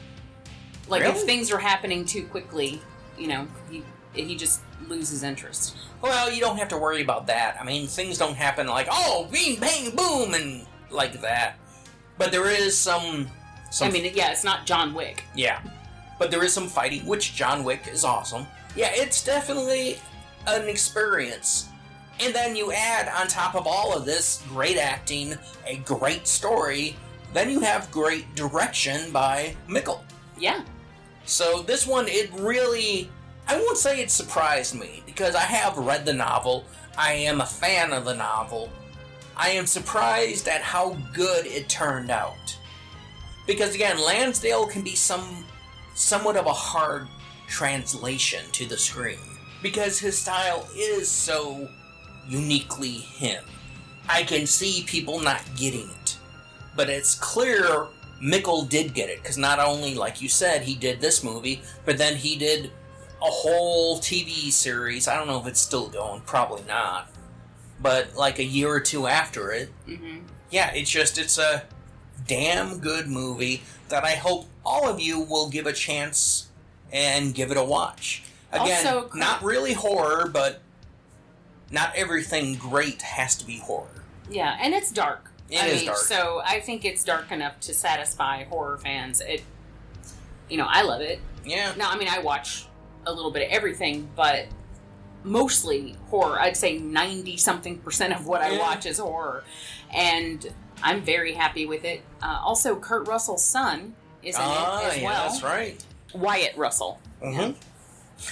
Like 0.88 1.02
if 1.02 1.22
things 1.22 1.50
are 1.50 1.58
happening 1.58 2.04
too 2.04 2.24
quickly, 2.26 2.80
you 3.18 3.26
know, 3.26 3.48
he 3.70 3.82
he 4.12 4.36
just 4.36 4.60
loses 4.88 5.22
interest. 5.22 5.76
Well, 6.00 6.30
you 6.30 6.40
don't 6.40 6.58
have 6.58 6.68
to 6.68 6.78
worry 6.78 7.02
about 7.02 7.26
that. 7.26 7.56
I 7.60 7.64
mean, 7.64 7.86
things 7.86 8.18
don't 8.18 8.36
happen 8.36 8.66
like, 8.66 8.88
oh, 8.90 9.28
bing, 9.30 9.58
bang, 9.58 9.90
boom, 9.94 10.34
and 10.34 10.66
like 10.90 11.20
that. 11.20 11.56
But 12.18 12.32
there 12.32 12.48
is 12.48 12.76
some. 12.76 13.28
some 13.70 13.88
I 13.88 13.90
mean, 13.90 14.12
yeah, 14.14 14.30
it's 14.30 14.44
not 14.44 14.66
John 14.66 14.94
Wick. 14.94 15.24
Yeah. 15.34 15.60
But 16.18 16.30
there 16.30 16.42
is 16.44 16.52
some 16.52 16.68
fighting, 16.68 17.04
which 17.06 17.34
John 17.34 17.64
Wick 17.64 17.88
is 17.92 18.04
awesome. 18.04 18.46
Yeah, 18.74 18.90
it's 18.92 19.24
definitely 19.24 19.98
an 20.46 20.68
experience. 20.68 21.68
And 22.20 22.34
then 22.34 22.56
you 22.56 22.72
add 22.72 23.08
on 23.08 23.28
top 23.28 23.54
of 23.54 23.66
all 23.66 23.94
of 23.94 24.06
this 24.06 24.42
great 24.48 24.78
acting, 24.78 25.34
a 25.66 25.76
great 25.78 26.26
story, 26.26 26.96
then 27.34 27.50
you 27.50 27.60
have 27.60 27.90
great 27.90 28.34
direction 28.34 29.12
by 29.12 29.54
Mickle. 29.68 30.02
Yeah. 30.38 30.62
So 31.26 31.62
this 31.62 31.86
one, 31.86 32.06
it 32.08 32.30
really, 32.32 33.10
I 33.48 33.56
won't 33.58 33.78
say 33.78 34.00
it 34.00 34.10
surprised 34.10 34.74
me 34.74 35.02
because 35.06 35.34
I 35.34 35.42
have 35.42 35.78
read 35.78 36.04
the 36.04 36.12
novel. 36.12 36.64
I 36.98 37.12
am 37.12 37.40
a 37.40 37.46
fan 37.46 37.92
of 37.92 38.04
the 38.04 38.14
novel. 38.14 38.70
I 39.36 39.50
am 39.50 39.66
surprised 39.66 40.48
at 40.48 40.62
how 40.62 40.96
good 41.12 41.46
it 41.46 41.68
turned 41.68 42.10
out. 42.10 42.56
Because 43.46 43.74
again, 43.74 44.02
Lansdale 44.02 44.66
can 44.66 44.82
be 44.82 44.96
some 44.96 45.44
somewhat 45.94 46.36
of 46.36 46.46
a 46.46 46.52
hard 46.52 47.06
translation 47.46 48.44
to 48.52 48.66
the 48.66 48.76
screen 48.76 49.18
because 49.62 49.98
his 49.98 50.18
style 50.18 50.68
is 50.74 51.08
so 51.08 51.68
uniquely 52.28 52.90
him. 52.90 53.44
I 54.08 54.24
can 54.24 54.46
see 54.46 54.84
people 54.86 55.20
not 55.20 55.42
getting 55.56 55.88
it. 55.88 56.18
But 56.74 56.90
it's 56.90 57.14
clear 57.14 57.86
Mickle 58.20 58.62
did 58.62 58.94
get 58.94 59.10
it 59.10 59.22
because 59.22 59.38
not 59.38 59.58
only, 59.58 59.94
like 59.94 60.20
you 60.20 60.28
said, 60.28 60.62
he 60.62 60.74
did 60.74 61.00
this 61.00 61.22
movie, 61.22 61.62
but 61.84 61.98
then 61.98 62.16
he 62.16 62.36
did 62.36 62.70
a 63.22 63.26
whole 63.26 63.98
TV 63.98 64.50
series. 64.50 65.08
I 65.08 65.16
don't 65.16 65.26
know 65.26 65.40
if 65.40 65.46
it's 65.46 65.60
still 65.60 65.88
going, 65.88 66.20
probably 66.22 66.62
not. 66.66 67.10
But 67.80 68.14
like 68.14 68.38
a 68.38 68.44
year 68.44 68.70
or 68.70 68.80
two 68.80 69.06
after 69.06 69.50
it, 69.52 69.70
hmm 69.86 70.18
yeah, 70.50 70.72
it's 70.72 70.90
just 70.90 71.18
it's 71.18 71.38
a 71.38 71.64
damn 72.26 72.78
good 72.78 73.08
movie 73.08 73.62
that 73.88 74.04
I 74.04 74.12
hope 74.12 74.46
all 74.64 74.88
of 74.88 75.00
you 75.00 75.20
will 75.20 75.48
give 75.50 75.66
a 75.66 75.72
chance 75.72 76.48
and 76.92 77.34
give 77.34 77.50
it 77.50 77.56
a 77.56 77.64
watch. 77.64 78.22
Again, 78.52 78.86
Also, 78.86 79.10
not 79.14 79.42
really 79.42 79.72
horror, 79.72 80.28
but 80.32 80.60
not 81.70 81.92
everything 81.96 82.54
great 82.54 83.02
has 83.02 83.34
to 83.36 83.44
be 83.44 83.58
horror. 83.58 84.04
Yeah, 84.30 84.56
and 84.60 84.72
it's 84.72 84.90
dark. 84.92 85.30
It 85.50 85.62
I 85.62 85.66
is 85.66 85.80
mean, 85.80 85.86
dark. 85.86 85.98
So 85.98 86.42
I 86.44 86.60
think 86.60 86.84
it's 86.84 87.04
dark 87.04 87.30
enough 87.32 87.58
to 87.60 87.74
satisfy 87.74 88.44
horror 88.44 88.78
fans. 88.78 89.20
It, 89.20 89.42
you 90.48 90.56
know, 90.56 90.66
I 90.68 90.82
love 90.82 91.00
it. 91.00 91.20
Yeah. 91.44 91.72
Now, 91.76 91.90
I 91.90 91.98
mean, 91.98 92.08
I 92.08 92.20
watch 92.20 92.65
a 93.06 93.12
little 93.12 93.30
bit 93.30 93.46
of 93.46 93.52
everything, 93.52 94.08
but 94.16 94.46
mostly 95.24 95.96
horror. 96.10 96.38
I'd 96.40 96.56
say 96.56 96.78
ninety 96.78 97.36
something 97.36 97.78
percent 97.78 98.12
of 98.14 98.26
what 98.26 98.42
I 98.42 98.50
Yeah. 98.52 98.58
watch 98.58 98.86
is 98.86 98.98
horror, 98.98 99.44
and 99.92 100.52
I'm 100.82 101.02
very 101.02 101.32
happy 101.32 101.66
with 101.66 101.84
it. 101.84 102.02
Uh, 102.22 102.40
also, 102.42 102.76
Kurt 102.76 103.08
Russell's 103.08 103.44
son 103.44 103.94
is 104.22 104.36
in 104.36 104.42
ah, 104.44 104.80
it 104.80 104.86
as 104.86 104.98
yeah, 104.98 105.04
well. 105.04 105.28
that's 105.28 105.42
right. 105.42 105.84
Wyatt 106.14 106.56
Russell. 106.56 107.00
hmm 107.22 107.52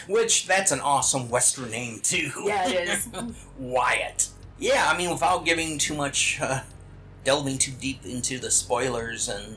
Which 0.08 0.46
that's 0.46 0.72
an 0.72 0.80
awesome 0.80 1.28
Western 1.28 1.70
name 1.70 2.00
too. 2.00 2.30
Yeah, 2.44 2.68
it 2.68 2.88
is. 2.88 3.08
Wyatt. 3.58 4.28
Yeah, 4.58 4.88
I 4.88 4.96
mean, 4.96 5.10
without 5.10 5.44
giving 5.44 5.78
too 5.78 5.94
much, 5.94 6.38
uh, 6.40 6.60
delving 7.24 7.58
too 7.58 7.72
deep 7.72 8.04
into 8.04 8.38
the 8.38 8.50
spoilers 8.50 9.28
and 9.28 9.56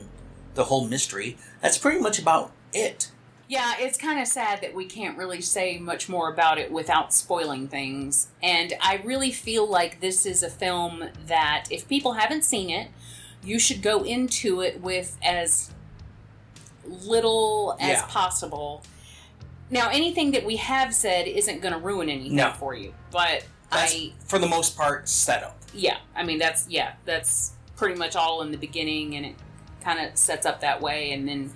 the 0.54 0.64
whole 0.64 0.86
mystery, 0.86 1.36
that's 1.62 1.78
pretty 1.78 2.00
much 2.00 2.18
about 2.18 2.50
it. 2.72 3.10
Yeah, 3.48 3.76
it's 3.78 3.96
kind 3.96 4.20
of 4.20 4.26
sad 4.28 4.60
that 4.60 4.74
we 4.74 4.84
can't 4.84 5.16
really 5.16 5.40
say 5.40 5.78
much 5.78 6.06
more 6.06 6.30
about 6.30 6.58
it 6.58 6.70
without 6.70 7.14
spoiling 7.14 7.66
things. 7.66 8.28
And 8.42 8.74
I 8.80 9.00
really 9.02 9.32
feel 9.32 9.66
like 9.66 10.00
this 10.00 10.26
is 10.26 10.42
a 10.42 10.50
film 10.50 11.08
that, 11.26 11.64
if 11.70 11.88
people 11.88 12.12
haven't 12.12 12.44
seen 12.44 12.68
it, 12.68 12.90
you 13.42 13.58
should 13.58 13.80
go 13.80 14.02
into 14.04 14.60
it 14.60 14.82
with 14.82 15.16
as 15.22 15.70
little 16.84 17.76
as 17.80 17.88
Yeah. 18.00 18.06
possible. 18.06 18.82
Now, 19.70 19.88
anything 19.88 20.32
that 20.32 20.44
we 20.44 20.56
have 20.56 20.94
said 20.94 21.26
isn't 21.26 21.60
going 21.60 21.72
to 21.72 21.80
ruin 21.80 22.10
anything 22.10 22.36
No. 22.36 22.52
for 22.58 22.74
you, 22.74 22.92
but 23.10 23.44
That's, 23.70 23.94
I, 23.94 24.12
for 24.26 24.38
the 24.38 24.46
most 24.46 24.76
part, 24.76 25.08
setup. 25.08 25.58
yeah, 25.72 25.98
I 26.14 26.22
mean, 26.22 26.38
that's, 26.38 26.66
yeah, 26.68 26.92
that's 27.06 27.52
pretty 27.76 27.94
much 27.98 28.14
all 28.16 28.42
in 28.42 28.50
the 28.50 28.56
beginning, 28.58 29.14
and 29.16 29.24
it 29.24 29.34
kind 29.82 30.00
of 30.06 30.18
sets 30.18 30.44
up 30.44 30.60
that 30.60 30.80
way. 30.82 31.12
And 31.12 31.28
then 31.28 31.52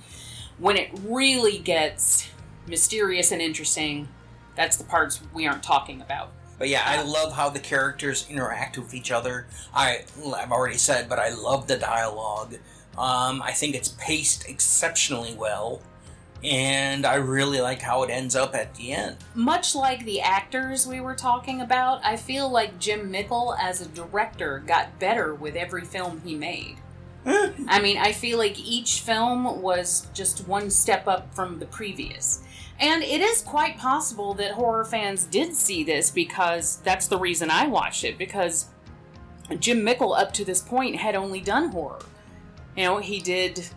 when 0.63 0.77
it 0.77 0.91
really 1.05 1.59
gets 1.59 2.31
mysterious 2.69 3.33
and 3.33 3.43
interesting, 3.43 4.07
that's 4.55 4.77
the 4.77 4.85
parts 4.85 5.21
we 5.35 5.45
aren't 5.45 5.65
talking 5.65 6.01
about. 6.01 6.31
But 6.57 6.69
yeah, 6.69 6.85
I 6.87 7.03
love 7.03 7.33
how 7.33 7.49
the 7.49 7.59
characters 7.59 8.29
interact 8.31 8.79
with 8.79 8.95
each 8.95 9.11
other. 9.11 9.49
I, 9.75 10.05
I've 10.37 10.53
already 10.53 10.79
said, 10.79 11.09
but 11.09 11.19
I 11.19 11.31
love 11.35 11.67
the 11.67 11.77
dialogue. 11.77 12.55
Um, 12.97 13.43
I 13.43 13.51
think 13.51 13.75
it's 13.75 13.89
paced 13.89 14.49
exceptionally 14.49 15.35
well, 15.35 15.83
and 16.45 17.05
I 17.05 17.17
really 17.17 17.61
like 17.61 17.83
how 17.83 18.05
it 18.05 18.11
ends 18.11 18.37
up 18.37 18.55
at 18.55 18.73
the 18.77 18.93
end. 18.93 19.17
Much 19.35 19.75
like 19.75 20.05
the 20.05 20.21
actors 20.21 20.87
we 20.87 21.01
were 21.01 21.17
talking 21.17 21.61
about, 21.61 22.05
I 22.05 22.15
feel 22.15 22.49
like 22.49 22.79
Jim 22.79 23.11
Mickle 23.11 23.57
as 23.59 23.81
a 23.81 23.89
director 23.89 24.63
got 24.65 25.01
better 25.01 25.35
with 25.35 25.57
every 25.57 25.85
film 25.85 26.23
he 26.25 26.37
made. 26.37 26.77
I 27.25 27.81
mean, 27.81 27.99
I 27.99 28.13
feel 28.13 28.39
like 28.39 28.59
each 28.59 29.01
film 29.01 29.63
was 29.63 30.09
just 30.13 30.49
one 30.49 30.71
step 30.71 31.07
up 31.07 31.35
from 31.35 31.59
the 31.59 31.67
previous. 31.67 32.43
And 32.81 33.03
it 33.03 33.21
is 33.21 33.43
quite 33.43 33.79
possible 33.79 34.35
that 34.35 34.53
horror 34.53 34.85
fans 34.85 35.25
did 35.25 35.55
see 35.55 35.85
this 35.85 36.11
because 36.11 36.79
that's 36.79 37.07
the 37.07 37.19
reason 37.19 37.51
I 37.51 37.69
watched 37.69 38.03
it, 38.03 38.19
because 38.19 38.67
Jim 39.61 39.85
Mickle, 39.85 40.15
up 40.15 40.33
to 40.33 40.45
this 40.45 40.61
point, 40.61 40.97
had 40.97 41.15
only 41.15 41.41
done 41.41 41.69
horror. 41.69 42.01
You 42.77 42.85
know, 42.85 42.99
he 42.99 43.21
did 43.21 43.69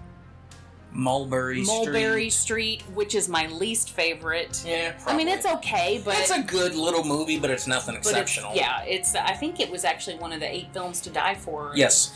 Mulberry, 0.97 1.61
Mulberry 1.63 2.30
Street. 2.30 2.80
Street, 2.80 2.95
which 2.95 3.15
is 3.15 3.27
my 3.27 3.47
least 3.47 3.91
favorite. 3.91 4.63
Yeah, 4.65 4.93
I 5.05 5.15
mean, 5.15 5.27
it's 5.27 5.45
okay, 5.45 6.01
but 6.03 6.17
it's 6.17 6.31
a 6.31 6.41
good 6.41 6.73
little 6.73 7.03
movie, 7.03 7.38
but 7.38 7.49
it's 7.51 7.67
nothing 7.67 7.95
but 7.95 8.05
it's- 8.07 8.13
exceptional. 8.22 8.55
yeah, 8.55 8.81
it's. 8.84 9.13
I 9.13 9.34
think 9.34 9.59
it 9.59 9.69
was 9.69 9.84
actually 9.84 10.15
one 10.17 10.31
of 10.31 10.39
the 10.39 10.49
eight 10.49 10.67
films 10.73 11.01
to 11.01 11.09
die 11.09 11.35
for. 11.35 11.73
Yes. 11.76 12.13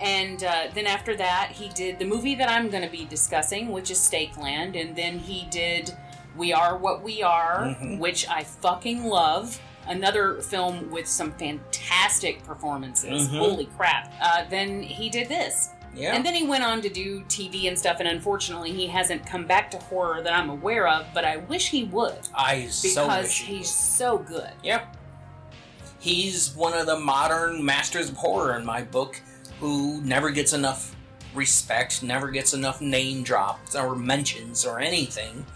And 0.00 0.42
uh, 0.42 0.68
then 0.74 0.86
after 0.86 1.14
that, 1.16 1.50
he 1.52 1.68
did 1.68 1.98
the 1.98 2.06
movie 2.06 2.34
that 2.36 2.48
I'm 2.48 2.70
going 2.70 2.82
to 2.82 2.88
be 2.90 3.04
discussing, 3.04 3.68
which 3.70 3.90
is 3.90 3.98
Stakeland, 3.98 4.80
and 4.80 4.96
then 4.96 5.18
he 5.18 5.46
did 5.50 5.94
We 6.36 6.52
Are 6.54 6.76
What 6.78 7.02
We 7.02 7.22
Are, 7.22 7.76
Mhm. 7.78 7.98
which 7.98 8.26
I 8.28 8.44
fucking 8.44 9.04
love. 9.04 9.60
Another 9.86 10.40
film 10.40 10.90
with 10.92 11.08
some 11.08 11.32
fantastic 11.32 12.44
performances. 12.44 13.28
Mhm. 13.28 13.38
Holy 13.38 13.66
crap! 13.76 14.12
Uh, 14.22 14.44
then 14.48 14.80
he 14.82 15.10
did 15.10 15.28
this. 15.28 15.70
Yeah. 15.94 16.14
And 16.14 16.24
then 16.24 16.34
he 16.34 16.46
went 16.46 16.64
on 16.64 16.80
to 16.82 16.88
do 16.88 17.20
TV 17.22 17.68
and 17.68 17.78
stuff, 17.78 17.96
and 17.98 18.08
unfortunately, 18.08 18.72
he 18.72 18.86
hasn't 18.86 19.26
come 19.26 19.46
back 19.46 19.70
to 19.72 19.78
horror 19.78 20.22
that 20.22 20.32
I'm 20.32 20.48
aware 20.48 20.88
of, 20.88 21.06
but 21.12 21.24
I 21.24 21.36
wish 21.36 21.68
he 21.68 21.84
would 21.84 22.16
I 22.34 22.66
so 22.66 22.88
because 22.88 23.22
wish 23.24 23.42
he 23.42 23.56
he's 23.58 23.70
so 23.70 24.18
good. 24.18 24.50
Yep. 24.62 24.96
He's 25.98 26.54
one 26.56 26.72
of 26.72 26.86
the 26.86 26.98
modern 26.98 27.64
masters 27.64 28.08
of 28.08 28.16
horror 28.16 28.56
in 28.56 28.64
my 28.64 28.82
book 28.82 29.20
who 29.60 30.00
never 30.00 30.30
gets 30.30 30.52
enough 30.52 30.96
respect, 31.34 32.02
never 32.02 32.30
gets 32.30 32.54
enough 32.54 32.80
name 32.80 33.22
drops 33.22 33.76
or 33.76 33.94
mentions 33.94 34.66
or 34.66 34.80
anything, 34.80 35.46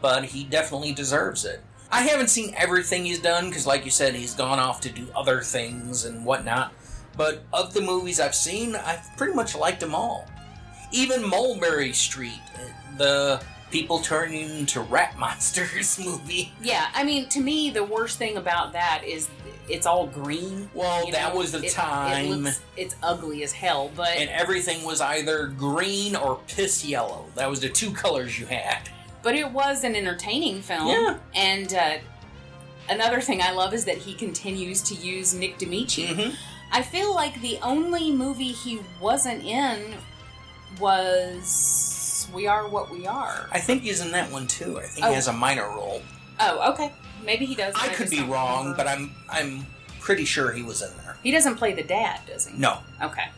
but 0.00 0.24
he 0.26 0.44
definitely 0.44 0.92
deserves 0.92 1.44
it. 1.44 1.60
I 1.90 2.02
haven't 2.02 2.28
seen 2.28 2.54
everything 2.56 3.06
he's 3.06 3.20
done 3.20 3.48
because, 3.48 3.66
like 3.66 3.84
you 3.84 3.90
said, 3.90 4.14
he's 4.14 4.34
gone 4.34 4.58
off 4.58 4.80
to 4.82 4.90
do 4.90 5.08
other 5.16 5.40
things 5.40 6.04
and 6.04 6.24
whatnot. 6.24 6.72
But 7.18 7.42
of 7.52 7.74
the 7.74 7.80
movies 7.82 8.20
I've 8.20 8.34
seen, 8.34 8.74
I've 8.76 9.06
pretty 9.18 9.34
much 9.34 9.54
liked 9.54 9.80
them 9.80 9.94
all. 9.94 10.26
Even 10.92 11.28
Mulberry 11.28 11.92
Street, 11.92 12.40
the 12.96 13.42
people 13.70 13.98
turning 13.98 14.48
into 14.58 14.80
rat 14.80 15.18
monsters 15.18 15.98
movie. 16.02 16.52
Yeah, 16.62 16.86
I 16.94 17.04
mean, 17.04 17.28
to 17.30 17.40
me, 17.40 17.68
the 17.70 17.84
worst 17.84 18.16
thing 18.16 18.36
about 18.38 18.72
that 18.72 19.02
is 19.04 19.28
it's 19.68 19.84
all 19.84 20.06
green. 20.06 20.70
Well, 20.72 21.04
you 21.04 21.12
that 21.12 21.34
know? 21.34 21.40
was 21.40 21.52
the 21.52 21.58
It- 21.58 21.64
it 21.64 21.72
time. 21.72 22.30
looks- 22.44 22.60
it's 22.78 22.94
ugly 23.02 23.42
as 23.42 23.52
hell, 23.52 23.90
but 23.94 24.08
and 24.16 24.30
everything 24.30 24.82
was 24.84 25.00
either 25.02 25.48
green 25.48 26.16
or 26.16 26.40
piss 26.46 26.84
yellow. 26.84 27.26
That 27.34 27.50
was 27.50 27.60
the 27.60 27.68
two 27.68 27.90
colors 27.90 28.38
you 28.38 28.46
had. 28.46 28.88
but 29.20 29.34
it 29.34 29.50
was 29.50 29.82
an 29.84 29.94
entertaining 29.96 30.62
film. 30.62 30.86
Yeah. 30.88 31.18
And 31.34 31.74
uh, 31.74 31.94
another 32.88 33.20
thing 33.20 33.42
I 33.42 33.50
love 33.50 33.74
is 33.74 33.84
that 33.86 33.98
he 33.98 34.14
continues 34.14 34.80
to 34.82 34.94
use 34.94 35.34
Nick 35.34 35.58
Damici. 35.58 36.06
Mm-hmm. 36.06 36.34
I 36.70 36.82
feel 36.82 37.14
like 37.14 37.40
the 37.40 37.58
only 37.62 38.12
movie 38.12 38.52
he 38.52 38.80
wasn't 39.00 39.44
in 39.44 39.94
was 40.78 42.28
We 42.32 42.46
Are 42.46 42.68
What 42.68 42.90
We 42.90 43.06
Are. 43.06 43.48
I 43.52 43.60
think 43.60 43.82
he's 43.82 44.00
in 44.00 44.12
that 44.12 44.30
one 44.30 44.46
too. 44.46 44.78
I 44.78 44.82
think 44.84 45.06
Oh. 45.06 45.08
he 45.10 45.14
has 45.14 45.28
a 45.28 45.32
minor 45.32 45.68
role. 45.68 46.02
Oh, 46.40 46.72
okay. 46.72 46.92
Maybe 47.24 47.46
he 47.46 47.54
does. 47.54 47.74
I 47.76 47.86
and 47.88 47.96
could 47.96 48.10
be 48.10 48.22
wrong, 48.22 48.70
remember. 48.70 48.76
but 48.76 48.86
I'm 48.88 49.12
I'm 49.28 49.66
pretty 50.00 50.24
sure 50.24 50.52
he 50.52 50.62
was 50.62 50.82
in 50.82 50.96
there. 50.98 51.16
he 51.22 51.30
doesn't 51.30 51.56
play 51.56 51.72
the 51.74 51.82
dad, 51.82 52.20
does 52.26 52.46
he? 52.46 52.56
No, 52.56 52.78
Okay. 53.02 53.28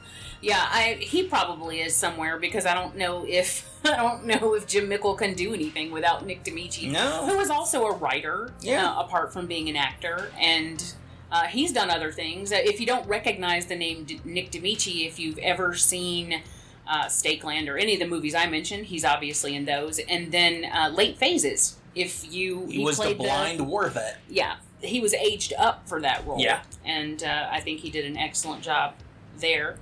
Yeah, 0.43 0.67
I 0.71 0.97
he 1.01 1.25
probably 1.25 1.81
is 1.81 1.95
somewhere 1.95 2.39
because 2.39 2.65
I 2.67 2.75
don't 2.75 2.97
know 2.97 3.25
if 3.27 3.67
I 3.85 3.97
don't 3.97 4.27
know 4.27 4.55
if 4.55 4.67
Jim 4.67 4.89
Mickle 4.89 5.15
can 5.15 5.35
do 5.35 5.55
anything 5.55 5.91
without 5.91 6.27
Nick 6.27 6.45
Damici, 6.45 6.91
No. 6.91 7.27
who 7.27 7.39
is 7.41 7.51
also 7.51 7.85
a 7.87 7.95
writer, 7.95 8.53
Yeah. 8.61 8.91
uh, 8.91 9.01
apart 9.03 9.33
from 9.33 9.47
being 9.47 9.69
an 9.69 9.77
actor, 9.77 10.31
and 10.39 10.83
uh, 11.31 11.45
he's 11.45 11.73
done 11.73 11.91
other 11.91 12.13
things. 12.13 12.53
Uh, 12.53 12.57
If 12.63 12.81
you 12.81 12.87
don't 12.87 13.07
recognize 13.09 13.67
the 13.67 13.77
name 13.77 14.05
D- 14.05 14.21
Nick 14.25 14.51
Damici, 14.51 15.07
if 15.07 15.19
you've 15.19 15.39
ever 15.39 15.75
seen 15.75 16.43
uh, 16.89 17.05
Stakeland 17.07 17.69
or 17.69 17.77
any 17.79 17.95
of 17.95 18.01
the 18.01 18.07
movies 18.07 18.35
I 18.35 18.47
mentioned, 18.47 18.87
he's 18.87 19.05
obviously 19.05 19.55
in 19.55 19.65
those. 19.65 19.99
And 20.01 20.33
then 20.33 20.65
uh, 20.65 20.89
Late 20.89 21.17
Phases, 21.19 21.77
if 21.95 22.31
you 22.33 22.67
he, 22.67 22.83
was 22.85 22.99
the 22.99 23.15
blind 23.15 23.67
war 23.67 23.89
vet. 23.89 24.19
yeah, 24.29 24.57
he 24.81 24.99
was 25.01 25.15
aged 25.15 25.53
up 25.59 25.89
for 25.89 26.01
that 26.01 26.27
role. 26.27 26.41
Yeah. 26.41 26.63
And 26.85 27.23
uh, 27.23 27.49
I 27.51 27.61
think 27.61 27.81
he 27.81 27.91
did 27.91 28.07
an 28.07 28.17
excellent 28.17 28.63
job 28.63 28.95
there. 29.39 29.77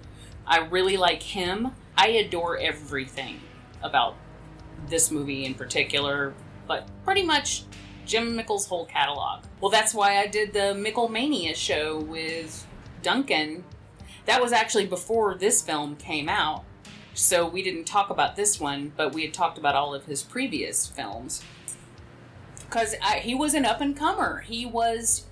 I 0.47 0.59
really 0.59 0.97
like 0.97 1.23
him. 1.23 1.73
I 1.97 2.09
adore 2.09 2.57
everything 2.59 3.41
about 3.83 4.17
this 4.89 5.11
movie 5.11 5.45
in 5.45 5.55
particular, 5.55 6.35
but 6.67 6.89
pretty 7.05 7.23
much 7.23 7.65
Jim 8.09 8.35
Mickle's 8.35 8.67
whole 8.67 8.87
catalog. 8.87 9.45
Well, 9.61 9.71
that's 9.71 9.95
why 9.95 10.19
I 10.19 10.27
did 10.27 10.53
the 10.55 10.75
Mickle 10.75 11.09
Mania 11.09 11.55
show 11.55 12.01
with 12.01 12.67
Duncan. 13.03 13.65
That 14.25 14.43
was 14.43 14.51
actually 14.51 14.87
before 14.87 15.35
this 15.37 15.63
film 15.63 15.95
came 15.97 16.29
out. 16.29 16.65
So 17.15 17.47
we 17.47 17.63
didn't 17.63 17.85
talk 17.85 18.11
about 18.11 18.35
this 18.35 18.59
one, 18.59 18.93
but 18.97 19.13
we 19.13 19.23
had 19.23 19.35
talked 19.35 19.59
about 19.59 19.75
all 19.75 19.95
of 19.95 20.07
his 20.07 20.23
previous 20.23 20.87
films 20.87 21.43
because 22.61 22.95
he 23.21 23.35
was 23.35 23.55
an 23.55 23.65
up 23.65 23.81
and 23.81 23.97
comer. 23.97 24.41
He 24.41 24.65
was 24.65 25.25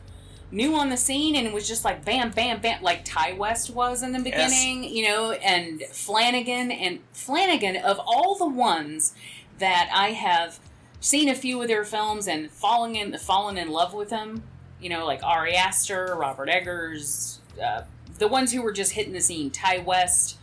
new 0.50 0.74
on 0.74 0.90
the 0.90 0.96
scene 0.96 1.34
and 1.34 1.52
was 1.54 1.66
just 1.66 1.84
like 1.84 2.04
bam, 2.04 2.30
bam, 2.30 2.60
bam, 2.60 2.82
like 2.82 3.04
Ti 3.04 3.32
West 3.34 3.70
was 3.70 4.02
in 4.02 4.12
the 4.12 4.20
Yes. 4.20 4.50
beginning, 4.50 4.84
you 4.84 5.08
know, 5.08 5.32
and 5.32 5.82
Flanagan 5.82 6.70
and 6.70 7.00
Flanagan 7.12 7.76
of 7.76 7.98
all 8.04 8.34
the 8.36 8.46
ones 8.48 9.14
that 9.58 9.88
I 9.94 10.10
have 10.10 10.58
seen 11.06 11.28
a 11.28 11.34
few 11.36 11.62
of 11.62 11.68
their 11.68 11.84
films 11.84 12.26
and 12.26 12.50
falling 12.50 12.96
in 12.96 13.16
fallen 13.18 13.56
in 13.56 13.70
love 13.70 13.94
with 13.94 14.10
them, 14.10 14.42
you 14.80 14.88
know, 14.88 15.06
like 15.06 15.22
Ari 15.22 15.54
Aster, 15.54 16.16
Robert 16.18 16.48
Eggers, 16.48 17.38
uh, 17.62 17.82
the 18.18 18.26
ones 18.26 18.52
who 18.52 18.60
were 18.60 18.72
just 18.72 18.92
hitting 18.92 19.12
the 19.12 19.20
scene, 19.20 19.50
Ti 19.50 19.78
West, 19.78 20.36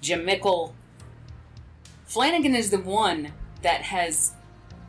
Jim 0.00 0.24
Mickle. 0.24 0.74
Flanagan 2.06 2.54
is 2.54 2.70
the 2.70 2.80
one 2.80 3.32
that 3.60 3.82
has 3.82 4.32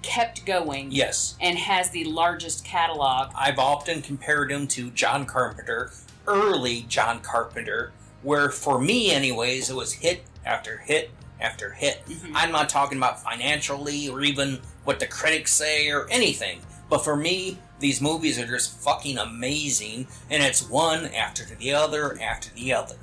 kept 0.01 0.45
going 0.45 0.91
Yes, 0.91 1.35
and 1.41 1.57
has 1.57 1.89
the 1.89 2.05
largest 2.05 2.63
catalog. 2.63 3.33
I've 3.35 3.59
often 3.59 4.01
compared 4.01 4.49
him 4.49 4.65
to 4.69 4.91
John 4.91 5.25
Carpenter, 5.25 5.91
early 6.25 6.85
John 6.87 7.19
Carpenter, 7.19 7.91
where 8.23 8.49
for 8.49 8.79
me, 8.79 9.11
anyways, 9.11 9.69
it 9.69 9.75
was 9.75 9.91
hit 9.91 10.23
after 10.45 10.77
hit 10.77 11.11
after 11.41 11.71
hit. 11.71 12.05
Mhm. 12.07 12.31
I'm 12.35 12.51
not 12.51 12.69
talking 12.69 12.97
about 12.97 13.21
financially 13.21 14.07
or 14.07 14.21
even 14.21 14.61
what 14.83 14.99
the 14.99 15.07
critics 15.07 15.51
say 15.53 15.89
or 15.89 16.07
anything. 16.09 16.61
But 16.89 17.03
for 17.03 17.15
me, 17.15 17.57
these 17.79 17.99
movies 18.01 18.37
are 18.37 18.45
just 18.45 18.79
fucking 18.81 19.17
amazing, 19.17 20.07
and 20.29 20.43
it's 20.43 20.61
one 20.61 21.05
after 21.13 21.43
the 21.43 21.73
other 21.73 22.19
after 22.21 22.49
the 22.53 22.73
other. 22.73 22.97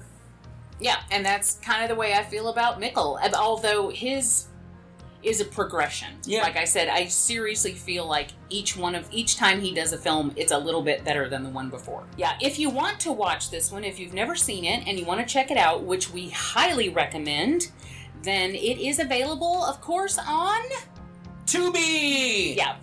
Yeah, 0.81 0.99
and 1.11 1.27
that's 1.27 1.55
kind 1.63 1.83
of 1.83 1.89
the 1.89 1.97
way 1.97 2.15
I 2.15 2.23
feel 2.23 2.49
about 2.49 2.79
Mickle. 2.79 3.19
Although 3.35 3.89
his 3.89 4.47
is 5.21 5.41
a 5.41 5.45
progression. 5.45 6.09
Yeah. 6.25 6.43
Like 6.43 6.57
I 6.57 6.65
said, 6.65 6.87
I 6.89 7.07
seriously 7.07 7.73
feel 7.73 8.07
like 8.07 8.29
each 8.51 8.77
one 8.77 8.95
of 8.95 9.09
each 9.11 9.37
time 9.37 9.61
he 9.61 9.75
does 9.75 9.93
a 9.93 9.99
film, 9.99 10.33
it's 10.37 10.53
a 10.53 10.59
little 10.59 10.81
bit 10.83 11.05
better 11.05 11.29
than 11.29 11.43
the 11.43 11.51
one 11.51 11.71
before. 11.71 12.05
Yeah, 12.17 12.39
if 12.41 12.57
you 12.57 12.71
want 12.71 13.01
to 13.01 13.13
watch 13.13 13.51
this 13.51 13.73
one, 13.73 13.83
if 13.83 13.99
you've 13.99 14.15
never 14.15 14.37
seen 14.37 14.65
it 14.65 14.87
and 14.87 14.97
you 14.97 15.05
want 15.05 15.19
to 15.21 15.27
check 15.27 15.51
it 15.51 15.57
out, 15.57 15.83
which 15.83 16.13
we 16.13 16.29
highly 16.29 16.89
recommend, 16.89 17.73
then 18.23 18.55
it 18.55 18.79
is 18.79 18.99
available, 18.99 19.65
of 19.65 19.81
course, 19.81 20.19
on 20.19 20.61
Tubi! 21.47 22.57
yeah. 22.57 22.77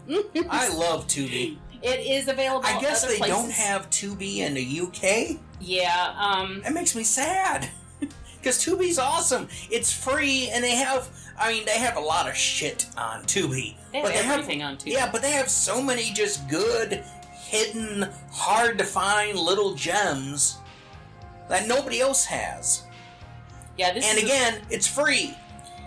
I 0.50 0.68
love 0.76 1.08
Tubi. 1.08 1.58
it 1.84 2.00
is 2.00 2.28
available. 2.28 2.66
I 2.66 2.80
guess 2.82 3.06
they 3.06 3.20
don't 3.20 3.46
places. 3.46 3.58
have 3.58 3.90
Tubi 3.90 4.38
in 4.38 4.54
the 4.56 4.80
UK. 4.82 5.38
Yeah. 5.62 6.14
Um. 6.18 6.62
That 6.64 6.74
makes 6.74 6.96
me 6.96 7.04
sad. 7.04 7.70
Because 8.38 8.64
Tubi's 8.64 9.00
awesome. 9.00 9.48
It's 9.72 9.92
free, 9.92 10.50
and 10.54 10.64
they 10.64 10.76
have. 10.76 11.10
I 11.36 11.52
mean, 11.52 11.66
they 11.66 11.80
have 11.80 11.98
a 11.98 12.00
lot 12.00 12.30
of 12.30 12.36
shit 12.36 12.86
on 12.96 13.24
Tubi. 13.24 13.74
They 13.92 13.98
have 13.98 14.04
but 14.06 14.14
they 14.14 14.22
have 14.22 14.40
everything 14.40 14.62
on 14.62 14.78
Tubi. 14.78 14.92
Yeah, 14.92 15.10
but 15.12 15.24
they 15.24 15.32
have 15.32 15.50
so 15.50 15.82
many 15.82 16.12
just 16.14 16.48
good, 16.48 17.04
hidden, 17.32 18.08
hard 18.32 18.78
to 18.78 18.84
find 18.84 19.40
little 19.40 19.74
gems 19.74 20.58
that 21.50 21.68
nobody 21.68 22.02
else 22.02 22.24
has. 22.26 22.84
Yeah. 23.78 23.94
This 23.94 24.10
and 24.10 24.18
again, 24.24 24.62
it's 24.70 24.88
free. 24.88 25.36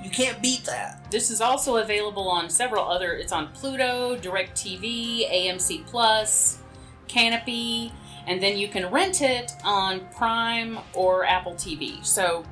You 0.03 0.11
can't 0.11 0.41
beat 0.41 0.65
that. 0.65 1.11
This 1.11 1.31
is 1.31 1.41
also 1.41 1.79
available 1.79 2.29
on 2.29 2.49
several 2.49 2.85
other. 2.85 3.15
It's 3.15 3.33
on 3.33 3.49
Pluto, 3.49 4.17
DirecTV, 4.17 5.29
AMC 5.31 5.87
Plus, 5.87 6.61
Kanopy, 7.09 7.91
and 8.27 8.41
then 8.43 8.57
you 8.59 8.69
can 8.69 8.91
rent 8.91 9.23
it 9.23 9.53
on 9.65 10.07
Prime 10.17 10.79
or 10.95 11.25
Apple 11.25 11.55
TV. 11.55 12.05
So 12.05 12.45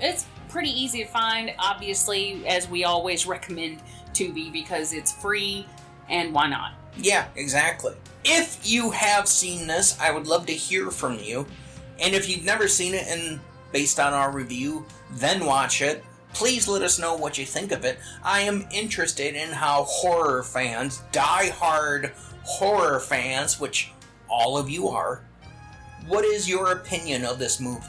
it's 0.00 0.26
pretty 0.48 0.70
easy 0.70 1.04
to 1.04 1.10
find. 1.10 1.52
Obviously, 1.58 2.46
as 2.46 2.68
we 2.70 2.84
always 2.84 3.26
recommend 3.26 3.80
Tubi 4.14 4.50
because 4.50 4.92
it's 4.92 5.12
free, 5.12 5.66
and 6.08 6.32
why 6.32 6.48
not? 6.48 6.72
Yeah, 6.96 7.26
exactly. 7.36 7.94
If 8.24 8.60
you 8.66 8.90
have 8.92 9.28
seen 9.28 9.66
this, 9.66 9.98
I 10.00 10.10
would 10.10 10.26
love 10.26 10.46
to 10.46 10.52
hear 10.52 10.90
from 10.90 11.18
you. 11.18 11.46
And 12.00 12.14
if 12.14 12.28
you've 12.28 12.44
never 12.44 12.66
seen 12.68 12.94
it 12.94 13.06
and 13.06 13.40
based 13.74 13.98
on 13.98 14.12
our 14.12 14.30
review, 14.30 14.86
then 15.10 15.44
watch 15.44 15.82
it, 15.82 16.04
please 16.32 16.68
let 16.68 16.80
us 16.80 17.00
know 17.00 17.16
what 17.16 17.36
you 17.36 17.44
think 17.44 17.72
of 17.72 17.84
it. 17.84 17.98
I 18.22 18.42
am 18.42 18.68
interested 18.70 19.34
in 19.34 19.50
how 19.50 19.82
horror 19.82 20.44
fans, 20.44 21.02
die-hard 21.10 22.12
horror 22.44 23.00
fans, 23.00 23.58
which 23.58 23.90
all 24.30 24.56
of 24.56 24.70
you 24.70 24.86
are, 24.88 25.22
what 26.06 26.24
is 26.24 26.48
your 26.48 26.70
opinion 26.70 27.24
of 27.24 27.40
this 27.40 27.60
movie? 27.60 27.84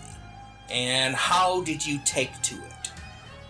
And 0.72 1.14
how 1.14 1.62
did 1.62 1.86
you 1.86 2.00
take 2.04 2.42
to 2.42 2.56
it? 2.56 2.92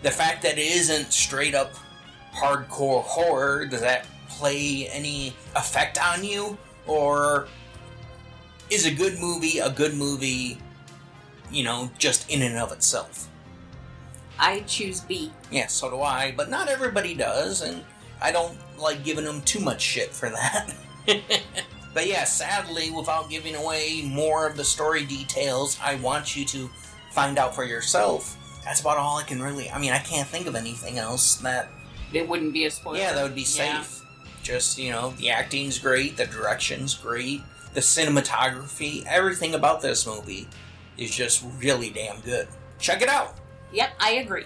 The 0.02 0.10
fact 0.10 0.42
that 0.42 0.58
it 0.58 0.76
isn't 0.76 1.14
straight 1.14 1.54
up 1.54 1.72
hardcore 2.34 3.02
horror, 3.02 3.64
does 3.64 3.80
that 3.80 4.04
play 4.28 4.88
any 4.88 5.34
effect 5.54 5.98
on 5.98 6.22
you? 6.22 6.58
Or 6.86 7.48
is 8.68 8.84
a 8.84 8.90
good 8.90 9.18
movie 9.18 9.58
a 9.58 9.70
good 9.70 9.94
movie, 9.94 10.58
you 11.50 11.64
know, 11.64 11.90
just 11.98 12.30
in 12.30 12.42
and 12.42 12.56
of 12.56 12.72
itself? 12.72 13.28
I 14.38 14.60
choose 14.60 15.00
B. 15.00 15.32
Yeah, 15.50 15.66
so 15.66 15.90
do 15.90 16.02
I, 16.02 16.34
but 16.36 16.50
not 16.50 16.68
everybody 16.68 17.14
does, 17.14 17.62
and 17.62 17.82
I 18.20 18.32
don't 18.32 18.56
like 18.78 19.04
giving 19.04 19.24
them 19.24 19.40
too 19.42 19.60
much 19.60 19.80
shit 19.80 20.10
for 20.12 20.28
that. 20.30 20.74
but 21.94 22.06
yeah, 22.06 22.24
sadly, 22.24 22.90
without 22.90 23.30
giving 23.30 23.54
away 23.54 24.02
more 24.04 24.46
of 24.46 24.56
the 24.56 24.64
story 24.64 25.04
details, 25.04 25.78
I 25.82 25.94
want 25.96 26.36
you 26.36 26.44
to 26.46 26.68
find 27.12 27.38
out 27.38 27.54
for 27.54 27.64
yourself. 27.64 28.36
That's 28.64 28.80
about 28.80 28.98
all 28.98 29.16
I 29.18 29.22
can 29.22 29.40
really. 29.42 29.70
I 29.70 29.78
mean, 29.78 29.92
I 29.92 29.98
can't 29.98 30.28
think 30.28 30.46
of 30.46 30.54
anything 30.54 30.98
else 30.98 31.36
that. 31.36 31.68
It 32.12 32.28
wouldn't 32.28 32.52
be 32.52 32.66
a 32.66 32.70
spoiler. 32.70 32.98
Yeah, 32.98 33.12
that 33.14 33.22
would 33.22 33.34
be 33.34 33.42
Yeah. 33.42 33.82
safe. 33.82 34.02
Just, 34.42 34.78
you 34.78 34.90
know, 34.90 35.10
the 35.18 35.30
acting's 35.30 35.78
great, 35.78 36.16
the 36.16 36.26
direction's 36.26 36.94
great, 36.94 37.42
the 37.74 37.80
cinematography, 37.80 39.04
everything 39.06 39.54
about 39.54 39.80
this 39.80 40.06
movie 40.06 40.46
is 40.98 41.14
just 41.14 41.44
really 41.58 41.90
damn 41.90 42.20
good. 42.20 42.48
Check 42.78 43.02
it 43.02 43.08
out! 43.08 43.34
Yep, 43.72 43.90
I 44.00 44.12
agree. 44.12 44.44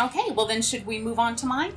Okay, 0.00 0.30
well 0.34 0.46
then 0.46 0.62
should 0.62 0.86
we 0.86 0.98
move 0.98 1.18
on 1.18 1.36
to 1.36 1.46
mine? 1.46 1.72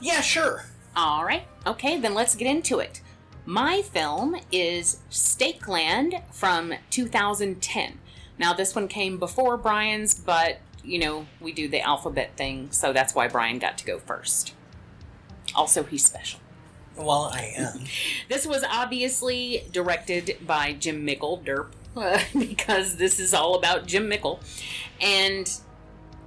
Yeah, 0.00 0.20
sure. 0.20 0.64
All 0.96 1.24
right. 1.24 1.46
Okay, 1.66 1.98
then 1.98 2.14
let's 2.14 2.34
get 2.34 2.48
into 2.48 2.78
it. 2.80 3.00
My 3.44 3.82
film 3.82 4.36
is 4.50 5.00
Stakeland 5.10 6.22
from 6.32 6.74
2010. 6.90 7.98
Now, 8.38 8.52
this 8.52 8.74
one 8.74 8.88
came 8.88 9.18
before 9.18 9.56
Brian's, 9.56 10.14
but, 10.14 10.58
you 10.84 10.98
know, 10.98 11.26
we 11.40 11.52
do 11.52 11.68
the 11.68 11.80
alphabet 11.80 12.36
thing, 12.36 12.68
so 12.70 12.92
that's 12.92 13.14
why 13.14 13.28
Brian 13.28 13.58
got 13.58 13.78
to 13.78 13.84
go 13.84 13.98
first. 13.98 14.54
Also, 15.54 15.82
he's 15.84 16.04
special. 16.04 16.40
Well, 16.96 17.30
I 17.32 17.52
am. 17.56 17.84
This 18.28 18.46
was 18.46 18.64
obviously 18.68 19.64
directed 19.72 20.38
by 20.46 20.72
Jim 20.72 21.04
Mickle, 21.04 21.38
derp, 21.38 21.72
because 22.38 22.96
this 22.96 23.18
is 23.18 23.34
all 23.34 23.54
about 23.54 23.86
Jim 23.86 24.08
Mickle. 24.08 24.40
And 25.00 25.50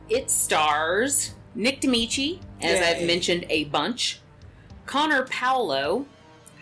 it 0.10 0.30
stars 0.30 1.34
Nick 1.56 1.82
Damici, 1.82 2.40
as 2.62 2.80
Yay. 2.80 2.88
I've 2.88 3.08
mentioned 3.08 3.46
a 3.50 3.66
bunch, 3.66 4.20
Connor 4.86 5.24
Paolo, 5.24 6.06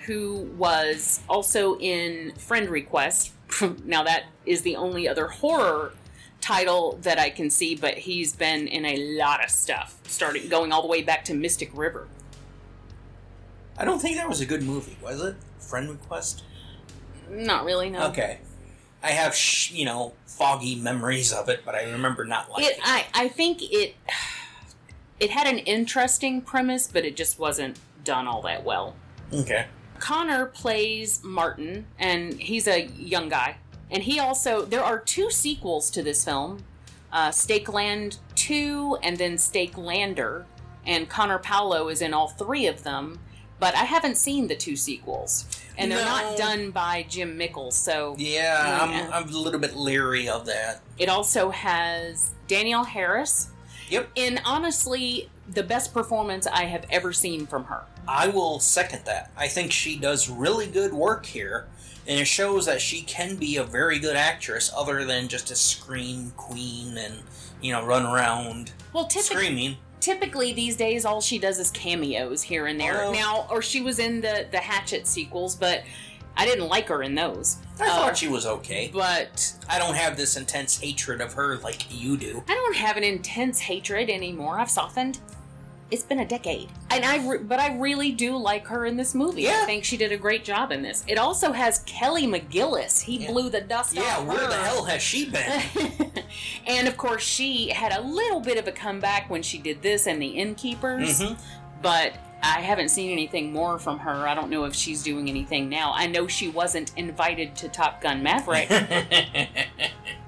who 0.06 0.50
was 0.58 1.22
also 1.28 1.78
in 1.80 2.34
Friend 2.38 2.70
Request. 2.70 3.32
now, 3.86 4.04
that 4.04 4.26
is 4.46 4.62
the 4.62 4.76
only 4.76 5.08
other 5.08 5.28
horror 5.28 5.94
title 6.42 7.00
that 7.02 7.18
I 7.20 7.30
can 7.30 7.50
see, 7.50 7.76
but 7.76 7.98
he's 7.98 8.36
been 8.36 8.68
in 8.68 8.86
a 8.86 8.98
lot 9.18 9.44
of 9.44 9.50
stuff, 9.50 9.98
starting 10.06 10.50
going 10.50 10.72
all 10.72 10.82
the 10.82 10.88
way 10.88 11.02
back 11.02 11.24
to 11.26 11.34
Mystic 11.34 11.72
River. 11.74 12.08
I 13.78 13.86
don't 13.86 14.00
think 14.00 14.18
that 14.18 14.30
was 14.30 14.42
a 14.42 14.46
good 14.46 14.62
movie, 14.62 14.98
was 15.02 15.22
it? 15.24 15.36
Friend 15.60 15.90
Request? 15.90 16.44
Not 17.30 17.66
really, 17.66 17.90
no. 17.90 18.08
Okay. 18.08 18.40
I 19.04 19.12
have, 19.12 19.36
sh- 19.36 19.72
you 19.72 19.86
know, 19.86 20.14
foggy 20.26 20.76
memories 20.76 21.32
of 21.32 21.50
it, 21.50 21.62
but 21.66 21.76
I 21.76 21.84
remember 21.92 22.26
not 22.26 22.50
liking 22.50 22.70
it 22.72 22.80
I, 22.84 23.06
I 23.14 23.28
think 23.28 23.62
it 23.62 23.96
it 25.20 25.30
had 25.30 25.46
an 25.46 25.60
interesting 25.60 26.42
premise 26.42 26.88
but 26.88 27.06
it 27.06 27.16
just 27.16 27.38
wasn't 27.38 27.78
done 28.04 28.28
all 28.28 28.42
that 28.42 28.64
well. 28.64 28.96
Okay. 29.32 29.68
connor 30.00 30.48
plays 30.48 31.24
martin 31.24 31.86
and 32.00 32.34
he's 32.34 32.68
a 32.68 32.88
young 32.98 33.30
guy 33.30 33.58
and 33.92 34.04
he 34.04 34.20
also 34.20 34.64
there 34.66 34.84
are 34.84 35.00
two 35.00 35.30
sequels 35.30 35.90
to 35.92 36.02
this 36.04 36.26
film 36.26 36.64
uh, 37.12 37.30
stakeland 37.30 38.18
2 38.36 38.98
and 39.04 39.18
then 39.18 39.36
Stakelander. 39.36 40.46
and 40.86 41.08
connor 41.10 41.38
paolo 41.40 41.88
is 41.90 42.02
in 42.02 42.14
all 42.14 42.28
three 42.30 42.66
of 42.68 42.84
them 42.84 43.20
but 43.64 43.74
i 43.76 43.86
haven't 43.86 44.18
seen 44.18 44.46
the 44.50 44.56
two 44.56 44.76
sequels 44.76 45.46
and 45.78 45.90
they're 45.90 46.04
not 46.04 46.38
done 46.38 46.70
by 46.70 47.06
jim 47.08 47.38
mickles 47.38 47.78
so 47.78 48.14
Yeah, 48.20 48.42
Yeah. 48.90 49.08
I'm, 49.14 49.24
I'm 49.24 49.34
a 49.34 49.38
little 49.38 49.60
bit 49.60 49.74
leery 49.78 50.28
of 50.28 50.46
that. 50.48 50.82
it 50.98 51.08
also 51.08 51.50
has 51.50 52.32
danielle 52.50 52.84
harris 52.84 53.48
Yep. 53.90 54.10
and 54.18 54.42
honestly 54.44 55.30
the 55.48 55.64
best 55.64 55.94
performance 55.94 56.46
i 56.46 56.66
have 56.66 56.86
ever 56.90 57.14
seen 57.14 57.46
from 57.48 57.64
her 57.66 57.84
I 58.06 58.28
will 58.28 58.60
second 58.60 59.06
that. 59.06 59.32
I 59.38 59.48
think 59.48 59.72
she 59.72 59.96
does 59.98 60.30
really 60.30 60.68
good 60.68 60.92
work 60.94 61.26
here, 61.26 61.68
and 62.06 62.20
it 62.20 62.28
shows 62.28 62.66
that 62.66 62.82
she 62.82 63.02
can 63.02 63.38
be 63.38 63.56
a 63.56 63.64
very 63.64 63.98
good 63.98 64.18
actress 64.18 64.70
other 64.76 65.06
than 65.06 65.30
just 65.30 65.50
a 65.52 65.56
scream 65.56 66.34
queen 66.36 66.98
and, 66.98 67.22
you 67.62 67.72
know, 67.72 67.86
run 67.86 68.06
around 68.06 68.74
well 68.92 69.06
typically, 69.06 69.38
screaming. 69.38 69.78
Typically 70.08 70.52
these 70.52 70.76
days 70.76 71.06
all 71.06 71.22
she 71.22 71.40
does 71.40 71.58
is 71.60 71.72
cameos 71.72 72.42
here 72.42 72.68
and 72.68 72.78
there. 72.80 72.94
Well- 72.96 73.14
now 73.14 73.48
or 73.50 73.62
she 73.62 73.82
was 73.82 74.00
in 74.00 74.20
the 74.20 74.46
the 74.52 74.58
hatchet 74.58 75.08
sequels 75.08 75.56
but 75.56 75.84
i 76.36 76.46
didn't 76.46 76.68
like 76.68 76.88
her 76.90 77.02
in 77.04 77.16
those. 77.16 77.58
I 77.80 77.88
Uh, 77.88 77.96
thought 77.96 78.18
she 78.18 78.28
was 78.28 78.46
okay. 78.46 78.90
but 78.94 79.54
I 79.70 79.80
don't 79.80 79.96
have 79.96 80.16
this 80.18 80.36
intense 80.36 80.78
hatred 80.80 81.22
of 81.22 81.34
her 81.34 81.58
like 81.60 81.82
you 81.90 82.18
do. 82.18 82.44
i 82.50 82.54
don't 82.54 82.76
have 82.76 82.98
an 82.98 83.04
intense 83.04 83.60
hatred 83.62 84.10
anymore. 84.10 84.60
I've 84.60 84.70
softened 84.70 85.20
it's 85.94 86.04
been 86.04 86.20
a 86.20 86.26
decade 86.26 86.68
and 86.90 87.06
i 87.06 87.26
re- 87.28 87.38
but 87.38 87.60
i 87.60 87.76
really 87.78 88.12
do 88.12 88.36
like 88.36 88.66
her 88.68 88.86
in 88.86 88.98
this 88.98 89.14
movie 89.14 89.48
i 89.48 89.54
think 89.66 89.84
she 89.84 89.96
did 89.96 90.12
a 90.12 90.18
great 90.18 90.44
job 90.44 90.72
in 90.72 90.82
this 90.82 91.04
it 91.08 91.18
also 91.20 91.52
has 91.52 91.80
kelly 91.86 92.26
mcgillis 92.26 93.02
he 93.04 93.18
Yeah. 93.18 93.32
blew 93.32 93.50
the 93.50 93.62
dust 93.62 93.94
Yeah, 93.94 94.02
off 94.18 94.26
where 94.26 94.48
the 94.48 94.56
hell 94.56 94.84
has 94.86 95.02
she 95.02 95.30
been? 95.30 95.62
and 96.68 96.88
of 96.88 96.98
course, 96.98 97.22
she 97.24 97.70
had 97.70 97.92
a 97.94 98.02
little 98.02 98.40
bit 98.40 98.58
of 98.58 98.68
a 98.68 98.72
comeback 98.72 99.30
when 99.30 99.44
she 99.44 99.58
did 99.60 99.82
this 99.84 100.08
and 100.08 100.20
the 100.22 100.28
Innkeepers, 100.30 101.22
Mhm. 101.22 101.38
but 101.82 102.14
I 102.42 102.60
haven't 102.62 102.90
seen 102.90 103.12
anything 103.12 103.54
more 103.54 103.78
from 103.80 104.00
her. 104.00 104.28
I 104.28 104.34
don't 104.36 104.50
know 104.50 104.66
if 104.66 104.74
she's 104.76 105.04
doing 105.04 105.30
anything 105.30 105.70
now. 105.70 105.94
I 105.96 106.08
know 106.08 106.28
she 106.28 106.50
wasn't 106.50 106.92
invited 106.98 107.56
to 107.58 107.70
Top 107.70 108.02
Gun 108.02 108.22
Maverick, 108.24 108.70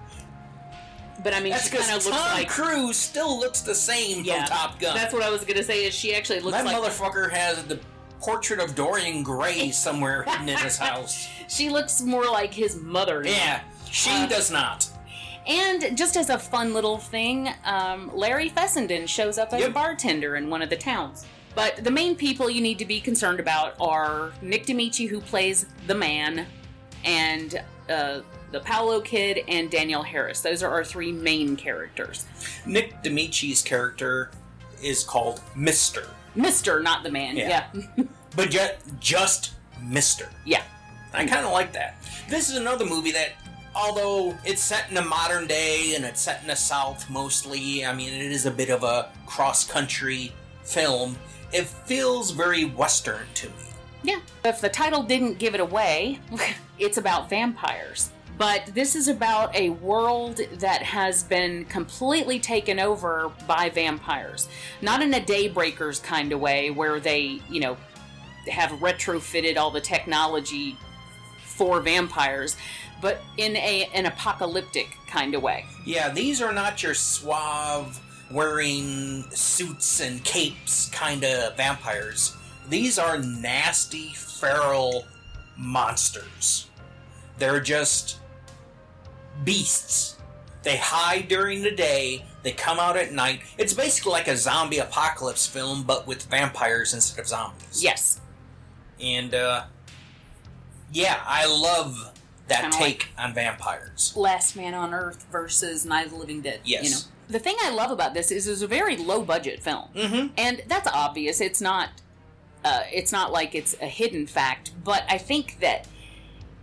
but 1.26 1.34
I 1.34 1.39
mean, 1.41 1.52
That's 1.53 1.69
she 1.69 1.76
kind 1.76 1.91
of 1.91 2.03
Tom 2.03 2.11
looks 2.14 2.23
like. 2.34 2.47
Cruise 2.47 2.95
still 2.97 3.39
looks 3.39 3.61
the 3.61 3.73
same 3.73 4.23
Yeah, 4.23 4.45
from 4.45 4.56
Top 4.57 4.80
Gun. 4.80 4.95
That's 4.95 5.11
what 5.11 5.23
I 5.23 5.31
was 5.31 5.43
gonna 5.43 5.64
say. 5.64 5.84
Is 5.85 5.93
she 5.95 6.14
actually 6.15 6.39
looks 6.39 6.53
like. 6.53 6.65
that 6.65 6.80
like 6.81 6.91
motherfucker 6.93 7.31
has 7.31 7.64
the 7.65 7.80
portrait 8.22 8.60
of 8.60 8.76
Dorian 8.76 9.23
Gray 9.23 9.72
somewhere 9.85 10.22
hidden 10.23 10.47
in 10.49 10.57
his 10.60 10.77
house. 10.77 11.27
she 11.49 11.69
looks 11.69 12.02
more 12.02 12.26
like 12.26 12.53
his 12.53 12.76
mother. 12.77 13.23
now. 13.23 13.30
Yeah, 13.31 13.61
she 13.91 14.11
Uh, 14.11 14.27
does 14.27 14.52
not. 14.52 14.88
And 15.47 15.97
just 15.97 16.15
as 16.15 16.30
a 16.30 16.38
fun 16.39 16.73
little 16.73 16.97
thing, 16.99 17.49
um, 17.65 18.11
Larry 18.15 18.49
Fessenden 18.49 19.07
shows 19.07 19.38
up 19.39 19.52
as 19.53 19.64
a 19.64 19.69
bartender 19.69 20.35
in 20.35 20.49
one 20.49 20.61
of 20.61 20.69
the 20.69 20.76
towns. 20.77 21.26
But 21.56 21.84
the 21.84 21.91
main 21.91 22.15
people 22.15 22.49
you 22.49 22.61
need 22.61 22.77
to 22.80 22.85
be 22.85 22.99
concerned 22.99 23.39
about 23.39 23.76
are 23.80 24.31
Nick 24.41 24.65
Damici, 24.65 25.07
who 25.07 25.22
plays 25.22 25.65
the 25.88 25.95
man, 25.95 26.45
and 27.03 27.61
uh, 27.89 28.22
the 28.56 28.61
Paolo 28.61 29.02
kid, 29.02 29.44
and 29.49 29.69
Danielle 29.69 30.02
Harris. 30.02 30.40
Those 30.40 30.64
are 30.64 30.72
our 30.72 30.86
three 30.86 31.11
main 31.11 31.57
characters. 31.57 32.26
Nick 32.65 33.03
Damici's 33.03 33.61
character 33.61 34.32
is 34.82 35.03
called 35.03 35.41
Mister, 35.57 36.07
Mister, 36.36 36.80
not 36.80 37.03
the 37.03 37.11
man. 37.11 37.36
Yeah. 37.36 37.68
Yeah. 37.73 38.06
but 38.36 38.53
yet 38.53 38.82
just 39.02 39.52
Mister. 39.84 40.30
Yeah. 40.45 40.64
I 41.14 41.26
kind 41.26 41.45
of 41.45 41.52
like 41.52 41.73
that. 41.73 41.98
This 42.30 42.49
is 42.49 42.56
another 42.56 42.86
movie 42.86 43.11
that, 43.11 43.34
although 43.76 44.34
it's 44.45 44.61
set 44.61 44.88
in 44.88 44.95
the 44.95 45.02
modern 45.02 45.48
day 45.48 45.94
and 45.95 46.06
it's 46.06 46.22
set 46.22 46.41
in 46.41 46.48
the 46.48 46.56
South 46.56 47.10
mostly, 47.10 47.86
I 47.86 47.94
mean, 47.94 48.14
it 48.14 48.32
is 48.32 48.45
a 48.45 48.52
bit 48.52 48.69
of 48.69 48.84
a 48.84 49.10
cross 49.26 49.69
country 49.69 50.32
film. 50.64 51.18
It 51.52 51.65
feels 51.65 52.32
very 52.32 52.64
Western 52.64 53.27
to 53.34 53.48
me. 53.48 53.53
Yeah. 54.03 54.19
If 54.45 54.61
the 54.61 54.69
title 54.69 55.03
didn't 55.03 55.40
give 55.40 55.56
it 55.56 55.61
away, 55.61 56.19
it's 56.80 56.98
about 56.98 57.30
vampires. 57.30 58.11
But 58.38 58.72
this 58.74 58.95
is 58.95 59.07
about 59.07 59.56
a 59.56 59.70
world 59.70 60.41
that 60.53 60.82
has 60.82 61.24
been 61.24 61.66
completely 61.66 62.40
taken 62.40 62.80
over 62.80 63.32
by 63.48 63.70
vampires. 63.70 64.49
Not 64.82 65.02
in 65.02 65.14
a 65.14 65.20
Daybreakers 65.20 66.03
kind 66.03 66.32
of 66.34 66.40
way 66.40 66.70
where 66.70 66.99
they, 66.99 67.40
you 67.49 67.62
know, 67.62 67.78
have 68.49 68.72
retrofitted 68.72 69.57
all 69.57 69.72
the 69.72 69.82
technology 69.82 70.78
for 71.44 71.80
vampires, 71.80 72.57
but 73.02 73.22
in 73.38 73.56
a 73.56 73.90
an 73.94 74.06
apocalyptic 74.06 74.98
kind 75.07 75.34
of 75.34 75.41
way. 75.41 75.66
Yeah, 75.86 76.10
these 76.10 76.41
are 76.41 76.52
not 76.52 76.84
your 76.84 76.94
suave, 76.94 77.99
wearing 78.30 79.24
suits 79.32 80.02
and 80.02 80.24
capes 80.24 80.90
kind 80.90 81.24
of 81.24 81.56
vampires. 81.56 82.36
These 82.68 82.99
are 82.99 83.18
nasty, 83.20 84.10
feral 84.14 85.06
monsters. 85.56 86.70
They're 87.38 87.60
just 87.60 88.20
beasts. 89.44 90.18
They 90.64 90.78
hide 90.78 91.28
during 91.28 91.62
the 91.62 91.72
day, 91.72 92.26
they 92.41 92.52
come 92.52 92.80
out 92.80 92.98
at 92.98 93.12
night. 93.12 93.41
It's 93.57 93.74
basically 93.74 94.14
like 94.14 94.28
a 94.28 94.36
zombie 94.36 94.80
apocalypse 94.80 95.45
film, 95.45 95.84
but 95.84 96.07
with 96.07 96.24
vampires 96.24 96.94
instead 96.94 97.20
of 97.22 97.28
zombies. 97.28 97.84
Yes. 97.84 98.20
And, 98.99 99.36
uh, 99.36 99.66
yeah, 100.91 101.20
I 101.26 101.45
love 101.45 102.14
that 102.48 102.62
Kinda 102.62 102.78
take 102.78 103.10
on 103.18 103.34
vampires. 103.34 104.14
Last 104.16 104.56
Man 104.56 104.74
on 104.74 104.94
Earth 104.94 105.26
versus 105.32 105.86
Night 105.86 106.06
of 106.06 106.12
the 106.14 106.18
Living 106.18 106.41
Dead. 106.41 106.62
Yes. 106.64 106.84
You 106.84 106.90
know. 106.91 106.98
The 107.28 107.40
thing 107.40 107.56
I 107.62 107.72
love 107.72 107.91
about 107.91 108.14
this 108.14 108.32
is 108.32 108.48
it's 108.48 108.62
a 108.62 108.68
very 108.68 108.95
low 108.98 109.24
budget 109.24 109.62
film. 109.62 109.90
Mm-hmm. 109.95 110.28
and 110.38 110.62
that's 110.68 110.88
obvious 110.88 111.41
it's 111.41 111.62
not 111.62 111.90
uh, 112.64 112.82
it's 112.91 113.12
not 113.12 113.32
like 113.32 113.53
it's 113.56 113.76
a 113.82 113.86
hidden 113.88 114.26
fact 114.26 114.72
but 114.84 115.03
i 115.07 115.18
think 115.18 115.60
that 115.60 115.88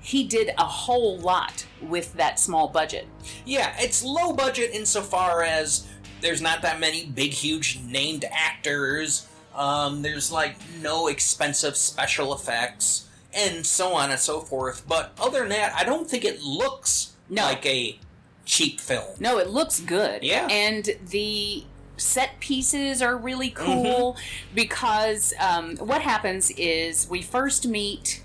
he 0.03 0.25
did 0.25 0.51
a 0.59 0.65
whole 0.65 1.19
lot 1.19 1.65
with 1.81 2.13
that 2.15 2.39
small 2.39 2.69
budget 2.69 3.07
Yeah, 3.45 3.75
it's 3.79 4.03
low 4.05 4.33
budget 4.33 4.71
insofar 4.75 5.43
as 5.43 5.87
there's 6.21 6.43
not 6.43 6.63
that 6.63 6.79
many 6.81 7.07
big, 7.07 7.33
huge 7.33 7.81
named 7.87 8.25
actors. 8.31 9.27
Um, 9.55 10.03
there's 10.03 10.31
like 10.31 10.57
no 10.81 11.09
expensive 11.09 11.77
special 11.77 12.33
effects, 12.33 13.07
and 13.35 13.67
so 13.67 13.95
on 13.95 14.11
and 14.11 14.21
so 14.21 14.41
forth. 14.41 14.85
But 14.87 15.13
other 15.21 15.41
than 15.41 15.49
that, 15.51 15.75
I 15.75 15.85
don't 15.85 16.09
think 16.09 16.25
it 16.25 16.41
looks 16.43 17.13
No. 17.29 17.43
like 17.45 17.65
a 17.67 17.99
cheap 18.45 18.81
film. 18.81 19.15
no 19.21 19.39
it 19.39 19.49
looks 19.51 19.79
good 19.81 20.23
Yeah. 20.25 20.47
and 20.51 20.91
the 21.11 21.65
set 21.97 22.41
pieces 22.41 23.01
are 23.03 23.17
really 23.17 23.51
cool 23.51 24.17
because 24.55 25.33
um, 25.39 25.77
what 25.77 26.03
happens 26.03 26.51
is 26.57 27.09
we 27.09 27.23
first 27.23 27.67
meet 27.67 28.23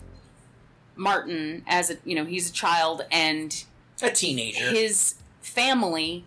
martin 0.97 1.63
as 1.67 1.89
a 1.89 1.97
you 2.03 2.15
know 2.15 2.25
he's 2.25 2.49
a 2.49 2.53
child 2.53 3.05
and 3.11 3.63
A 4.01 4.09
teenager. 4.11 4.69
his 4.71 5.15
family 5.41 6.25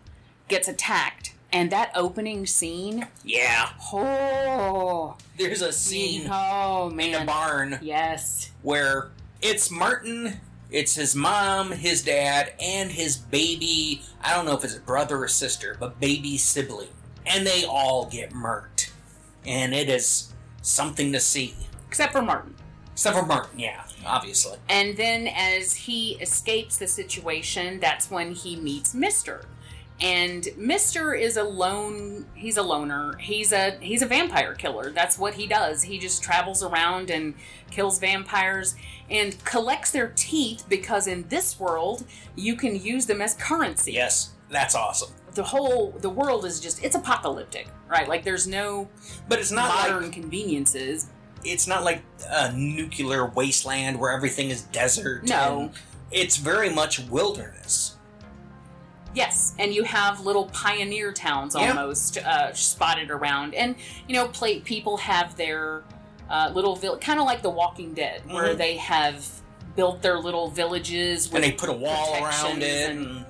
gets 0.48 0.68
attacked 0.68 1.34
And 1.52 1.70
that 1.72 1.90
opening 1.94 2.46
scene, 2.46 3.08
Yeah. 3.24 3.70
oh, 3.92 5.16
There's 5.36 5.62
a 5.62 5.72
scene 5.72 6.28
oh 6.30 6.88
in 6.90 6.96
man, 6.96 7.20
the 7.20 7.26
barn 7.26 7.78
yes, 7.82 8.50
where 8.62 9.10
it's 9.42 9.70
Martin, 9.70 10.40
it's 10.70 10.94
his 10.94 11.16
mom, 11.16 11.72
his 11.72 12.02
dad, 12.04 12.52
and 12.60 12.92
his 12.92 13.16
baby. 13.16 14.02
I 14.22 14.34
don't 14.34 14.44
know 14.44 14.56
if 14.56 14.62
it's 14.64 14.76
a 14.76 14.80
brother 14.80 15.16
or 15.24 15.28
sister, 15.28 15.76
but 15.80 15.98
baby 15.98 16.36
sibling. 16.38 16.88
And 17.26 17.46
they 17.46 17.64
all 17.64 18.06
get 18.06 18.30
murked. 18.32 18.90
And 19.46 19.74
it 19.74 19.88
is 19.88 20.32
something 20.62 21.10
to 21.12 21.20
see. 21.20 21.54
except 21.88 22.12
for 22.12 22.22
Martin. 22.22 22.54
Except 22.92 23.16
for 23.16 23.24
Martin, 23.26 23.58
yeah, 23.58 23.82
obviously. 24.04 24.58
And 24.68 24.96
then 24.96 25.28
as 25.28 25.74
he 25.74 26.12
escapes 26.20 26.78
the 26.78 26.88
situation, 26.88 27.80
that's 27.80 28.10
when 28.10 28.32
he 28.32 28.56
meets 28.56 28.94
Mister. 28.94 29.44
And 30.02 30.48
Mister 30.56 31.12
is 31.12 31.36
a 31.36 31.44
lone 31.44 32.24
he's 32.34 32.56
a 32.56 32.62
loner. 32.62 33.18
He's 33.18 33.52
a 33.52 33.76
he's 33.80 34.00
a 34.00 34.06
vampire 34.06 34.54
killer. 34.54 34.90
That's 34.90 35.18
what 35.18 35.34
he 35.34 35.46
does. 35.46 35.82
He 35.82 35.98
just 35.98 36.22
travels 36.22 36.62
around 36.62 37.10
and 37.10 37.34
kills 37.70 37.98
vampires 37.98 38.76
and 39.10 39.44
collects 39.44 39.90
their 39.90 40.08
teeth 40.16 40.64
because 40.70 41.06
in 41.06 41.28
this 41.28 41.60
world 41.60 42.04
you 42.34 42.56
can 42.56 42.76
use 42.76 43.04
them 43.04 43.20
as 43.20 43.34
currency. 43.34 43.92
Yes, 43.92 44.30
that's 44.48 44.74
awesome. 44.74 45.12
The 45.34 45.44
whole 45.44 45.90
the 46.00 46.08
world 46.08 46.46
is 46.46 46.60
just 46.60 46.82
it's 46.82 46.96
apocalyptic, 46.96 47.68
right? 47.86 48.08
Like 48.08 48.24
there's 48.24 48.46
no 48.46 48.88
But 49.28 49.38
it's 49.38 49.52
not 49.52 49.68
modern 49.68 50.04
like 50.04 50.12
conveniences. 50.12 51.08
It's 51.44 51.66
not 51.66 51.84
like 51.84 52.02
a 52.28 52.52
nuclear 52.52 53.26
wasteland 53.26 53.98
where 53.98 54.12
everything 54.12 54.50
is 54.50 54.62
desert. 54.62 55.24
No. 55.28 55.70
It's 56.10 56.36
very 56.36 56.70
much 56.70 56.98
wilderness. 57.08 57.96
Yes, 59.12 59.54
and 59.58 59.74
you 59.74 59.82
have 59.82 60.20
little 60.24 60.46
pioneer 60.46 61.12
towns 61.12 61.56
almost 61.56 62.18
uh, 62.18 62.52
spotted 62.54 63.10
around, 63.10 63.54
and 63.54 63.74
you 64.06 64.14
know, 64.14 64.28
play, 64.28 64.60
people 64.60 64.96
have 64.98 65.36
their 65.36 65.82
uh, 66.28 66.52
little 66.54 66.76
village, 66.76 67.00
kind 67.00 67.18
of 67.18 67.26
like 67.26 67.42
The 67.42 67.50
Walking 67.50 67.92
Dead, 67.92 68.22
where 68.30 68.54
Mhm. 68.54 68.58
they 68.58 68.76
have 68.76 69.26
built 69.74 70.00
their 70.00 70.18
little 70.20 70.48
villages 70.48 71.26
with 71.28 71.34
and 71.36 71.44
they 71.44 71.50
put 71.52 71.68
a 71.68 71.72
wall 71.72 72.22
around 72.22 72.62
it. 72.62 72.90
and- 72.90 73.06
And, 73.08 73.24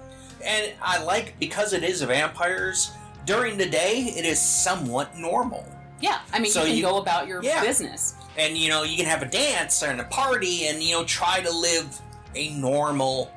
and 0.44 0.72
I 0.82 1.02
like 1.02 1.38
because 1.38 1.72
it 1.72 1.82
is 1.82 2.02
vampires. 2.02 2.90
During 3.24 3.56
the 3.56 3.66
day, 3.68 4.00
it 4.16 4.26
is 4.26 4.38
somewhat 4.40 5.16
normal, 5.16 5.64
yeah. 6.00 6.20
I 6.32 6.38
mean, 6.38 6.50
So 6.50 6.60
you 6.62 6.68
can 6.68 6.76
you- 6.76 6.82
go 6.82 6.96
about 6.98 7.26
your 7.26 7.42
Yeah. 7.42 7.62
business. 7.62 8.14
and 8.38 8.56
you 8.56 8.68
know 8.70 8.82
you 8.84 8.96
can 8.96 9.06
have 9.06 9.22
a 9.22 9.26
dance 9.26 9.82
and 9.82 10.00
a 10.00 10.04
party, 10.04 10.66
and 10.68 10.82
you 10.82 10.92
know 10.94 11.04
try 11.04 11.40
to 11.40 11.50
live 11.50 12.00
a 12.34 12.50
normal, 12.50 13.30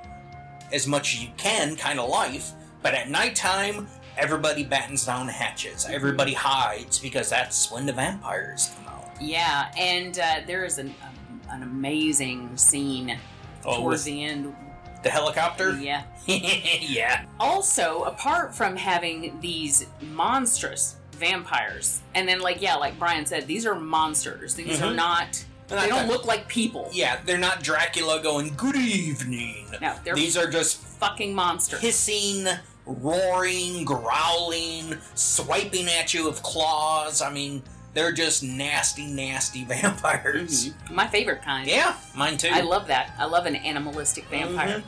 as 0.71 0.87
much 0.87 1.13
as 1.15 1.23
you 1.23 1.29
can, 1.37 1.75
kind 1.75 1.99
of 1.99 2.09
life. 2.09 2.51
But 2.81 2.93
at 2.93 3.09
nighttime, 3.09 3.87
everybody 4.17 4.63
battens 4.63 5.05
down 5.05 5.25
the 5.25 5.31
hatches. 5.33 5.85
Everybody 5.89 6.33
hides 6.33 6.99
because 6.99 7.29
that's 7.29 7.71
when 7.71 7.85
the 7.85 7.93
vampires 7.93 8.71
come 8.75 8.87
out. 8.93 9.09
Yeah, 9.19 9.71
and 9.77 10.17
uh, 10.19 10.41
there 10.45 10.63
is 10.65 10.77
an 10.77 10.93
um, 11.03 11.41
an 11.49 11.63
amazing 11.63 12.55
scene 12.57 13.17
Oh, 13.65 13.77
towards 13.77 14.03
the 14.03 14.23
end. 14.23 14.55
the 15.03 15.09
helicopter. 15.09 15.71
Yeah. 15.79 16.03
yeah. 16.27 17.25
Also, 17.39 18.03
apart 18.03 18.53
from 18.55 18.75
having 18.75 19.39
these 19.41 19.85
monstrous 20.01 20.95
vampires, 21.13 22.01
and 22.15 22.27
then 22.27 22.39
like 22.39 22.61
yeah, 22.61 22.75
like 22.75 22.97
Brian 22.99 23.25
said, 23.25 23.47
these 23.47 23.65
are 23.65 23.75
monsters. 23.75 24.55
These 24.55 24.81
are 24.81 24.91
Mhm. 24.91 24.95
not. 24.95 25.45
They're 25.67 25.79
They 25.81 25.89
not 25.89 25.95
don't 25.99 26.07
that- 26.07 26.13
look 26.13 26.25
like 26.25 26.47
people. 26.47 26.89
Yeah, 26.91 27.19
they're 27.25 27.37
not 27.37 27.63
Dracula 27.63 28.21
going, 28.21 28.53
good 28.55 28.75
evening. 28.75 29.67
No, 29.81 29.95
they're 30.03 30.13
These 30.15 30.35
are 30.37 30.49
just 30.49 30.77
fucking 30.77 31.33
monsters. 31.33 31.79
hissing, 31.79 32.45
roaring, 32.85 33.85
growling, 33.85 34.97
swiping 35.15 35.87
at 35.87 36.13
you 36.13 36.25
with 36.25 36.41
claws. 36.43 37.21
I 37.21 37.29
mean, 37.31 37.63
they're 37.93 38.11
just 38.11 38.43
nasty, 38.43 39.05
nasty 39.05 39.63
vampires. 39.65 40.69
Mhm. 40.69 40.91
My 40.91 41.07
favorite 41.07 41.41
kind. 41.43 41.67
Yeah, 41.67 41.95
mine 42.15 42.37
too. 42.37 42.49
I 42.51 42.61
love 42.61 42.87
that. 42.87 43.11
I 43.17 43.25
love 43.25 43.45
an 43.45 43.55
animalistic 43.55 44.25
vampire. 44.29 44.79
Mhm. 44.79 44.83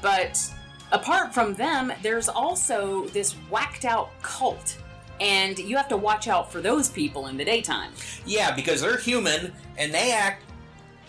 But 0.00 0.40
apart 0.92 1.34
from 1.34 1.54
them, 1.54 1.92
there's 2.02 2.28
also 2.28 3.06
this 3.08 3.32
whacked 3.50 3.84
out 3.84 4.10
cult. 4.22 4.76
And 5.22 5.56
you 5.58 5.76
have 5.76 5.88
to 5.88 5.96
watch 5.96 6.26
out 6.26 6.50
for 6.50 6.60
those 6.60 6.88
people 6.88 7.28
in 7.28 7.36
the 7.36 7.44
daytime. 7.44 7.92
yeah, 8.26 8.54
because 8.54 8.80
they're 8.80 8.96
human 8.98 9.52
and 9.78 9.94
they 9.94 10.12
act. 10.12 10.44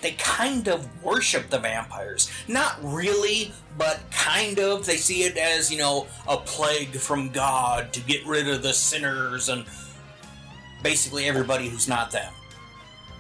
They 0.01 0.11
kind 0.19 0.67
of 0.67 0.87
worship 1.01 1.49
the 1.49 1.57
vampires. 1.59 2.29
Not 2.47 2.75
really, 2.83 3.53
but 3.77 4.01
kind 4.11 4.59
of. 4.59 4.85
They 4.85 4.97
see 4.97 5.23
it 5.23 5.37
as, 5.37 5.71
you 5.71 5.77
know, 5.79 6.07
a 6.27 6.37
plague 6.37 6.93
from 6.97 7.29
God 7.29 7.91
to 7.93 8.01
get 8.01 8.23
rid 8.25 8.47
of 8.49 8.61
the 8.61 8.73
sinners 8.73 9.47
and 9.49 9.65
basically 10.83 11.25
everybody 11.25 11.69
who's 11.69 11.87
not 11.87 12.11
them. 12.11 12.33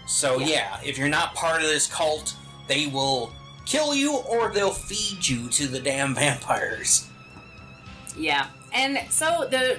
So, 0.07 0.39
Yeah. 0.39 0.47
yeah, 0.47 0.79
if 0.83 0.97
you're 0.97 1.07
not 1.07 1.33
part 1.35 1.61
of 1.61 1.67
this 1.69 1.87
cult, 1.87 2.35
they 2.67 2.87
will 2.87 3.31
kill 3.65 3.95
you 3.95 4.17
or 4.17 4.51
they'll 4.53 4.71
feed 4.73 5.25
you 5.27 5.47
to 5.49 5.67
the 5.67 5.79
damn 5.79 6.13
vampires. 6.23 7.07
Yeah. 8.17 8.47
And 8.73 8.99
so 9.09 9.47
the 9.49 9.77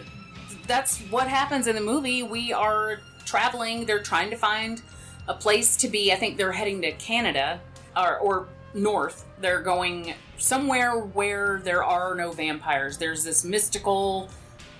that's 0.66 1.00
what 1.10 1.28
happens 1.28 1.66
in 1.66 1.74
the 1.74 1.80
movie. 1.80 2.22
We 2.22 2.52
are 2.52 3.00
traveling, 3.24 3.86
they're 3.86 4.02
trying 4.02 4.30
to 4.30 4.36
find 4.36 4.82
a 5.28 5.34
place 5.34 5.76
to 5.78 5.88
be. 5.88 6.12
I 6.12 6.16
think 6.16 6.36
they're 6.36 6.52
heading 6.52 6.82
to 6.82 6.92
Canada 6.92 7.60
or 7.96 8.18
or 8.18 8.48
north. 8.74 9.24
They're 9.40 9.62
going 9.62 10.14
somewhere 10.38 10.98
where 10.98 11.60
there 11.64 11.84
are 11.84 12.14
no 12.14 12.32
vampires. 12.32 12.98
There's 12.98 13.24
this 13.24 13.44
mystical 13.44 14.28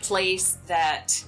place 0.02 0.58
that 0.66 1.24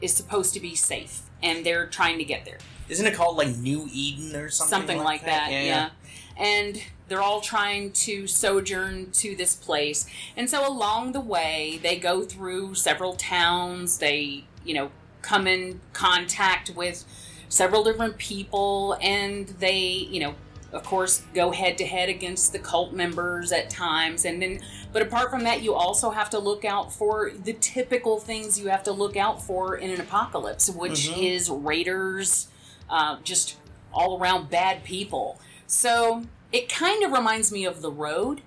is 0.00 0.12
supposed 0.14 0.52
to 0.54 0.60
be 0.60 0.74
safe 0.74 1.22
and 1.42 1.64
they're 1.64 1.86
trying 1.86 2.18
to 2.18 2.24
get 2.24 2.44
there. 2.44 2.58
Isn't 2.88 3.06
it 3.06 3.14
called 3.14 3.36
like 3.36 3.56
New 3.56 3.88
Eden 3.92 4.34
or 4.36 4.48
something? 4.48 4.78
something 4.78 4.98
like 5.04 5.24
that, 5.24 5.50
Yeah. 5.50 5.62
yeah. 5.62 5.90
And 6.36 6.82
they're 7.08 7.22
all 7.22 7.40
trying 7.40 7.90
to 7.92 8.26
sojourn 8.26 9.10
to 9.12 9.34
this 9.34 9.54
place. 9.56 10.06
And 10.36 10.48
so 10.48 10.66
along 10.68 11.12
the 11.12 11.20
way, 11.20 11.80
they 11.82 11.98
go 11.98 12.22
through 12.22 12.74
several 12.74 13.14
towns. 13.14 13.98
They, 13.98 14.44
you 14.64 14.74
know, 14.74 14.90
come 15.22 15.46
in 15.46 15.80
contact 15.92 16.70
with 16.70 17.04
several 17.48 17.82
different 17.82 18.18
people 18.18 18.96
and 19.00 19.48
they, 19.58 19.78
you 19.80 20.20
know, 20.20 20.34
of 20.70 20.82
course 20.84 21.22
go 21.34 21.50
head 21.50 21.78
to 21.78 21.86
head 21.86 22.10
against 22.10 22.52
the 22.52 22.58
cult 22.58 22.92
members 22.92 23.52
at 23.52 23.70
times 23.70 24.26
and 24.26 24.42
then 24.42 24.60
but 24.92 25.00
apart 25.00 25.30
from 25.30 25.42
that 25.44 25.62
you 25.62 25.72
also 25.72 26.10
have 26.10 26.28
to 26.28 26.38
look 26.38 26.62
out 26.62 26.92
for 26.92 27.30
the 27.44 27.54
typical 27.54 28.18
things 28.18 28.60
you 28.60 28.68
have 28.68 28.82
to 28.82 28.92
look 28.92 29.16
out 29.16 29.42
for 29.42 29.76
in 29.76 29.88
an 29.88 29.98
apocalypse 29.98 30.68
which 30.68 31.08
Mhm. 31.08 31.22
is 31.34 31.48
raiders 31.48 32.48
uh, 32.90 33.16
just 33.24 33.56
all 33.94 34.20
around 34.20 34.50
bad 34.50 34.84
people 34.84 35.40
so 35.66 36.24
it 36.52 36.68
kind 36.68 37.04
of 37.04 37.12
reminds 37.12 37.52
me 37.52 37.64
of 37.64 37.82
the 37.82 37.90
road. 37.90 38.42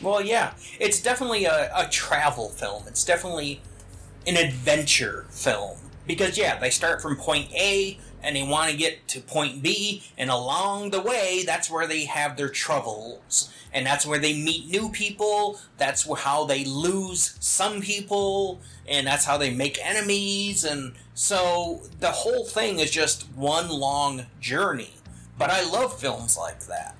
Well, 0.00 0.20
yeah, 0.22 0.54
it's 0.80 1.00
definitely 1.00 1.44
a, 1.44 1.70
a 1.74 1.88
travel 1.88 2.48
film. 2.48 2.84
It's 2.86 3.04
definitely 3.04 3.60
an 4.26 4.36
adventure 4.36 5.26
film. 5.30 5.78
Because 6.06 6.36
yeah, 6.36 6.58
they 6.58 6.70
start 6.70 7.00
from 7.00 7.16
point 7.16 7.50
A 7.54 7.98
and 8.22 8.36
they 8.36 8.42
want 8.42 8.70
to 8.70 8.76
get 8.76 9.06
to 9.08 9.20
point 9.20 9.62
B, 9.62 10.02
and 10.16 10.30
along 10.30 10.90
the 10.90 11.00
way, 11.00 11.42
that's 11.44 11.70
where 11.70 11.86
they 11.86 12.06
have 12.06 12.38
their 12.38 12.48
troubles, 12.48 13.52
and 13.70 13.84
that's 13.84 14.06
where 14.06 14.18
they 14.18 14.32
meet 14.32 14.70
new 14.70 14.88
people. 14.88 15.60
That's 15.76 16.10
how 16.20 16.44
they 16.46 16.64
lose 16.64 17.36
some 17.40 17.82
people, 17.82 18.62
and 18.88 19.06
that's 19.06 19.26
how 19.26 19.36
they 19.36 19.52
make 19.54 19.78
enemies, 19.84 20.64
and 20.64 20.94
so 21.12 21.82
the 22.00 22.12
whole 22.12 22.46
thing 22.46 22.78
is 22.78 22.90
just 22.90 23.24
one 23.34 23.68
long 23.68 24.24
journey. 24.40 24.94
But 25.38 25.50
I 25.50 25.62
love 25.70 26.00
films 26.00 26.38
like 26.38 26.60
that 26.66 26.96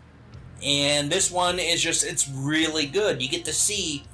and 0.63 1.11
this 1.11 1.31
one 1.31 1.59
is 1.59 1.83
just 1.83 2.05
it's 2.05 2.29
really 2.29 2.87
good. 2.87 3.21
You 3.21 3.29
get 3.29 3.45
to 3.47 3.53
see 3.53 4.05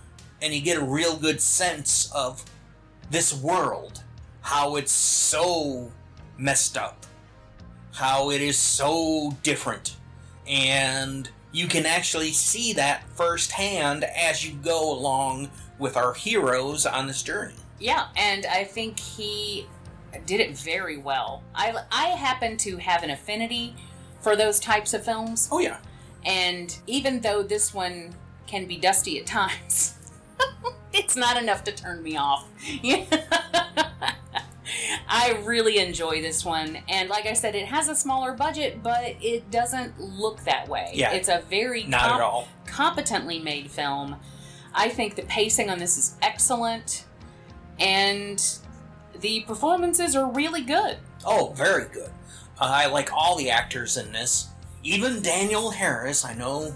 and 0.43 0.55
you 0.55 0.61
get 0.61 0.79
a 0.79 0.85
real 0.85 1.17
good 1.17 1.41
sense 1.41 2.11
of 2.15 2.45
this 3.11 3.35
world. 3.35 4.03
How 4.43 4.77
it's 4.77 4.93
so 4.93 5.93
messed 6.39 6.77
up. 6.77 7.07
How 7.93 8.31
it 8.31 8.41
is 8.41 8.57
so 8.57 9.37
different. 9.43 9.97
And 10.47 11.29
you 11.53 11.67
can 11.67 11.85
actually 11.85 12.33
see 12.33 12.73
that 12.73 13.09
firsthand 13.11 14.05
as 14.05 14.47
you 14.47 14.55
go 14.55 14.93
along 14.93 15.51
with 15.79 15.97
our 15.97 16.15
heroes 16.15 16.87
on 16.87 17.07
this 17.07 17.23
journey. 17.23 17.55
Yeah, 17.79 18.09
and 18.17 18.47
I 18.47 18.65
think 18.65 18.99
he 18.99 19.67
did 20.27 20.41
it 20.41 20.57
very 20.57 20.97
well. 20.97 21.43
I 21.55 21.75
I 21.91 22.07
happen 22.09 22.57
to 22.59 22.77
have 22.79 23.03
an 23.03 23.11
affinity 23.11 23.75
for 24.21 24.37
those 24.37 24.61
types 24.61 24.93
of 24.93 25.05
films, 25.05 25.49
oh 25.51 25.61
yeah 25.61 25.79
and 26.25 26.77
even 26.87 27.21
though 27.21 27.43
this 27.43 27.73
one 27.75 28.15
can 28.47 28.67
be 28.67 28.77
dusty 28.77 29.19
at 29.19 29.27
times, 29.27 29.95
it's 30.93 31.17
not 31.17 31.37
enough 31.41 31.65
to 31.65 31.73
turn 31.73 32.03
me 32.03 32.17
off. 32.17 32.49
I 35.09 35.41
really 35.45 35.79
enjoy 35.79 36.23
this 36.23 36.45
one, 36.45 36.79
and 36.89 37.09
like 37.09 37.27
I 37.27 37.33
said, 37.33 37.55
it 37.55 37.67
has 37.67 37.89
a 37.89 37.97
smaller 37.97 38.33
budget, 38.33 38.83
but 38.83 39.17
it 39.21 39.51
doesn't 39.51 39.99
look 40.01 40.45
that 40.45 40.69
way. 40.69 40.93
Yeah. 40.95 41.13
it's 41.13 41.29
a 41.29 41.43
very 41.51 41.85
not 41.85 42.03
comp- 42.03 42.15
at 42.15 42.21
all 42.21 42.49
competently 42.67 43.39
made 43.41 43.71
film. 43.71 44.17
I 44.73 44.89
think 44.89 45.17
the 45.17 45.23
pacing 45.23 45.69
on 45.71 45.79
this 45.81 45.99
is 45.99 46.17
excellent. 46.23 47.05
and 47.81 48.43
the 49.19 49.41
performances 49.41 50.15
are 50.15 50.31
really 50.31 50.63
good. 50.63 50.99
Oh, 51.27 51.53
very 51.57 51.87
good. 51.89 52.11
Uh, 52.59 52.71
I 52.71 52.87
like 52.87 53.13
all 53.13 53.37
the 53.37 53.51
actors 53.51 53.97
in 53.97 54.13
this. 54.13 54.49
Even 54.83 55.23
Danielle 55.23 55.71
Harris. 55.71 56.25
I 56.25 56.35
know 56.35 56.75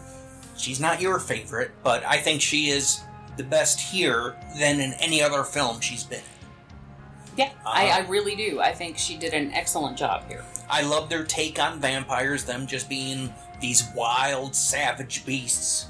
she's 0.57 0.81
not 0.81 1.01
your 1.01 1.19
favorite, 1.19 1.71
but 1.83 2.05
I 2.05 2.19
think 2.19 2.41
she 2.41 2.69
is 2.69 3.01
the 3.37 3.45
best 3.45 3.81
here 3.81 4.37
than 4.59 4.81
in 4.81 4.93
any 4.95 5.23
other 5.23 5.43
film 5.43 5.81
she's 5.81 6.05
been 6.05 6.19
in. 6.21 6.25
Yeah, 7.37 7.51
I, 7.67 7.89
Uh-huh. 7.89 8.03
I 8.03 8.09
really 8.09 8.37
do. 8.37 8.61
I 8.61 8.73
think 8.73 8.97
she 8.99 9.17
did 9.17 9.35
an 9.35 9.53
excellent 9.53 9.97
job 9.99 10.29
here. 10.29 10.45
I 10.71 10.83
love 10.83 11.09
their 11.09 11.25
take 11.25 11.59
on 11.59 11.81
vampires, 11.81 12.45
them 12.45 12.67
just 12.67 12.89
being 12.89 13.33
these 13.61 13.89
wild, 13.95 14.55
savage 14.55 15.25
beasts. 15.27 15.87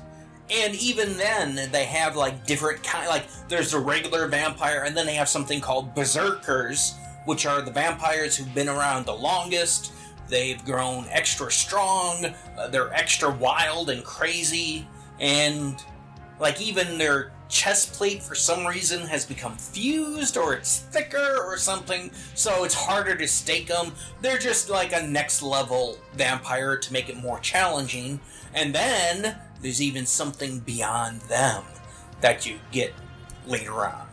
And 0.51 0.75
even 0.77 1.17
then, 1.17 1.71
they 1.71 1.85
have 1.85 2.17
like 2.17 2.47
different 2.47 2.83
kind. 2.83 3.09
Like 3.09 3.25
there's 3.49 3.73
a 3.75 3.79
regular 3.81 4.27
vampire, 4.29 4.85
and 4.85 4.97
then 4.97 5.07
they 5.07 5.15
have 5.15 5.29
something 5.29 5.61
called 5.61 5.95
berserkers, 5.95 6.95
which 7.25 7.47
are 7.47 7.63
the 7.63 7.71
vampires 7.71 8.37
who've 8.37 8.55
been 8.55 8.69
around 8.69 9.07
the 9.07 9.15
longest. 9.15 9.93
They've 10.29 10.63
grown 10.65 11.07
extra 11.11 11.51
strong. 11.51 12.27
Uh, 12.59 12.69
they're 12.69 12.93
extra 12.93 13.31
wild 13.31 13.91
and 13.91 14.03
crazy, 14.05 14.87
and 15.21 15.83
like 16.41 16.61
even 16.61 16.99
their 16.99 17.33
chest 17.49 17.93
plate 17.93 18.23
for 18.23 18.35
some 18.35 18.67
reason 18.67 19.07
has 19.07 19.25
become 19.25 19.57
fused 19.57 20.37
or 20.37 20.55
it's 20.55 20.81
thicker 20.81 21.39
or 21.45 21.57
something 21.57 22.11
so 22.35 22.65
it's 22.65 22.75
harder 22.75 23.15
to 23.15 23.29
stake 23.29 23.69
them 23.69 23.93
they're 24.23 24.39
just 24.39 24.71
like 24.71 24.93
a 24.93 25.07
next 25.07 25.43
level 25.43 25.99
vampire 26.15 26.77
to 26.77 26.93
make 26.93 27.09
it 27.09 27.17
more 27.17 27.39
challenging 27.41 28.19
and 28.55 28.75
then 28.75 29.37
there's 29.61 29.81
even 29.81 30.07
something 30.07 30.59
beyond 30.61 31.21
them 31.23 31.63
that 32.21 32.47
you 32.47 32.59
get 32.73 32.93
later 33.47 33.87
on 33.87 34.07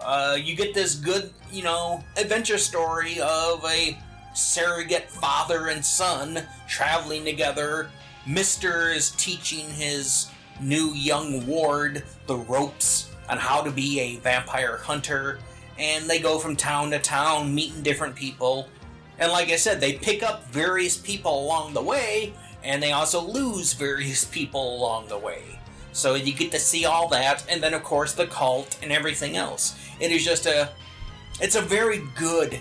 uh, 0.00 0.36
you 0.40 0.54
get 0.54 0.74
this 0.74 0.94
good 0.94 1.32
you 1.50 1.62
know 1.62 2.04
adventure 2.16 2.58
story 2.58 3.18
of 3.20 3.64
a 3.64 3.98
surrogate 4.36 5.10
father 5.10 5.68
and 5.68 5.84
son 5.84 6.42
traveling 6.68 7.24
together. 7.24 7.90
Mister 8.26 8.90
is 8.90 9.12
teaching 9.12 9.70
his 9.70 10.30
new 10.60 10.92
young 10.92 11.46
ward 11.46 12.04
the 12.26 12.36
ropes 12.36 13.10
on 13.28 13.38
how 13.38 13.62
to 13.62 13.70
be 13.70 14.00
a 14.00 14.16
vampire 14.16 14.76
hunter. 14.78 15.38
And 15.78 16.08
they 16.08 16.18
go 16.18 16.38
from 16.38 16.56
town 16.56 16.90
to 16.90 16.98
town 16.98 17.54
meeting 17.54 17.82
different 17.82 18.14
people. 18.14 18.68
And 19.18 19.32
like 19.32 19.50
i 19.50 19.56
said 19.56 19.80
they 19.80 19.94
pick 19.94 20.22
up 20.22 20.46
various 20.48 20.96
people 20.96 21.44
along 21.44 21.74
the 21.74 21.82
way 21.82 22.34
and 22.62 22.82
they 22.82 22.92
also 22.92 23.20
lose 23.20 23.72
various 23.72 24.24
people 24.30 24.76
along 24.76 25.08
the 25.08 25.18
way. 25.18 25.42
So 25.92 26.14
you 26.14 26.34
get 26.34 26.50
to 26.52 26.58
see 26.58 26.84
all 26.84 27.08
that 27.08 27.44
and 27.48 27.62
then 27.62 27.74
of 27.74 27.82
course 27.82 28.12
the 28.12 28.26
cult 28.26 28.78
and 28.82 28.92
everything 28.92 29.36
else. 29.36 29.78
It 30.00 30.10
is 30.10 30.24
just 30.24 30.46
a 30.46 30.70
it's 31.40 31.56
a 31.56 31.62
very 31.62 32.02
good 32.14 32.58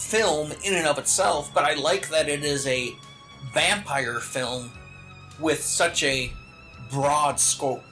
film 0.00 0.50
in 0.64 0.74
and 0.74 0.86
of 0.86 0.98
itself 0.98 1.52
but 1.54 1.64
i 1.64 1.74
like 1.74 2.08
that 2.08 2.28
it 2.28 2.42
is 2.42 2.66
a 2.66 2.94
vampire 3.52 4.20
film 4.20 4.70
with 5.38 5.62
such 5.62 6.02
a 6.02 6.32
broad 6.90 7.40
scope. 7.40 7.84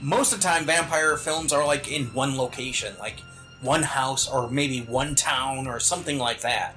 Most 0.00 0.32
of 0.32 0.40
the 0.40 0.44
time, 0.44 0.64
vampire 0.64 1.16
films 1.16 1.52
are 1.52 1.64
like 1.64 1.90
in 1.90 2.06
one 2.06 2.36
location, 2.36 2.94
like 2.98 3.20
one 3.60 3.82
house 3.82 4.28
or 4.28 4.50
maybe 4.50 4.80
one 4.80 5.14
town 5.14 5.66
or 5.66 5.78
something 5.78 6.18
like 6.18 6.40
that. 6.40 6.74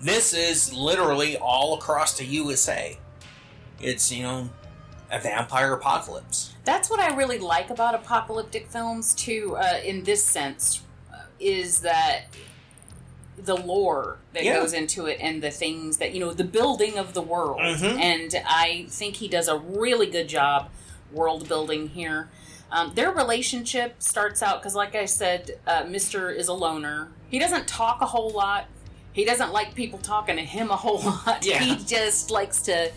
This 0.00 0.32
is 0.34 0.72
literally 0.72 1.36
all 1.36 1.74
across 1.74 2.18
the 2.18 2.24
USA. 2.24 2.98
It's, 3.80 4.10
you 4.10 4.22
know, 4.22 4.50
a 5.10 5.18
vampire 5.18 5.74
apocalypse. 5.74 6.54
That's 6.64 6.88
what 6.88 6.98
I 6.98 7.14
really 7.14 7.38
like 7.38 7.70
about 7.70 7.94
apocalyptic 7.94 8.68
films, 8.68 9.14
too, 9.14 9.56
uh, 9.56 9.80
in 9.84 10.02
this 10.02 10.24
sense, 10.24 10.82
uh, 11.12 11.18
is 11.38 11.80
that 11.80 12.24
the 13.44 13.56
lore 13.56 14.18
that 14.34 14.44
Yeah. 14.44 14.54
goes 14.60 14.72
into 14.72 15.06
it 15.06 15.18
and 15.20 15.42
the 15.42 15.50
things 15.50 15.96
that, 15.98 16.12
you 16.14 16.20
know, 16.20 16.32
the 16.32 16.44
building 16.44 16.96
of 16.98 17.12
the 17.14 17.22
world. 17.22 17.60
Mhm. 17.60 18.00
And 18.00 18.42
I 18.46 18.86
think 18.88 19.16
he 19.16 19.26
does 19.28 19.48
a 19.48 19.56
really 19.58 20.06
good 20.06 20.28
job 20.28 20.68
world 21.12 21.48
building 21.48 21.88
here. 21.88 22.30
Um, 22.70 22.94
their 22.94 23.10
relationship 23.10 23.96
starts 23.98 24.42
out 24.42 24.60
because, 24.62 24.74
like 24.74 24.94
I 24.94 25.04
said, 25.04 25.58
uh, 25.66 25.84
Mister 25.88 26.30
is 26.30 26.48
a 26.48 26.54
loner. 26.54 27.08
He 27.30 27.38
doesn't 27.38 27.66
talk 27.68 28.00
a 28.00 28.06
whole 28.06 28.30
lot. 28.30 28.66
He 29.12 29.24
doesn't 29.26 29.52
like 29.52 29.74
people 29.74 29.98
talking 29.98 30.36
to 30.36 30.42
him 30.42 30.70
a 30.70 30.76
whole 30.76 30.98
lot. 31.26 31.44
Yeah. 31.44 31.58
He 31.58 31.76
just 31.84 32.30
likes 32.30 32.62
to 32.62 32.90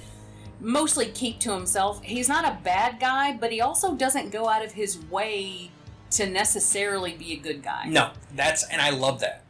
mostly 0.61 1.07
keep 1.07 1.39
to 1.41 1.51
himself. 1.51 2.01
He's 2.03 2.29
not 2.29 2.45
a 2.45 2.57
bad 2.63 2.99
guy, 2.99 3.33
but 3.33 3.51
he 3.51 3.59
also 3.59 3.95
doesn't 3.95 4.29
go 4.29 4.47
out 4.47 4.63
of 4.63 4.71
his 4.73 4.97
way 4.97 5.71
to 6.11 6.25
necessarily 6.27 7.11
be 7.13 7.33
a 7.33 7.37
good 7.37 7.61
guy. 7.61 7.85
No, 7.87 8.11
that's, 8.33 8.63
and 8.69 8.81
I 8.81 8.91
love 8.91 9.19
that. 9.19 9.41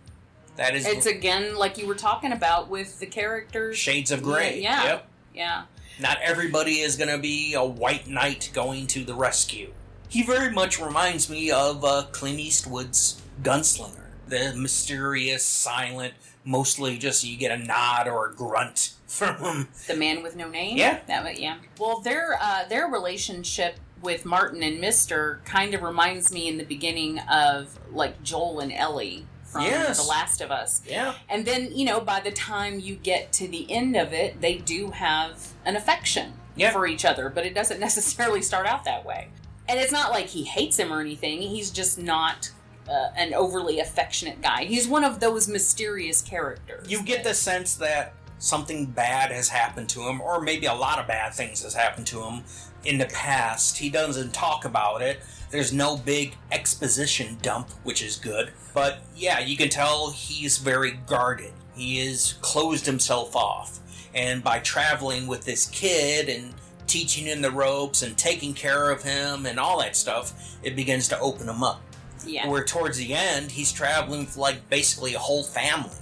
That 0.56 0.76
is 0.76 0.86
It's 0.86 1.06
again 1.06 1.56
like 1.56 1.77
you 1.77 1.86
were 1.88 1.95
talking 1.95 2.32
about 2.32 2.69
with 2.69 2.99
the 2.99 3.06
characters. 3.06 3.77
shades 3.77 4.11
of 4.11 4.23
gray. 4.23 4.61
Yeah. 4.61 4.84
Yep. 4.84 5.07
Yeah. 5.34 5.64
Not 5.99 6.18
everybody 6.22 6.80
is 6.80 6.95
going 6.95 7.10
to 7.10 7.18
be 7.18 7.53
a 7.53 7.64
white 7.64 8.07
knight 8.07 8.49
going 8.53 8.88
to 8.88 9.03
the 9.03 9.14
rescue. 9.14 9.73
He 10.10 10.23
very 10.23 10.52
much 10.52 10.80
reminds 10.80 11.30
me 11.30 11.52
of 11.52 11.84
uh, 11.84 12.03
Clint 12.11 12.40
Eastwood's 12.40 13.22
Gunslinger. 13.41 14.03
The 14.27 14.53
mysterious, 14.56 15.45
silent, 15.45 16.14
mostly 16.44 16.98
just 16.98 17.23
you 17.23 17.38
get 17.38 17.52
a 17.52 17.64
nod 17.64 18.07
or 18.07 18.30
a 18.30 18.34
grunt 18.34 18.94
from 19.07 19.36
him. 19.38 19.68
The 19.88 19.95
man 19.95 20.23
with 20.23 20.36
no 20.36 20.49
name. 20.49 20.77
Yeah. 20.77 20.99
That 21.07 21.40
yeah. 21.40 21.57
Well, 21.80 21.99
their 21.99 22.38
uh, 22.41 22.65
their 22.68 22.88
relationship 22.88 23.76
with 24.02 24.26
Martin 24.26 24.64
and 24.64 24.80
Mister 24.80 25.41
kind 25.45 25.73
of 25.73 25.82
reminds 25.82 26.32
me 26.32 26.48
in 26.48 26.57
the 26.57 26.65
beginning 26.65 27.19
of 27.19 27.80
like 27.91 28.22
Joel 28.23 28.60
and 28.60 28.72
Ellie 28.72 29.26
from 29.56 29.64
Yes. 29.64 30.02
The 30.03 30.10
Last 30.10 30.41
of 30.41 30.52
Us. 30.52 30.82
Yeah. 30.86 31.14
And 31.30 31.45
then, 31.45 31.72
you 31.73 31.86
know, 31.86 32.02
by 32.02 32.19
the 32.19 32.32
time 32.32 32.80
you 32.80 32.95
get 32.95 33.32
to 33.34 33.48
the 33.48 33.72
end 33.72 33.95
of 33.95 34.11
it, 34.14 34.41
they 34.41 34.57
do 34.57 34.91
have 34.91 35.53
an 35.64 35.76
affection 35.77 36.34
Yeah. 36.57 36.72
for 36.72 36.86
each 36.86 37.06
other, 37.06 37.30
but 37.30 37.45
it 37.45 37.56
doesn't 37.56 37.80
necessarily 37.88 38.41
start 38.41 38.68
out 38.68 38.84
that 38.84 39.06
way. 39.06 39.30
And 39.68 39.80
it's 39.80 39.91
not 39.94 40.11
like 40.11 40.27
he 40.27 40.44
hates 40.44 40.77
him 40.77 40.91
or 40.91 40.99
anything. 40.99 41.41
He's 41.41 41.72
just 41.72 41.98
not 41.98 42.52
uh, 42.88 43.07
an 43.15 43.34
overly 43.34 43.80
affectionate 43.80 44.41
guy. 44.41 44.65
He's 44.65 44.88
one 44.88 45.03
of 45.03 45.19
those 45.22 45.48
mysterious 45.48 46.22
characters. 46.22 46.91
You 46.91 47.02
get 47.02 47.23
the 47.23 47.34
sense 47.34 47.76
that 47.77 48.14
something 48.38 48.86
bad 48.86 49.32
has 49.32 49.48
happened 49.49 49.88
to 49.90 50.02
him, 50.02 50.19
or 50.22 50.41
maybe 50.41 50.65
a 50.68 50.73
lot 50.73 50.99
of 50.99 51.07
bad 51.07 51.34
things 51.34 51.64
has 51.64 51.73
happened 51.73 52.06
to 52.07 52.22
him 52.22 52.44
in 52.84 52.98
the 52.99 53.06
past. 53.07 53.77
He 53.77 53.90
doesn't 53.90 54.34
talk 54.34 54.65
about 54.65 55.02
it. 55.02 55.22
There's 55.49 55.72
no 55.73 55.95
big 55.98 56.36
exposition 56.52 57.38
dump, 57.41 57.69
which 57.84 58.03
is 58.03 58.18
good. 58.18 58.52
But 58.76 59.00
yeah, 59.16 59.40
you 59.40 59.56
can 59.58 59.70
tell 59.70 60.12
he's 60.12 60.58
very 60.58 61.00
guarded. 61.08 61.54
He 61.76 62.02
is 62.02 62.36
closed 62.42 62.86
himself 62.86 63.36
off. 63.36 63.80
And 64.14 64.44
by 64.44 64.60
traveling 64.60 65.28
with 65.28 65.46
this 65.46 65.66
kid 65.68 66.30
and 66.30 66.54
teaching 66.86 67.26
him 67.26 67.42
the 67.42 67.52
ropes 67.52 68.02
and 68.02 68.18
taking 68.18 68.54
care 68.54 68.92
of 68.92 69.02
him 69.02 69.46
and 69.46 69.60
all 69.60 69.80
that 69.80 69.96
stuff, 69.96 70.58
it 70.62 70.76
begins 70.76 71.08
to 71.08 71.20
open 71.20 71.48
him 71.48 71.64
up. 71.64 71.82
Yeah. 72.26 72.48
Where 72.48 72.64
towards 72.64 72.98
the 72.98 73.14
end, 73.14 73.52
he's 73.52 73.72
traveling 73.72 74.22
with 74.22 74.38
like 74.38 74.70
basically 74.70 75.14
a 75.14 75.20
whole 75.20 75.44
family, 75.44 75.96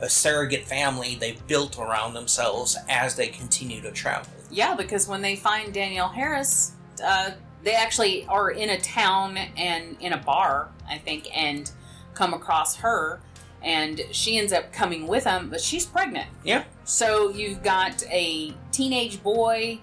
a 0.00 0.10
surrogate 0.10 0.64
family 0.64 1.14
they've 1.14 1.44
built 1.46 1.78
around 1.78 2.14
themselves 2.14 2.76
as 2.88 3.14
they 3.14 3.28
continue 3.28 3.80
to 3.82 3.92
travel. 3.92 4.32
Yeah, 4.50 4.74
because 4.74 5.06
when 5.06 5.22
they 5.22 5.36
find 5.36 5.72
Danielle 5.72 6.08
Harris, 6.08 6.72
uh, 7.04 7.32
they 7.62 7.74
actually 7.74 8.26
are 8.26 8.50
in 8.50 8.70
a 8.70 8.80
town 8.80 9.36
and 9.36 9.96
in 10.00 10.12
a 10.12 10.18
bar, 10.18 10.70
I 10.88 10.98
think, 10.98 11.28
and 11.36 11.70
come 12.14 12.32
across 12.34 12.76
her, 12.76 13.20
and 13.62 14.00
she 14.12 14.36
ends 14.38 14.52
up 14.52 14.72
coming 14.72 15.06
with 15.06 15.24
him, 15.24 15.48
but 15.50 15.60
she's 15.60 15.86
pregnant. 15.86 16.28
Yeah. 16.44 16.64
So 16.84 17.30
you've 17.30 17.62
got 17.62 18.02
a 18.10 18.52
teenage 18.72 19.22
boy, 19.22 19.78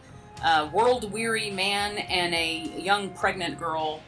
a 0.46 0.68
world 0.68 1.12
weary 1.12 1.50
man, 1.52 1.98
and 1.98 2.34
a 2.34 2.72
young 2.80 3.10
pregnant 3.12 3.60
girl 3.60 4.02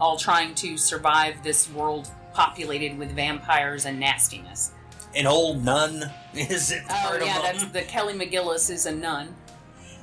all 0.00 0.16
trying 0.18 0.54
to 0.56 0.76
survive 0.76 1.42
this 1.44 1.70
world 1.70 2.10
populated 2.32 2.98
with 2.98 3.12
vampires 3.12 3.84
and 3.86 3.98
nastiness. 4.00 4.72
An 5.14 5.26
old 5.26 5.64
nun 5.64 6.10
is 6.34 6.72
it 6.72 6.82
Oh, 6.90 7.06
part 7.08 7.24
yeah, 7.24 7.36
of 7.36 7.42
that's 7.44 7.64
the 7.66 7.82
Kelly 7.82 8.14
McGillis 8.14 8.70
is 8.70 8.86
a 8.86 8.92
nun. 8.92 9.34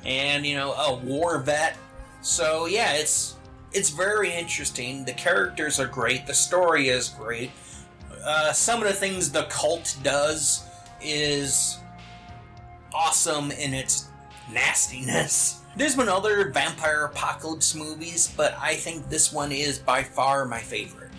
and 0.04 0.44
you 0.46 0.56
know 0.56 0.72
a 0.72 0.94
war 0.96 1.38
vet. 1.38 1.76
So 2.22 2.64
yeah, 2.66 2.94
it's 2.94 3.36
it's 3.74 3.90
very 3.90 4.32
interesting. 4.32 5.04
The 5.04 5.12
characters 5.12 5.78
are 5.80 5.86
great. 5.86 6.26
The 6.26 6.34
story 6.34 6.88
is 6.88 7.08
great. 7.08 7.50
Uh, 8.24 8.52
some 8.52 8.80
of 8.82 8.86
the 8.88 8.94
things 8.94 9.32
the 9.32 9.44
cult 9.44 9.96
does 10.02 10.64
is 11.02 11.78
awesome 12.94 13.50
in 13.50 13.74
its 13.74 14.08
nastiness. 14.52 15.60
There's 15.76 15.96
been 15.96 16.08
other 16.08 16.50
vampire 16.50 17.04
apocalypse 17.06 17.74
movies, 17.74 18.32
but 18.36 18.54
I 18.60 18.74
think 18.74 19.08
this 19.08 19.32
one 19.32 19.52
is 19.52 19.78
by 19.78 20.02
far 20.02 20.44
my 20.44 20.58
favorite. 20.58 21.10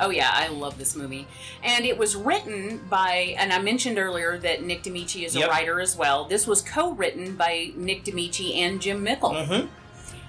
Oh 0.00 0.10
yeah, 0.10 0.30
I 0.32 0.46
love 0.48 0.78
this 0.78 0.94
movie, 0.94 1.26
and 1.64 1.84
it 1.84 1.96
was 1.98 2.14
written 2.14 2.86
by, 2.88 3.34
and 3.36 3.52
I 3.52 3.58
mentioned 3.60 3.98
earlier 3.98 4.38
that 4.38 4.62
Nick 4.62 4.84
Damici 4.84 5.24
is 5.24 5.34
a 5.34 5.40
Yep. 5.40 5.50
writer 5.50 5.80
as 5.80 5.96
well. 5.96 6.26
This 6.26 6.46
was 6.46 6.62
co-written 6.62 7.34
by 7.34 7.72
Nick 7.74 8.04
Damici 8.04 8.54
and 8.58 8.80
Jim 8.80 9.02
Mickle, 9.02 9.30
Mm-hmm. 9.32 9.66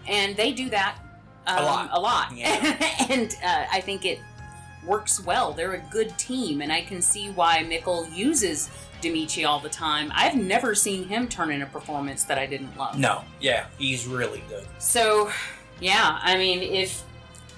and 0.07 0.36
they 0.38 0.53
do 0.53 0.69
that 0.72 0.98
um, 1.57 1.63
A 1.63 1.65
lot. 1.65 1.89
A 1.93 1.99
lot, 1.99 2.38
Yeah. 2.38 2.77
and 3.09 3.35
uh, 3.43 3.65
I 3.71 3.81
think 3.81 4.05
it 4.05 4.19
works 4.85 5.23
well. 5.23 5.51
They're 5.53 5.73
a 5.73 5.84
good 5.91 6.17
team, 6.17 6.61
and 6.61 6.71
I 6.71 6.81
can 6.81 7.01
see 7.01 7.30
why 7.31 7.63
Mickle 7.63 8.07
uses 8.09 8.69
Damici 9.01 9.45
all 9.45 9.59
the 9.59 9.69
time. 9.69 10.11
I've 10.15 10.35
never 10.35 10.76
seen 10.76 11.07
him 11.07 11.27
turn 11.27 11.51
in 11.51 11.61
a 11.61 11.65
performance 11.65 12.23
that 12.26 12.38
I 12.38 12.45
didn't 12.45 12.76
love. 12.77 12.97
No, 12.97 13.23
yeah, 13.39 13.65
he's 13.77 14.07
really 14.07 14.43
good. 14.49 14.65
So, 14.77 15.31
yeah, 15.80 16.19
I 16.21 16.38
mean, 16.38 16.61
if 16.61 17.03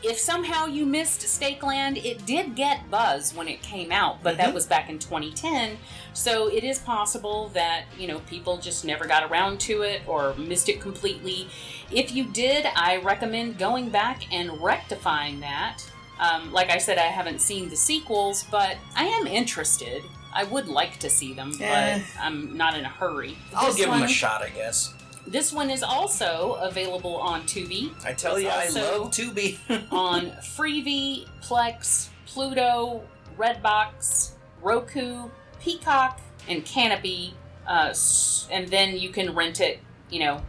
if 0.04 0.18
somehow 0.20 0.66
you 0.66 0.86
missed 0.86 1.22
Stakeland, 1.22 2.04
it 2.04 2.26
did 2.26 2.56
get 2.56 2.90
buzz 2.90 3.34
when 3.34 3.48
it 3.48 3.62
came 3.62 3.92
out, 3.92 4.24
but 4.24 4.38
that 4.38 4.50
Mhm. 4.50 4.54
was 4.54 4.66
back 4.66 4.90
in 4.90 5.00
2010. 5.00 5.78
So 6.14 6.48
it 6.48 6.64
is 6.64 6.80
possible 6.80 7.50
that, 7.50 7.84
you 7.98 8.08
know, 8.08 8.20
people 8.20 8.58
just 8.58 8.84
never 8.84 9.06
got 9.06 9.24
around 9.24 9.60
to 9.62 9.82
it 9.84 10.02
or 10.08 10.34
missed 10.36 10.70
it 10.70 10.82
completely. 10.82 11.48
If 11.92 12.12
you 12.14 12.26
did, 12.26 12.66
I 12.76 12.98
recommend 12.98 13.58
going 13.58 13.90
back 13.90 14.24
and 14.32 14.62
rectifying 14.62 15.40
that. 15.42 15.84
Um, 16.20 16.52
like 16.52 16.70
I 16.70 16.78
said, 16.78 16.98
I 16.98 17.04
haven't 17.08 17.40
seen 17.42 17.70
the 17.70 17.76
sequels, 17.76 18.44
but 18.52 18.78
I 18.96 19.06
am 19.06 19.26
interested. 19.28 20.04
I 20.34 20.44
would 20.46 20.68
like 20.68 20.98
to 21.00 21.10
see 21.10 21.34
them, 21.34 21.58
Eh. 21.62 22.00
but 22.00 22.24
I'm 22.24 22.56
not 22.56 22.78
in 22.78 22.86
a 22.86 22.90
hurry. 22.90 23.38
I'll 23.56 23.68
This 23.68 23.78
give 23.78 23.90
them 23.90 24.04
a 24.04 24.08
shot, 24.08 24.42
I 24.42 24.50
guess. 24.50 24.94
This 25.32 25.54
one 25.54 25.70
is 25.70 25.82
also 25.82 26.54
available 26.56 27.16
on 27.16 27.44
Tubi 27.44 27.92
I 28.06 28.12
tell 28.14 28.36
It's 28.36 28.44
you, 28.44 28.50
I 28.50 28.68
love 28.82 29.12
Tubi. 29.12 29.58
on 29.92 30.32
Freevee, 30.42 31.26
Plex, 31.42 32.10
Pluto, 32.26 33.02
Redbox, 33.38 34.32
Roku, 34.62 35.30
Peacock, 35.62 36.20
and 36.50 36.66
Kanopy. 36.66 37.32
Uh, 37.66 37.94
and 38.52 38.68
then 38.68 38.98
you 38.98 39.10
can 39.10 39.34
rent 39.34 39.62
it, 39.62 39.80
you 40.10 40.20
know, 40.20 40.42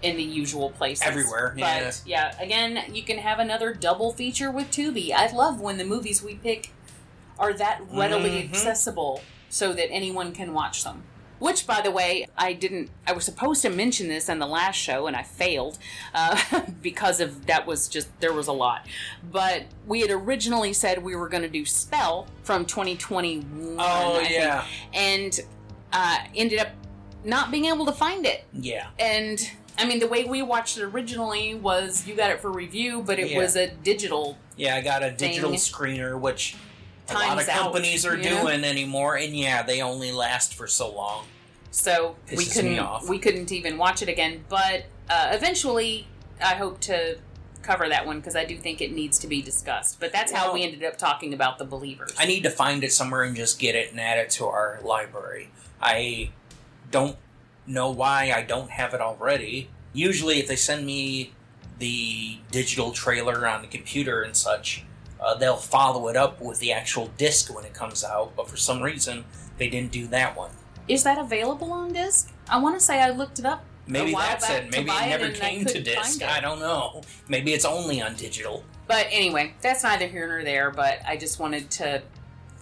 in 0.00 0.16
the 0.16 0.22
usual 0.22 0.70
places. 0.70 1.06
Everywhere, 1.06 1.52
yeah. 1.56 1.84
But 1.84 2.02
yeah, 2.06 2.40
again, 2.40 2.82
you 2.94 3.02
can 3.02 3.18
have 3.18 3.38
another 3.40 3.74
double 3.74 4.12
feature 4.12 4.50
with 4.50 4.70
Tubi. 4.70 5.12
I 5.12 5.30
love 5.32 5.60
when 5.60 5.76
the 5.76 5.84
movies 5.84 6.22
we 6.22 6.36
pick 6.36 6.70
are 7.38 7.52
that 7.52 7.82
readily 7.90 8.30
Mhm. 8.30 8.48
accessible 8.50 9.22
so 9.50 9.74
that 9.74 9.90
anyone 9.90 10.32
can 10.32 10.54
watch 10.54 10.84
them. 10.84 11.02
Which, 11.40 11.66
by 11.66 11.80
the 11.80 11.90
way, 11.90 12.26
I 12.38 12.52
didn't. 12.52 12.90
I 13.06 13.12
was 13.12 13.24
supposed 13.24 13.62
to 13.62 13.70
mention 13.70 14.06
this 14.08 14.28
in 14.28 14.38
the 14.38 14.46
last 14.46 14.76
show, 14.76 15.06
and 15.08 15.16
I 15.16 15.22
failed 15.24 15.78
uh, 16.14 16.60
because 16.82 17.18
of 17.18 17.46
that 17.46 17.66
was 17.66 17.88
just 17.88 18.08
there 18.20 18.32
was 18.32 18.46
a 18.46 18.52
lot. 18.52 18.86
But 19.32 19.64
we 19.86 20.02
had 20.02 20.10
originally 20.10 20.72
said 20.72 21.02
we 21.02 21.16
were 21.16 21.28
going 21.28 21.42
to 21.42 21.48
do 21.48 21.64
Spell 21.64 22.28
from 22.44 22.64
2021. 22.66 23.76
oh 23.78 24.16
I 24.16 24.18
think, 24.18 24.30
yeah, 24.30 24.64
and 24.94 25.40
uh, 25.92 26.18
ended 26.36 26.60
up 26.60 26.68
not 27.24 27.50
being 27.50 27.64
able 27.64 27.86
to 27.86 27.92
find 27.92 28.24
it. 28.26 28.44
yeah. 28.52 28.88
And 28.98 29.40
I 29.78 29.86
mean, 29.86 29.98
the 29.98 30.08
way 30.08 30.24
we 30.24 30.42
watched 30.42 30.76
it 30.78 30.82
originally 30.84 31.54
was 31.54 32.06
you 32.06 32.14
got 32.14 32.30
it 32.30 32.40
for 32.40 32.50
review, 32.50 33.02
but 33.02 33.18
it 33.18 33.30
Yeah. 33.30 33.38
was 33.38 33.56
a 33.56 33.68
digital. 33.70 34.36
Yeah, 34.56 34.76
I 34.76 34.82
got 34.82 35.02
a 35.02 35.10
digital 35.10 35.50
Thing. 35.50 35.58
screener, 35.58 36.20
which 36.20 36.56
a 37.10 37.14
lot 37.14 37.28
Time's 37.28 37.42
of 37.42 37.48
out, 37.50 37.62
companies 37.62 38.06
are 38.06 38.16
you 38.16 38.30
know? 38.30 38.42
doing 38.42 38.64
anymore, 38.64 39.16
and 39.16 39.36
yeah, 39.36 39.62
they 39.62 39.82
only 39.82 40.12
last 40.12 40.54
for 40.54 40.66
so 40.66 40.92
long. 40.92 41.26
So 41.70 42.16
we 42.36 42.44
couldn't 42.44 42.72
me 42.72 42.78
off. 42.78 43.08
we 43.08 43.18
couldn't 43.18 43.52
even 43.52 43.78
watch 43.78 44.02
it 44.02 44.08
again. 44.08 44.44
But 44.48 44.86
uh, 45.08 45.30
eventually, 45.32 46.06
I 46.42 46.54
hope 46.54 46.80
to 46.80 47.18
cover 47.62 47.88
that 47.88 48.06
one 48.06 48.18
because 48.18 48.34
I 48.34 48.44
do 48.44 48.56
think 48.56 48.80
it 48.80 48.92
needs 48.92 49.18
to 49.20 49.26
be 49.26 49.42
discussed. 49.42 50.00
But 50.00 50.12
that's 50.12 50.32
how 50.32 50.52
we 50.52 50.62
ended 50.62 50.82
up 50.84 50.96
talking 50.96 51.34
about 51.34 51.58
the 51.58 51.64
believers. 51.64 52.14
I 52.18 52.26
need 52.26 52.42
to 52.42 52.50
find 52.50 52.82
it 52.82 52.92
somewhere 52.92 53.22
and 53.22 53.36
just 53.36 53.58
get 53.58 53.74
it 53.74 53.90
and 53.90 54.00
add 54.00 54.18
it 54.18 54.30
to 54.30 54.46
our 54.46 54.80
library. 54.82 55.50
I 55.80 56.30
don't 56.90 57.16
know 57.66 57.90
why 57.90 58.32
I 58.34 58.42
don't 58.42 58.70
have 58.70 58.94
it 58.94 59.00
already. 59.00 59.68
Usually, 59.92 60.38
if 60.38 60.48
they 60.48 60.56
send 60.56 60.86
me 60.86 61.32
the 61.78 62.38
digital 62.50 62.92
trailer 62.92 63.46
on 63.46 63.62
the 63.62 63.68
computer 63.68 64.22
and 64.22 64.36
such, 64.36 64.84
uh, 65.20 65.34
they'll 65.34 65.56
follow 65.56 66.08
it 66.08 66.16
up 66.16 66.40
with 66.40 66.58
the 66.60 66.72
actual 66.72 67.10
disc 67.16 67.54
when 67.54 67.64
it 67.64 67.74
comes 67.74 68.02
out. 68.02 68.34
But 68.36 68.48
for 68.48 68.56
some 68.56 68.82
reason, 68.82 69.24
they 69.58 69.68
didn't 69.68 69.92
do 69.92 70.06
that 70.08 70.36
one. 70.36 70.50
Is 70.88 71.04
that 71.04 71.18
available 71.18 71.72
on 71.72 71.92
disc? 71.92 72.32
I 72.48 72.58
want 72.58 72.78
to 72.78 72.84
say 72.84 73.00
I 73.00 73.10
looked 73.10 73.38
it 73.38 73.44
up. 73.44 73.64
Maybe 73.86 74.12
that's 74.12 74.48
it. 74.48 74.70
Maybe 74.70 74.90
it 74.90 75.08
never 75.08 75.24
and 75.26 75.36
I 75.36 75.38
came 75.38 75.64
to 75.64 75.82
disc. 75.82 76.22
I 76.22 76.40
don't 76.40 76.60
know. 76.60 77.02
Maybe 77.28 77.52
it's 77.52 77.64
only 77.64 78.00
on 78.00 78.14
digital. 78.14 78.64
But 78.86 79.06
anyway, 79.10 79.54
that's 79.60 79.82
neither 79.82 80.06
here 80.06 80.28
nor 80.28 80.44
there. 80.44 80.70
But 80.70 81.00
I 81.06 81.16
just 81.16 81.38
wanted 81.38 81.70
to. 81.72 82.02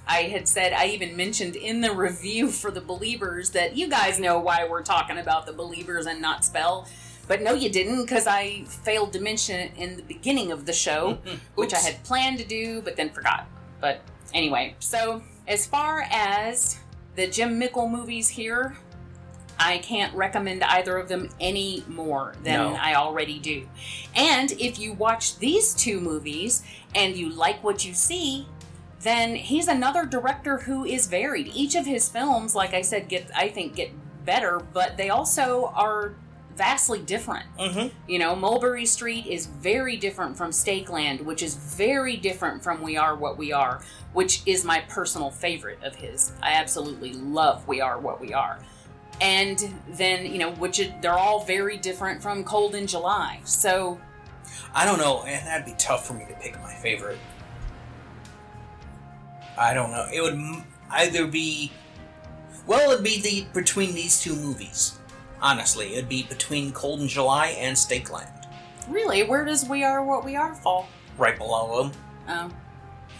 I 0.06 0.22
had 0.22 0.48
said, 0.48 0.72
I 0.72 0.86
even 0.86 1.16
mentioned 1.16 1.54
in 1.54 1.82
the 1.82 1.92
review 1.92 2.48
for 2.48 2.70
the 2.70 2.80
Believers 2.80 3.50
that 3.50 3.76
you 3.76 3.88
guys 3.88 4.18
know 4.18 4.38
why 4.38 4.66
we're 4.66 4.82
talking 4.82 5.18
about 5.18 5.44
the 5.44 5.52
Believers 5.52 6.06
and 6.06 6.22
not 6.22 6.46
Spell. 6.46 6.88
But 7.28 7.42
no, 7.42 7.52
you 7.52 7.68
didn't, 7.68 8.02
because 8.02 8.26
I 8.26 8.64
failed 8.64 9.12
to 9.12 9.20
mention 9.20 9.60
it 9.60 9.72
in 9.76 9.96
the 9.96 10.02
beginning 10.02 10.50
of 10.50 10.64
the 10.64 10.72
show, 10.72 11.18
which 11.54 11.74
I 11.74 11.78
had 11.78 12.02
planned 12.02 12.38
to 12.38 12.44
do, 12.44 12.80
but 12.80 12.96
then 12.96 13.10
forgot. 13.10 13.46
But 13.80 14.00
anyway, 14.34 14.74
so 14.80 15.22
as 15.46 15.66
far 15.66 16.06
as 16.10 16.78
the 17.14 17.26
Jim 17.26 17.58
Mickle 17.58 17.88
movies 17.88 18.28
here, 18.28 18.76
I 19.58 19.78
can't 19.78 20.14
recommend 20.14 20.62
either 20.62 20.96
of 20.96 21.08
them 21.08 21.30
any 21.40 21.84
more 21.88 22.34
than 22.44 22.72
No. 22.72 22.78
I 22.80 22.94
already 22.94 23.38
do. 23.38 23.68
And 24.14 24.52
if 24.52 24.78
you 24.78 24.92
watch 24.92 25.38
these 25.38 25.74
two 25.74 26.00
movies 26.00 26.62
and 26.94 27.16
you 27.16 27.28
like 27.28 27.62
what 27.64 27.84
you 27.84 27.92
see, 27.92 28.46
then 29.00 29.34
he's 29.34 29.68
another 29.68 30.06
director 30.06 30.58
who 30.58 30.84
is 30.84 31.06
varied. 31.06 31.48
Each 31.48 31.74
of 31.74 31.86
his 31.86 32.08
films, 32.08 32.54
like 32.54 32.72
I 32.72 32.82
said, 32.82 33.08
get 33.08 33.30
I 33.34 33.48
think 33.48 33.74
get 33.74 33.90
better, 34.24 34.60
but 34.72 34.96
they 34.96 35.10
also 35.10 35.72
are 35.74 36.14
vastly 36.58 37.00
different. 37.00 37.46
Mm-hmm. 37.56 37.96
You 38.10 38.18
know, 38.18 38.34
Mulberry 38.34 38.84
Street 38.84 39.26
is 39.26 39.46
very 39.46 39.96
different 39.96 40.36
from 40.36 40.50
Stakeland, 40.50 41.22
which 41.24 41.42
is 41.42 41.54
very 41.54 42.16
different 42.16 42.62
from 42.64 42.82
We 42.82 42.96
Are 42.96 43.14
What 43.14 43.38
We 43.38 43.52
Are, 43.52 43.80
which 44.12 44.42
is 44.44 44.64
my 44.64 44.80
personal 44.88 45.30
favorite 45.30 45.78
of 45.84 45.94
his. 45.94 46.32
I 46.42 46.54
absolutely 46.54 47.12
love 47.12 47.66
We 47.68 47.80
Are 47.80 47.98
What 47.98 48.20
We 48.20 48.34
Are. 48.34 48.58
And 49.20 49.72
then, 49.88 50.26
you 50.26 50.38
know, 50.38 50.50
which 50.52 50.80
is, 50.80 50.90
they're 51.00 51.18
all 51.18 51.44
very 51.44 51.76
different 51.76 52.20
from 52.20 52.42
Cold 52.42 52.74
in 52.74 52.88
July. 52.88 53.40
So, 53.44 54.00
I 54.74 54.84
don't 54.84 54.98
know. 54.98 55.22
and 55.22 55.46
That'd 55.46 55.64
be 55.64 55.74
tough 55.78 56.06
for 56.06 56.14
me 56.14 56.26
to 56.28 56.34
pick 56.34 56.60
my 56.60 56.74
favorite. 56.74 57.18
I 59.56 59.74
don't 59.74 59.90
know. 59.90 60.08
It 60.12 60.20
would 60.20 60.38
either 60.90 61.26
be, 61.26 61.72
well, 62.66 62.90
it'd 62.90 63.04
be 63.04 63.20
the 63.20 63.46
between 63.52 63.94
these 63.94 64.20
two 64.20 64.34
movies. 64.34 64.97
Honestly, 65.40 65.94
it'd 65.94 66.08
be 66.08 66.24
between 66.24 66.72
Cold 66.72 67.00
in 67.00 67.08
July 67.08 67.48
and 67.58 67.76
Stakeland, 67.76 68.30
really, 68.88 69.22
where 69.22 69.44
does 69.44 69.68
We 69.68 69.84
Are 69.84 70.04
What 70.04 70.24
We 70.24 70.34
Are 70.36 70.54
fall? 70.54 70.88
right 71.16 71.36
below 71.38 71.82
them. 71.82 71.92
Oh, 72.28 72.50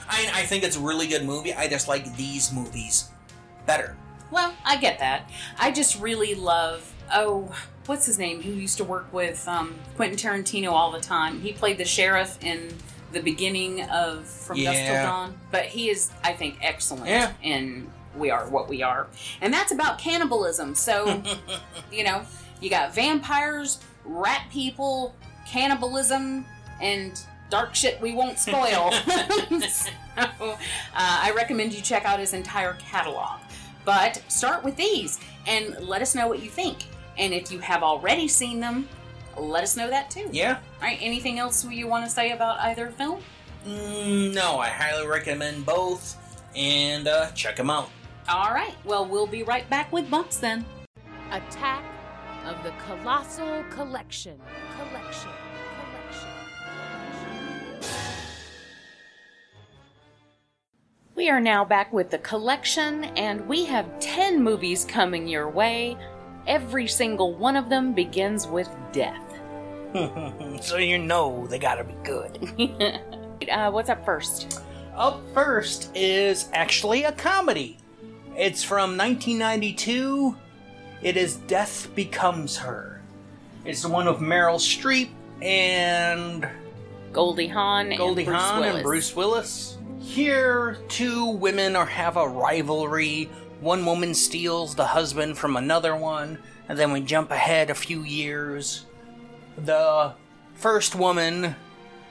I, 0.09 0.31
I 0.35 0.43
think 0.43 0.65
it's 0.65 0.77
a 0.77 0.81
really 0.81 1.07
good 1.09 1.25
movie. 1.25 1.53
I 1.53 1.69
just 1.69 1.89
like 1.89 2.17
these 2.17 2.53
movies 2.53 3.11
better. 3.67 3.97
well, 4.31 4.55
I 4.65 4.77
get 4.77 4.99
that. 5.01 5.31
I 5.59 5.71
just 5.71 6.01
really 6.01 6.35
love, 6.35 6.91
oh, 7.15 7.53
what's 7.87 8.07
his 8.07 8.19
name? 8.19 8.43
Who 8.43 8.53
used 8.53 8.77
to 8.79 8.85
work 8.85 9.13
with 9.13 9.47
um, 9.49 9.75
Quentin 9.97 10.17
Tarantino 10.19 10.71
all 10.73 10.91
the 10.93 11.01
time. 11.01 11.41
He 11.41 11.53
played 11.53 11.79
the 11.79 11.85
sheriff 11.85 12.39
in 12.43 12.69
the 13.13 13.21
beginning 13.21 13.83
of 13.91 14.27
From 14.27 14.57
Dusk 14.63 14.79
Till 14.79 15.03
Dawn. 15.03 15.39
But 15.51 15.65
he 15.65 15.89
is, 15.91 16.11
I 16.23 16.33
think, 16.35 16.59
excellent 16.63 17.07
Yeah. 17.07 17.33
in 17.43 17.91
We 18.17 18.31
Are 18.31 18.49
What 18.49 18.69
We 18.69 18.83
Are. 18.83 19.09
And 19.41 19.53
that's 19.53 19.73
about 19.73 19.99
cannibalism. 19.99 20.75
So, 20.75 21.23
you 21.93 22.05
know, 22.05 22.23
you 22.61 22.71
got 22.71 22.95
vampires, 22.95 23.79
rat 24.05 24.47
people, 24.51 25.15
cannibalism, 25.47 26.45
and 26.81 27.21
dark 27.51 27.75
shit 27.75 28.01
we 28.01 28.15
won't 28.15 28.39
spoil. 28.39 28.93
so, 29.69 29.91
uh, 30.17 30.57
I 30.95 31.33
recommend 31.35 31.73
you 31.73 31.81
check 31.81 32.05
out 32.05 32.19
his 32.19 32.35
entire 32.35 32.75
catalog. 32.75 33.41
But 33.85 34.23
start 34.29 34.65
with 34.65 34.77
these 34.77 35.19
and 35.47 35.77
let 35.81 36.03
us 36.03 36.15
know 36.15 36.29
what 36.29 36.43
you 36.43 36.51
think. 36.51 36.85
And 37.17 37.33
if 37.33 37.51
you 37.51 37.59
have 37.59 37.83
already 37.83 38.29
seen 38.29 38.61
them, 38.61 38.89
let 39.37 39.63
us 39.63 39.77
know 39.77 39.89
that 39.89 40.11
too. 40.11 40.29
yeah. 40.33 40.59
All 40.81 40.83
right. 40.83 40.99
Anything 41.01 41.39
else 41.39 41.65
you 41.65 41.87
want 41.87 42.05
to 42.05 42.11
say 42.11 42.33
about 42.33 42.59
either 42.61 42.89
film? 42.91 43.21
Mm, 43.67 44.35
no, 44.35 44.59
I 44.59 44.69
highly 44.69 45.07
recommend 45.07 45.67
both, 45.67 46.17
and 46.55 47.09
uh, 47.09 47.31
check 47.33 47.57
them 47.57 47.71
out. 47.71 47.91
All 48.29 48.53
right. 48.53 48.75
Well, 48.85 49.07
we'll 49.07 49.27
be 49.27 49.43
right 49.43 49.69
back 49.71 49.91
with 49.91 50.11
bumps 50.11 50.37
then. 50.37 50.67
Attack 51.31 51.83
of 52.45 52.63
the 52.63 52.73
Colossal 52.87 53.65
Collection. 53.71 54.39
Collection. 54.77 55.31
Collection. 55.81 56.31
We 61.15 61.31
are 61.31 61.41
now 61.41 61.65
back 61.65 61.91
with 61.91 62.11
the 62.11 62.19
collection, 62.19 63.05
and 63.17 63.49
we 63.49 63.65
have 63.65 63.99
10 63.99 64.43
movies 64.43 64.85
coming 64.85 65.27
your 65.27 65.49
way. 65.49 65.97
Every 66.47 66.87
single 66.87 67.35
one 67.35 67.57
of 67.57 67.71
them 67.71 67.95
begins 67.95 68.47
with 68.47 68.69
death. 68.93 69.25
so 70.61 70.77
you 70.77 70.99
know 70.99 71.47
they 71.47 71.59
gotta 71.59 71.83
be 71.83 71.95
good. 72.05 73.01
uh, 73.51 73.71
what's 73.71 73.89
up 73.89 74.05
first? 74.05 74.61
Up 74.95 75.23
first 75.33 75.91
is 75.95 76.51
actually 76.53 77.05
a 77.05 77.13
comedy. 77.13 77.79
It's 78.39 78.63
from 78.63 78.97
1992. 78.97 80.37
It 81.03 81.17
is 81.17 81.35
Death 81.49 81.93
Becomes 81.97 82.57
Her. 82.57 83.03
It's 83.65 83.83
the 83.83 83.89
one 83.89 84.07
with 84.07 84.19
Meryl 84.19 84.61
Streep 84.61 85.09
and 85.43 86.49
Goldie 87.13 87.49
Hawn 87.49 87.93
Goldie 87.97 88.23
and 88.23 88.27
Bruce 88.31 88.41
Hawn 88.41 88.61
Willis. 88.61 88.75
and 88.77 88.83
Bruce 88.85 89.17
Willis. 89.17 89.79
Here, 89.99 90.79
two 90.87 91.27
women 91.27 91.75
are 91.75 91.85
have 91.85 92.17
a 92.17 92.29
rivalry. 92.29 93.25
One 93.61 93.85
woman 93.85 94.15
steals 94.15 94.77
the 94.77 94.87
husband 94.87 95.37
from 95.37 95.57
another 95.57 95.97
one, 95.97 96.39
and 96.69 96.79
then 96.79 96.93
we 96.93 97.01
jump 97.01 97.33
ahead 97.33 97.71
a 97.71 97.75
few 97.75 98.05
years. 98.05 98.87
The 99.57 100.13
first 100.55 100.95
woman 100.95 101.57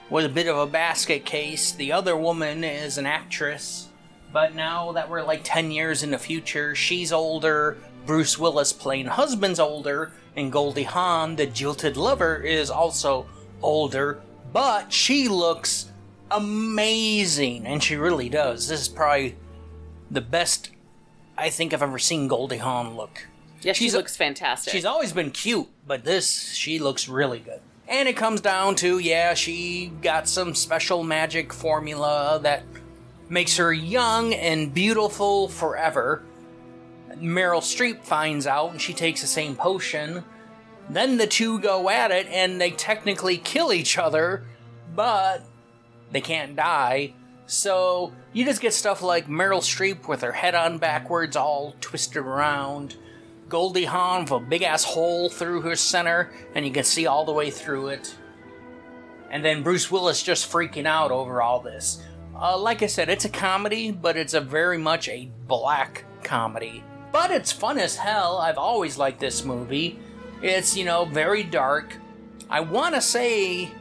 was 0.09 0.25
a 0.25 0.29
bit 0.29 0.47
of 0.47 0.57
a 0.57 0.67
basket 0.67 1.23
case. 1.23 1.71
The 1.71 1.93
other 1.93 2.17
woman 2.17 2.65
is 2.65 2.97
an 2.97 3.05
actress. 3.05 3.86
But 4.33 4.55
now 4.55 4.91
that 4.93 5.09
we're 5.09 5.23
like 5.23 5.41
10 5.43 5.71
years 5.71 6.03
in 6.03 6.11
the 6.11 6.17
future, 6.17 6.75
she's 6.75 7.11
older. 7.11 7.77
Bruce 8.05 8.37
Willis 8.37 8.71
playing 8.73 9.07
husband's 9.07 9.59
older, 9.59 10.11
and 10.35 10.51
Goldie 10.51 10.83
Hawn, 10.83 11.35
the 11.35 11.45
jilted 11.45 11.97
lover, 11.97 12.37
is 12.37 12.69
also 12.69 13.25
older. 13.61 14.19
But 14.53 14.93
she 14.93 15.27
looks 15.27 15.91
amazing, 16.31 17.65
and 17.65 17.83
she 17.83 17.95
really 17.95 18.29
does. 18.29 18.67
This 18.67 18.81
is 18.81 18.87
probably 18.89 19.35
the 20.09 20.21
best 20.21 20.71
I 21.37 21.49
think 21.49 21.73
I've 21.73 21.83
ever 21.83 21.99
seen 21.99 22.27
Goldie 22.27 22.57
Hawn 22.57 22.95
look. 22.95 23.27
Yeah, 23.61 23.73
she 23.73 23.85
She's- 23.85 23.93
looks 23.93 24.15
fantastic. 24.15 24.71
She's 24.71 24.85
always 24.85 25.11
been 25.13 25.31
cute, 25.31 25.67
but 25.85 26.03
this, 26.05 26.53
she 26.53 26.79
looks 26.79 27.07
really 27.09 27.39
good. 27.39 27.61
And 27.87 28.07
it 28.07 28.15
comes 28.17 28.41
down 28.41 28.75
to, 28.75 28.99
yeah, 28.99 29.33
she 29.33 29.91
got 30.01 30.27
some 30.27 30.53
special 30.55 31.03
magic 31.03 31.53
formula 31.53 32.39
that 32.43 32.63
makes 33.29 33.57
her 33.57 33.73
young 33.73 34.33
and 34.33 34.73
beautiful 34.73 35.47
forever. 35.49 36.23
Meryl 37.15 37.61
Streep 37.61 38.03
finds 38.03 38.45
out 38.47 38.71
and 38.71 38.81
she 38.81 38.93
takes 38.93 39.21
the 39.21 39.27
same 39.27 39.55
potion. 39.55 40.23
Then 40.89 41.17
the 41.17 41.27
two 41.27 41.59
go 41.59 41.89
at 41.89 42.11
it 42.11 42.27
and 42.27 42.61
they 42.61 42.71
technically 42.71 43.37
kill 43.37 43.73
each 43.73 43.97
other, 43.97 44.45
but 44.95 45.43
they 46.11 46.21
can't 46.21 46.55
die. 46.55 47.13
So 47.47 48.13
you 48.33 48.45
just 48.45 48.61
get 48.61 48.73
stuff 48.73 49.01
like 49.01 49.27
Meryl 49.27 49.61
Streep 49.61 50.07
with 50.07 50.21
her 50.21 50.33
head 50.33 50.55
on 50.55 50.77
backwards, 50.77 51.35
all 51.35 51.75
twisted 51.81 52.17
around. 52.17 52.97
Goldie 53.49 53.85
Hawn 53.85 54.23
with 54.23 54.31
a 54.31 54.39
big 54.39 54.63
ass 54.63 54.83
hole 54.83 55.29
through 55.29 55.61
her 55.61 55.75
center, 55.75 56.31
and 56.53 56.65
you 56.65 56.71
can 56.71 56.83
see 56.83 57.07
all 57.07 57.23
the 57.23 57.31
way 57.31 57.49
through 57.49 57.87
it. 57.87 58.13
And 59.29 59.43
then 59.43 59.63
Bruce 59.63 59.89
Willis 59.89 60.23
just 60.23 60.51
freaking 60.51 60.85
out 60.85 61.11
over 61.11 61.41
all 61.41 61.61
this. 61.61 62.01
Uh, 62.39 62.57
like 62.57 62.83
I 62.83 62.87
said, 62.87 63.09
it's 63.09 63.25
a 63.25 63.29
comedy, 63.29 63.91
but 63.91 64.15
it's 64.15 64.35
a 64.35 64.41
very 64.41 64.77
much 64.77 65.09
a 65.09 65.29
black 65.47 66.05
comedy. 66.23 66.83
But 67.11 67.31
it's 67.31 67.51
fun 67.51 67.79
as 67.79 67.95
hell. 67.95 68.37
I've 68.37 68.59
always 68.59 68.97
liked 68.97 69.19
this 69.19 69.43
movie. 69.43 69.99
It's, 70.43 70.77
you 70.77 70.85
know, 70.85 71.05
very 71.05 71.41
dark. 71.41 71.95
I 72.47 72.59
want 72.59 72.93
to 72.93 73.01
say 73.01 73.71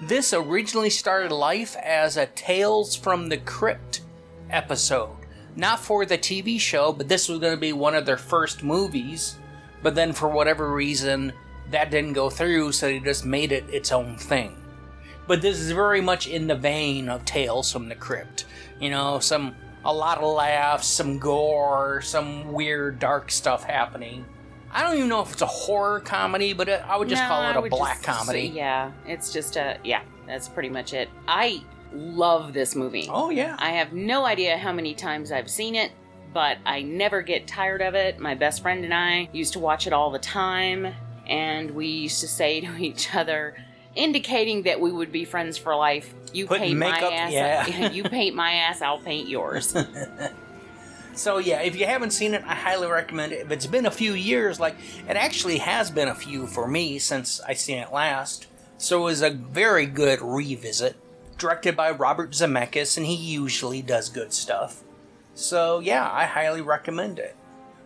this 0.00 0.32
originally 0.32 0.90
started 0.90 1.32
life 1.32 1.76
as 1.76 2.16
a 2.16 2.26
Tales 2.26 2.94
from 2.94 3.28
the 3.28 3.38
Crypt 3.38 4.02
episode. 4.48 5.16
Not 5.56 5.80
for 5.80 6.06
the 6.06 6.18
TV 6.18 6.60
show, 6.60 6.92
but 6.92 7.08
this 7.08 7.28
was 7.28 7.40
going 7.40 7.54
to 7.54 7.60
be 7.60 7.72
one 7.72 7.96
of 7.96 8.06
their 8.06 8.16
first 8.16 8.62
movies. 8.62 9.36
But 9.82 9.96
then, 9.96 10.12
for 10.12 10.28
whatever 10.28 10.72
reason, 10.72 11.32
that 11.72 11.90
didn't 11.90 12.12
go 12.12 12.30
through, 12.30 12.72
so 12.72 12.86
they 12.86 13.00
just 13.00 13.24
made 13.24 13.50
it 13.50 13.68
its 13.70 13.90
own 13.90 14.16
thing. 14.16 14.56
But 15.28 15.42
this 15.42 15.58
is 15.60 15.70
very 15.70 16.00
much 16.00 16.26
in 16.26 16.46
the 16.48 16.56
vein 16.56 17.08
of 17.08 17.24
Tales 17.24 17.70
from 17.70 17.88
the 17.88 17.94
Crypt. 17.94 18.46
You 18.80 18.90
know, 18.90 19.20
some 19.20 19.54
a 19.84 19.92
lot 19.92 20.18
of 20.18 20.24
laughs, 20.34 20.86
some 20.88 21.18
gore, 21.18 22.00
some 22.02 22.52
weird 22.52 22.98
dark 22.98 23.30
stuff 23.30 23.62
happening. 23.62 24.24
I 24.72 24.82
don't 24.82 24.96
even 24.96 25.08
know 25.08 25.22
if 25.22 25.32
it's 25.32 25.42
a 25.42 25.46
horror 25.46 26.00
comedy, 26.00 26.52
but 26.52 26.68
it, 26.68 26.82
I 26.86 26.96
would 26.96 27.08
just 27.08 27.22
No, 27.22 27.28
call 27.28 27.42
it 27.42 27.56
I 27.56 27.66
a 27.66 27.70
black 27.70 28.02
just 28.02 28.04
comedy. 28.04 28.48
yeah, 28.54 28.90
it's 29.06 29.32
just 29.32 29.56
a 29.56 29.78
yeah. 29.84 30.02
That's 30.26 30.48
pretty 30.48 30.68
much 30.68 30.92
it. 30.92 31.08
I 31.26 31.62
love 31.92 32.52
this 32.52 32.74
movie. 32.74 33.06
Oh 33.10 33.30
yeah. 33.30 33.56
I 33.58 33.70
have 33.72 33.92
no 33.92 34.24
idea 34.26 34.58
how 34.58 34.72
many 34.72 34.94
times 34.94 35.32
I've 35.32 35.50
seen 35.50 35.74
it, 35.74 35.92
but 36.34 36.58
I 36.66 36.82
never 36.82 37.22
get 37.22 37.46
tired 37.46 37.80
of 37.80 37.94
it. 37.94 38.18
My 38.18 38.34
best 38.34 38.60
friend 38.62 38.84
and 38.84 38.92
I 38.92 39.28
used 39.32 39.54
to 39.54 39.58
watch 39.58 39.86
it 39.86 39.92
all 39.94 40.10
the 40.10 40.18
time, 40.18 40.94
and 41.26 41.70
we 41.70 41.86
used 41.86 42.20
to 42.20 42.28
say 42.28 42.60
to 42.62 42.76
each 42.76 43.14
other, 43.14 43.56
indicating 43.98 44.62
that 44.62 44.80
we 44.80 44.92
would 44.92 45.12
be 45.12 45.24
friends 45.24 45.58
for 45.58 45.74
life. 45.74 46.14
You 46.32 46.46
Put 46.46 46.60
paint 46.60 46.78
my 46.78 46.98
ass. 46.98 47.32
yeah. 47.32 47.90
you 47.92 48.04
paint 48.04 48.34
my 48.34 48.52
ass. 48.52 48.80
I'll 48.80 48.98
paint 48.98 49.28
yours. 49.28 49.76
So 51.18 51.38
yeah, 51.38 51.62
if 51.62 51.74
you 51.74 51.84
haven't 51.84 52.12
seen 52.12 52.32
it, 52.32 52.44
I 52.46 52.54
highly 52.54 52.86
recommend 52.86 53.32
it. 53.32 53.40
If 53.40 53.50
it's 53.50 53.66
been 53.66 53.86
a 53.86 53.90
few 53.90 54.12
years, 54.12 54.60
like 54.60 54.76
it 55.08 55.16
actually 55.16 55.58
has 55.58 55.90
been 55.90 56.06
a 56.06 56.14
few 56.14 56.46
for 56.46 56.68
me 56.68 57.00
since 57.00 57.40
I 57.40 57.54
seen 57.54 57.78
it 57.78 57.92
last, 57.92 58.46
so 58.78 59.00
it 59.00 59.04
was 59.04 59.22
a 59.22 59.30
very 59.30 59.84
good 59.84 60.22
revisit. 60.22 60.94
Directed 61.36 61.76
by 61.76 61.90
Robert 61.90 62.30
Zemeckis, 62.30 62.96
and 62.96 63.04
he 63.04 63.16
usually 63.16 63.82
does 63.82 64.08
good 64.08 64.32
stuff. 64.32 64.84
So 65.34 65.80
yeah, 65.80 66.08
I 66.08 66.24
highly 66.24 66.60
recommend 66.60 67.18
it. 67.18 67.34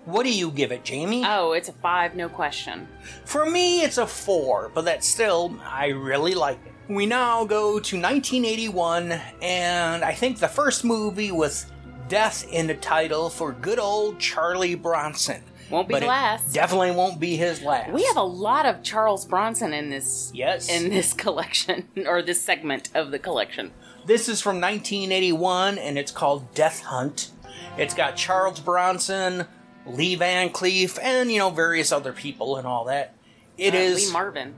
What 0.04 0.24
do 0.24 0.32
you 0.34 0.50
give 0.50 0.72
it, 0.72 0.84
Jamie? 0.84 1.22
oh, 1.24 1.52
it's 1.52 1.68
a 1.68 1.72
five, 1.72 2.16
no 2.16 2.28
question. 2.28 2.88
For 3.24 3.46
me, 3.46 3.82
it's 3.82 3.98
a 3.98 4.06
four, 4.06 4.70
but 4.74 4.84
that's 4.84 5.06
still, 5.06 5.56
I 5.64 5.88
really 5.88 6.34
like 6.34 6.58
it. 6.66 6.72
We 6.92 7.06
now 7.06 7.44
go 7.44 7.78
to 7.78 7.96
1981, 8.00 9.12
and 9.40 10.04
I 10.04 10.12
think 10.12 10.38
the 10.38 10.48
first 10.48 10.84
movie 10.84 11.30
with 11.30 11.70
death 12.08 12.44
in 12.50 12.66
the 12.66 12.74
title 12.74 13.30
for 13.30 13.52
good 13.52 13.78
old 13.78 14.18
Charlie 14.18 14.74
Bronson. 14.74 15.42
Won't 15.70 15.88
be 15.88 15.94
But 15.94 16.02
last. 16.02 16.52
Definitely 16.52 16.90
won't 16.90 17.18
be 17.20 17.36
his 17.36 17.62
last. 17.62 17.92
We 17.92 18.02
have 18.04 18.16
a 18.18 18.22
lot 18.22 18.66
of 18.66 18.82
Charles 18.82 19.24
Bronson 19.24 19.72
in 19.72 19.88
this 19.88 20.30
Yes. 20.34 20.68
in 20.68 20.90
this 20.90 21.12
collection 21.24 21.88
or 22.06 22.20
this 22.20 22.42
segment 22.42 22.90
of 22.94 23.10
the 23.12 23.18
collection. 23.18 23.70
This 24.04 24.28
is 24.28 24.40
from 24.42 24.60
1981, 24.60 25.78
and 25.78 25.96
it's 25.96 26.10
called 26.12 26.52
Death 26.54 26.82
Hunt. 26.82 27.30
It's 27.78 27.94
got 27.94 28.16
Charles 28.16 28.60
Bronson, 28.60 29.46
Lee 29.86 30.14
Van 30.14 30.50
Cleef, 30.50 30.98
and, 31.02 31.30
you 31.30 31.38
know, 31.38 31.50
various 31.50 31.92
other 31.92 32.12
people 32.12 32.56
and 32.56 32.66
all 32.66 32.84
that. 32.84 33.14
It 33.58 33.74
Uh, 33.74 33.78
is. 33.78 34.06
Lee 34.06 34.12
Marvin. 34.12 34.54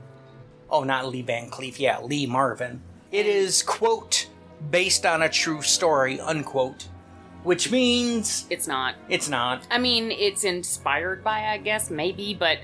Oh, 0.69 0.83
not 0.83 1.07
Lee 1.07 1.21
Van 1.21 1.49
Cleef. 1.49 1.79
Yeah, 1.79 1.99
Lee 2.01 2.25
Marvin. 2.25 2.81
It 3.11 3.25
is, 3.25 3.63
quote, 3.63 4.27
based 4.71 5.05
on 5.05 5.21
a 5.21 5.29
true 5.29 5.61
story, 5.61 6.19
unquote. 6.19 6.87
Which 7.43 7.69
means 7.71 8.45
It's 8.49 8.67
not. 8.67 8.95
it's 9.07 9.29
not. 9.29 9.67
I 9.69 9.77
mean, 9.77 10.11
it's 10.11 10.43
inspired 10.43 11.23
by, 11.23 11.45
I 11.49 11.57
guess, 11.59 11.91
maybe, 11.91 12.33
but 12.33 12.57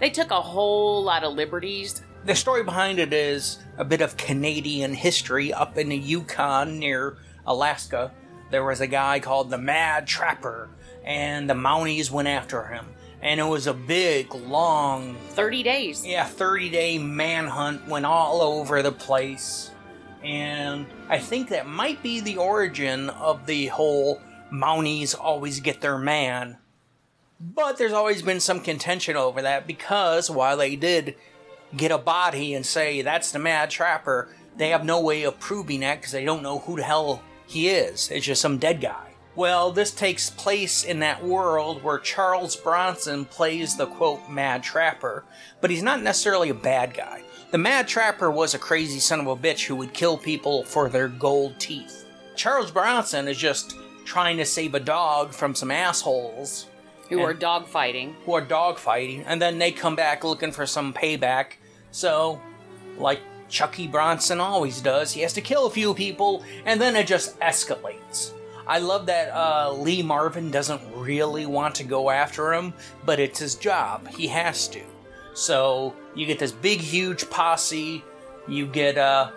they 0.00 0.10
took 0.10 0.32
a 0.32 0.40
whole 0.40 1.04
lot 1.04 1.22
of 1.22 1.34
liberties. 1.34 2.02
The 2.24 2.34
story 2.34 2.64
behind 2.64 2.98
it 2.98 3.12
is 3.12 3.58
a 3.78 3.84
bit 3.84 4.00
of 4.00 4.16
Canadian 4.16 4.94
history 4.94 5.52
up 5.52 5.78
in 5.78 5.88
the 5.90 5.96
Yukon 5.96 6.80
near 6.80 7.16
Alaska. 7.46 8.10
There 8.50 8.64
was 8.64 8.80
a 8.80 8.86
guy 8.88 9.20
called 9.20 9.50
the 9.50 9.58
Mad 9.58 10.06
Trapper, 10.08 10.68
and 11.04 11.48
the 11.48 11.54
Mounties 11.54 12.10
went 12.10 12.28
after 12.28 12.64
him. 12.64 12.86
And 13.22 13.40
it 13.40 13.44
was 13.44 13.66
a 13.66 13.74
big, 13.74 14.34
long 14.34 15.16
30 15.30 15.62
days. 15.62 16.06
yeah, 16.06 16.24
30 16.26 16.68
day 16.70 16.98
manhunt 16.98 17.86
went 17.88 18.04
all 18.04 18.42
over 18.42 18.82
the 18.82 18.92
place. 18.92 19.70
And 20.22 20.86
I 21.08 21.18
think 21.18 21.50
that 21.50 21.66
might 21.66 22.02
be 22.02 22.20
the 22.20 22.38
origin 22.38 23.10
of 23.10 23.46
the 23.46 23.66
whole 23.66 24.20
Mounties 24.52 25.14
always 25.18 25.60
get 25.60 25.80
their 25.80 25.98
man. 25.98 26.58
But 27.40 27.76
there's 27.76 27.92
always 27.92 28.22
been 28.22 28.40
some 28.40 28.60
contention 28.60 29.16
over 29.16 29.42
that 29.42 29.66
because 29.66 30.30
while 30.30 30.56
they 30.56 30.76
did 30.76 31.16
get 31.76 31.90
a 31.90 31.98
body 31.98 32.54
and 32.54 32.64
say 32.64 33.02
that's 33.02 33.32
the 33.32 33.38
Mad 33.38 33.70
Trapper, 33.70 34.28
they 34.56 34.68
have 34.68 34.84
no 34.84 35.00
way 35.00 35.24
of 35.24 35.40
proving 35.40 35.80
that 35.80 35.96
because 35.96 36.12
they 36.12 36.24
don't 36.24 36.42
know 36.42 36.60
who 36.60 36.76
the 36.76 36.84
hell 36.84 37.22
he 37.46 37.68
is. 37.68 38.10
It's 38.10 38.26
just 38.26 38.40
some 38.40 38.58
dead 38.58 38.80
guy. 38.80 39.13
Well, 39.36 39.72
this 39.72 39.90
takes 39.90 40.30
place 40.30 40.84
in 40.84 41.00
that 41.00 41.24
world 41.24 41.82
where 41.82 41.98
Charles 41.98 42.54
Bronson 42.54 43.24
plays 43.24 43.76
the 43.76 43.86
quote 43.86 44.28
Mad 44.30 44.62
Trapper, 44.62 45.24
but 45.60 45.70
he's 45.70 45.82
not 45.82 46.02
necessarily 46.02 46.50
a 46.50 46.54
bad 46.54 46.94
guy. 46.94 47.22
The 47.50 47.58
Mad 47.58 47.88
Trapper 47.88 48.30
was 48.30 48.54
a 48.54 48.58
crazy 48.58 49.00
son 49.00 49.20
of 49.20 49.26
a 49.26 49.36
bitch 49.36 49.66
who 49.66 49.76
would 49.76 49.92
kill 49.92 50.16
people 50.16 50.64
for 50.64 50.88
their 50.88 51.08
gold 51.08 51.58
teeth. 51.58 52.04
Charles 52.36 52.70
Bronson 52.70 53.26
is 53.28 53.36
just 53.38 53.76
trying 54.04 54.36
to 54.36 54.44
save 54.44 54.74
a 54.74 54.80
dog 54.80 55.32
from 55.32 55.54
some 55.54 55.70
assholes 55.70 56.66
Who 57.10 57.20
are 57.20 57.30
And- 57.30 57.40
dogfighting. 57.40 58.14
who 58.24 58.34
are 58.34 58.42
dogfighting, 58.42 59.24
and 59.26 59.40
then 59.42 59.58
they 59.58 59.72
come 59.72 59.94
back 59.96 60.22
looking 60.24 60.52
for 60.52 60.66
some 60.66 60.92
payback. 60.92 61.54
So, 61.90 62.40
like 62.98 63.20
Chucky 63.48 63.86
Bronson 63.86 64.40
always 64.40 64.80
does, 64.80 65.12
he 65.12 65.20
has 65.22 65.32
to 65.34 65.40
kill 65.40 65.66
a 65.66 65.70
few 65.70 65.92
people, 65.94 66.42
and 66.64 66.80
then 66.80 66.94
it 66.96 67.06
just 67.06 67.38
escalates. 67.40 68.32
I 68.66 68.78
love 68.78 69.06
that 69.06 69.30
uh, 69.34 69.72
Lee 69.72 70.02
Marvin 70.02 70.50
doesn't 70.50 70.80
really 70.96 71.46
want 71.46 71.74
to 71.76 71.84
go 71.84 72.10
after 72.10 72.54
him, 72.54 72.72
but 73.04 73.20
it's 73.20 73.38
his 73.38 73.54
job. 73.54 74.08
He 74.08 74.26
has 74.28 74.68
to. 74.68 74.80
So, 75.34 75.94
you 76.14 76.26
get 76.26 76.38
this 76.38 76.52
big, 76.52 76.80
huge 76.80 77.28
posse. 77.28 78.02
You 78.46 78.66
get 78.66 78.96
uh, 78.96 79.32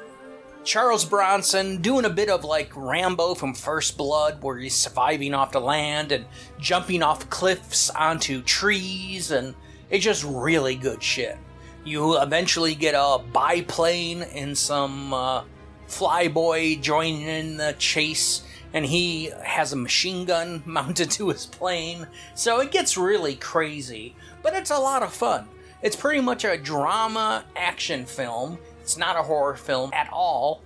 Charles 0.63 1.05
Bronson 1.05 1.81
doing 1.81 2.05
a 2.05 2.09
bit 2.09 2.29
of 2.29 2.43
like 2.43 2.71
Rambo 2.75 3.35
from 3.35 3.53
First 3.53 3.97
Blood, 3.97 4.43
where 4.43 4.57
he's 4.57 4.75
surviving 4.75 5.33
off 5.33 5.53
the 5.53 5.61
land 5.61 6.11
and 6.11 6.25
jumping 6.59 7.01
off 7.01 7.29
cliffs 7.29 7.89
onto 7.89 8.41
trees, 8.43 9.31
and 9.31 9.55
it's 9.89 10.03
just 10.03 10.23
really 10.23 10.75
good 10.75 11.01
shit. 11.01 11.37
You 11.85 12.21
eventually 12.21 12.75
get 12.75 12.95
a 12.95 13.19
biplane 13.33 14.23
and 14.23 14.57
some 14.57 15.13
uh, 15.13 15.43
flyboy 15.87 16.81
joining 16.81 17.21
in 17.21 17.57
the 17.57 17.73
chase, 17.79 18.43
and 18.73 18.85
he 18.85 19.31
has 19.44 19.73
a 19.73 19.77
machine 19.77 20.26
gun 20.26 20.64
mounted 20.65 21.11
to 21.11 21.30
his 21.30 21.45
plane. 21.45 22.07
So 22.35 22.60
it 22.60 22.72
gets 22.72 22.98
really 22.98 23.35
crazy, 23.35 24.15
but 24.44 24.53
it's 24.53 24.72
a 24.72 24.80
lot 24.80 25.03
of 25.03 25.14
fun. 25.14 25.48
It's 25.81 25.95
pretty 25.95 26.22
much 26.22 26.44
a 26.44 26.57
drama 26.57 27.45
action 27.56 28.06
film. 28.06 28.57
It's 28.81 28.98
not 28.98 29.15
a 29.15 29.23
horror 29.23 29.56
film 29.56 29.91
at 29.94 30.10
all. 30.11 30.61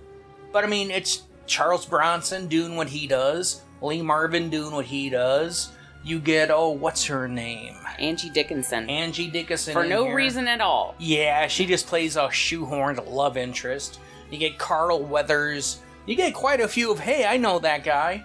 But 0.52 0.64
I 0.64 0.66
mean, 0.66 0.90
it's 0.90 1.22
Charles 1.46 1.86
Bronson 1.86 2.46
doing 2.46 2.76
what 2.76 2.88
he 2.88 3.06
does, 3.06 3.62
Lee 3.80 4.02
Marvin 4.02 4.48
doing 4.48 4.72
what 4.72 4.86
he 4.86 5.10
does. 5.10 5.72
You 6.04 6.18
get, 6.18 6.50
oh, 6.50 6.70
what's 6.70 7.04
her 7.06 7.28
name? 7.28 7.76
Angie 7.98 8.30
Dickinson. 8.30 8.88
Angie 8.90 9.30
Dickinson. 9.30 9.72
For 9.72 9.84
no 9.84 10.04
here. 10.04 10.16
reason 10.16 10.48
at 10.48 10.60
all. 10.60 10.96
Yeah, 10.98 11.46
she 11.46 11.64
just 11.64 11.86
plays 11.86 12.16
a 12.16 12.22
shoehorned 12.22 13.08
love 13.08 13.36
interest. 13.36 14.00
You 14.30 14.38
get 14.38 14.58
Carl 14.58 15.02
Weathers. 15.02 15.78
You 16.06 16.14
get 16.16 16.34
quite 16.34 16.60
a 16.60 16.68
few 16.68 16.90
of, 16.90 16.98
hey, 17.00 17.24
I 17.24 17.36
know 17.36 17.58
that 17.60 17.84
guy. 17.84 18.24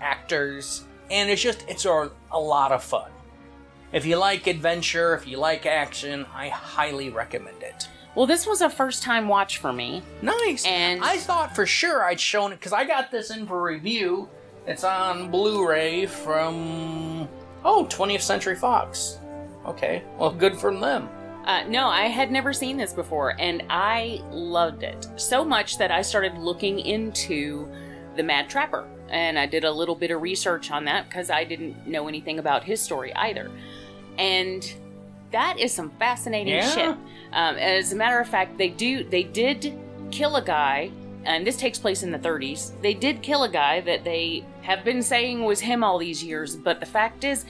Actors. 0.00 0.84
And 1.10 1.30
it's 1.30 1.42
just, 1.42 1.64
it's 1.68 1.84
a, 1.84 2.10
a 2.30 2.38
lot 2.38 2.72
of 2.72 2.82
fun. 2.84 3.10
If 3.92 4.06
you 4.06 4.16
like 4.16 4.46
adventure, 4.46 5.14
if 5.14 5.26
you 5.26 5.38
like 5.38 5.66
action, 5.66 6.26
I 6.32 6.48
highly 6.48 7.10
recommend 7.10 7.62
it. 7.62 7.88
Well, 8.14 8.26
this 8.26 8.46
was 8.46 8.60
a 8.60 8.70
first 8.70 9.02
time 9.02 9.28
watch 9.28 9.58
for 9.58 9.72
me. 9.72 10.02
Nice. 10.22 10.64
And- 10.66 11.02
I 11.02 11.16
thought 11.16 11.54
for 11.54 11.66
sure 11.66 12.04
I'd 12.04 12.20
shown 12.20 12.52
it 12.52 12.56
because 12.56 12.72
I 12.72 12.84
got 12.84 13.10
this 13.10 13.30
in 13.30 13.46
for 13.46 13.62
review. 13.62 14.28
It's 14.66 14.84
on 14.84 15.30
Blu-ray 15.30 16.06
from 16.06 17.28
oh 17.64 17.86
20th 17.90 18.20
Century 18.20 18.54
Fox. 18.56 19.18
Okay, 19.66 20.02
well, 20.18 20.30
good 20.30 20.56
for 20.56 20.74
them. 20.76 21.08
Uh, 21.44 21.64
no, 21.68 21.88
I 21.88 22.02
had 22.02 22.30
never 22.30 22.52
seen 22.52 22.76
this 22.76 22.92
before, 22.92 23.34
and 23.40 23.62
I 23.70 24.20
loved 24.30 24.82
it 24.82 25.08
so 25.16 25.44
much 25.44 25.78
that 25.78 25.90
I 25.90 26.02
started 26.02 26.36
looking 26.38 26.78
into 26.80 27.68
the 28.16 28.22
Mad 28.22 28.48
Trapper, 28.48 28.86
and 29.08 29.38
I 29.38 29.46
did 29.46 29.64
a 29.64 29.70
little 29.72 29.94
bit 29.94 30.10
of 30.10 30.20
research 30.22 30.70
on 30.70 30.84
that 30.84 31.08
because 31.08 31.30
I 31.30 31.44
didn't 31.44 31.86
know 31.86 32.08
anything 32.08 32.38
about 32.38 32.62
his 32.64 32.80
story 32.80 33.12
either. 33.14 33.50
And 34.18 34.70
that 35.32 35.58
is 35.58 35.72
some 35.72 35.90
fascinating 35.98 36.54
Yeah. 36.54 36.70
shit. 36.74 36.88
Um, 37.32 37.56
as 37.56 37.92
a 37.92 37.96
matter 37.96 38.20
of 38.20 38.28
fact, 38.28 38.58
they 38.58 38.68
do 38.68 39.04
they 39.04 39.22
did 39.22 39.72
kill 40.10 40.36
a 40.36 40.42
guy, 40.42 40.90
and 41.24 41.46
this 41.46 41.56
takes 41.56 41.78
place 41.78 42.02
in 42.02 42.10
the 42.10 42.18
30s. 42.18 42.72
They 42.82 42.94
did 42.94 43.22
kill 43.22 43.44
a 43.44 43.48
guy 43.48 43.80
that 43.82 44.04
they 44.04 44.44
have 44.62 44.84
been 44.84 45.02
saying 45.02 45.44
was 45.44 45.60
him 45.60 45.82
all 45.82 45.98
these 45.98 46.22
years, 46.22 46.54
but 46.56 46.80
the 46.80 46.86
fact 46.86 47.24
is, 47.24 47.44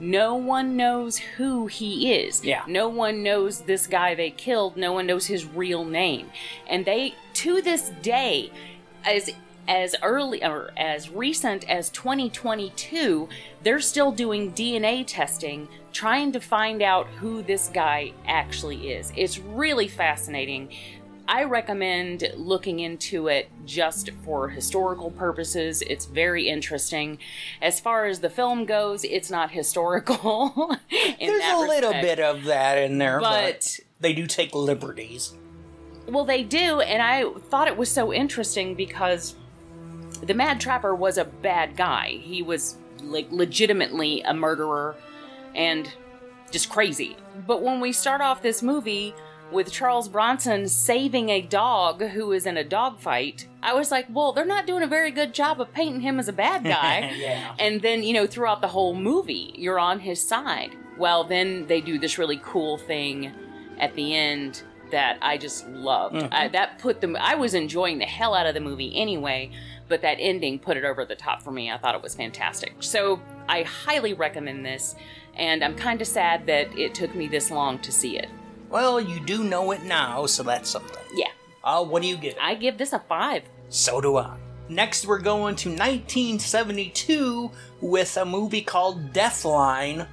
no 0.00 0.34
one 0.34 0.76
knows 0.76 1.16
who 1.16 1.66
he 1.66 2.12
is. 2.14 2.44
Yeah. 2.44 2.64
No 2.68 2.88
one 2.88 3.22
knows 3.22 3.62
this 3.62 3.86
guy 3.86 4.14
they 4.14 4.30
killed. 4.30 4.76
No 4.76 4.92
one 4.92 5.06
knows 5.06 5.26
his 5.26 5.46
real 5.46 5.84
name. 5.84 6.30
And 6.66 6.84
they, 6.84 7.14
to 7.34 7.62
this 7.62 7.90
day, 8.02 8.52
as 9.04 9.30
as 9.68 9.96
early 10.02 10.44
or 10.44 10.70
as 10.76 11.10
recent 11.10 11.68
as 11.68 11.90
2022, 11.90 13.28
they're 13.62 13.80
still 13.80 14.12
doing 14.12 14.52
DNA 14.52 15.04
testing, 15.06 15.68
trying 15.92 16.32
to 16.32 16.40
find 16.40 16.82
out 16.82 17.06
who 17.08 17.42
this 17.42 17.68
guy 17.72 18.12
actually 18.26 18.92
is. 18.92 19.12
It's 19.16 19.38
really 19.38 19.88
fascinating. 19.88 20.70
I 21.28 21.44
recommend 21.44 22.32
looking 22.36 22.80
into 22.80 23.28
it 23.28 23.50
just 23.64 24.10
for 24.24 24.48
historical 24.48 25.10
purposes. 25.10 25.82
It's 25.82 26.06
very 26.06 26.48
interesting. 26.48 27.18
As 27.60 27.80
far 27.80 28.06
as 28.06 28.20
the 28.20 28.30
film 28.30 28.64
goes, 28.64 29.04
it's 29.04 29.30
not 29.30 29.50
historical. 29.50 30.76
in 30.90 31.28
There's 31.28 31.44
a 31.44 31.58
little 31.58 31.92
bit 31.92 32.20
of 32.20 32.44
that 32.44 32.78
in 32.78 32.98
there, 32.98 33.20
but, 33.20 33.54
But- 33.54 33.80
they 34.00 34.12
do 34.12 34.26
take 34.26 34.54
liberties. 34.54 35.34
Well, 36.08 36.24
they 36.24 36.44
do, 36.44 36.80
and 36.80 37.02
I 37.02 37.28
thought 37.48 37.66
it 37.66 37.76
was 37.76 37.90
so 37.90 38.12
interesting 38.12 38.76
because 38.76 39.34
the 40.22 40.34
Mad 40.34 40.60
Trapper 40.60 40.94
was 40.94 41.18
a 41.18 41.24
bad 41.24 41.76
guy. 41.76 42.20
He 42.22 42.42
was 42.42 42.76
like 43.02 43.26
legitimately 43.32 44.22
a 44.22 44.32
murderer 44.32 44.94
and 45.54 45.92
just 46.50 46.68
crazy. 46.68 47.16
But 47.46 47.62
when 47.62 47.80
we 47.80 47.92
start 47.92 48.20
off 48.20 48.40
this 48.40 48.62
movie 48.62 49.14
with 49.52 49.70
Charles 49.70 50.08
Bronson 50.08 50.68
saving 50.68 51.28
a 51.28 51.40
dog 51.40 52.02
who 52.02 52.32
is 52.32 52.46
in 52.46 52.56
a 52.56 52.64
dogfight, 52.64 53.46
I 53.62 53.74
was 53.74 53.90
like, 53.90 54.06
well, 54.10 54.32
they're 54.32 54.44
not 54.44 54.66
doing 54.66 54.82
a 54.82 54.86
very 54.88 55.10
good 55.10 55.32
job 55.34 55.60
of 55.60 55.72
painting 55.72 56.00
him 56.00 56.18
as 56.18 56.28
a 56.28 56.32
bad 56.32 56.64
guy. 56.76 57.12
Yeah. 57.16 57.54
And 57.58 57.80
then, 57.80 58.02
you 58.02 58.12
know, 58.12 58.26
throughout 58.26 58.60
the 58.60 58.68
whole 58.68 58.94
movie, 58.94 59.52
you're 59.56 59.78
on 59.78 60.00
his 60.00 60.20
side. 60.26 60.74
Well, 60.98 61.24
then 61.24 61.66
they 61.66 61.80
do 61.80 61.98
this 61.98 62.18
really 62.18 62.40
cool 62.42 62.78
thing 62.78 63.32
at 63.78 63.94
the 63.94 64.14
end 64.14 64.62
that 64.90 65.18
I 65.20 65.36
just 65.36 65.66
loved. 65.68 66.16
Mhm. 66.16 66.28
I, 66.32 66.48
that 66.48 66.78
put 66.78 67.00
them, 67.00 67.16
I 67.20 67.34
was 67.34 67.54
enjoying 67.54 67.98
the 67.98 68.04
hell 68.04 68.34
out 68.34 68.46
of 68.46 68.54
the 68.54 68.60
movie 68.60 68.96
anyway, 68.96 69.50
but 69.88 70.02
that 70.02 70.16
ending 70.18 70.58
put 70.58 70.76
it 70.76 70.84
over 70.84 71.04
the 71.04 71.16
top 71.16 71.42
for 71.42 71.50
me. 71.50 71.70
I 71.70 71.76
thought 71.78 71.94
it 71.94 72.02
was 72.02 72.14
fantastic. 72.14 72.74
So 72.80 73.20
I 73.48 73.62
highly 73.62 74.14
recommend 74.14 74.64
this, 74.64 74.94
and 75.34 75.62
I'm 75.62 75.74
kind 75.76 76.00
of 76.00 76.06
sad 76.08 76.46
that 76.46 76.76
it 76.78 76.94
took 76.94 77.14
me 77.14 77.26
this 77.28 77.50
long 77.50 77.78
to 77.80 77.92
see 77.92 78.18
it. 78.18 78.28
Well, 78.68 79.00
you 79.00 79.20
do 79.20 79.44
know 79.44 79.70
it 79.72 79.82
now, 79.84 80.26
so 80.26 80.42
that's 80.42 80.68
something. 80.70 81.02
Yeah, 81.14 81.28
Uh, 81.62 81.84
what 81.84 82.02
do 82.02 82.08
you 82.08 82.16
give? 82.16 82.32
it? 82.34 82.38
I 82.40 82.54
give 82.54 82.78
this 82.78 82.92
a 82.92 82.98
five. 83.00 83.42
So 83.68 84.00
do 84.00 84.16
I. 84.16 84.36
Next, 84.68 85.06
we're 85.06 85.20
going 85.20 85.54
to 85.56 85.68
1972 85.70 87.50
with 87.80 88.16
a 88.16 88.24
movie 88.24 88.62
called 88.62 89.12
Deathline, 89.12 90.06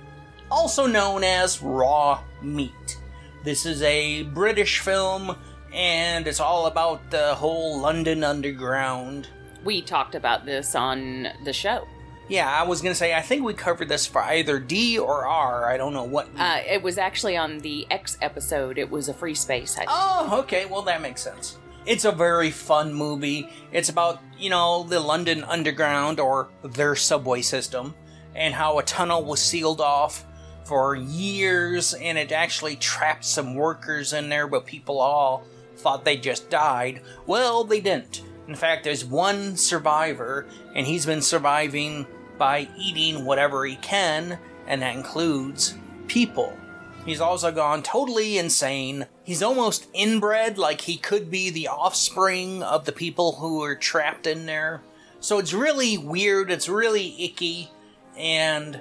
also 0.52 0.86
known 0.86 1.24
as 1.24 1.62
Raw 1.62 2.22
Meat. 2.42 3.00
This 3.44 3.66
is 3.66 3.82
a 3.82 4.24
British 4.24 4.80
film, 4.80 5.36
and 5.74 6.28
it's 6.28 6.40
all 6.40 6.68
about 6.68 7.10
the 7.10 7.36
whole 7.36 7.80
London 7.80 8.24
Underground. 8.24 9.28
We 9.64 9.82
talked 9.82 10.14
about 10.16 10.46
this 10.46 10.76
on 10.76 11.28
the 11.46 11.54
show. 11.54 11.88
Yeah, 12.30 12.50
I 12.50 12.64
was 12.64 12.82
gonna 12.82 12.96
say, 12.96 13.14
I 13.14 13.22
think 13.22 13.44
we 13.44 13.54
covered 13.54 13.90
this 13.90 14.06
for 14.06 14.22
either 14.22 14.60
D 14.60 14.98
or 14.98 15.28
R. 15.28 15.70
I 15.70 15.78
don't 15.78 15.94
know 15.94 16.04
what. 16.04 16.30
Uh, 16.38 16.62
it 16.66 16.82
was 16.82 16.98
actually 16.98 17.36
on 17.38 17.60
the 17.60 17.86
X 17.92 18.18
episode. 18.22 18.78
It 18.78 18.90
was 18.90 19.10
a 19.10 19.14
free 19.14 19.36
space. 19.36 19.78
I 19.78 19.86
Oh, 19.88 20.40
okay. 20.40 20.66
Well, 20.66 20.82
that 20.84 21.02
makes 21.02 21.22
sense. 21.22 21.58
It's 21.86 22.06
a 22.06 22.12
very 22.14 22.50
fun 22.50 22.94
movie. 22.94 23.50
It's 23.74 23.90
about, 23.90 24.22
you 24.40 24.50
know, 24.50 24.84
the 24.84 25.02
London 25.02 25.44
Underground 25.44 26.20
or 26.20 26.48
their 26.64 26.96
subway 26.96 27.42
system 27.42 27.94
and 28.36 28.54
how 28.54 28.80
a 28.80 28.84
tunnel 28.84 29.24
was 29.26 29.42
sealed 29.42 29.82
off 29.82 30.26
for 30.64 30.96
years 30.96 31.94
and 31.94 32.18
it 32.18 32.32
actually 32.32 32.78
trapped 32.78 33.26
some 33.26 33.54
workers 33.54 34.14
in 34.14 34.30
there, 34.30 34.48
but 34.48 34.66
people 34.66 35.00
all 35.02 35.46
thought 35.76 36.06
they 36.06 36.16
just 36.16 36.50
died. 36.50 37.02
Well, 37.28 37.66
they 37.66 37.82
didn't. 37.82 38.22
In 38.48 38.56
fact, 38.56 38.84
there's 38.84 39.06
one 39.06 39.56
survivor 39.56 40.48
and 40.76 40.86
he's 40.86 41.06
been 41.06 41.22
surviving 41.22 42.06
by 42.38 42.68
eating 42.78 43.26
whatever 43.26 43.66
he 43.66 43.76
can, 43.78 44.40
and 44.68 44.82
that 44.82 44.96
includes 44.96 45.76
people. 46.08 46.58
He's 47.06 47.22
also 47.22 47.52
gone 47.52 47.84
totally 47.84 48.38
insane. 48.38 49.08
He's 49.24 49.44
almost 49.44 49.88
inbred, 49.94 50.58
like 50.58 50.82
he 50.82 50.98
could 50.98 51.30
be 51.30 51.50
the 51.50 51.68
offspring 51.68 52.64
of 52.64 52.86
the 52.86 52.92
people 52.92 53.34
who 53.34 53.62
are 53.64 53.76
trapped 53.76 54.26
in 54.26 54.46
there. 54.46 54.82
So 55.20 55.38
it's 55.38 55.54
really 55.54 55.98
weird, 55.98 56.50
it's 56.50 56.68
really 56.68 57.16
icky, 57.24 57.70
and 58.18 58.80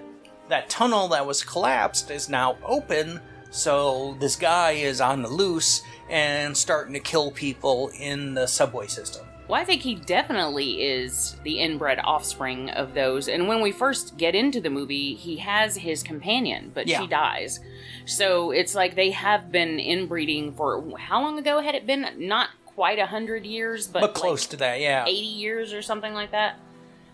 that 0.49 0.69
tunnel 0.69 1.09
that 1.09 1.27
was 1.27 1.43
collapsed 1.45 2.11
is 2.11 2.29
now 2.29 2.59
open, 2.65 3.21
so 3.51 4.17
this 4.19 4.37
guy 4.37 4.73
is 4.73 5.01
on 5.01 5.23
the 5.23 5.29
loose 5.29 5.83
and 6.09 6.57
starting 6.57 6.95
to 6.95 7.01
kill 7.01 7.31
people 7.31 7.91
in 7.99 8.35
the 8.35 8.47
subway 8.47 8.87
system. 8.87 9.27
Well, 9.53 9.61
I 9.61 9.65
think 9.65 9.83
he 9.83 9.97
definitely 9.97 10.83
is 10.83 11.37
the 11.45 11.59
inbred 11.59 12.01
offspring 12.03 12.70
of 12.70 12.95
those. 12.95 13.29
And 13.29 13.49
when 13.49 13.61
we 13.61 13.70
first 13.70 14.16
get 14.16 14.35
into 14.35 14.62
the 14.62 14.70
movie, 14.70 15.12
he 15.15 15.37
has 15.37 15.77
his 15.77 16.03
companion, 16.03 16.70
but 16.73 16.87
Yeah. 16.87 17.03
she 17.03 17.07
dies. 17.07 17.61
So 18.07 18.51
it's 18.51 18.74
like 18.74 18.95
they 18.95 19.11
have 19.11 19.53
been 19.53 19.79
inbreeding 19.79 20.55
for 20.55 20.97
how 20.99 21.20
long 21.20 21.39
ago 21.39 21.61
had 21.61 21.74
it 21.74 21.87
been? 21.87 22.07
Not 22.16 22.49
quite 22.65 22.99
a 22.99 23.05
hundred 23.05 23.45
years, 23.45 23.87
but, 23.87 24.01
But, 24.01 24.15
close 24.15 24.45
like 24.45 24.51
to 24.53 24.57
that, 24.57 24.81
yeah. 24.81 25.05
80 25.07 25.12
years 25.19 25.74
or 25.74 25.83
something 25.83 26.15
like 26.15 26.31
that 26.31 26.59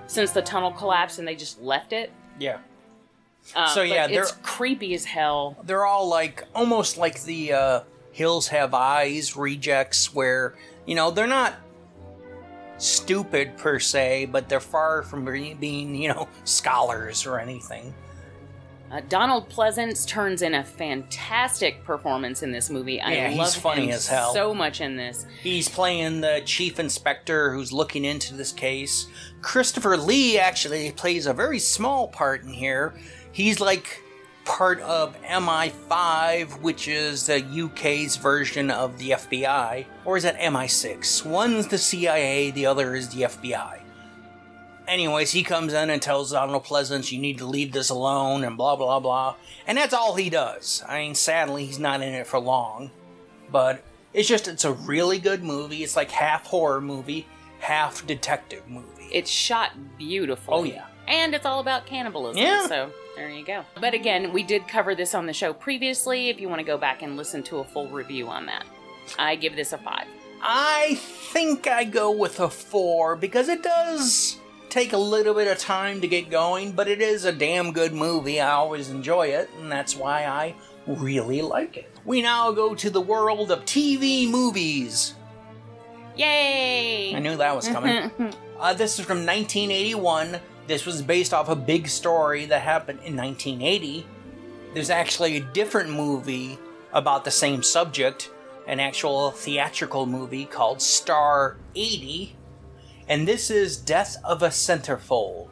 since 0.07 0.31
the 0.31 0.41
tunnel 0.41 0.71
collapsed 0.71 1.19
and 1.19 1.27
they 1.27 1.35
just 1.35 1.61
left 1.61 1.93
it. 1.93 2.13
Yeah. 2.39 2.59
Uh, 3.57 3.67
So, 3.67 3.83
yeah, 3.83 4.05
it's 4.07 4.31
they're- 4.31 4.41
creepy 4.45 4.95
as 4.95 5.07
hell. 5.07 5.57
they're 5.65 5.87
all 5.87 6.07
like 6.07 6.45
almost 6.55 6.99
like 6.99 7.21
the 7.25 7.53
uh, 7.53 7.81
Hills 8.13 8.47
Have 8.47 8.75
Eyes 8.75 9.35
rejects, 9.37 10.15
where 10.15 10.55
you 10.87 10.95
know 10.95 11.11
they're 11.11 11.27
not 11.27 11.55
stupid 12.79 13.57
per 13.57 13.79
se, 13.79 14.27
but 14.27 14.49
they're 14.49 14.61
far 14.61 15.03
from 15.03 15.25
being 15.25 15.95
you 15.95 16.09
know 16.09 16.29
scholars 16.45 17.27
or 17.27 17.39
anything. 17.39 17.95
Uh, 18.91 19.03
Donald 19.11 19.51
Pleasence 19.51 20.07
turns 20.07 20.41
in 20.41 20.55
a 20.55 20.65
fantastic 20.65 21.85
performance 21.85 22.43
in 22.43 22.51
this 22.53 22.71
movie. 22.71 22.99
I 23.03 23.13
Yeah, 23.13 23.29
he's 23.29 23.39
love 23.39 23.55
funny 23.55 23.85
him 23.89 23.91
as 23.91 24.07
hell. 24.07 24.33
so 24.33 24.55
much 24.55 24.81
in 24.81 24.97
this. 24.97 25.27
He's 25.43 25.69
playing 25.69 26.23
the 26.23 26.41
chief 26.47 26.81
inspector 26.81 27.53
who's 27.53 27.71
looking 27.71 28.07
into 28.07 28.35
this 28.35 28.51
case. 28.51 29.09
Christopher 29.43 29.99
Lee 29.99 30.39
actually 30.39 30.91
plays 30.93 31.27
a 31.27 31.35
very 31.35 31.59
small 31.59 32.09
part 32.09 32.45
in 32.45 32.49
here. 32.53 32.95
He's 33.31 33.61
like 33.61 34.03
part 34.49 34.81
of 34.81 35.15
MI5, 35.23 36.63
which 36.63 36.89
is 36.89 37.27
the 37.27 37.45
UK's 37.45 38.17
version 38.17 38.71
of 38.71 38.99
the 38.99 39.11
FBI. 39.11 39.85
Or 40.07 40.17
is 40.17 40.25
it 40.25 40.37
MI6? 40.37 41.25
One's 41.27 41.69
the 41.69 41.77
CIA, 41.77 42.51
the 42.51 42.65
other 42.65 42.95
is 42.97 43.11
the 43.11 43.23
FBI. 43.23 43.81
anyways, 44.89 45.31
he 45.33 45.43
comes 45.43 45.75
in 45.75 45.91
and 45.91 46.01
tells 46.01 46.33
Donald 46.33 46.65
Pleasence, 46.65 47.13
you 47.13 47.21
need 47.21 47.39
to 47.39 47.45
leave 47.47 47.73
this 47.73 47.91
alone, 47.91 48.43
and 48.43 48.57
blah, 48.57 48.75
blah, 48.75 48.99
blah. 48.99 49.37
And 49.67 49.77
that's 49.77 49.93
all 49.93 50.17
he 50.17 50.31
does. 50.31 50.83
I 50.89 51.01
mean, 51.01 51.15
sadly, 51.15 51.67
he's 51.67 51.79
not 51.79 52.01
in 52.01 52.15
it 52.15 52.27
for 52.27 52.41
long. 52.41 52.91
But 53.53 53.85
it's 54.15 54.29
just, 54.29 54.49
it's 54.49 54.65
a 54.65 54.73
really 54.73 55.19
good 55.19 55.45
movie. 55.45 55.83
It's 55.85 55.95
like 55.95 56.11
half 56.11 56.47
horror 56.47 56.81
movie, 56.81 57.27
half 57.61 58.07
detective 58.07 58.67
movie. 58.67 59.09
It's 59.13 59.31
shot 59.31 59.73
beautifully. 59.99 60.55
Oh, 60.55 60.65
yeah. 60.65 60.87
And 61.07 61.35
it's 61.35 61.47
all 61.47 61.61
about 61.61 61.87
cannibalism. 61.87 62.43
Yeah. 62.43 62.67
So 62.67 62.91
there 63.19 63.29
you 63.31 63.45
go. 63.45 63.65
But 63.81 63.95
again, 63.95 64.33
we 64.33 64.45
did 64.45 64.69
cover 64.69 64.95
this 64.95 65.13
on 65.13 65.27
the 65.27 65.33
show 65.33 65.53
previously 65.53 66.29
if 66.29 66.41
you 66.41 66.49
want 66.49 66.61
to 66.61 66.65
go 66.65 66.79
back 66.79 67.03
and 67.03 67.17
listen 67.17 67.43
to 67.45 67.59
a 67.59 67.65
full 67.65 67.89
review 67.89 68.29
on 68.29 68.47
that. 68.47 68.65
I 69.19 69.35
give 69.35 69.57
this 69.57 69.73
a 69.73 69.79
five. 69.79 70.07
I 70.41 70.95
think 71.33 71.67
I 71.67 71.83
go 71.83 72.13
with 72.13 72.39
a 72.39 72.49
four 72.49 73.17
because 73.17 73.49
it 73.49 73.65
does 73.65 74.39
take 74.69 74.93
a 74.93 74.99
little 74.99 75.35
bit 75.35 75.49
of 75.49 75.59
time 75.59 76.01
to 76.01 76.07
get 76.07 76.31
going, 76.31 76.71
but 76.71 76.87
it 76.87 77.01
is 77.01 77.25
a 77.25 77.33
damn 77.33 77.73
good 77.73 77.93
movie. 77.93 78.41
I 78.41 78.53
always 78.53 78.89
enjoy 78.89 79.29
it, 79.29 79.51
and 79.59 79.73
that's 79.73 79.97
why 79.97 80.27
I 80.27 80.55
really 80.87 81.43
like 81.43 81.77
it. 81.77 81.91
We 82.05 82.23
now 82.23 82.53
go 82.53 82.73
to 82.77 82.89
the 82.89 83.01
world 83.01 83.51
of 83.51 83.65
TV 83.65 84.31
movies. 84.31 85.15
Yay! 86.17 87.15
I 87.17 87.19
knew 87.19 87.37
that 87.37 87.57
was 87.57 87.67
coming. 87.67 88.13
uh, 88.61 88.75
this 88.75 89.01
is 89.01 89.05
from 89.05 89.27
1981. 89.27 90.39
This 90.69 90.85
was 90.85 91.01
based 91.01 91.33
off 91.33 91.49
a 91.49 91.57
big 91.57 91.89
story 91.89 92.45
that 92.45 92.61
happened 92.61 93.01
in 93.03 93.17
1980. 93.17 94.07
There's 94.75 94.91
actually 94.91 95.39
a 95.39 95.41
different 95.41 95.89
movie 95.89 96.59
about 96.93 97.25
the 97.25 97.31
same 97.31 97.63
subject, 97.63 98.31
an 98.67 98.79
actual 98.79 99.31
theatrical 99.31 100.05
movie 100.05 100.45
called 100.45 100.83
Star 100.83 101.57
80. 101.75 102.37
And 103.09 103.27
this 103.27 103.51
is 103.51 103.79
Death 103.79 104.19
of 104.23 104.43
a 104.43 104.49
Centerfold, 104.49 105.49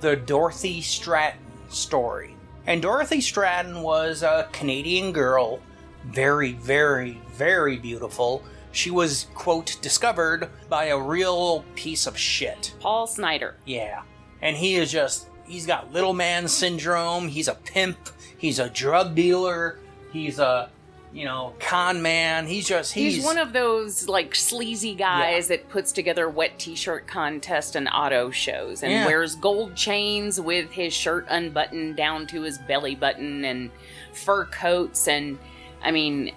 the 0.00 0.16
Dorothy 0.16 0.80
Stratton 0.80 1.42
story. 1.68 2.34
And 2.66 2.80
Dorothy 2.80 3.20
Stratton 3.20 3.82
was 3.82 4.22
a 4.22 4.48
Canadian 4.52 5.12
girl, 5.12 5.60
very, 6.06 6.52
very, 6.52 7.20
very 7.34 7.76
beautiful. 7.76 8.42
She 8.72 8.90
was, 8.90 9.26
quote, 9.34 9.76
discovered 9.82 10.48
by 10.70 10.86
a 10.86 10.98
real 10.98 11.62
piece 11.74 12.06
of 12.06 12.16
shit. 12.16 12.72
Paul 12.80 13.06
Snider. 13.06 13.56
Yeah. 13.66 14.00
And 14.42 14.56
he 14.56 14.76
is 14.76 14.90
just, 14.92 15.28
he's 15.46 15.66
got 15.66 15.92
little 15.92 16.12
man 16.12 16.48
syndrome. 16.48 17.28
He's 17.28 17.48
a 17.48 17.54
pimp. 17.54 17.96
He's 18.38 18.58
a 18.58 18.68
drug 18.68 19.14
dealer. 19.14 19.78
He's 20.12 20.38
a, 20.38 20.70
you 21.12 21.24
know, 21.24 21.54
con 21.58 22.02
man. 22.02 22.46
He's 22.46 22.68
just, 22.68 22.92
he's, 22.92 23.16
He's, 23.16 23.24
one 23.24 23.38
of 23.38 23.52
those 23.54 24.08
like 24.08 24.34
sleazy 24.34 24.94
guys 24.94 25.48
that 25.48 25.68
puts 25.70 25.90
together 25.92 26.28
wet 26.28 26.58
t-shirt 26.58 27.06
contest 27.06 27.74
and 27.76 27.88
auto 27.88 28.30
shows 28.30 28.82
and 28.82 28.92
Yeah. 28.92 29.06
wears 29.06 29.34
gold 29.36 29.74
chains 29.74 30.38
with 30.40 30.70
his 30.70 30.92
shirt 30.92 31.26
unbuttoned 31.30 31.96
down 31.96 32.26
to 32.28 32.42
his 32.42 32.58
belly 32.58 32.94
button 32.94 33.44
and 33.44 33.70
fur 34.12 34.44
coats 34.46 35.08
and 35.08 35.38
I 35.82 35.90
mean 35.90 36.32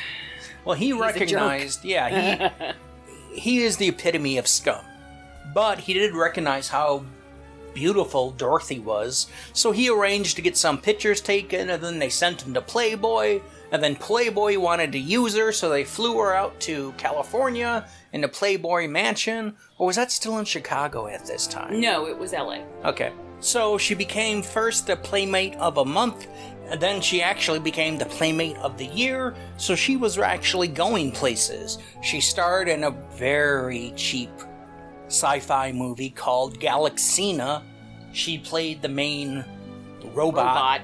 well, 0.64 0.76
he 0.76 0.92
recognized, 0.94 1.84
yeah, 1.84 2.50
he, 3.32 3.40
he 3.40 3.62
is 3.62 3.76
the 3.76 3.88
epitome 3.88 4.38
of 4.38 4.46
scum. 4.46 4.84
But 5.52 5.80
he 5.80 5.92
did 5.92 6.14
recognize 6.14 6.68
how 6.68 7.04
beautiful 7.74 8.30
Dorothy 8.30 8.78
was, 8.78 9.26
so 9.52 9.72
he 9.72 9.90
arranged 9.90 10.36
to 10.36 10.42
get 10.42 10.56
some 10.56 10.78
pictures 10.78 11.20
taken, 11.20 11.70
and 11.70 11.82
then 11.82 11.98
they 11.98 12.08
sent 12.08 12.42
him 12.42 12.54
to 12.54 12.60
Playboy, 12.60 13.40
and 13.72 13.82
then 13.82 13.96
Playboy 13.96 14.58
wanted 14.58 14.92
to 14.92 14.98
use 14.98 15.36
her, 15.36 15.50
so 15.50 15.68
they 15.68 15.84
flew 15.84 16.18
her 16.18 16.34
out 16.34 16.58
to 16.60 16.92
California 16.96 17.88
in 18.12 18.20
the 18.20 18.28
Playboy 18.28 18.86
mansion. 18.86 19.56
Or 19.78 19.88
was 19.88 19.96
that 19.96 20.12
still 20.12 20.38
in 20.38 20.44
Chicago 20.44 21.08
at 21.08 21.26
this 21.26 21.46
time? 21.46 21.80
no, 21.80 22.06
it 22.06 22.16
was 22.16 22.32
LA. 22.32 22.60
Okay. 22.84 23.12
So 23.40 23.76
she 23.76 23.94
became 23.94 24.42
first 24.42 24.86
the 24.86 24.96
Playmate 24.96 25.56
of 25.56 25.78
a 25.78 25.84
Month, 25.84 26.28
and 26.68 26.80
then 26.80 27.00
she 27.00 27.20
actually 27.20 27.58
became 27.58 27.98
the 27.98 28.06
Playmate 28.06 28.56
of 28.58 28.78
the 28.78 28.86
Year, 28.86 29.34
so 29.56 29.74
she 29.74 29.96
was 29.96 30.18
actually 30.18 30.68
going 30.68 31.10
places. 31.12 31.78
She 32.02 32.20
starred 32.20 32.68
in 32.68 32.84
a 32.84 32.90
very 33.16 33.92
cheap 33.96 34.30
sci 35.08 35.38
fi 35.40 35.72
movie 35.72 36.10
called 36.10 36.58
Galaxina. 36.60 37.62
She 38.12 38.38
played 38.38 38.80
the 38.82 38.88
main 38.88 39.44
robot, 40.14 40.46
Robot. 40.46 40.80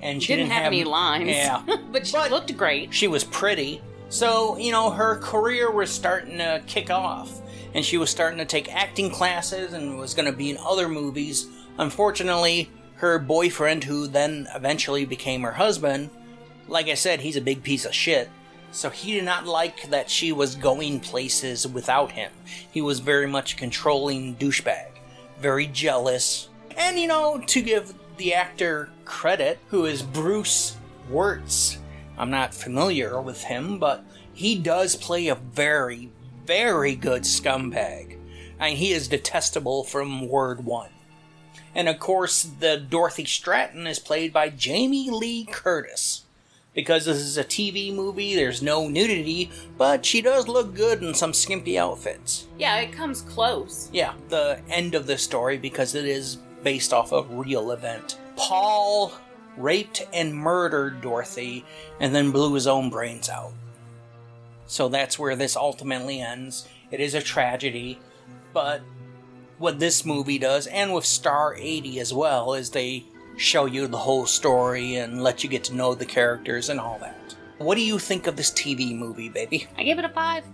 and 0.00 0.22
she 0.22 0.26
She 0.28 0.36
didn't, 0.36 0.52
have, 0.52 0.66
any 0.66 0.84
lines. 0.84 1.28
Yeah. 1.28 1.62
but 1.92 2.06
she 2.06 2.12
But- 2.16 2.30
looked 2.30 2.56
great. 2.56 2.92
she 2.94 3.08
was 3.08 3.24
pretty. 3.24 3.80
So, 4.10 4.56
you 4.56 4.72
know, 4.72 4.90
her 4.90 5.16
career 5.18 5.70
was 5.70 5.90
starting 5.90 6.38
to 6.38 6.62
kick 6.66 6.90
off. 6.90 7.30
And 7.74 7.84
she 7.84 7.98
was 7.98 8.08
starting 8.08 8.38
to 8.38 8.46
take 8.46 8.74
acting 8.74 9.10
classes 9.10 9.74
and 9.74 9.98
was 9.98 10.14
going 10.14 10.24
to 10.24 10.32
be 10.36 10.48
in 10.50 10.56
other 10.56 10.88
movies. 10.88 11.46
Unfortunately, 11.78 12.70
her 12.94 13.18
boyfriend, 13.18 13.84
who 13.84 14.06
then 14.06 14.48
eventually 14.54 15.04
became 15.04 15.42
her 15.42 15.52
husband, 15.52 16.08
like 16.66 16.88
I 16.88 16.94
said, 16.94 17.20
he's 17.20 17.36
a 17.36 17.40
big 17.42 17.62
piece 17.62 17.84
of 17.84 17.94
shit. 17.94 18.30
So 18.70 18.90
he 18.90 19.14
did 19.14 19.24
not 19.24 19.46
like 19.46 19.90
that 19.90 20.10
she 20.10 20.30
was 20.30 20.54
going 20.54 21.00
places 21.00 21.66
without 21.66 22.12
him. 22.12 22.30
He 22.70 22.82
was 22.82 23.00
very 23.00 23.26
much 23.26 23.54
a 23.54 23.56
controlling 23.56 24.36
douchebag, 24.36 24.88
very 25.40 25.66
jealous. 25.66 26.48
And, 26.76 26.98
you 26.98 27.08
know, 27.08 27.42
to 27.46 27.62
give 27.62 27.94
the 28.18 28.34
actor 28.34 28.90
credit, 29.04 29.58
who 29.68 29.86
is 29.86 30.02
Bruce 30.02 30.76
Weitz, 31.10 31.78
I'm 32.18 32.30
not 32.30 32.54
familiar 32.54 33.20
with 33.20 33.44
him, 33.44 33.78
but 33.78 34.04
he 34.32 34.56
does 34.56 34.96
play 34.96 35.28
a 35.28 35.34
very, 35.34 36.10
very 36.44 36.94
good 36.94 37.22
scumbag. 37.22 38.18
I 38.60 38.68
mean, 38.68 38.76
he 38.76 38.92
is 38.92 39.08
detestable 39.08 39.84
from 39.84 40.28
word 40.28 40.64
one. 40.64 40.90
And 41.74 41.88
of 41.88 41.98
course, 41.98 42.42
the 42.42 42.76
Dorothy 42.76 43.24
Stratton 43.24 43.86
is 43.86 43.98
played 43.98 44.32
by 44.32 44.50
Jamie 44.50 45.10
Lee 45.10 45.44
Curtis. 45.44 46.24
Because 46.78 47.06
this 47.06 47.16
is 47.16 47.36
a 47.36 47.42
TV 47.42 47.92
movie, 47.92 48.36
there's 48.36 48.62
no 48.62 48.86
nudity, 48.88 49.50
but 49.76 50.06
she 50.06 50.22
does 50.22 50.46
look 50.46 50.76
good 50.76 51.02
in 51.02 51.12
some 51.12 51.34
skimpy 51.34 51.76
outfits. 51.76 52.46
Yeah, 52.56 52.76
it 52.76 52.92
comes 52.92 53.22
close. 53.22 53.90
Yeah, 53.92 54.12
the 54.28 54.60
end 54.70 54.94
of 54.94 55.08
the 55.08 55.18
story 55.18 55.58
because 55.58 55.96
it 55.96 56.04
is 56.04 56.36
based 56.62 56.92
off 56.92 57.10
a 57.10 57.24
real 57.24 57.72
event. 57.72 58.20
Paul 58.36 59.12
raped 59.56 60.06
and 60.12 60.32
murdered 60.32 61.00
Dorothy 61.00 61.64
and 61.98 62.14
then 62.14 62.30
blew 62.30 62.54
his 62.54 62.68
own 62.68 62.90
brains 62.90 63.28
out. 63.28 63.54
So 64.68 64.88
that's 64.88 65.18
where 65.18 65.34
this 65.34 65.56
ultimately 65.56 66.20
ends. 66.20 66.68
It 66.92 67.00
is 67.00 67.12
a 67.12 67.20
tragedy, 67.20 67.98
but 68.52 68.82
what 69.58 69.80
this 69.80 70.06
movie 70.06 70.38
does, 70.38 70.68
and 70.68 70.94
with 70.94 71.06
Star 71.06 71.56
80 71.58 71.98
as 71.98 72.14
well, 72.14 72.54
is 72.54 72.70
they 72.70 73.02
show 73.38 73.64
you 73.66 73.86
the 73.86 73.96
whole 73.98 74.26
story 74.26 74.96
and 74.96 75.22
let 75.22 75.42
you 75.42 75.48
get 75.50 75.64
to 75.64 75.74
know 75.74 75.94
the 75.94 76.04
characters 76.06 76.68
and 76.68 76.78
all 76.80 76.98
that. 76.98 77.16
What 77.58 77.76
do 77.76 77.80
you 77.82 77.98
think 77.98 78.26
of 78.26 78.36
this 78.36 78.50
TV 78.50 78.94
movie, 78.96 79.28
baby? 79.28 79.66
I 79.76 79.82
give 79.84 79.98
it 79.98 80.04
a 80.04 80.08
five. 80.10 80.44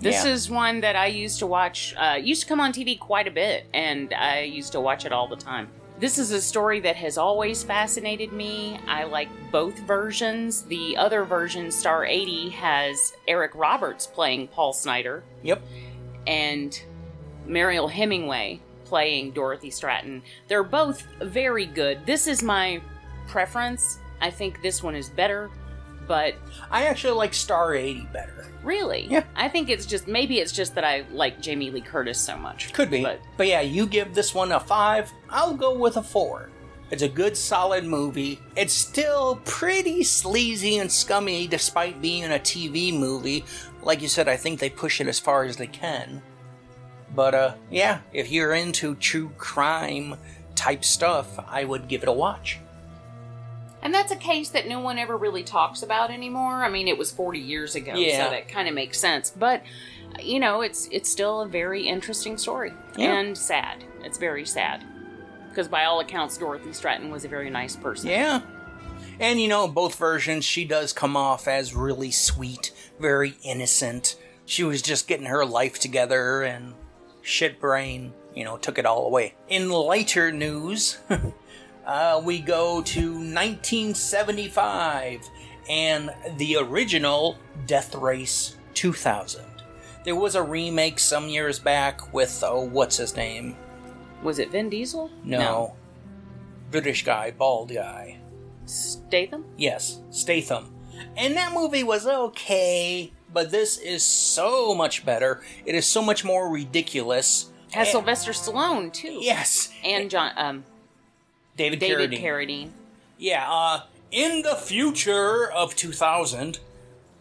This 0.00 0.24
Yeah. 0.24 0.32
is 0.32 0.48
one 0.50 0.80
that 0.80 0.96
I 0.96 1.06
used 1.06 1.38
to 1.40 1.46
watch. 1.46 1.94
Uh, 1.96 2.16
used 2.20 2.42
to 2.42 2.48
come 2.48 2.60
on 2.60 2.72
TV 2.72 2.98
quite 2.98 3.28
a 3.28 3.30
bit, 3.30 3.66
and 3.74 4.14
I 4.14 4.40
used 4.42 4.72
to 4.72 4.80
watch 4.80 5.04
it 5.04 5.12
all 5.12 5.28
the 5.28 5.36
time. 5.36 5.68
This 5.98 6.16
is 6.18 6.30
a 6.30 6.40
story 6.40 6.80
that 6.80 6.96
has 6.96 7.18
always 7.18 7.62
fascinated 7.62 8.32
me. 8.32 8.80
I 8.88 9.04
like 9.04 9.28
both 9.52 9.78
versions. 9.80 10.62
The 10.62 10.96
other 10.96 11.24
version, 11.24 11.70
Star 11.70 12.06
80, 12.06 12.48
has 12.50 13.12
Eric 13.28 13.50
Roberts 13.54 14.06
playing 14.06 14.48
Paul 14.48 14.72
Snider 14.72 15.22
Yep. 15.42 15.60
and 16.26 16.82
Mariel 17.46 17.88
Hemingway 17.88 18.60
playing 18.90 19.30
Dorothy 19.30 19.70
Stratton. 19.70 20.20
They're 20.48 20.64
both 20.64 21.06
very 21.22 21.64
good. 21.64 22.04
This 22.04 22.26
is 22.26 22.42
my 22.42 22.82
preference. 23.28 24.00
I 24.20 24.30
think 24.32 24.60
this 24.62 24.82
one 24.82 24.96
is 24.96 25.08
better, 25.08 25.48
but 26.08 26.34
I 26.72 26.86
actually 26.86 27.12
like 27.14 27.32
Star 27.32 27.72
80 27.72 28.08
better. 28.12 28.48
Really? 28.64 29.06
Yeah. 29.08 29.22
I 29.36 29.48
think 29.48 29.70
it's 29.70 29.86
just 29.86 30.08
maybe 30.08 30.40
it's 30.40 30.50
just 30.50 30.74
that 30.74 30.82
I 30.82 31.04
like 31.12 31.40
Jamie 31.40 31.70
Lee 31.70 31.80
Curtis 31.80 32.18
so 32.18 32.36
much. 32.36 32.72
Could 32.72 32.90
be. 32.90 33.04
But 33.04 33.20
But, 33.36 33.46
yeah, 33.46 33.60
you 33.60 33.86
give 33.86 34.12
this 34.12 34.34
one 34.34 34.50
a 34.50 34.58
five. 34.58 35.12
I'll 35.30 35.54
go 35.54 35.72
with 35.72 35.96
a 35.96 36.02
four. 36.02 36.50
It's 36.90 37.04
a 37.04 37.08
good, 37.08 37.36
solid 37.36 37.84
movie. 37.84 38.40
It's 38.56 38.72
still 38.72 39.40
pretty 39.44 40.02
sleazy 40.02 40.78
and 40.78 40.90
scummy 40.90 41.46
despite 41.46 42.02
being 42.02 42.24
a 42.24 42.40
TV 42.40 42.92
movie. 42.92 43.44
Like 43.84 44.02
you 44.02 44.08
said, 44.08 44.26
I 44.28 44.36
think 44.36 44.58
they 44.58 44.68
push 44.68 45.00
it 45.00 45.06
as 45.06 45.20
far 45.20 45.44
as 45.44 45.56
they 45.56 45.68
can. 45.68 46.20
But, 47.14 47.34
uh, 47.34 47.54
yeah, 47.70 48.00
if 48.12 48.30
you're 48.30 48.54
into 48.54 48.94
true 48.96 49.30
crime 49.38 50.16
type 50.54 50.84
stuff, 50.84 51.38
I 51.48 51.64
would 51.64 51.88
give 51.88 52.02
it 52.02 52.08
a 52.08 52.12
watch. 52.12 52.58
and 53.82 53.94
that's 53.94 54.12
a 54.12 54.16
case 54.16 54.50
that 54.50 54.68
no 54.68 54.78
one 54.78 54.98
ever 54.98 55.16
really 55.16 55.42
talks 55.42 55.82
about 55.82 56.10
anymore. 56.10 56.62
I 56.64 56.68
mean, 56.68 56.86
it 56.86 56.98
was 56.98 57.10
40 57.10 57.38
years 57.38 57.74
ago, 57.74 57.94
Yeah. 57.94 58.26
so 58.26 58.30
that 58.30 58.46
kind 58.46 58.68
of 58.68 58.74
makes 58.74 58.98
sense. 58.98 59.30
But 59.30 59.62
you 60.20 60.38
know, 60.38 60.60
it's 60.60 60.86
it's 60.92 61.08
still 61.10 61.40
a 61.40 61.48
very 61.48 61.86
interesting 61.88 62.36
story 62.36 62.74
Yeah. 62.96 63.18
and 63.18 63.38
sad. 63.38 63.82
It's 64.04 64.18
very 64.18 64.44
sad 64.44 64.84
because 65.48 65.66
by 65.66 65.84
all 65.86 65.98
accounts, 66.00 66.36
Dorothy 66.36 66.74
Stratton 66.74 67.10
was 67.10 67.24
a 67.24 67.28
very 67.28 67.48
nice 67.48 67.74
person. 67.74 68.10
Yeah. 68.10 68.42
And 69.18 69.40
you 69.40 69.48
know, 69.48 69.66
both 69.66 69.94
versions, 69.94 70.44
she 70.44 70.66
does 70.66 70.92
come 70.92 71.16
off 71.16 71.48
as 71.48 71.74
really 71.74 72.10
sweet, 72.10 72.72
very 72.98 73.34
innocent. 73.42 74.14
She 74.44 74.62
was 74.62 74.82
just 74.82 75.08
getting 75.08 75.26
her 75.26 75.46
life 75.46 75.78
together, 75.78 76.42
and 76.42 76.74
shit 77.22 77.60
brain, 77.60 78.12
you 78.34 78.44
know, 78.44 78.56
took 78.56 78.78
it 78.78 78.86
all 78.86 79.06
away. 79.06 79.34
In 79.48 79.70
lighter 79.70 80.32
news, 80.32 80.98
uh, 81.86 82.20
we 82.24 82.40
go 82.40 82.82
to 82.82 83.12
1975 83.12 85.20
and 85.68 86.10
the 86.36 86.56
original 86.56 87.38
Death 87.66 87.94
Race 87.94 88.56
2000. 88.74 89.44
There 90.04 90.16
was 90.16 90.34
a 90.34 90.42
remake 90.42 90.98
some 90.98 91.28
years 91.28 91.58
back 91.58 92.12
with, 92.12 92.42
oh, 92.44 92.62
what's 92.62 92.96
his 92.96 93.16
name? 93.16 93.56
Was 94.22 94.38
it 94.38 94.50
Vin 94.50 94.70
Diesel? 94.70 95.10
No. 95.24 95.76
British 96.70 97.04
guy, 97.04 97.32
bald 97.32 97.72
guy. 97.72 98.18
Statham? 98.64 99.44
Yes, 99.56 100.00
Statham. 100.10 100.74
And 101.16 101.36
that 101.36 101.52
movie 101.52 101.84
was 101.84 102.06
okay, 102.06 103.12
but 103.32 103.50
this 103.50 103.78
is 103.78 104.02
so 104.02 104.74
much 104.74 105.04
better. 105.04 105.40
It 105.66 105.74
is 105.74 105.86
so 105.86 106.02
much 106.02 106.24
more 106.24 106.48
ridiculous. 106.50 107.46
Has 107.72 107.88
And- 107.88 107.92
Sylvester 107.92 108.32
Stallone 108.32 108.92
too. 108.92 109.18
Yes, 109.20 109.70
And 109.84 110.10
John 110.10 110.32
um 110.36 110.64
David, 111.56 111.78
David 111.78 112.10
Carradine. 112.12 112.22
Carradine. 112.22 112.70
Yeah, 113.18 113.50
uh, 113.50 113.82
in 114.10 114.42
the 114.42 114.54
future 114.56 115.50
of 115.52 115.76
2000, 115.76 116.58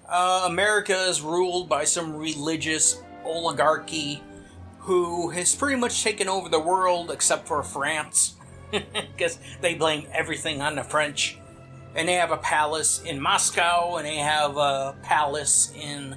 uh, 0.08 0.44
America 0.48 0.96
is 1.10 1.22
ruled 1.22 1.68
by 1.68 1.84
some 1.84 2.16
religious 2.16 3.02
oligarchy 3.26 4.24
who 4.80 5.30
has 5.32 5.54
pretty 5.56 5.76
much 5.76 6.04
taken 6.04 6.30
over 6.30 6.48
the 6.50 6.60
world 6.60 7.12
except 7.12 7.48
for 7.48 7.62
France. 7.64 8.36
Because 8.72 9.40
they 9.62 9.74
blame 9.74 10.06
everything 10.14 10.62
on 10.62 10.76
the 10.76 10.84
French. 10.84 11.39
And 11.96 12.08
they 12.08 12.14
have 12.14 12.32
a 12.32 12.38
palace 12.38 13.02
in 13.04 13.20
Moscow 13.20 13.96
and 13.98 14.06
they 14.06 14.18
have 14.18 14.58
a 14.58 14.96
palace 15.04 15.72
in 15.76 16.16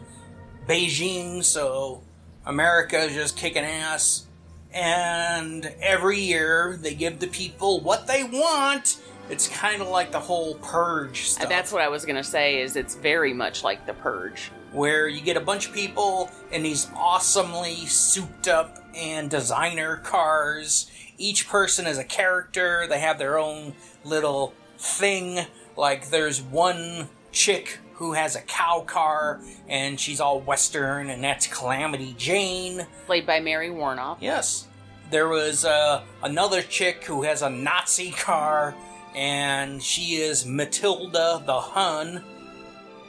Beijing, 0.69 1.43
so 1.43 2.03
America 2.47 2.99
is 2.99 3.15
just 3.15 3.37
kicking 3.37 3.65
ass. 3.65 4.27
And 4.73 5.67
every 5.81 6.19
year 6.19 6.79
they 6.81 6.95
give 6.95 7.19
the 7.19 7.27
people 7.27 7.81
what 7.81 8.07
they 8.07 8.25
want. 8.25 8.99
It's 9.31 9.49
kind 9.49 9.81
of 9.81 9.89
like 9.89 10.13
the 10.13 10.21
whole 10.21 10.55
purge 10.57 11.23
Uh, 11.23 11.25
stuff. 11.25 11.49
That's 11.49 11.73
what 11.73 11.83
I 11.83 11.89
was 11.89 12.05
gonna 12.05 12.25
say. 12.25 12.61
Is 12.61 12.77
it's 12.77 12.95
very 12.95 13.33
much 13.33 13.63
like 13.65 13.87
the 13.87 13.95
Purge. 13.95 14.51
where 14.73 15.07
you 15.07 15.21
get 15.21 15.37
a 15.37 15.41
bunch 15.41 15.67
of 15.69 15.75
people 15.75 16.31
in 16.51 16.63
these 16.63 16.87
awesomely 16.97 17.85
souped 17.87 18.49
up 18.49 18.79
and 18.95 19.29
designer 19.31 19.97
cars. 19.99 20.91
Each 21.19 21.47
person 21.47 21.87
is 21.87 21.99
a 21.99 22.05
character, 22.05 22.87
they 22.89 22.99
have 23.01 23.19
their 23.19 23.39
own 23.39 23.75
little 24.03 24.55
thing. 24.79 25.47
Like, 25.77 26.11
there's 26.11 26.43
one 26.43 27.09
chick 27.33 27.79
who 27.95 28.13
has 28.13 28.37
a 28.37 28.41
cow 28.41 28.85
car, 28.87 29.41
and 29.69 29.99
she's 29.99 30.21
all 30.21 30.41
Western, 30.41 31.11
and 31.11 31.23
that's 31.23 31.47
Calamity 31.47 32.15
Jane. 32.19 32.87
Played 33.07 33.27
by 33.27 33.41
Mary 33.41 33.69
Woronov. 33.69 34.19
Yes. 34.21 34.67
There 35.11 35.29
was 35.29 35.65
uh, 35.65 36.03
another 36.23 36.63
chick 36.63 37.05
who 37.05 37.23
has 37.23 37.43
a 37.43 37.51
Nazi 37.51 38.11
car, 38.11 38.75
and 39.15 39.83
she 39.83 40.17
is 40.17 40.47
Matilda 40.47 41.43
the 41.45 41.61
Hun. 41.61 42.25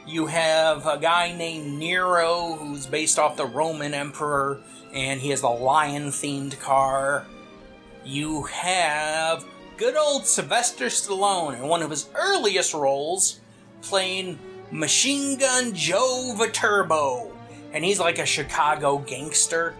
You 0.06 0.26
have 0.26 0.86
a 0.86 0.98
guy 0.98 1.34
named 1.34 1.78
Nero 1.78 2.56
who's 2.58 2.86
based 2.86 3.18
off 3.18 3.36
the 3.36 3.46
Roman 3.46 3.94
Emperor, 3.94 4.60
and 4.92 5.20
he 5.20 5.30
has 5.30 5.42
a 5.42 5.48
lion 5.48 6.08
themed 6.08 6.60
car. 6.60 7.24
You 8.04 8.42
have 8.42 9.46
good 9.76 9.96
old 9.96 10.26
Sylvester 10.26 10.86
Stallone 10.86 11.56
in 11.56 11.68
one 11.68 11.82
of 11.82 11.90
his 11.90 12.08
earliest 12.14 12.74
roles 12.74 13.40
playing 13.82 14.38
Machine 14.70 15.38
Gun 15.38 15.74
Joe 15.74 16.34
Viterbo, 16.36 17.30
and 17.72 17.84
he's 17.84 18.00
like 18.00 18.18
a 18.18 18.26
Chicago 18.26 18.98
gangster. 18.98 19.74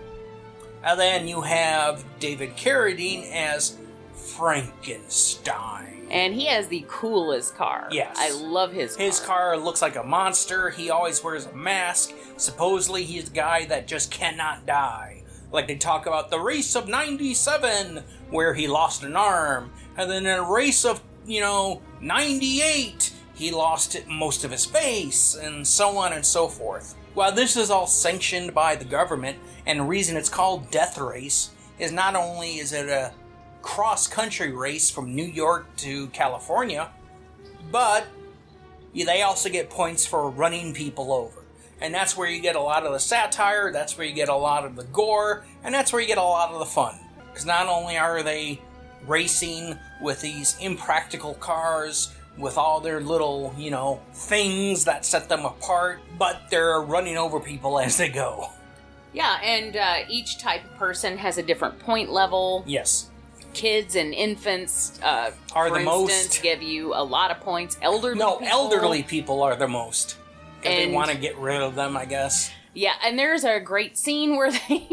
And 0.82 1.00
then 1.00 1.28
you 1.28 1.40
have 1.40 2.04
David 2.18 2.56
Carradine 2.56 3.30
as 3.32 3.78
Frankenstein. 4.12 6.06
And 6.10 6.34
he 6.34 6.46
has 6.46 6.68
the 6.68 6.84
coolest 6.86 7.56
car. 7.56 7.88
Yes. 7.90 8.14
I 8.18 8.30
love 8.32 8.72
his 8.72 8.96
car. 8.96 9.06
His 9.06 9.20
car. 9.20 9.56
looks 9.56 9.80
like 9.80 9.96
a 9.96 10.02
monster. 10.02 10.70
He 10.70 10.90
always 10.90 11.24
wears 11.24 11.46
a 11.46 11.56
mask. 11.56 12.12
Supposedly, 12.36 13.04
he's 13.04 13.28
a 13.28 13.32
guy 13.32 13.64
that 13.66 13.86
just 13.86 14.10
cannot 14.10 14.66
die. 14.66 15.22
Like 15.50 15.66
they 15.66 15.76
talk 15.76 16.06
about 16.06 16.30
the 16.30 16.40
race 16.40 16.74
of 16.76 16.88
97, 16.88 18.02
where 18.30 18.54
he 18.54 18.66
lost 18.66 19.02
an 19.04 19.16
arm. 19.16 19.72
And 19.96 20.10
then 20.10 20.26
in 20.26 20.38
a 20.38 20.50
race 20.50 20.84
of, 20.84 21.02
you 21.26 21.40
know, 21.40 21.80
98, 22.00 23.12
he 23.34 23.50
lost 23.50 23.96
most 24.06 24.44
of 24.44 24.50
his 24.50 24.64
face, 24.64 25.34
and 25.34 25.66
so 25.66 25.96
on 25.96 26.12
and 26.12 26.24
so 26.24 26.48
forth. 26.48 26.94
While 27.14 27.32
this 27.32 27.56
is 27.56 27.70
all 27.70 27.86
sanctioned 27.86 28.54
by 28.54 28.76
the 28.76 28.84
government, 28.84 29.38
and 29.66 29.80
the 29.80 29.84
reason 29.84 30.16
it's 30.16 30.28
called 30.28 30.70
Death 30.70 30.98
Race 30.98 31.50
is 31.78 31.92
not 31.92 32.16
only 32.16 32.58
is 32.58 32.72
it 32.72 32.88
a 32.88 33.12
cross 33.62 34.06
country 34.06 34.52
race 34.52 34.90
from 34.90 35.14
New 35.14 35.24
York 35.24 35.74
to 35.76 36.08
California, 36.08 36.90
but 37.70 38.06
they 38.94 39.22
also 39.22 39.48
get 39.48 39.70
points 39.70 40.06
for 40.06 40.30
running 40.30 40.74
people 40.74 41.12
over. 41.12 41.42
And 41.80 41.92
that's 41.92 42.16
where 42.16 42.28
you 42.28 42.40
get 42.40 42.56
a 42.56 42.60
lot 42.60 42.84
of 42.84 42.92
the 42.92 43.00
satire, 43.00 43.72
that's 43.72 43.98
where 43.98 44.06
you 44.06 44.14
get 44.14 44.28
a 44.28 44.36
lot 44.36 44.64
of 44.64 44.76
the 44.76 44.84
gore, 44.84 45.44
and 45.64 45.74
that's 45.74 45.92
where 45.92 46.00
you 46.00 46.06
get 46.06 46.18
a 46.18 46.22
lot 46.22 46.52
of 46.52 46.58
the 46.58 46.66
fun. 46.66 46.94
Because 47.30 47.46
not 47.46 47.66
only 47.66 47.96
are 47.96 48.22
they 48.22 48.60
racing 49.06 49.78
with 50.00 50.20
these 50.20 50.56
impractical 50.60 51.34
cars 51.34 52.14
with 52.36 52.58
all 52.58 52.80
their 52.80 53.00
little, 53.00 53.54
you 53.56 53.70
know, 53.70 54.00
things 54.12 54.84
that 54.86 55.04
set 55.04 55.28
them 55.28 55.44
apart, 55.44 56.00
but 56.18 56.42
they're 56.50 56.80
running 56.80 57.16
over 57.16 57.38
people 57.40 57.78
as 57.86 57.96
they 57.96 58.08
go. 58.08 58.48
Yeah, 59.12 59.38
and 59.42 59.76
uh, 59.76 59.96
each 60.08 60.38
type 60.38 60.64
of 60.64 60.74
person 60.76 61.16
has 61.18 61.38
a 61.38 61.42
different 61.42 61.78
point 61.78 62.10
level. 62.10 62.64
Yes. 62.66 63.10
Kids 63.52 63.94
and 63.94 64.12
infants 64.12 64.98
uh, 65.04 65.30
Are 65.54 65.70
the 65.70 65.76
instance, 65.76 65.86
most- 65.86 66.42
give 66.42 66.60
you 66.60 66.92
a 66.94 67.04
lot 67.04 67.30
of 67.30 67.38
points. 67.38 67.78
Elderly 67.80 68.18
No, 68.18 68.32
people- 68.38 68.48
elderly 68.52 69.02
people 69.04 69.42
are 69.44 69.54
the 69.54 69.68
most. 69.68 70.16
'Cause 70.62 70.72
they 70.72 70.90
want 70.90 71.10
to 71.12 71.16
get 71.16 71.36
rid 71.38 71.60
of 71.62 71.74
them, 71.76 71.96
I 71.96 72.06
guess. 72.06 72.50
Yeah, 72.74 72.94
and 73.04 73.16
there's 73.16 73.44
a 73.44 73.60
great 73.60 73.96
scene 73.96 74.34
where 74.36 74.50
they 74.68 74.88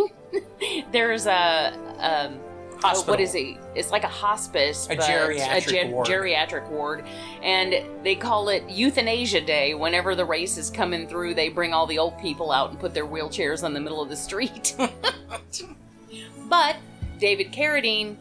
there's 0.91 1.25
a 1.25 1.73
um, 1.99 2.39
Hospital. 2.81 3.13
what 3.13 3.19
is 3.19 3.35
it? 3.35 3.57
It's 3.75 3.91
like 3.91 4.03
a 4.03 4.07
hospice, 4.07 4.87
A 4.89 4.95
but 4.95 5.05
geriatric 5.05 5.89
ward. 5.91 6.07
geriatric 6.07 6.67
ward, 6.69 7.05
and 7.43 7.75
they 8.03 8.15
call 8.15 8.49
it 8.49 8.63
Euthanasia 8.69 9.41
Day. 9.41 9.73
Whenever 9.75 10.15
the 10.15 10.25
race 10.25 10.57
is 10.57 10.69
coming 10.69 11.07
through, 11.07 11.35
they 11.35 11.49
bring 11.49 11.73
all 11.73 11.85
the 11.85 11.99
old 11.99 12.17
people 12.19 12.51
out 12.51 12.69
and 12.71 12.79
put 12.79 12.93
their 12.93 13.05
wheelchairs 13.05 13.63
on 13.63 13.73
the 13.73 13.79
middle 13.79 14.01
of 14.01 14.09
the 14.09 14.15
street. 14.15 14.75
but 16.49 16.77
David 17.19 17.51
Carradine, 17.51 18.15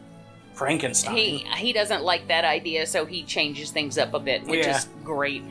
Frankenstein. 0.53 1.15
he 1.15 1.37
he 1.57 1.73
doesn't 1.73 2.03
like 2.03 2.27
that 2.27 2.45
idea, 2.45 2.85
so 2.85 3.05
he 3.05 3.23
changes 3.23 3.71
things 3.71 3.97
up 3.97 4.13
a 4.13 4.19
bit, 4.19 4.43
which 4.45 4.65
Yeah. 4.65 4.77
is 4.77 4.87
great. 5.03 5.41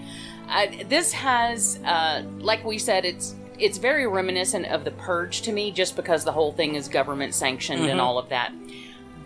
Uh, 0.49 0.67
this 0.89 1.13
has, 1.13 1.79
uh, 1.85 2.23
like 2.39 2.65
we 2.65 2.79
said, 2.79 3.05
it's 3.05 3.35
it's 3.59 3.77
very 3.77 4.07
reminiscent 4.07 4.67
of 4.67 4.85
the 4.85 4.91
Purge 4.93 5.43
to 5.43 5.53
me, 5.53 5.71
just 5.71 5.95
because 5.95 6.25
the 6.25 6.33
whole 6.33 6.53
thing 6.53 6.77
is 6.77 6.89
government 6.89 7.35
sanctioned 7.35 7.83
and 7.85 8.01
Mhm. 8.01 8.03
all 8.03 8.17
of 8.19 8.31
that. 8.31 8.53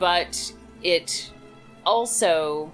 But 0.04 0.52
it 0.82 1.30
also 1.86 2.70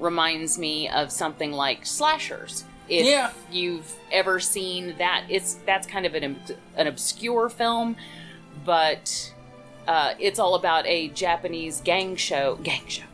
reminds 0.00 0.58
me 0.58 0.88
of 0.88 1.12
something 1.12 1.52
like 1.52 1.86
slashers. 1.86 2.64
If 2.88 3.06
Yeah. 3.06 3.30
you've 3.52 3.94
ever 4.10 4.40
seen 4.40 4.96
that, 4.98 5.26
it's 5.28 5.54
that's 5.64 5.86
kind 5.86 6.04
of 6.04 6.16
an 6.16 6.42
an 6.76 6.88
obscure 6.88 7.48
film, 7.48 7.94
but 8.64 9.32
uh, 9.86 10.14
it's 10.18 10.40
all 10.40 10.56
about 10.56 10.84
a 10.88 11.06
Japanese 11.10 11.80
gang 11.80 12.16
show. 12.16 12.56
Gang 12.64 12.82
show. 12.88 13.04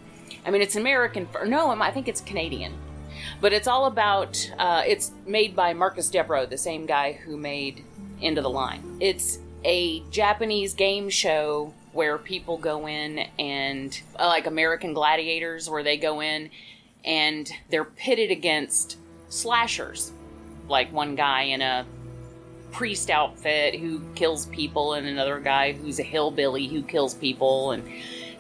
I 0.46 0.50
mean, 0.50 0.62
it's 0.62 0.76
American. 0.76 1.26
For, 1.26 1.44
no, 1.44 1.68
I 1.68 1.90
think 1.90 2.08
it's 2.08 2.22
Canadian. 2.22 2.72
But 3.38 3.52
it's 3.52 3.68
all 3.68 3.84
about. 3.84 4.50
Uh, 4.58 4.82
it's 4.86 5.12
made 5.26 5.54
by 5.54 5.74
Marcus 5.74 6.08
Devereaux, 6.08 6.46
the 6.46 6.56
same 6.56 6.86
guy 6.86 7.12
who 7.12 7.36
made 7.36 7.84
End 8.22 8.38
of 8.38 8.44
the 8.44 8.50
Line. 8.50 8.96
It's 8.98 9.40
a 9.62 10.00
Japanese 10.10 10.72
game 10.72 11.10
show 11.10 11.74
where 11.92 12.18
people 12.18 12.56
go 12.56 12.86
in 12.86 13.18
and 13.38 14.00
uh, 14.18 14.26
like 14.26 14.46
American 14.46 14.94
Gladiators, 14.94 15.68
where 15.68 15.82
they 15.82 15.96
go 15.96 16.20
in 16.20 16.50
and 17.04 17.50
they're 17.70 17.84
pitted 17.84 18.30
against 18.30 18.98
slashers, 19.28 20.12
like 20.68 20.92
one 20.92 21.14
guy 21.16 21.42
in 21.42 21.62
a 21.62 21.84
priest 22.70 23.10
outfit 23.10 23.74
who 23.74 24.00
kills 24.14 24.46
people 24.46 24.94
and 24.94 25.06
another 25.06 25.40
guy 25.40 25.72
who's 25.72 25.98
a 25.98 26.04
hillbilly 26.04 26.68
who 26.68 26.82
kills 26.82 27.14
people 27.14 27.72
and 27.72 27.82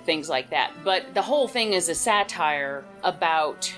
things 0.04 0.28
like 0.28 0.50
that. 0.50 0.72
But 0.84 1.14
the 1.14 1.22
whole 1.22 1.48
thing 1.48 1.72
is 1.72 1.88
a 1.88 1.94
satire 1.94 2.84
about, 3.02 3.72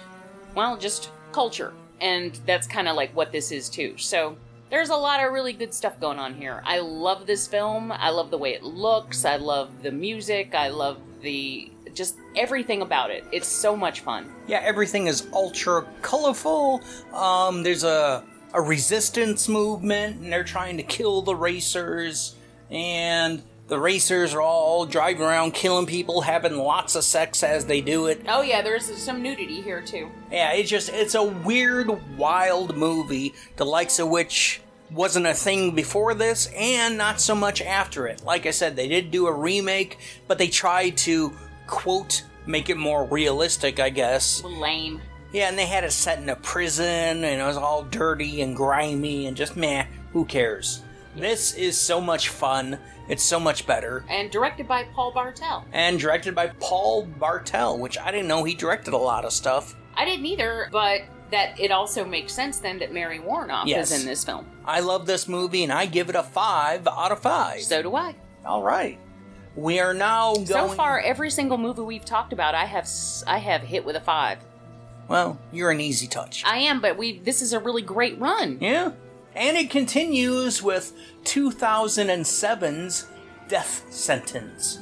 well, 0.55 0.77
just 0.77 1.11
culture. 1.33 1.73
And 2.01 2.39
that's 2.47 2.67
kind 2.67 2.89
of 2.89 2.97
like 2.97 3.15
what 3.17 3.33
this 3.33 3.53
is 3.53 3.69
too. 3.69 3.97
So 3.97 4.37
there's 4.73 4.89
a 4.89 4.97
lot 4.97 5.23
of 5.23 5.35
really 5.35 5.53
good 5.53 5.75
stuff 5.75 6.01
going 6.01 6.19
on 6.19 6.33
here. 6.33 6.63
I 6.65 6.79
love 6.79 7.27
this 7.27 7.47
film. 7.47 7.93
I 7.93 8.09
love 8.09 8.31
the 8.31 8.39
way 8.39 8.55
it 8.55 8.63
looks. 8.63 9.27
I 9.27 9.37
love 9.37 9.83
the 9.83 9.93
music. 9.93 10.55
I 10.55 10.69
love 10.69 10.99
the 11.21 11.71
just 11.93 12.17
everything 12.35 12.81
about 12.81 13.11
it. 13.11 13.23
It's 13.33 13.47
so 13.47 13.77
much 13.77 14.01
fun. 14.01 14.33
Yeah, 14.47 14.61
everything 14.65 15.09
is 15.09 15.29
ultra 15.35 15.87
colorful. 16.01 16.81
Um, 17.13 17.63
there's 17.63 17.85
a 17.85 18.25
a 18.55 18.63
resistance 18.63 19.47
movement, 19.47 20.21
and 20.21 20.33
they're 20.33 20.43
trying 20.43 20.79
to 20.79 20.83
kill 20.83 21.21
the 21.21 21.37
racers. 21.37 22.37
And 22.71 23.43
The 23.73 23.81
racers 23.81 24.35
are 24.35 24.43
all 24.43 24.85
driving 24.85 25.23
around 25.23 25.55
killing 25.55 25.87
people, 25.87 26.21
having 26.21 26.59
lots 26.59 26.95
of 26.95 27.05
sex 27.05 27.43
as 27.43 27.65
they 27.65 27.81
do 27.81 28.07
it. 28.07 28.23
Oh 28.29 28.43
yeah, 28.43 28.61
there's 28.61 28.85
some 28.99 29.23
nudity 29.23 29.63
here 29.63 29.81
too. 29.81 30.11
Yeah, 30.31 30.53
it's 30.53 30.69
just 30.69 30.91
it's 30.91 31.15
a 31.15 31.23
weird, 31.23 31.89
wild 32.19 32.77
movie, 32.77 33.33
the 33.57 33.65
likes 33.65 33.99
of 33.99 34.11
which 34.11 34.61
wasn't 34.91 35.25
a 35.25 35.33
thing 35.33 35.75
before 35.75 36.13
this 36.13 36.51
and 36.55 36.99
not 36.99 37.19
so 37.19 37.35
much 37.35 37.63
after 37.63 38.07
it. 38.07 38.23
Like 38.23 38.45
I 38.45 38.51
said, 38.51 38.77
they 38.77 38.89
did 38.89 39.11
do 39.11 39.27
a 39.27 39.33
remake, 39.33 39.97
but 40.29 40.37
they 40.37 40.49
tried 40.49 40.99
to 40.99 41.33
quote 41.67 42.25
make 42.45 42.69
it 42.69 42.77
more 42.77 43.07
realistic, 43.07 43.81
I 43.81 43.89
guess. 43.89 44.45
Lame. 44.45 45.01
Yeah, 45.33 45.49
and 45.49 45.59
they 45.59 45.65
had 45.65 45.85
it 45.85 45.93
set 45.93 46.19
in 46.19 46.29
a 46.29 46.37
prison 46.37 47.25
and 47.25 47.41
it 47.41 47.45
was 47.47 47.57
all 47.57 47.85
dirty 47.85 48.43
and 48.43 48.55
grimy 48.55 49.25
and 49.25 49.35
just 49.35 49.57
meh, 49.57 49.87
who 50.13 50.27
cares? 50.27 50.83
This 51.15 51.55
is 51.55 51.79
so 51.79 52.01
much 52.01 52.29
fun. 52.31 52.79
It's 53.09 53.23
so 53.23 53.39
much 53.39 53.67
better. 53.67 54.05
And 54.09 54.31
directed 54.31 54.67
by 54.67 54.85
Paul 54.85 55.13
Bartel. 55.13 55.65
And 55.73 55.99
directed 55.99 56.35
by 56.35 56.49
Paul 56.61 57.05
Bartel, 57.05 57.79
which 57.79 57.99
I 57.99 58.11
didn't 58.11 58.29
know 58.29 58.45
he 58.45 58.55
directed 58.55 58.95
a 58.95 58.99
lot 58.99 59.25
of 59.25 59.33
stuff. 59.33 59.75
I 59.95 60.05
didn't 60.05 60.25
either, 60.27 60.69
but 60.73 61.03
that 61.31 61.59
it 61.61 61.71
also 61.71 62.05
makes 62.05 62.33
sense 62.33 62.59
then 62.59 62.79
that 62.79 62.93
Mary 62.93 63.19
Woronov 63.19 63.67
Yes. 63.67 63.91
is 63.91 64.01
in 64.03 64.07
this 64.07 64.25
film. 64.25 64.47
I 64.65 64.81
love 64.81 65.07
this 65.07 65.29
movie 65.29 65.63
and 65.65 65.73
I 65.73 65.87
give 65.87 66.09
it 66.09 66.15
a 66.17 66.23
5 66.23 66.87
out 66.87 67.13
of 67.13 67.19
5. 67.21 67.63
So 67.63 67.83
do 67.83 67.95
I. 67.95 68.15
All 68.47 68.63
right. 68.63 68.99
We 69.55 69.81
are 69.81 69.93
now 69.93 70.33
going. 70.35 70.47
So 70.47 70.69
far, 70.69 70.99
every 71.01 71.31
single 71.31 71.59
movie 71.59 71.83
we've 71.83 72.05
talked 72.07 72.33
about, 72.33 72.55
I 72.55 72.65
have 72.65 72.85
s- 72.85 73.23
I 73.27 73.37
have 73.37 73.61
hit 73.63 73.85
with 73.85 73.97
a 73.97 74.01
five. 74.01 74.39
Well, 75.09 75.39
you're 75.53 75.71
an 75.71 75.81
easy 75.81 76.07
touch. 76.07 76.43
I 76.47 76.57
am, 76.59 76.81
but 76.81 76.97
we 76.97 77.19
this 77.19 77.43
is 77.43 77.53
a 77.53 77.59
really 77.59 77.83
great 77.83 78.19
run. 78.19 78.57
yeah. 78.63 78.93
And 79.35 79.57
it 79.57 79.71
continues 79.71 80.63
with 80.63 80.93
2007's 81.25 83.07
Death 83.49 83.85
Sentence. 83.91 84.79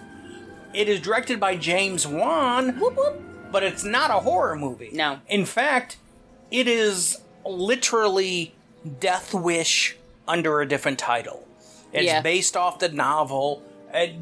It 0.73 0.89
is 0.89 1.01
directed 1.01 1.41
by 1.41 1.57
James 1.57 2.07
Wan, 2.07 2.79
Whoop 2.79 2.97
whoop. 2.97 3.23
but 3.51 3.63
it's 3.63 3.85
not 3.85 4.11
a 4.11 4.15
horror 4.21 4.57
movie. 4.57 4.91
No. 4.93 5.19
In 5.29 5.45
fact, 5.45 5.97
it 6.51 6.69
is 6.69 7.21
literally 7.45 8.55
Death 9.01 9.35
Wish 9.35 9.97
under 10.29 10.61
a 10.61 10.69
different 10.69 10.99
title. 10.99 11.47
It's 11.93 12.05
Yeah. 12.05 12.21
based 12.21 12.57
off 12.57 12.79
the 12.79 12.89
novel. 12.89 13.63
It 13.93 14.15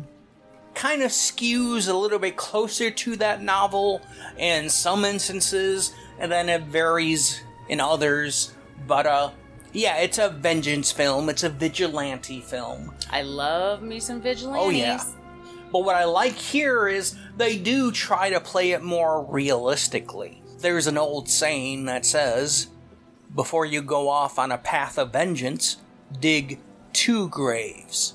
kind 0.75 1.03
of 1.03 1.11
skews 1.11 1.89
a 1.89 1.93
little 1.95 2.19
bit 2.19 2.37
closer 2.37 2.91
to 2.91 3.17
that 3.17 3.43
novel 3.43 4.01
in 4.39 4.71
some 4.71 5.05
instances, 5.05 5.93
and 6.19 6.33
then 6.33 6.49
it 6.49 6.63
varies 6.63 7.43
in 7.69 7.81
others. 7.81 8.53
But 8.87 9.07
uh, 9.07 9.31
yeah, 9.79 9.99
it's 9.99 10.19
a 10.19 10.29
vengeance 10.29 10.91
film. 10.91 11.29
It's 11.29 11.45
a 11.45 11.49
vigilante 11.49 12.41
film. 12.41 12.93
I 13.11 13.23
love 13.23 13.81
me 13.81 14.01
some 14.01 14.21
vigilantes. 14.21 14.67
Oh, 14.67 14.71
yeah. 14.71 15.03
But 15.71 15.85
what 15.85 15.95
I 15.95 16.05
like 16.05 16.35
here 16.35 16.89
is 16.89 17.17
they 17.37 17.57
do 17.57 17.93
try 17.93 18.31
to 18.31 18.41
play 18.41 18.73
it 18.73 18.83
more 18.83 19.25
realistically. 19.25 20.43
There's 20.59 20.89
an 20.89 20.99
old 20.99 21.29
saying 21.29 21.85
that 21.85 22.05
says, 22.05 22.69
before 23.33 23.65
you 23.65 23.81
go 23.81 24.09
off 24.09 24.37
on 24.39 24.51
a 24.51 24.59
path 24.59 24.99
of 24.99 25.13
vengeance, 25.13 25.77
dig 26.19 26.59
two 26.93 27.29
graves. 27.29 28.15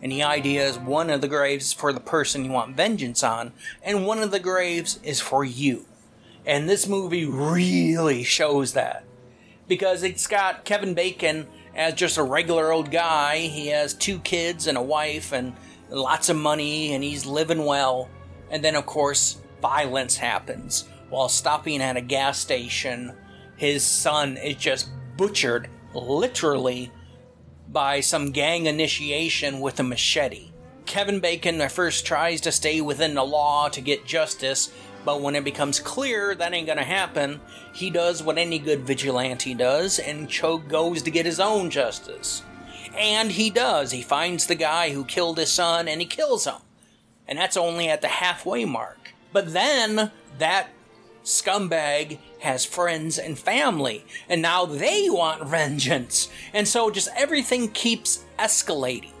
And 0.00 0.12
the 0.12 0.22
idea 0.22 0.68
is 0.68 0.78
one 0.78 1.10
of 1.10 1.20
the 1.20 1.28
graves 1.28 1.66
is 1.66 1.72
for 1.72 1.92
the 1.92 2.00
person 2.00 2.44
you 2.44 2.52
want 2.52 2.76
vengeance 2.76 3.24
on, 3.24 3.52
and 3.82 4.06
one 4.06 4.20
of 4.20 4.30
the 4.30 4.38
graves 4.38 5.00
is 5.02 5.20
for 5.20 5.44
you. 5.44 5.86
And 6.46 6.68
this 6.68 6.86
movie 6.86 7.24
really 7.24 8.22
shows 8.22 8.74
that. 8.74 9.04
Because 9.72 10.02
it's 10.02 10.26
got 10.26 10.66
Kevin 10.66 10.92
Bacon 10.92 11.46
as 11.74 11.94
just 11.94 12.18
a 12.18 12.22
regular 12.22 12.70
old 12.70 12.90
guy. 12.90 13.38
He 13.38 13.68
has 13.68 13.94
two 13.94 14.18
kids 14.18 14.66
and 14.66 14.76
a 14.76 14.82
wife 14.82 15.32
and 15.32 15.54
lots 15.88 16.28
of 16.28 16.36
money, 16.36 16.92
and 16.92 17.02
he's 17.02 17.24
living 17.24 17.64
well. 17.64 18.10
And 18.50 18.62
then, 18.62 18.76
of 18.76 18.84
course, 18.84 19.40
violence 19.62 20.18
happens. 20.18 20.90
While 21.08 21.30
stopping 21.30 21.80
at 21.80 21.96
a 21.96 22.02
gas 22.02 22.38
station, 22.38 23.16
his 23.56 23.82
son 23.82 24.36
is 24.36 24.56
just 24.56 24.90
butchered, 25.16 25.70
literally, 25.94 26.92
by 27.66 28.00
some 28.00 28.30
gang 28.30 28.66
initiation 28.66 29.58
with 29.60 29.80
a 29.80 29.84
machete. 29.84 30.52
Kevin 30.84 31.18
Bacon 31.18 31.62
at 31.62 31.72
first 31.72 32.04
tries 32.04 32.42
to 32.42 32.52
stay 32.52 32.82
within 32.82 33.14
the 33.14 33.24
law 33.24 33.70
to 33.70 33.80
get 33.80 34.04
justice, 34.04 34.70
but 35.04 35.20
when 35.20 35.34
it 35.34 35.44
becomes 35.44 35.80
clear 35.80 36.34
that 36.34 36.52
ain't 36.52 36.66
gonna 36.66 36.84
happen, 36.84 37.40
he 37.72 37.90
does 37.90 38.22
what 38.22 38.38
any 38.38 38.58
good 38.58 38.80
vigilante 38.80 39.54
does 39.54 39.98
and 39.98 40.28
Cho 40.28 40.58
goes 40.58 41.02
to 41.02 41.10
get 41.10 41.26
his 41.26 41.40
own 41.40 41.70
justice. 41.70 42.42
And 42.96 43.32
he 43.32 43.50
does. 43.50 43.90
He 43.90 44.02
finds 44.02 44.46
the 44.46 44.54
guy 44.54 44.90
who 44.90 45.04
killed 45.04 45.38
his 45.38 45.50
son 45.50 45.88
and 45.88 46.00
he 46.00 46.06
kills 46.06 46.46
him. 46.46 46.60
And 47.26 47.38
that's 47.38 47.56
only 47.56 47.88
at 47.88 48.02
the 48.02 48.08
halfway 48.08 48.64
mark. 48.64 49.14
But 49.32 49.52
then 49.52 50.10
that 50.38 50.68
scumbag 51.24 52.18
has 52.40 52.64
friends 52.64 53.18
and 53.18 53.38
family, 53.38 54.04
and 54.28 54.42
now 54.42 54.66
they 54.66 55.08
want 55.08 55.48
vengeance. 55.48 56.28
And 56.52 56.66
so 56.66 56.90
just 56.90 57.08
everything 57.16 57.68
keeps 57.68 58.24
escalating. 58.38 59.12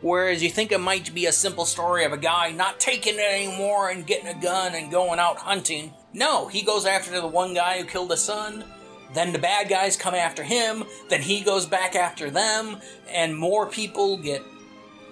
Whereas 0.00 0.42
you 0.42 0.50
think 0.50 0.70
it 0.70 0.80
might 0.80 1.12
be 1.12 1.26
a 1.26 1.32
simple 1.32 1.64
story 1.64 2.04
of 2.04 2.12
a 2.12 2.18
guy 2.18 2.52
not 2.52 2.78
taking 2.78 3.16
it 3.16 3.20
anymore 3.20 3.90
and 3.90 4.06
getting 4.06 4.28
a 4.28 4.40
gun 4.40 4.74
and 4.74 4.90
going 4.90 5.18
out 5.18 5.38
hunting. 5.38 5.92
No, 6.12 6.46
he 6.46 6.62
goes 6.62 6.86
after 6.86 7.10
the 7.10 7.26
one 7.26 7.54
guy 7.54 7.78
who 7.78 7.84
killed 7.84 8.10
his 8.10 8.22
son. 8.22 8.64
Then 9.12 9.32
the 9.32 9.38
bad 9.38 9.68
guys 9.68 9.96
come 9.96 10.14
after 10.14 10.44
him. 10.44 10.84
Then 11.08 11.22
he 11.22 11.40
goes 11.40 11.66
back 11.66 11.96
after 11.96 12.30
them. 12.30 12.78
And 13.12 13.36
more 13.36 13.66
people 13.66 14.16
get 14.16 14.42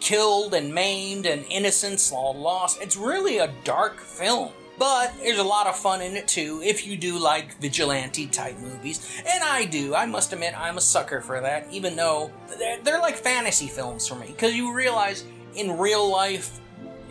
killed 0.00 0.54
and 0.54 0.72
maimed 0.72 1.26
and 1.26 1.44
innocents 1.50 2.12
all 2.12 2.34
lost. 2.34 2.80
It's 2.80 2.96
really 2.96 3.38
a 3.38 3.52
dark 3.64 4.00
film. 4.00 4.52
But 4.78 5.14
there's 5.18 5.38
a 5.38 5.44
lot 5.44 5.66
of 5.66 5.76
fun 5.76 6.02
in 6.02 6.16
it 6.16 6.28
too 6.28 6.60
if 6.62 6.86
you 6.86 6.96
do 6.96 7.18
like 7.18 7.58
vigilante 7.60 8.26
type 8.26 8.58
movies. 8.58 9.22
And 9.26 9.42
I 9.42 9.64
do. 9.64 9.94
I 9.94 10.06
must 10.06 10.32
admit, 10.32 10.58
I'm 10.58 10.76
a 10.76 10.82
sucker 10.82 11.20
for 11.20 11.40
that, 11.40 11.66
even 11.70 11.96
though 11.96 12.30
they're, 12.58 12.80
they're 12.82 13.00
like 13.00 13.16
fantasy 13.16 13.68
films 13.68 14.06
for 14.06 14.16
me. 14.16 14.26
Because 14.26 14.54
you 14.54 14.74
realize 14.74 15.24
in 15.54 15.78
real 15.78 16.08
life, 16.10 16.60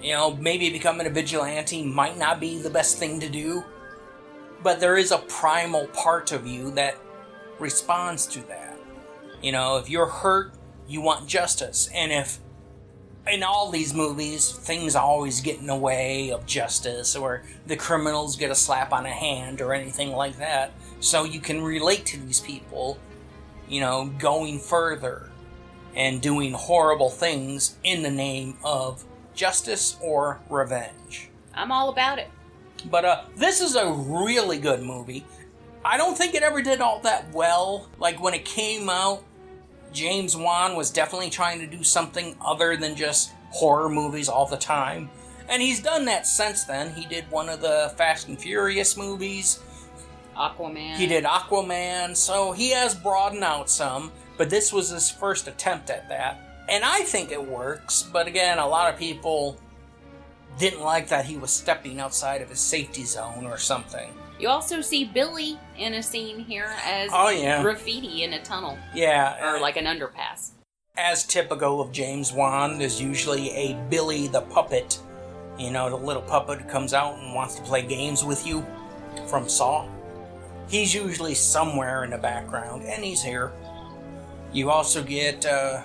you 0.02 0.14
know, 0.14 0.36
maybe 0.36 0.70
becoming 0.70 1.08
a 1.08 1.10
vigilante 1.10 1.84
might 1.84 2.18
not 2.18 2.40
be 2.40 2.60
the 2.60 2.70
best 2.70 2.98
thing 2.98 3.20
to 3.20 3.30
do. 3.30 3.64
But 4.62 4.80
there 4.80 4.98
is 4.98 5.12
a 5.12 5.18
primal 5.18 5.88
part 5.88 6.32
of 6.32 6.46
you 6.46 6.72
that 6.72 6.98
responds 7.60 8.28
to 8.28 8.48
that. 8.48 8.78
You 9.42 9.52
know, 9.52 9.78
if 9.78 9.90
you're 9.90 10.08
hurt, 10.08 10.54
you 10.88 11.02
want 11.02 11.28
justice. 11.28 11.90
And 11.94 12.12
if 12.12 12.40
in 13.28 13.44
all 13.44 13.72
these 13.72 13.94
movies, 13.94 14.52
things 14.52 14.96
always 14.96 15.42
get 15.42 15.60
in 15.60 15.68
the 15.68 15.76
way 15.76 16.32
of 16.32 16.46
justice, 16.46 17.16
or 17.16 17.44
the 17.66 17.76
criminals 17.76 18.36
get 18.36 18.52
a 18.52 18.56
slap 18.56 18.94
on 18.94 19.06
a 19.06 19.12
hand, 19.12 19.62
or 19.62 19.74
anything 19.74 20.12
like 20.12 20.38
that. 20.38 20.72
So 21.00 21.24
you 21.24 21.40
can 21.40 21.62
relate 21.62 22.06
to 22.08 22.20
these 22.20 22.40
people, 22.40 23.00
you 23.68 23.82
know, 23.82 24.12
going 24.20 24.60
further 24.60 25.30
and 25.96 26.22
doing 26.22 26.54
horrible 26.54 27.10
things 27.10 27.78
in 27.84 28.04
the 28.04 28.12
name 28.12 28.58
of 28.64 29.04
justice 29.34 29.98
or 30.02 30.40
revenge. 30.50 31.30
I'm 31.54 31.72
all 31.72 31.90
about 31.90 32.20
it. 32.20 32.30
But 32.90 33.06
uh, 33.06 33.24
this 33.36 33.62
is 33.62 33.76
a 33.76 33.92
really 33.92 34.60
good 34.60 34.84
movie. 34.84 35.26
I 35.84 35.98
don't 35.98 36.18
think 36.18 36.36
it 36.36 36.44
ever 36.44 36.62
did 36.62 36.82
all 36.82 37.00
that 37.02 37.32
well. 37.34 37.88
Like 37.98 38.22
when 38.22 38.34
it 38.34 38.46
came 38.46 38.90
out, 38.90 39.24
James 39.96 40.36
Wan 40.36 40.76
was 40.76 40.92
definitely 40.92 41.30
trying 41.30 41.60
to 41.60 41.68
do 41.68 41.82
something 41.82 42.36
other 42.46 42.76
than 42.76 42.96
just 42.96 43.32
horror 43.52 43.90
movies 43.90 44.28
all 44.28 44.46
the 44.46 44.58
time. 44.58 45.10
And 45.48 45.62
he's 45.62 45.82
done 45.82 46.06
that 46.06 46.28
since 46.28 46.66
then. 46.66 46.94
He 46.94 47.06
did 47.06 47.32
one 47.32 47.48
of 47.48 47.62
the 47.62 47.94
Fast 47.98 48.28
and 48.28 48.38
Furious 48.40 48.98
movies. 48.98 49.60
Aquaman. 50.36 50.98
He 50.98 51.08
did 51.08 51.24
Aquaman, 51.24 52.16
so 52.16 52.52
he 52.52 52.72
has 52.72 52.94
broadened 52.94 53.44
out 53.44 53.70
some, 53.70 54.12
but 54.38 54.50
this 54.50 54.74
was 54.74 54.90
his 54.90 55.10
first 55.10 55.48
attempt 55.48 55.90
at 55.90 56.10
that. 56.10 56.42
And 56.68 56.84
I 56.84 57.02
think 57.02 57.32
it 57.32 57.42
works, 57.42 58.04
but 58.04 58.28
again, 58.28 58.58
a 58.58 58.68
lot 58.68 58.94
of 58.94 59.00
people 59.00 59.58
didn't 60.60 60.82
like 60.82 61.08
that 61.08 61.26
he 61.26 61.38
was 61.38 61.52
stepping 61.52 62.02
outside 62.02 62.42
of 62.42 62.50
his 62.50 62.60
safety 62.60 63.06
zone 63.06 63.46
or 63.46 63.58
something. 63.58 64.14
You 64.40 64.50
also 64.50 64.82
see 64.82 65.06
Billy 65.06 65.58
in 65.78 65.94
a 65.96 66.04
scene 66.04 66.40
here 66.40 66.72
as 66.86 67.10
Oh, 67.14 67.30
yeah. 67.30 67.62
graffiti 67.62 68.24
in 68.24 68.34
a 68.34 68.42
tunnel 68.44 68.78
Yeah, 68.94 69.54
or 69.56 69.60
like 69.60 69.78
an 69.78 69.86
underpass. 69.86 70.52
as 70.98 71.26
typical 71.26 71.82
of 71.82 71.92
James 71.92 72.32
Wan, 72.32 72.78
there's 72.80 73.02
usually 73.02 73.50
a 73.52 73.74
Billy 73.90 74.28
the 74.28 74.42
puppet. 74.42 75.00
You 75.58 75.72
know, 75.72 75.90
the 75.90 75.96
little 75.98 76.22
puppet 76.22 76.68
comes 76.70 76.94
out 76.94 77.16
and 77.18 77.34
wants 77.34 77.56
to 77.56 77.62
play 77.62 77.82
games 77.82 78.24
with 78.24 78.46
you 78.46 78.66
from 79.28 79.48
Saw. 79.48 79.88
He's 80.68 80.94
usually 80.94 81.36
somewhere 81.36 82.04
in 82.04 82.10
the 82.10 82.18
background, 82.18 82.84
and 82.84 83.04
he's 83.04 83.22
here. 83.22 83.52
You 84.52 84.70
also 84.72 85.04
get 85.04 85.46
uh, 85.46 85.82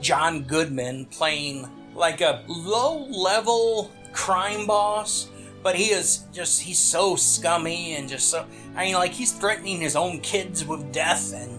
John 0.00 0.42
Goodman 0.42 1.06
playing 1.06 1.68
like 1.94 2.20
a 2.20 2.44
low 2.46 3.06
level 3.06 3.90
crime 4.12 4.66
boss, 4.66 5.28
but 5.62 5.74
he 5.74 5.86
is 5.92 6.24
just, 6.32 6.62
he's 6.62 6.78
so 6.78 7.16
scummy 7.16 7.94
and 7.94 8.08
just 8.08 8.30
so. 8.30 8.46
I 8.74 8.84
mean, 8.84 8.94
like, 8.94 9.12
he's 9.12 9.32
threatening 9.32 9.80
his 9.80 9.96
own 9.96 10.20
kids 10.20 10.64
with 10.64 10.92
death 10.92 11.32
and 11.34 11.58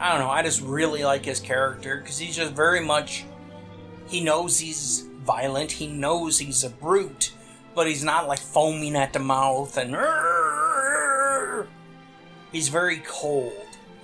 I 0.00 0.10
don't 0.10 0.20
know. 0.20 0.30
I 0.30 0.42
just 0.42 0.60
really 0.60 1.04
like 1.04 1.24
his 1.24 1.40
character 1.40 1.98
because 1.98 2.18
he's 2.18 2.36
just 2.36 2.52
very 2.52 2.80
much 2.84 3.24
He 4.08 4.22
knows 4.22 4.58
he's 4.58 5.06
violent, 5.24 5.72
he 5.72 5.86
knows 5.86 6.38
he's 6.38 6.64
a 6.64 6.70
brute, 6.70 7.32
but 7.74 7.86
he's 7.86 8.02
not 8.04 8.26
like 8.26 8.38
foaming 8.38 8.96
at 8.96 9.12
the 9.12 9.18
mouth 9.18 9.76
and. 9.76 9.96
He's 12.52 12.68
very 12.68 13.02
cold 13.06 13.52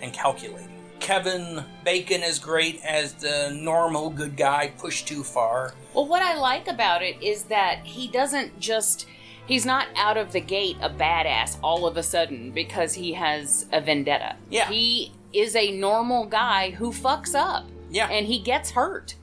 and 0.02 0.12
calculating. 0.12 0.73
Kevin 1.00 1.64
Bacon 1.84 2.22
is 2.22 2.38
great 2.38 2.80
as 2.84 3.14
the 3.14 3.50
normal 3.60 4.10
good 4.10 4.36
guy 4.36 4.72
pushed 4.78 5.06
too 5.06 5.22
far. 5.22 5.74
Well, 5.92 6.06
what 6.06 6.22
I 6.22 6.36
like 6.36 6.66
about 6.68 7.02
it 7.02 7.22
is 7.22 7.44
that 7.44 7.80
he 7.84 8.08
doesn't 8.08 8.58
just. 8.58 9.06
He's 9.46 9.66
not 9.66 9.88
out 9.94 10.16
of 10.16 10.32
the 10.32 10.40
gate 10.40 10.78
a 10.80 10.88
badass 10.88 11.58
all 11.62 11.86
of 11.86 11.98
a 11.98 12.02
sudden 12.02 12.50
because 12.50 12.94
he 12.94 13.12
has 13.12 13.66
a 13.72 13.80
vendetta. 13.82 14.36
Yeah. 14.48 14.68
He 14.70 15.12
is 15.34 15.54
a 15.54 15.70
normal 15.72 16.24
guy 16.24 16.70
who 16.70 16.90
fucks 16.92 17.34
up. 17.34 17.66
Yeah. 17.90 18.08
And 18.08 18.26
he 18.26 18.38
gets 18.38 18.70
hurt. 18.70 19.16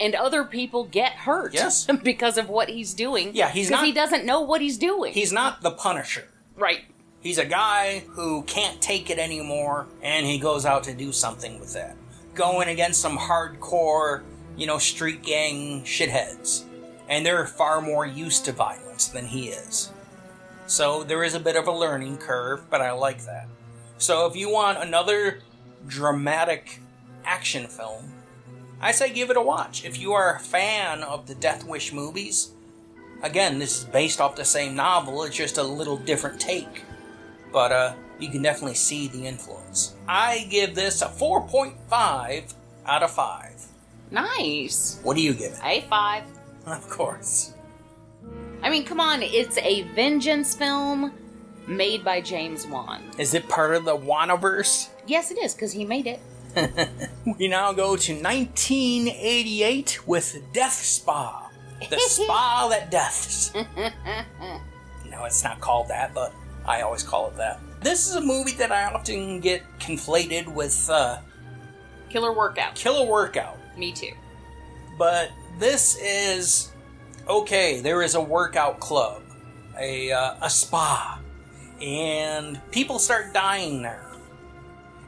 And 0.00 0.16
other 0.16 0.42
people 0.42 0.82
get 0.82 1.12
hurt. 1.12 1.54
Yes. 1.54 1.86
because 2.02 2.38
of 2.38 2.48
what 2.48 2.70
he's 2.70 2.92
doing. 2.92 3.30
Yeah, 3.34 3.50
he's 3.50 3.68
Because 3.68 3.84
he 3.84 3.92
doesn't 3.92 4.24
know 4.24 4.40
what 4.40 4.60
he's 4.60 4.78
doing. 4.78 5.12
He's 5.12 5.32
not 5.32 5.60
the 5.60 5.70
Punisher. 5.70 6.26
right. 6.56 6.80
He's 7.22 7.38
a 7.38 7.44
guy 7.44 8.00
who 8.10 8.42
can't 8.42 8.82
take 8.82 9.08
it 9.08 9.18
anymore, 9.18 9.86
and 10.02 10.26
he 10.26 10.38
goes 10.38 10.66
out 10.66 10.82
to 10.84 10.92
do 10.92 11.12
something 11.12 11.60
with 11.60 11.72
that. 11.74 11.96
Going 12.34 12.68
against 12.68 13.00
some 13.00 13.16
hardcore, 13.16 14.24
you 14.56 14.66
know, 14.66 14.78
street 14.78 15.22
gang 15.22 15.84
shitheads. 15.84 16.64
And 17.08 17.24
they're 17.24 17.46
far 17.46 17.80
more 17.80 18.04
used 18.04 18.44
to 18.46 18.52
violence 18.52 19.06
than 19.06 19.26
he 19.26 19.48
is. 19.48 19.92
So 20.66 21.04
there 21.04 21.22
is 21.22 21.34
a 21.34 21.40
bit 21.40 21.54
of 21.54 21.68
a 21.68 21.72
learning 21.72 22.18
curve, 22.18 22.68
but 22.68 22.80
I 22.80 22.90
like 22.90 23.24
that. 23.24 23.46
So 23.98 24.26
if 24.26 24.34
you 24.34 24.50
want 24.50 24.78
another 24.78 25.42
dramatic 25.86 26.80
action 27.24 27.68
film, 27.68 28.12
I 28.80 28.90
say 28.90 29.12
give 29.12 29.30
it 29.30 29.36
a 29.36 29.42
watch. 29.42 29.84
If 29.84 30.00
you 30.00 30.12
are 30.12 30.34
a 30.34 30.40
fan 30.40 31.04
of 31.04 31.28
the 31.28 31.36
Death 31.36 31.64
Wish 31.64 31.92
movies, 31.92 32.50
again, 33.22 33.60
this 33.60 33.78
is 33.78 33.84
based 33.84 34.20
off 34.20 34.34
the 34.34 34.44
same 34.44 34.74
novel, 34.74 35.22
it's 35.22 35.36
just 35.36 35.58
a 35.58 35.62
little 35.62 35.98
different 35.98 36.40
take 36.40 36.82
but 37.52 37.72
uh, 37.72 37.94
you 38.18 38.28
can 38.28 38.42
definitely 38.42 38.74
see 38.74 39.08
the 39.08 39.26
influence. 39.26 39.94
I 40.08 40.46
give 40.50 40.74
this 40.74 41.02
a 41.02 41.06
4.5 41.06 42.54
out 42.86 43.02
of 43.02 43.10
5. 43.10 43.66
Nice. 44.10 45.00
What 45.02 45.16
do 45.16 45.22
you 45.22 45.34
give 45.34 45.52
it? 45.52 45.58
A5. 45.58 46.24
Of 46.66 46.88
course. 46.88 47.54
I 48.62 48.70
mean, 48.70 48.84
come 48.84 49.00
on. 49.00 49.22
It's 49.22 49.58
a 49.58 49.82
vengeance 49.94 50.54
film 50.54 51.12
made 51.66 52.04
by 52.04 52.20
James 52.20 52.66
Wan. 52.66 53.02
Is 53.18 53.34
it 53.34 53.48
part 53.48 53.74
of 53.74 53.84
the 53.84 53.96
Wanaverse? 53.96 54.88
Yes, 55.06 55.30
it 55.30 55.38
is, 55.38 55.54
because 55.54 55.72
he 55.72 55.84
made 55.84 56.06
it. 56.06 56.20
We 57.38 57.48
now 57.48 57.72
go 57.72 57.96
to 57.96 58.12
1988 58.12 60.06
with 60.06 60.42
Death 60.52 60.72
Spa. 60.72 61.50
The 61.88 61.98
spa 62.08 62.68
that 62.70 62.90
deaths. 62.90 63.52
no, 63.54 65.24
it's 65.24 65.42
not 65.42 65.60
called 65.60 65.88
that, 65.88 66.12
but 66.14 66.32
I 66.66 66.82
always 66.82 67.02
call 67.02 67.28
it 67.28 67.36
that. 67.36 67.60
This 67.80 68.08
is 68.08 68.14
a 68.16 68.20
movie 68.20 68.52
that 68.52 68.70
I 68.70 68.84
often 68.84 69.40
get 69.40 69.62
conflated 69.80 70.46
with 70.46 70.88
uh, 70.90 71.18
Killer 72.08 72.32
Workout. 72.32 72.74
Killer 72.74 73.06
Workout. 73.06 73.58
Me 73.76 73.92
too. 73.92 74.12
but 74.98 75.30
this 75.58 75.96
is 76.00 76.70
okay. 77.28 77.80
There 77.80 78.02
is 78.02 78.14
a 78.14 78.20
workout 78.20 78.80
club, 78.80 79.22
a 79.78 80.12
uh, 80.12 80.34
a 80.42 80.50
spa, 80.50 81.20
and 81.80 82.60
people 82.70 82.98
start 82.98 83.32
dying 83.34 83.82
there. 83.82 84.06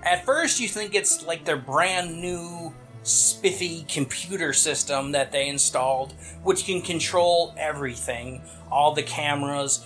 At 0.02 0.24
first, 0.24 0.60
you 0.60 0.68
think 0.68 0.94
it's 0.94 1.24
like 1.24 1.44
their 1.44 1.56
brand 1.56 2.20
new 2.20 2.74
spiffy 3.04 3.84
computer 3.88 4.52
system 4.54 5.12
that 5.12 5.30
they 5.30 5.48
installed, 5.48 6.14
which 6.42 6.64
can 6.64 6.80
control 6.82 7.54
everything, 7.58 8.42
all 8.70 8.94
the 8.94 9.02
cameras, 9.02 9.84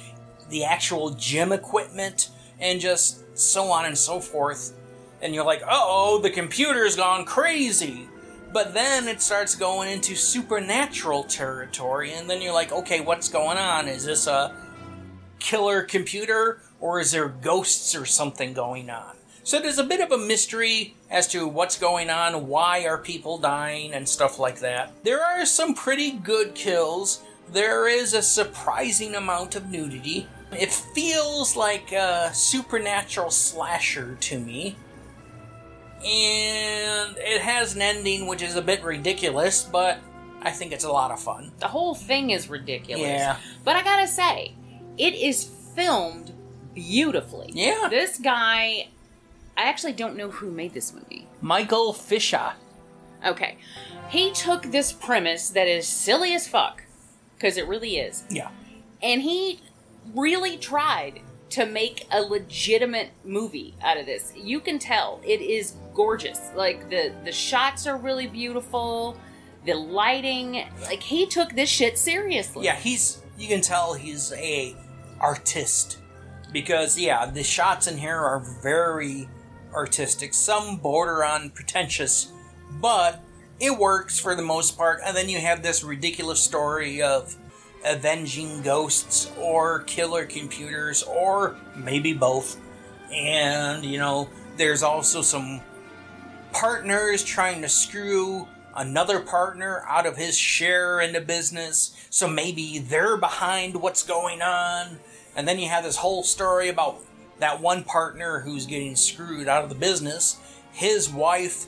the 0.48 0.64
actual 0.64 1.10
gym 1.10 1.52
equipment, 1.52 2.30
and 2.60 2.80
just 2.80 3.38
so 3.38 3.70
on 3.70 3.84
and 3.84 3.96
so 3.96 4.20
forth. 4.20 4.72
And 5.20 5.34
you're 5.34 5.44
like, 5.44 5.62
oh, 5.68 6.20
the 6.22 6.30
computer's 6.30 6.96
gone 6.96 7.24
crazy. 7.24 8.08
But 8.52 8.72
then 8.72 9.08
it 9.08 9.20
starts 9.20 9.54
going 9.54 9.90
into 9.90 10.16
supernatural 10.16 11.24
territory, 11.24 12.12
and 12.14 12.30
then 12.30 12.40
you're 12.40 12.54
like, 12.54 12.72
okay, 12.72 13.00
what's 13.00 13.28
going 13.28 13.58
on? 13.58 13.88
Is 13.88 14.04
this 14.04 14.26
a 14.26 14.54
killer 15.38 15.82
computer, 15.82 16.62
or 16.80 16.98
is 16.98 17.12
there 17.12 17.28
ghosts 17.28 17.94
or 17.94 18.06
something 18.06 18.54
going 18.54 18.88
on? 18.88 19.16
So 19.44 19.60
there's 19.60 19.78
a 19.78 19.84
bit 19.84 20.00
of 20.00 20.12
a 20.12 20.18
mystery 20.18 20.94
as 21.10 21.26
to 21.28 21.46
what's 21.46 21.78
going 21.78 22.10
on, 22.10 22.48
why 22.48 22.86
are 22.86 22.98
people 22.98 23.38
dying, 23.38 23.92
and 23.92 24.08
stuff 24.08 24.38
like 24.38 24.60
that. 24.60 24.92
There 25.04 25.22
are 25.22 25.46
some 25.46 25.74
pretty 25.74 26.12
good 26.12 26.54
kills. 26.54 27.22
There 27.52 27.88
is 27.88 28.14
a 28.14 28.22
surprising 28.22 29.14
amount 29.14 29.56
of 29.56 29.70
nudity. 29.70 30.28
It 30.52 30.72
feels 30.72 31.56
like 31.56 31.92
a 31.92 32.30
supernatural 32.32 33.30
slasher 33.30 34.16
to 34.20 34.38
me 34.38 34.76
and 36.04 37.16
it 37.18 37.40
has 37.40 37.74
an 37.74 37.82
ending 37.82 38.26
which 38.26 38.42
is 38.42 38.54
a 38.54 38.62
bit 38.62 38.82
ridiculous, 38.84 39.64
but 39.64 39.98
I 40.42 40.50
think 40.52 40.72
it's 40.72 40.84
a 40.84 40.92
lot 40.92 41.10
of 41.10 41.20
fun. 41.20 41.52
The 41.58 41.68
whole 41.68 41.94
thing 41.94 42.30
is 42.30 42.48
ridiculous. 42.48 43.02
Yeah. 43.02 43.36
But 43.64 43.76
I 43.76 43.82
gotta 43.82 44.06
say, 44.06 44.54
it 44.96 45.14
is 45.14 45.44
filmed 45.74 46.32
beautifully. 46.74 47.50
Yeah. 47.52 47.88
This 47.90 48.18
guy, 48.18 48.88
I 49.56 49.62
actually 49.62 49.94
don't 49.94 50.16
know 50.16 50.30
who 50.30 50.50
made 50.50 50.72
this 50.72 50.92
movie. 50.92 51.26
Michael 51.40 51.92
Fisher. 51.92 52.52
Okay. 53.26 53.58
He 54.08 54.32
took 54.32 54.62
this 54.62 54.92
premise 54.92 55.50
that 55.50 55.66
is 55.66 55.86
silly 55.86 56.32
as 56.34 56.46
fuck, 56.46 56.84
because 57.38 57.56
it 57.56 57.66
really 57.68 57.96
is, 57.98 58.24
Yeah. 58.28 58.48
and 59.00 59.22
he 59.22 59.60
really 60.14 60.56
tried 60.56 61.20
to 61.50 61.64
make 61.64 62.06
a 62.10 62.20
legitimate 62.20 63.10
movie 63.24 63.74
out 63.82 63.96
of 63.96 64.04
this. 64.06 64.32
You 64.36 64.60
can 64.60 64.78
tell 64.78 65.20
it 65.24 65.40
is 65.40 65.74
gorgeous. 65.94 66.40
Like 66.54 66.90
the 66.90 67.12
the 67.24 67.32
shots 67.32 67.86
are 67.86 67.96
really 67.96 68.26
beautiful, 68.26 69.16
the 69.64 69.74
lighting, 69.74 70.66
like 70.82 71.02
he 71.02 71.24
took 71.26 71.52
this 71.54 71.70
shit 71.70 71.96
seriously. 71.96 72.64
Yeah, 72.66 72.76
he's 72.76 73.22
you 73.38 73.48
can 73.48 73.60
tell 73.62 73.94
he's 73.94 74.32
a 74.32 74.76
artist 75.20 75.98
because 76.52 76.98
yeah, 76.98 77.26
the 77.26 77.42
shots 77.44 77.86
in 77.86 77.96
here 77.98 78.18
are 78.18 78.40
very 78.62 79.28
artistic. 79.72 80.34
Some 80.34 80.76
border 80.76 81.24
on 81.24 81.50
pretentious, 81.50 82.32
but 82.80 83.22
it 83.60 83.76
works 83.76 84.18
for 84.18 84.34
the 84.34 84.42
most 84.42 84.76
part. 84.76 85.00
And 85.04 85.16
then 85.16 85.28
you 85.28 85.38
have 85.38 85.62
this 85.62 85.82
ridiculous 85.82 86.42
story 86.42 87.02
of 87.02 87.36
avenging 87.84 88.62
ghosts 88.62 89.30
or 89.38 89.80
killer 89.80 90.26
computers 90.26 91.02
or 91.02 91.56
maybe 91.76 92.12
both. 92.12 92.60
And 93.12 93.84
you 93.84 93.98
know, 93.98 94.28
there's 94.56 94.82
also 94.82 95.22
some 95.22 95.60
partners 96.52 97.22
trying 97.24 97.62
to 97.62 97.68
screw 97.68 98.48
another 98.74 99.20
partner 99.20 99.82
out 99.88 100.06
of 100.06 100.16
his 100.16 100.36
share 100.36 101.00
in 101.00 101.12
the 101.12 101.20
business, 101.20 101.94
so 102.10 102.28
maybe 102.28 102.78
they're 102.78 103.16
behind 103.16 103.74
what's 103.80 104.02
going 104.02 104.40
on. 104.40 104.98
And 105.36 105.46
then 105.46 105.58
you 105.58 105.68
have 105.68 105.84
this 105.84 105.96
whole 105.96 106.22
story 106.22 106.68
about 106.68 106.98
that 107.38 107.60
one 107.60 107.84
partner 107.84 108.40
who's 108.40 108.66
getting 108.66 108.96
screwed 108.96 109.48
out 109.48 109.62
of 109.62 109.68
the 109.68 109.74
business. 109.74 110.38
His 110.72 111.08
wife 111.10 111.66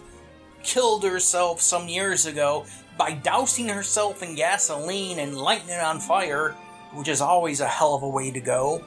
killed 0.63 1.05
herself 1.05 1.61
some 1.61 1.89
years 1.89 2.27
ago 2.27 2.67
by 2.97 3.13
dousing 3.13 3.69
herself 3.69 4.23
in 4.23 4.35
gasoline 4.35 5.19
and 5.19 5.37
lighting 5.37 5.71
it 5.71 5.81
on 5.81 6.01
fire, 6.01 6.51
which 6.93 7.09
is 7.09 7.21
always 7.21 7.61
a 7.61 7.67
hell 7.67 7.95
of 7.95 8.03
a 8.03 8.09
way 8.09 8.31
to 8.31 8.41
go. 8.41 8.85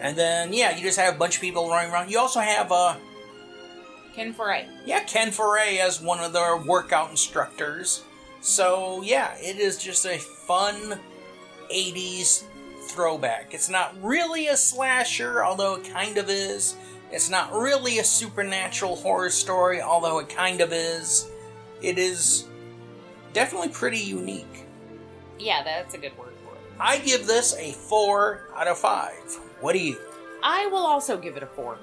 And 0.00 0.16
then, 0.16 0.52
yeah, 0.52 0.76
you 0.76 0.82
just 0.82 0.98
have 0.98 1.14
a 1.14 1.18
bunch 1.18 1.36
of 1.36 1.40
people 1.40 1.68
running 1.68 1.90
around. 1.90 2.10
You 2.10 2.18
also 2.20 2.40
have, 2.40 2.70
uh, 2.70 2.94
Ken 4.14 4.32
Foree. 4.34 4.66
yeah, 4.84 5.00
Ken 5.04 5.30
Foree 5.30 5.78
as 5.78 6.00
one 6.00 6.20
of 6.20 6.32
their 6.32 6.56
workout 6.56 7.10
instructors. 7.10 8.02
So, 8.40 9.02
yeah, 9.02 9.34
it 9.38 9.58
is 9.58 9.78
just 9.78 10.06
a 10.06 10.18
fun 10.18 10.98
80s 11.72 12.44
throwback. 12.88 13.54
It's 13.54 13.68
not 13.68 13.94
really 14.02 14.48
a 14.48 14.56
slasher, 14.56 15.44
although 15.44 15.76
it 15.76 15.90
kind 15.92 16.16
of 16.16 16.30
is. 16.30 16.76
It's 17.10 17.30
not 17.30 17.52
really 17.52 17.98
a 17.98 18.04
supernatural 18.04 18.96
horror 18.96 19.30
story, 19.30 19.80
although 19.80 20.18
it 20.18 20.28
kind 20.28 20.60
of 20.60 20.72
is. 20.72 21.30
It 21.80 21.98
is 21.98 22.46
definitely 23.32 23.70
pretty 23.70 23.98
unique. 23.98 24.66
Yeah, 25.38 25.62
that's 25.62 25.94
a 25.94 25.98
good 25.98 26.16
word 26.18 26.32
for 26.44 26.54
it. 26.54 26.60
I 26.78 26.98
give 26.98 27.26
this 27.26 27.56
a 27.56 27.72
4 27.72 28.50
out 28.54 28.68
of 28.68 28.78
5. 28.78 29.12
What 29.60 29.72
do 29.72 29.78
you? 29.78 29.96
I 30.42 30.66
will 30.66 30.86
also 30.86 31.16
give 31.16 31.36
it 31.36 31.42
a 31.42 31.46
four. 31.46 31.78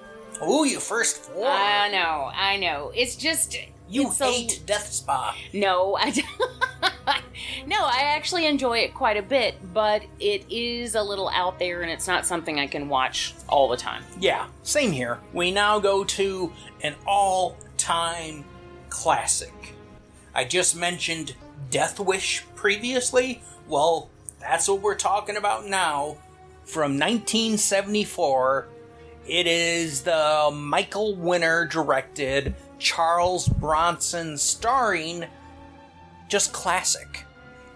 Ooh, 0.48 0.66
you 0.66 0.80
first 0.80 1.18
4. 1.18 1.48
I 1.48 1.90
know, 1.90 2.32
I 2.34 2.58
know. 2.58 2.92
It's 2.96 3.16
just 3.16 3.58
you 3.90 4.10
a- 4.10 4.14
hate 4.14 4.62
Death 4.66 4.92
Spa. 4.92 5.36
No, 5.54 5.98
I 6.00 6.12
no, 7.68 7.78
I 7.78 8.02
actually 8.16 8.46
enjoy 8.46 8.80
it 8.80 8.94
quite 8.94 9.18
a 9.18 9.22
bit, 9.22 9.56
but 9.74 10.04
it 10.20 10.46
is 10.50 10.96
a 10.96 11.02
little 11.04 11.30
out 11.30 11.60
there 11.60 11.82
and 11.82 11.92
it's 11.92 12.08
not 12.08 12.26
something 12.26 12.60
I 12.60 12.68
can 12.68 12.90
watch 12.90 13.34
all 13.48 13.68
the 13.68 13.78
time. 13.78 14.04
Yeah, 14.20 14.48
same 14.64 14.92
here. 14.92 15.20
We 15.34 15.52
now 15.52 15.80
go 15.80 16.04
to 16.04 16.52
an 16.82 16.96
all 17.06 17.58
time 17.78 18.46
classic. 18.90 19.54
I 20.34 20.44
just 20.44 20.76
mentioned 20.76 21.36
Death 21.70 22.00
Wish 22.00 22.46
previously? 22.56 23.42
Well, 23.68 24.10
that's 24.40 24.68
what 24.68 24.82
we're 24.82 24.96
talking 24.96 25.38
about 25.38 25.68
now. 25.68 26.18
From 26.66 26.98
1974, 26.98 28.68
it 29.28 29.48
is 29.48 30.02
the 30.02 30.52
Michael 30.54 31.16
Winner 31.16 31.66
directed, 31.66 32.56
Charles 32.80 33.48
Bronson 33.48 34.38
starring, 34.38 35.26
just 36.28 36.54
classic. 36.54 37.26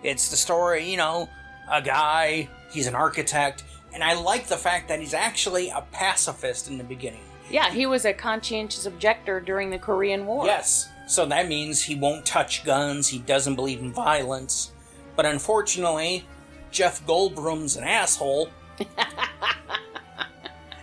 It's 0.03 0.29
the 0.29 0.37
story, 0.37 0.89
you 0.89 0.97
know, 0.97 1.29
a 1.69 1.81
guy, 1.81 2.49
he's 2.71 2.87
an 2.87 2.95
architect, 2.95 3.63
and 3.93 4.03
I 4.03 4.13
like 4.13 4.47
the 4.47 4.57
fact 4.57 4.87
that 4.89 4.99
he's 4.99 5.13
actually 5.13 5.69
a 5.69 5.81
pacifist 5.91 6.69
in 6.69 6.77
the 6.77 6.83
beginning. 6.83 7.21
Yeah, 7.49 7.71
he 7.71 7.85
was 7.85 8.05
a 8.05 8.13
conscientious 8.13 8.85
objector 8.85 9.39
during 9.39 9.71
the 9.71 9.79
Korean 9.79 10.25
War. 10.25 10.45
Yes, 10.45 10.89
so 11.07 11.25
that 11.25 11.47
means 11.47 11.81
he 11.83 11.95
won't 11.95 12.25
touch 12.25 12.63
guns, 12.63 13.07
he 13.07 13.19
doesn't 13.19 13.55
believe 13.55 13.79
in 13.79 13.91
violence. 13.91 14.71
But 15.15 15.25
unfortunately, 15.25 16.25
Jeff 16.71 17.05
Goldblum's 17.05 17.75
an 17.75 17.83
asshole. 17.83 18.49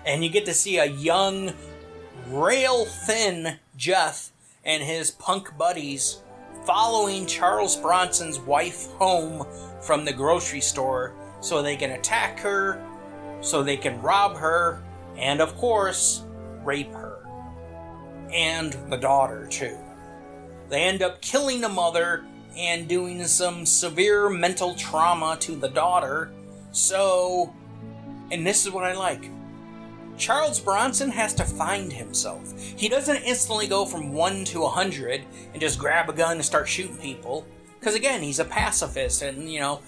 and 0.05 0.23
you 0.23 0.31
get 0.31 0.45
to 0.47 0.55
see 0.55 0.79
a 0.79 0.85
young, 0.87 1.53
rail 2.29 2.85
thin 2.85 3.59
Jeff 3.77 4.31
and 4.65 4.83
his 4.83 5.11
punk 5.11 5.57
buddies 5.57 6.23
following 6.65 7.27
Charles 7.27 7.77
Bronson's 7.77 8.41
wife 8.41 8.91
home 8.93 9.47
from 9.81 10.05
the 10.05 10.13
grocery 10.13 10.61
store 10.61 11.15
so 11.41 11.63
they 11.63 11.77
can 11.77 11.93
attack 11.93 12.41
her, 12.41 12.83
so 13.41 13.63
they 13.63 13.77
can 13.77 14.01
rob 14.03 14.37
her, 14.37 14.83
and 15.17 15.41
of 15.41 15.57
course, 15.57 16.25
rape 16.65 16.93
her. 16.93 17.19
And 18.33 18.73
the 18.91 18.97
daughter, 18.97 19.47
too. 19.47 19.79
They 20.69 20.83
end 20.83 21.03
up 21.03 21.21
killing 21.21 21.61
the 21.61 21.69
mother 21.69 22.25
and 22.57 22.89
doing 22.89 23.23
some 23.25 23.65
severe 23.65 24.29
mental 24.29 24.75
trauma 24.75 25.37
to 25.41 25.55
the 25.55 25.69
daughter. 25.69 26.33
So, 26.73 27.55
and 28.33 28.45
this 28.45 28.67
is 28.67 28.73
what 28.73 28.83
I 28.85 28.95
like. 28.95 29.31
Charles 30.17 30.61
Bronson 30.61 31.11
has 31.11 31.35
to 31.35 31.45
find 31.45 31.93
himself. 31.93 32.59
He 32.59 32.89
doesn't 32.89 33.23
instantly 33.23 33.67
go 33.67 33.85
from 33.85 34.13
1 34.13 34.45
to 34.47 34.61
a 34.61 34.65
100 34.65 35.25
and 35.53 35.61
just 35.61 35.79
grab 35.79 36.09
a 36.09 36.13
gun 36.13 36.37
and 36.37 36.45
start 36.45 36.69
shooting 36.69 36.97
people. 36.97 37.47
Because 37.79 37.95
again, 37.95 38.23
he's 38.23 38.39
a 38.39 38.45
pacifist 38.45 39.23
and, 39.23 39.51
you 39.51 39.61
know, 39.61 39.81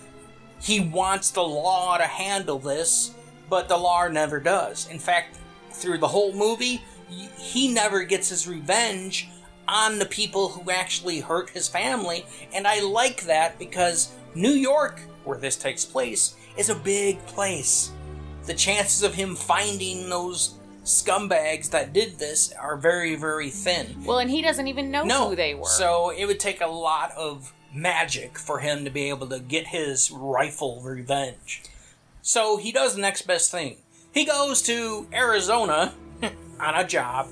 he 0.61 0.81
wants 0.81 1.31
the 1.31 1.43
law 1.43 1.97
to 1.97 2.05
handle 2.05 2.59
this, 2.59 3.15
but 3.49 3.69
the 3.69 3.77
law 3.77 4.07
never 4.09 4.39
does. 4.41 4.89
In 4.91 4.99
fact, 4.99 5.39
through 5.71 5.99
the 5.99 6.09
whole 6.09 6.33
movie, 6.33 6.83
he 7.39 7.73
never 7.73 8.03
gets 8.03 8.29
his 8.29 8.47
revenge 8.47 9.29
on 9.67 9.99
the 9.99 10.07
people 10.07 10.49
who 10.49 10.71
actually 10.71 11.21
hurt 11.21 11.51
his 11.51 11.69
family, 11.69 12.25
and 12.55 12.67
I 12.67 12.81
like 12.81 13.23
that 13.23 13.59
because 13.59 14.15
New 14.35 14.53
York, 14.53 15.01
where 15.25 15.39
this 15.39 15.57
takes 15.57 15.85
place, 15.85 16.37
is 16.57 16.71
a 16.71 16.75
big 16.75 17.25
place. 17.27 17.93
The 18.49 18.55
chances 18.55 19.03
of 19.03 19.15
him 19.15 19.37
finding 19.37 20.09
those 20.09 20.55
scumbags 20.83 21.69
that 21.69 21.93
did 21.93 22.19
this 22.19 22.51
are 22.53 22.79
very, 22.79 23.15
very 23.15 23.51
thin. 23.51 24.05
Well, 24.07 24.21
and 24.21 24.31
he 24.31 24.41
doesn't 24.41 24.67
even 24.67 24.91
know 24.91 25.05
No, 25.05 25.29
who 25.29 25.37
they 25.37 25.55
were. 25.55 25.67
So 25.67 26.09
it 26.09 26.25
would 26.25 26.41
take 26.41 26.63
a 26.63 26.67
lot 26.67 27.13
of 27.13 27.53
magic 27.75 28.39
for 28.39 28.61
him 28.61 28.87
to 28.87 28.91
be 28.91 29.11
able 29.11 29.27
to 29.27 29.39
get 29.39 29.67
his 29.67 30.11
rifle 30.11 30.81
revenge. 30.81 31.63
So 32.23 32.57
he 32.57 32.73
does 32.73 32.95
the 32.95 33.03
next 33.03 33.27
best 33.27 33.51
thing. 33.51 33.77
He 34.15 34.25
goes 34.25 34.63
to 34.63 35.07
Arizona 35.13 35.93
on 36.59 36.75
a 36.75 36.87
job, 36.87 37.29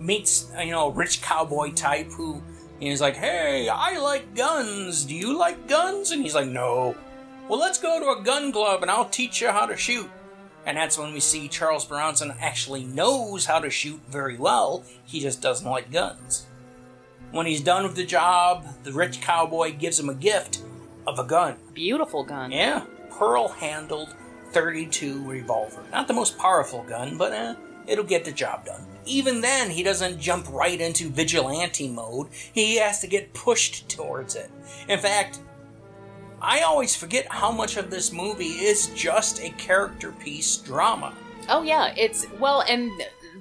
meets 0.00 0.50
you 0.58 0.70
know 0.70 0.88
a 0.88 0.90
rich 0.90 1.20
cowboy 1.20 1.72
type 1.72 2.10
who 2.10 2.42
he's 2.80 3.02
like, 3.02 3.16
"Hey, 3.16 3.68
I 3.68 3.98
like 3.98 4.34
guns. 4.34 5.04
Do 5.04 5.14
you 5.14 5.36
like 5.36 5.68
guns?" 5.68 6.10
And 6.10 6.22
he's 6.22 6.34
like, 6.34 6.48
"No." 6.48 6.96
Well, 7.50 7.60
let's 7.60 7.78
go 7.78 8.00
to 8.00 8.18
a 8.18 8.24
gun 8.24 8.50
club 8.50 8.80
and 8.80 8.90
I'll 8.90 9.10
teach 9.10 9.42
you 9.42 9.48
how 9.48 9.66
to 9.66 9.76
shoot. 9.76 10.10
And 10.66 10.76
that's 10.76 10.98
when 10.98 11.12
we 11.12 11.20
see 11.20 11.48
Charles 11.48 11.84
Bronson 11.84 12.32
actually 12.40 12.84
knows 12.84 13.46
how 13.46 13.58
to 13.60 13.70
shoot 13.70 14.00
very 14.08 14.36
well. 14.36 14.84
He 15.04 15.20
just 15.20 15.42
doesn't 15.42 15.68
like 15.68 15.92
guns. 15.92 16.46
When 17.32 17.46
he's 17.46 17.60
done 17.60 17.82
with 17.82 17.96
the 17.96 18.04
job, 18.04 18.66
the 18.84 18.92
rich 18.92 19.20
cowboy 19.20 19.72
gives 19.76 19.98
him 19.98 20.08
a 20.08 20.14
gift 20.14 20.62
of 21.06 21.18
a 21.18 21.24
gun. 21.24 21.56
Beautiful 21.74 22.24
gun. 22.24 22.52
Yeah, 22.52 22.84
pearl 23.10 23.48
handled 23.48 24.14
32 24.52 25.28
revolver. 25.28 25.82
Not 25.90 26.06
the 26.06 26.14
most 26.14 26.38
powerful 26.38 26.84
gun, 26.84 27.18
but 27.18 27.32
eh, 27.32 27.54
it'll 27.86 28.04
get 28.04 28.24
the 28.24 28.32
job 28.32 28.64
done. 28.64 28.86
Even 29.04 29.40
then, 29.40 29.68
he 29.68 29.82
doesn't 29.82 30.20
jump 30.20 30.48
right 30.48 30.80
into 30.80 31.10
vigilante 31.10 31.88
mode. 31.88 32.28
He 32.52 32.76
has 32.76 33.00
to 33.00 33.06
get 33.06 33.34
pushed 33.34 33.88
towards 33.88 34.34
it. 34.34 34.50
In 34.88 34.98
fact, 34.98 35.40
I 36.44 36.60
always 36.60 36.94
forget 36.94 37.26
how 37.30 37.50
much 37.50 37.78
of 37.78 37.90
this 37.90 38.12
movie 38.12 38.44
is 38.44 38.88
just 38.88 39.40
a 39.40 39.48
character 39.50 40.12
piece 40.12 40.58
drama. 40.58 41.14
Oh 41.48 41.62
yeah, 41.62 41.94
it's 41.96 42.26
well, 42.38 42.62
and 42.68 42.90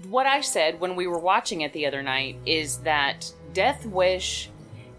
what 0.07 0.25
I 0.25 0.39
said 0.41 0.80
when 0.80 0.95
we 0.95 1.07
were 1.07 1.19
watching 1.19 1.61
it 1.61 1.73
the 1.73 1.85
other 1.85 2.01
night 2.01 2.38
is 2.45 2.77
that 2.80 3.31
Death 3.53 3.85
Wish 3.85 4.49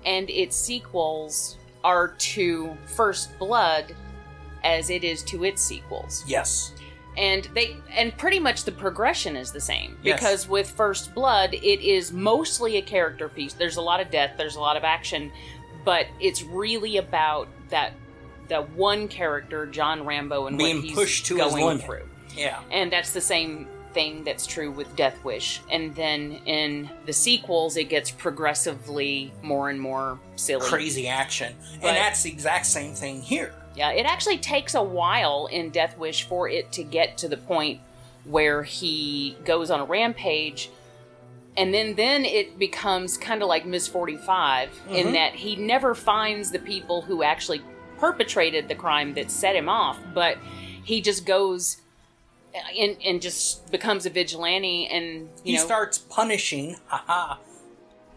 and 0.05 0.29
its 0.29 0.55
sequels 0.55 1.57
are 1.83 2.09
to 2.09 2.77
First 2.87 3.39
Blood 3.39 3.95
as 4.63 4.91
it 4.91 5.03
is 5.03 5.23
to 5.25 5.45
its 5.45 5.63
sequels. 5.63 6.25
Yes. 6.27 6.73
And 7.17 7.49
they 7.55 7.77
and 7.91 8.17
pretty 8.19 8.41
much 8.41 8.65
the 8.65 8.73
progression 8.73 9.37
is 9.37 9.53
the 9.53 9.61
same 9.61 9.97
Yes. 10.03 10.19
because 10.19 10.49
with 10.49 10.71
First 10.71 11.15
Blood 11.15 11.55
it 11.55 11.81
is 11.81 12.13
mostly 12.13 12.77
a 12.77 12.83
character 12.83 13.29
piece. 13.29 13.55
There's 13.55 13.77
a 13.77 13.83
lot 13.83 14.01
of 14.01 14.11
death, 14.11 14.33
there's 14.37 14.57
a 14.57 14.61
lot 14.61 14.77
of 14.77 14.85
action, 14.85 15.31
but 15.85 16.07
it's 16.21 16.43
really 16.43 16.97
about 16.97 17.49
that 17.71 17.93
that 18.49 18.71
one 18.73 19.09
character, 19.09 19.67
John 19.67 20.05
Rambo, 20.05 20.47
and 20.47 20.59
Being 20.59 20.77
what 20.77 20.85
he's 20.85 20.95
pushed 20.95 21.27
to 21.27 21.39
going 21.39 21.79
through. 21.79 22.07
Yeah. 22.37 22.61
And 22.71 22.93
that's 22.93 23.13
the 23.13 23.21
same 23.21 23.67
thing 23.95 24.25
that's 24.25 24.47
true 24.47 24.71
with 24.71 24.95
Death 24.97 25.25
Wish. 25.25 25.63
And 25.71 25.95
then 25.95 26.41
in 26.45 26.91
the 27.07 27.13
sequels, 27.13 27.77
it 27.77 27.85
gets 27.85 28.11
progressively 28.11 29.33
more 29.41 29.71
and 29.71 29.81
more 29.81 30.19
silly. 30.37 30.69
Crazy 30.69 31.09
action. 31.09 31.55
But- 31.81 31.89
and 31.89 31.97
that's 31.97 32.23
the 32.23 32.31
exact 32.31 32.67
same 32.67 32.93
thing 32.93 33.23
here. 33.23 33.55
Yeah, 33.77 33.91
it 33.93 34.07
actually 34.07 34.39
takes 34.39 34.75
a 34.75 34.83
while 34.83 35.47
in 35.51 35.71
Death 35.71 35.97
Wish 35.99 36.25
for 36.25 36.49
it 36.49 36.71
to 36.73 36.85
get 36.85 37.19
to 37.19 37.29
the 37.29 37.37
point 37.37 37.81
where 38.25 38.63
he 38.63 39.37
goes 39.45 39.71
on 39.71 39.81
a 39.81 39.85
rampage. 39.85 40.71
And 41.57 41.73
then, 41.73 41.95
then 41.95 42.25
it 42.25 42.59
becomes 42.59 43.17
kind 43.17 43.41
of 43.43 43.49
like 43.49 43.65
Miss 43.65 43.87
45 43.87 44.71
in 44.91 45.09
Mhm. 45.09 45.13
that 45.13 45.35
he 45.35 45.55
never 45.57 45.95
finds 45.95 46.51
the 46.51 46.59
people 46.59 47.03
who 47.03 47.23
actually 47.23 47.63
perpetrated 47.99 48.67
the 48.69 48.75
crime 48.75 49.15
that 49.15 49.31
set 49.31 49.55
him 49.55 49.69
off, 49.69 49.99
but 50.13 50.37
he 50.83 51.01
just 51.01 51.25
goes 51.25 51.79
and, 52.79 52.97
and 53.05 53.21
just 53.23 53.71
becomes 53.73 54.05
a 54.07 54.11
vigilante 54.11 54.87
and, 54.89 55.29
you 55.45 55.53
he 55.53 55.57
know, 55.57 55.65
starts 55.65 55.99
punishing, 55.99 56.77
haha, 56.87 57.37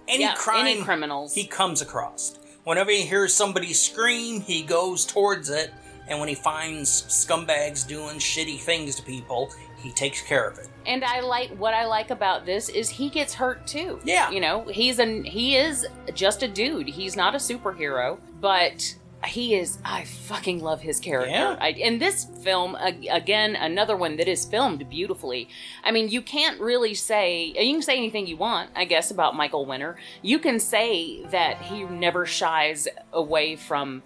any 0.08 0.24
yeah, 0.24 0.34
crime 0.36 0.68
any 0.68 0.82
criminals. 0.84 1.34
he 1.34 1.46
comes 1.46 1.82
across. 1.82 2.38
Whenever 2.64 2.92
he 2.92 3.02
hears 3.04 3.34
somebody 3.34 3.74
scream, 3.74 4.42
he 4.42 4.62
goes 4.62 5.06
towards 5.06 5.50
it, 5.50 5.72
and 6.08 6.20
when 6.20 6.30
he 6.30 6.36
finds 6.36 7.04
scumbags 7.04 7.88
doing 7.88 8.18
shitty 8.20 8.60
things 8.60 8.96
to 8.96 9.02
people, 9.04 9.50
he 9.78 9.92
takes 9.92 10.22
care 10.22 10.48
of 10.48 10.58
it. 10.58 10.68
And 10.86 11.04
I 11.04 11.20
like 11.22 11.50
what 11.52 11.74
I 11.74 11.86
like 11.86 12.10
about 12.10 12.46
this 12.46 12.70
is 12.70 12.90
he 12.90 13.10
gets 13.10 13.34
hurt 13.36 13.68
too. 13.68 14.00
Yeah. 14.04 14.32
You 14.32 14.42
know, 14.42 14.64
he's 14.66 15.00
an 15.00 15.24
he 15.24 15.56
is 15.56 15.86
just 16.14 16.44
a 16.44 16.48
dude. 16.48 16.88
He's 16.88 17.16
not 17.16 17.36
a 17.36 17.38
superhero, 17.38 18.18
but 18.42 18.96
he 19.26 19.56
is 19.56 19.78
I 19.84 20.04
fucking 20.06 20.62
love 20.62 20.82
his 20.82 21.00
character. 21.00 21.30
Yeah. 21.32 21.58
I, 21.60 21.70
in 21.70 22.00
this 22.00 22.26
film 22.44 22.76
again 23.10 23.56
another 23.56 23.96
one 23.98 24.16
that 24.18 24.28
is 24.28 24.46
filmed 24.46 24.88
beautifully. 24.90 25.50
I 25.84 25.92
mean, 25.92 26.10
you 26.10 26.22
can't 26.22 26.60
really 26.60 26.94
say 26.94 27.46
you 27.46 27.74
can 27.74 27.82
say 27.82 27.98
anything 27.98 28.26
you 28.28 28.38
want, 28.38 28.72
I 28.76 28.86
guess 28.86 29.12
about 29.12 29.36
Michael 29.36 29.66
Winner. 29.66 29.98
You 30.22 30.40
can 30.40 30.60
say 30.60 31.24
that 31.26 31.62
he 31.62 31.84
never 31.84 32.26
shies 32.26 32.88
away 33.14 33.56
from 33.56 34.04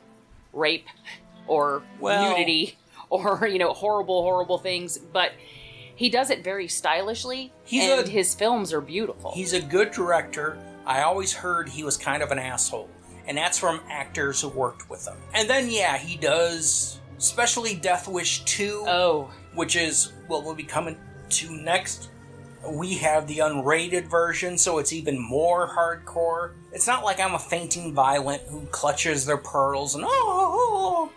rape 0.54 0.88
or 1.48 1.84
Well- 2.00 2.32
nudity 2.32 2.78
or 3.10 3.46
you 3.48 3.60
know 3.60 3.74
horrible 3.74 4.24
horrible 4.24 4.58
things, 4.58 4.98
but 4.98 5.32
he 6.02 6.10
does 6.10 6.32
it 6.32 6.44
very 6.44 6.68
stylishly, 6.68 7.54
He's 7.64 7.88
and 7.88 8.08
a- 8.08 8.10
his 8.10 8.34
films 8.34 8.74
are 8.74 8.82
beautiful. 8.82 9.34
He's 9.36 9.54
a 9.54 9.62
good 9.62 9.92
director. 9.92 10.58
I 10.84 11.04
always 11.04 11.32
heard 11.32 11.70
he 11.70 11.84
was 11.84 11.96
kind 11.96 12.24
of 12.24 12.32
an 12.32 12.40
asshole, 12.40 12.90
and 13.28 13.38
that's 13.38 13.60
from 13.60 13.82
actors 13.88 14.42
who 14.42 14.48
worked 14.48 14.90
with 14.90 15.08
him. 15.08 15.16
And 15.36 15.48
then, 15.48 15.70
yeah, 15.70 16.00
he 16.00 16.18
does, 16.18 17.00
especially 17.20 17.76
Death 17.76 18.08
Wish 18.08 18.44
2, 18.46 18.86
oh, 18.88 19.30
which 19.54 19.76
is 19.76 20.14
what 20.26 20.44
we'll 20.44 20.56
be 20.56 20.64
coming 20.64 20.98
to 21.30 21.52
next. 21.52 22.10
We 22.68 22.96
have 22.96 23.28
the 23.28 23.38
unrated 23.38 24.08
version, 24.08 24.58
so 24.58 24.80
it's 24.80 24.94
even 24.94 25.20
more 25.20 25.70
hardcore. 25.70 26.54
It's 26.72 26.88
not 26.88 27.04
like 27.04 27.20
I'm 27.20 27.36
a 27.36 27.40
fainting 27.40 27.94
violent 27.94 28.42
who 28.50 28.66
clutches 28.72 29.24
their 29.28 29.38
pearls 29.38 29.94
and 29.94 30.04
oh, 30.08 31.12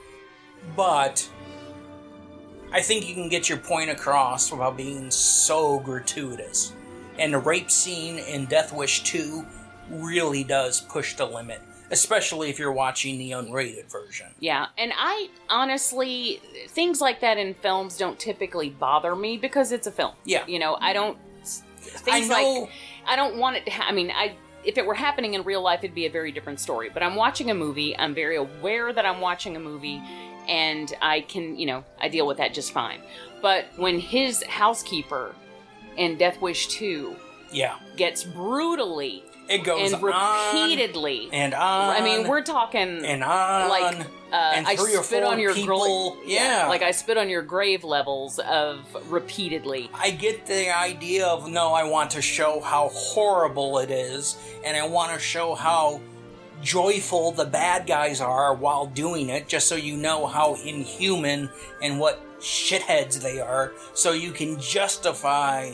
but 0.77 1.27
I 2.72 2.80
think 2.82 3.08
you 3.08 3.14
can 3.14 3.28
get 3.28 3.48
your 3.48 3.58
point 3.58 3.90
across 3.90 4.50
without 4.50 4.76
being 4.76 5.10
so 5.10 5.78
gratuitous. 5.80 6.72
And 7.18 7.32
the 7.32 7.38
rape 7.38 7.70
scene 7.70 8.18
in 8.18 8.46
Death 8.46 8.72
Wish 8.74 9.04
2 9.04 9.44
really 9.90 10.42
does 10.44 10.80
push 10.80 11.14
the 11.14 11.24
limit. 11.26 11.60
especially 11.90 12.50
if 12.50 12.58
you're 12.58 12.72
watching 12.72 13.18
the 13.18 13.30
unrated 13.32 13.88
version. 13.92 14.26
Yeah, 14.40 14.66
and 14.78 14.92
I 14.96 15.28
honestly, 15.48 16.40
things 16.68 17.00
like 17.00 17.20
that 17.20 17.36
in 17.38 17.54
films 17.54 17.96
don't 17.98 18.18
typically 18.18 18.70
bother 18.70 19.14
me 19.14 19.36
because 19.36 19.70
it's 19.70 19.86
a 19.86 19.92
film. 19.92 20.14
Yeah. 20.24 20.44
You 20.46 20.58
know, 20.58 20.76
I 20.80 20.92
don't. 20.92 21.16
Things 21.44 22.30
I 22.30 22.42
know. 22.42 22.60
like 22.62 22.70
I 23.06 23.14
don't 23.14 23.36
want 23.36 23.56
it 23.56 23.66
to. 23.66 23.70
Ha- 23.70 23.84
I 23.88 23.92
mean, 23.92 24.10
I 24.10 24.34
if 24.64 24.78
it 24.78 24.86
were 24.86 24.94
happening 24.94 25.34
in 25.34 25.42
real 25.44 25.62
life, 25.62 25.80
it'd 25.84 25.94
be 25.94 26.06
a 26.06 26.10
very 26.10 26.32
different 26.32 26.58
story. 26.58 26.88
But 26.92 27.02
I'm 27.02 27.14
watching 27.14 27.50
a 27.50 27.54
movie. 27.54 27.96
I'm 27.96 28.14
very 28.14 28.36
aware 28.36 28.92
that 28.92 29.04
I'm 29.04 29.20
watching 29.20 29.54
a 29.54 29.60
movie, 29.60 30.02
and 30.48 30.92
I 31.00 31.22
can, 31.22 31.56
you 31.58 31.66
know, 31.66 31.84
I 32.00 32.08
deal 32.08 32.26
with 32.26 32.38
that 32.38 32.54
just 32.54 32.72
fine. 32.72 33.00
But 33.42 33.66
when 33.76 33.98
his 33.98 34.42
housekeeper 34.44 35.34
in 35.96 36.16
Death 36.16 36.40
Wish 36.40 36.68
Two 36.68 37.16
yeah, 37.52 37.78
gets 37.96 38.24
brutally 38.24 39.22
it 39.48 39.64
goes 39.64 39.92
and 39.92 40.02
on 40.02 40.66
repeatedly, 40.66 41.28
and 41.32 41.52
on. 41.54 41.90
I 41.96 42.00
mean, 42.00 42.26
we're 42.28 42.42
talking 42.42 43.04
and 43.04 43.22
on 43.22 43.68
like 43.68 44.06
uh, 44.32 44.52
and 44.54 44.66
I 44.66 44.74
spit 44.76 45.22
on 45.22 45.38
your 45.38 45.54
people. 45.54 46.16
gra- 46.16 46.26
yeah, 46.26 46.66
like 46.68 46.82
I 46.82 46.90
spit 46.90 47.18
on 47.18 47.28
your 47.28 47.42
grave 47.42 47.84
levels 47.84 48.38
of 48.38 48.80
repeatedly. 49.10 49.90
I 49.92 50.10
get 50.10 50.46
the 50.46 50.74
idea 50.74 51.26
of 51.26 51.48
no, 51.50 51.72
I 51.72 51.84
want 51.84 52.10
to 52.12 52.22
show 52.22 52.60
how 52.60 52.88
horrible 52.88 53.78
it 53.78 53.90
is, 53.90 54.38
and 54.64 54.76
I 54.76 54.86
want 54.86 55.12
to 55.12 55.18
show 55.18 55.54
how 55.54 56.00
joyful 56.62 57.32
the 57.32 57.44
bad 57.44 57.86
guys 57.86 58.20
are 58.20 58.55
while 58.55 58.86
doing 58.86 59.28
it, 59.28 59.48
just 59.48 59.68
so 59.68 59.76
you 59.76 59.97
know 59.97 60.26
how 60.26 60.55
inhuman 60.55 61.51
and 61.82 61.98
what 61.98 62.20
shitheads 62.40 63.22
they 63.22 63.40
are, 63.40 63.72
so 63.94 64.12
you 64.12 64.31
can 64.31 64.60
justify 64.60 65.72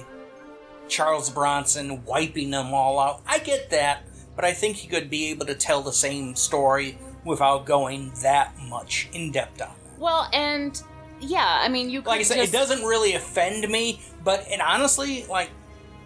Charles 0.88 1.30
Bronson 1.30 2.04
wiping 2.04 2.50
them 2.50 2.72
all 2.74 2.98
out. 2.98 3.22
I 3.26 3.38
get 3.38 3.70
that, 3.70 4.04
but 4.36 4.44
I 4.44 4.52
think 4.52 4.76
he 4.76 4.88
could 4.88 5.10
be 5.10 5.30
able 5.30 5.46
to 5.46 5.54
tell 5.54 5.82
the 5.82 5.92
same 5.92 6.34
story 6.34 6.98
without 7.24 7.66
going 7.66 8.12
that 8.22 8.56
much 8.68 9.08
in 9.12 9.30
depth 9.32 9.60
on 9.62 9.68
it. 9.68 9.98
Well, 9.98 10.28
and 10.32 10.80
yeah, 11.20 11.60
I 11.60 11.68
mean, 11.68 11.90
you 11.90 12.00
could 12.00 12.08
Like 12.08 12.20
I 12.20 12.24
said, 12.24 12.36
just, 12.36 12.54
it 12.54 12.56
doesn't 12.56 12.82
really 12.82 13.14
offend 13.14 13.68
me, 13.68 14.00
but 14.24 14.46
it 14.48 14.60
honestly, 14.60 15.26
like, 15.26 15.50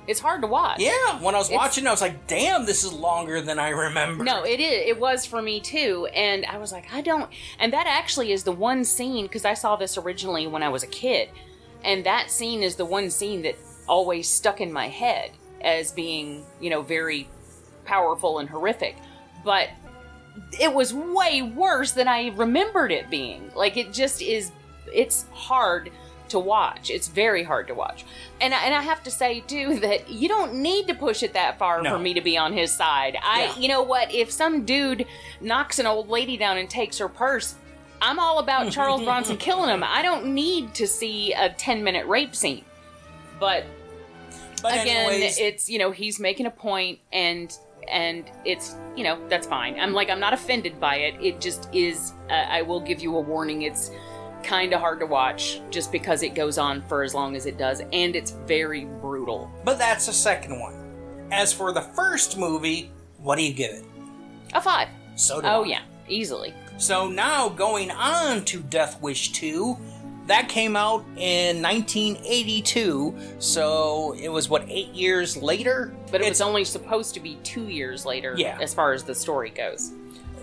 It's 0.07 0.21
hard 0.21 0.43
to 0.43 0.47
watch. 0.47 0.81
yeah, 0.81 1.19
when 1.21 1.35
I 1.35 1.39
was 1.39 1.49
It's- 1.49 1.57
watching, 1.59 1.87
I 1.87 1.91
was 1.91 2.01
like, 2.03 2.27
damn, 2.27 2.67
this 2.67 2.85
is 2.85 2.93
longer 2.93 3.41
than 3.41 3.59
I 3.59 3.71
remember. 3.71 4.23
No, 4.23 4.45
it 4.45 4.61
is. 4.61 4.89
It 4.89 5.01
was 5.01 5.25
for 5.25 5.41
me 5.41 5.61
too, 5.61 6.07
and 6.15 6.45
I 6.47 6.59
was 6.59 6.73
like, 6.73 6.93
I 6.93 7.01
don't. 7.01 7.31
And 7.59 7.73
that 7.73 7.87
actually 7.87 8.33
is 8.33 8.45
the 8.45 8.53
one 8.53 8.85
scene 8.85 9.25
because 9.25 9.45
I 9.45 9.55
saw 9.55 9.77
this 9.77 9.97
originally 9.97 10.47
when 10.47 10.63
I 10.63 10.69
was 10.69 10.83
a 10.83 10.87
kid, 10.89 11.31
and 11.83 12.05
that 12.05 12.31
scene 12.31 12.63
is 12.63 12.77
the 12.77 12.85
one 12.85 13.11
scene 13.11 13.43
that 13.43 13.57
always 13.89 14.29
stuck 14.29 14.61
in 14.61 14.73
my 14.73 14.89
head 14.89 15.31
as 15.63 15.91
being, 15.93 16.45
you 16.61 16.69
know, 16.71 16.83
very 16.83 17.29
powerful 17.87 18.39
and 18.41 18.49
horrific. 18.51 18.97
But 19.45 19.71
it 20.61 20.73
was 20.73 20.93
way 20.93 21.43
worse 21.43 21.93
than 21.93 22.09
I 22.09 22.29
remembered 22.35 22.93
it 22.93 23.09
being. 23.11 23.51
Like 23.55 23.77
it 23.77 23.93
just 23.93 24.21
is. 24.21 24.53
It's 24.93 25.25
hard 25.33 25.91
to 26.35 26.39
watch. 26.41 26.91
It's 26.91 27.09
very 27.09 27.43
hard 27.43 27.69
to 27.69 27.75
watch. 27.75 28.05
And 28.41 28.53
I, 28.53 28.65
and 28.65 28.75
I 28.75 28.83
have 28.83 29.03
to 29.05 29.11
say 29.11 29.41
too 29.41 29.79
that 29.81 30.11
you 30.11 30.29
don't 30.29 30.55
need 30.55 30.89
to 30.89 30.95
push 30.95 31.23
it 31.23 31.33
that 31.35 31.59
far 31.59 31.81
No. 31.83 31.93
for 31.93 31.99
me 31.99 32.13
to 32.15 32.21
be 32.21 32.37
on 32.37 32.53
his 32.53 32.73
side. 32.73 33.17
I 33.23 33.45
Yeah. 33.45 33.57
you 33.59 33.69
know 33.69 33.83
what, 33.83 34.13
if 34.13 34.31
some 34.31 34.65
dude 34.65 35.07
knocks 35.41 35.79
an 35.79 35.87
old 35.87 36.09
lady 36.09 36.37
down 36.37 36.59
and 36.59 36.69
takes 36.69 36.99
her 36.99 37.09
purse, 37.09 37.55
I'm 38.03 38.19
all 38.19 38.39
about 38.41 38.71
Charles 38.77 39.03
Bronson 39.05 39.37
killing 39.37 39.71
him. 39.71 39.83
I 39.85 40.03
don't 40.03 40.27
need 40.35 40.75
to 40.75 40.87
see 40.87 41.33
a 41.33 41.49
10 41.51 41.83
minute 41.85 42.07
rape 42.07 42.35
scene. 42.35 42.65
But 43.41 43.65
but 44.63 44.81
again, 44.81 45.11
anyways, 45.11 45.39
it's 45.39 45.69
you 45.69 45.79
know, 45.79 45.91
he's 45.91 46.19
making 46.19 46.47
a 46.47 46.51
point 46.51 46.99
and 47.13 47.57
and 47.89 48.25
it's 48.47 48.75
you 48.97 49.05
know 49.05 49.19
that's 49.29 49.47
fine. 49.47 49.79
I'm 49.79 49.93
like 49.93 50.09
I'm 50.09 50.21
not 50.21 50.33
offended 50.33 50.81
by 50.81 50.97
it. 50.97 51.15
It 51.23 51.41
just 51.41 51.69
is. 51.75 52.13
Uh, 52.31 52.33
I 52.33 52.63
will 52.63 52.81
give 52.81 53.01
you 53.01 53.15
a 53.17 53.21
warning. 53.21 53.63
It's 53.63 53.91
kind 54.45 54.73
of 54.73 54.81
hard 54.81 55.01
to 55.01 55.07
watch 55.07 55.61
just 55.71 55.91
because 55.91 56.23
it 56.23 56.35
goes 56.35 56.59
on 56.59 56.83
for 56.83 57.03
as 57.03 57.15
long 57.15 57.35
as 57.37 57.47
it 57.47 57.57
does, 57.59 57.81
and 57.93 58.15
it's 58.15 58.31
very 58.47 58.85
brutal. 59.01 59.51
but 59.65 59.79
that's 59.79 60.07
the 60.07 60.13
second 60.13 60.61
one. 60.61 60.75
As 61.33 61.53
for 61.53 61.73
the 61.73 61.81
first 61.81 62.37
movie, 62.39 62.91
what 63.19 63.37
do 63.37 63.43
you 63.43 63.53
give 63.55 63.73
it? 63.73 63.85
A 64.53 64.61
five. 64.61 64.89
So 65.17 65.41
do 65.41 65.47
Oh 65.47 65.65
I. 65.65 65.67
yeah, 65.67 65.81
easily. 66.09 66.55
So 66.77 67.09
now 67.09 67.49
going 67.49 67.91
on 67.91 68.45
to 68.47 68.61
Death 68.61 69.01
Wish 69.01 69.33
2, 69.33 69.77
that 70.27 70.49
came 70.49 70.75
out 70.77 71.05
in 71.17 71.61
1982. 71.63 73.15
So 73.39 74.15
it 74.21 74.29
was 74.29 74.49
what 74.49 74.65
eight 74.69 74.89
years 74.93 75.37
later. 75.37 75.95
But 76.11 76.21
it 76.21 76.25
it's 76.29 76.41
was 76.41 76.41
only 76.43 76.65
supposed 76.65 77.15
to 77.15 77.21
be 77.21 77.37
two 77.43 77.69
years 77.69 78.05
later, 78.07 78.35
Yeah. 78.37 78.59
as 78.61 78.75
far 78.75 78.93
as 78.93 79.03
the 79.05 79.15
story 79.15 79.51
goes. 79.51 79.93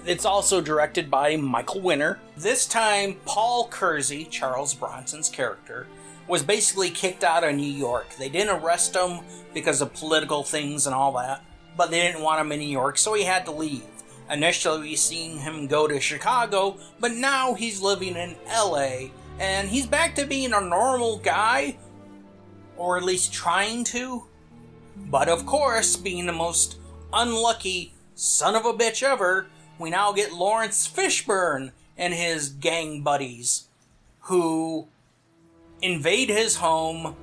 It's 0.04 0.26
also 0.26 0.62
directed 0.62 1.12
by 1.12 1.36
Michael 1.36 1.82
Winner. 1.82 2.20
This 2.36 2.66
time, 2.66 3.18
Paul 3.26 3.68
Kersey, 3.68 4.26
Charles 4.26 4.74
Bronson's 4.74 5.30
character, 5.30 5.86
was 6.28 6.42
basically 6.42 6.90
kicked 6.90 7.24
out 7.24 7.44
of 7.44 7.54
New 7.54 7.72
York. 7.72 8.16
They 8.16 8.28
didn't 8.28 8.62
arrest 8.64 8.96
him 8.96 9.20
because 9.54 9.80
of 9.80 9.94
political 9.94 10.42
things 10.42 10.88
and 10.88 10.96
all 10.96 11.12
that, 11.14 11.46
but 11.78 11.92
they 11.92 12.02
didn't 12.02 12.24
want 12.24 12.42
him 12.42 12.52
in 12.52 12.60
New 12.60 12.68
York, 12.68 12.98
so 12.98 13.14
he 13.14 13.24
had 13.24 13.46
to 13.46 13.52
leave. 13.52 13.84
Initially, 14.30 14.82
we 14.82 14.96
seen 14.96 15.38
him 15.38 15.68
go 15.68 15.88
to 15.88 16.00
Chicago, 16.00 16.78
but 17.00 17.12
now 17.12 17.54
he's 17.54 17.80
living 17.80 18.16
in 18.16 18.36
LA, 18.48 19.10
and 19.40 19.70
he's 19.70 19.86
back 19.86 20.16
to 20.16 20.26
being 20.26 20.54
a 20.54 20.62
normal 20.62 21.18
guy, 21.18 21.78
or 22.76 22.98
at 22.98 23.04
least 23.04 23.34
trying 23.34 23.84
to. 23.84 24.24
But 24.96 25.30
of 25.30 25.46
course, 25.46 25.96
being 25.96 26.26
the 26.26 26.34
most 26.34 26.78
unlucky 27.14 27.94
son 28.16 28.56
of 28.56 28.66
a 28.66 28.74
bitch 28.74 29.04
ever, 29.04 29.48
we 29.82 29.90
now 29.90 30.12
get 30.12 30.32
Laurence 30.32 30.88
Fishburne 30.88 31.72
and 31.98 32.14
his 32.14 32.50
gang 32.50 33.02
buddies 33.02 33.68
who 34.22 34.88
invade 35.82 36.30
his 36.30 36.58
home, 36.58 37.16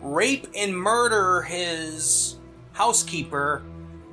rape 0.00 0.46
and 0.56 0.76
murder 0.76 1.42
his 1.42 2.36
housekeeper, 2.72 3.62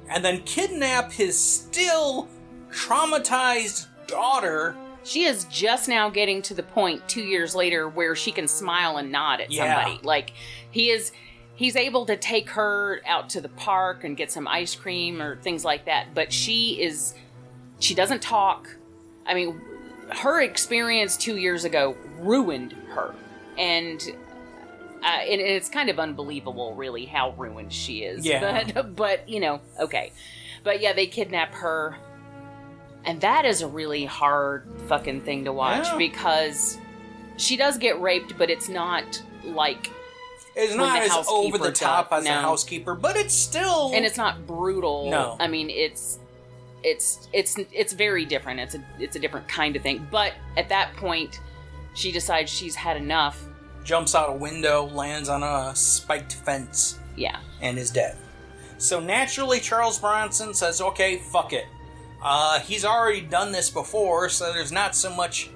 and 0.10 0.24
then 0.24 0.42
kidnap 0.44 1.12
his 1.12 1.40
still 1.40 2.28
traumatized 2.70 3.88
daughter. 4.08 4.76
She 5.04 5.24
is 5.24 5.46
just 5.46 5.88
now 5.88 6.10
getting 6.10 6.42
to 6.44 6.54
the 6.54 6.64
point 6.64 7.08
two 7.08 7.22
years 7.24 7.56
later 7.56 7.88
where 7.88 8.16
she 8.16 8.32
can 8.32 8.48
smile 8.48 8.98
and 8.98 9.12
nod 9.12 9.40
at 9.40 9.52
Yeah. 9.52 9.74
somebody. 9.84 10.06
Like 10.06 10.34
he 10.70 10.90
is 10.90 11.12
he's 11.56 11.76
able 11.76 12.06
to 12.06 12.18
take 12.18 12.50
her 12.52 13.02
out 13.06 13.30
to 13.30 13.42
the 13.42 13.50
park 13.50 14.04
and 14.04 14.16
get 14.18 14.32
some 14.32 14.48
ice 14.48 14.76
cream 14.76 15.22
or 15.22 15.38
things 15.38 15.64
like 15.66 15.86
that. 15.86 16.14
But 16.14 16.32
she 16.34 16.82
is 16.82 17.14
she 17.80 17.94
doesn't 17.96 18.22
talk. 18.22 18.70
I 19.26 19.34
mean, 19.34 19.60
her 20.16 20.42
experience 20.42 21.18
two 21.18 21.38
years 21.38 21.66
ago 21.66 21.96
ruined 22.20 22.74
her. 22.90 23.14
And 23.58 24.02
uh, 25.04 25.06
and 25.08 25.40
it's 25.42 25.70
kind 25.70 25.90
of 25.90 26.00
unbelievable, 26.00 26.74
really, 26.76 27.06
how 27.06 27.32
ruined 27.38 27.72
she 27.74 28.00
is. 28.04 28.26
Yeah. 28.26 28.64
But, 28.74 28.96
but 28.96 29.30
you 29.30 29.40
know, 29.40 29.62
okay. 29.80 30.12
But 30.64 30.82
yeah, 30.82 30.94
they 30.94 31.08
kidnap 31.08 31.54
her, 31.56 31.96
and 33.06 33.22
that 33.22 33.46
is 33.46 33.62
a 33.62 33.68
really 33.68 34.06
hard 34.06 34.68
fucking 34.88 35.22
thing 35.22 35.46
to 35.46 35.54
watch 35.54 35.86
Yeah. 35.88 35.98
because 35.98 36.78
she 37.38 37.56
does 37.58 37.78
get 37.78 38.02
raped, 38.02 38.38
but 38.38 38.50
it's 38.50 38.68
not 38.70 39.22
like, 39.46 39.92
It's 40.56 40.76
not 40.76 41.02
as 41.04 41.12
over 41.30 41.58
the 41.60 41.72
top 41.72 42.10
does- 42.10 42.20
as 42.20 42.24
the 42.26 42.32
no. 42.32 42.42
housekeeper, 42.42 42.96
but 42.96 43.16
it's 43.16 43.34
still. 43.36 43.92
and 43.94 44.04
it's 44.06 44.18
not 44.18 44.46
brutal. 44.48 45.10
No. 45.10 45.38
I 45.40 45.48
mean 45.48 45.70
it's. 45.70 46.20
It's 46.84 47.28
it's 47.34 47.58
it's 47.74 47.94
very 47.94 48.26
different. 48.26 48.60
It's 48.60 48.76
a 48.76 48.84
it's 49.00 49.16
a 49.16 49.20
different 49.20 49.48
kind 49.48 49.76
of 49.76 49.82
thing. 49.82 50.08
But 50.12 50.34
at 50.56 50.70
that 50.70 50.96
point, 50.96 51.40
she 51.94 52.12
decides 52.12 52.52
she's 52.52 52.76
had 52.76 52.98
enough. 52.98 53.44
jumps 53.84 54.14
out 54.16 54.30
a 54.30 54.34
window, 54.34 54.86
lands 54.88 55.30
on 55.30 55.44
a 55.44 55.76
spiked 55.76 56.34
fence, 56.34 57.00
Yeah, 57.16 57.40
and 57.62 57.78
is 57.80 57.90
dead. 57.90 58.18
So 58.78 59.00
naturally, 59.00 59.60
Charles 59.60 59.98
Bronson 59.98 60.54
says, 60.54 60.82
okay, 60.82 61.18
fuck 61.18 61.52
it. 61.54 61.66
Uh, 62.22 62.60
he's 62.60 62.86
already 62.86 63.22
done 63.22 63.52
this 63.52 63.70
before, 63.72 64.30
so 64.30 64.52
there's 64.54 64.72
not 64.72 64.96
so 64.96 65.10
much, 65.16 65.50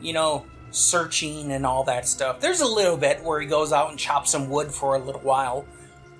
you 0.00 0.12
know, 0.12 0.44
searching 0.72 1.52
and 1.52 1.64
all 1.64 1.84
that 1.84 2.06
stuff. 2.06 2.40
There's 2.40 2.60
a 2.60 2.66
little 2.66 2.96
bit 2.98 3.22
where 3.24 3.40
he 3.40 3.46
goes 3.46 3.72
out 3.72 3.88
and 3.90 3.98
chops 3.98 4.30
some 4.32 4.50
wood 4.50 4.70
for 4.72 4.96
a 4.96 4.98
little 4.98 5.22
while, 5.22 5.64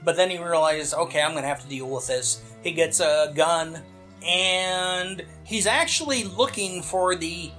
but 0.04 0.16
then 0.16 0.30
he 0.30 0.38
realizes, 0.38 0.94
okay, 0.94 1.20
I'm 1.20 1.34
gonna 1.34 1.46
have 1.46 1.62
to 1.62 1.68
deal 1.68 1.88
with 1.90 2.06
this. 2.06 2.40
He 2.62 2.72
gets 2.72 3.00
a 3.00 3.32
gun, 3.34 3.82
and 4.26 5.24
he's 5.44 5.66
actually 5.66 6.24
looking 6.24 6.82
for 6.82 7.14
the 7.14 7.50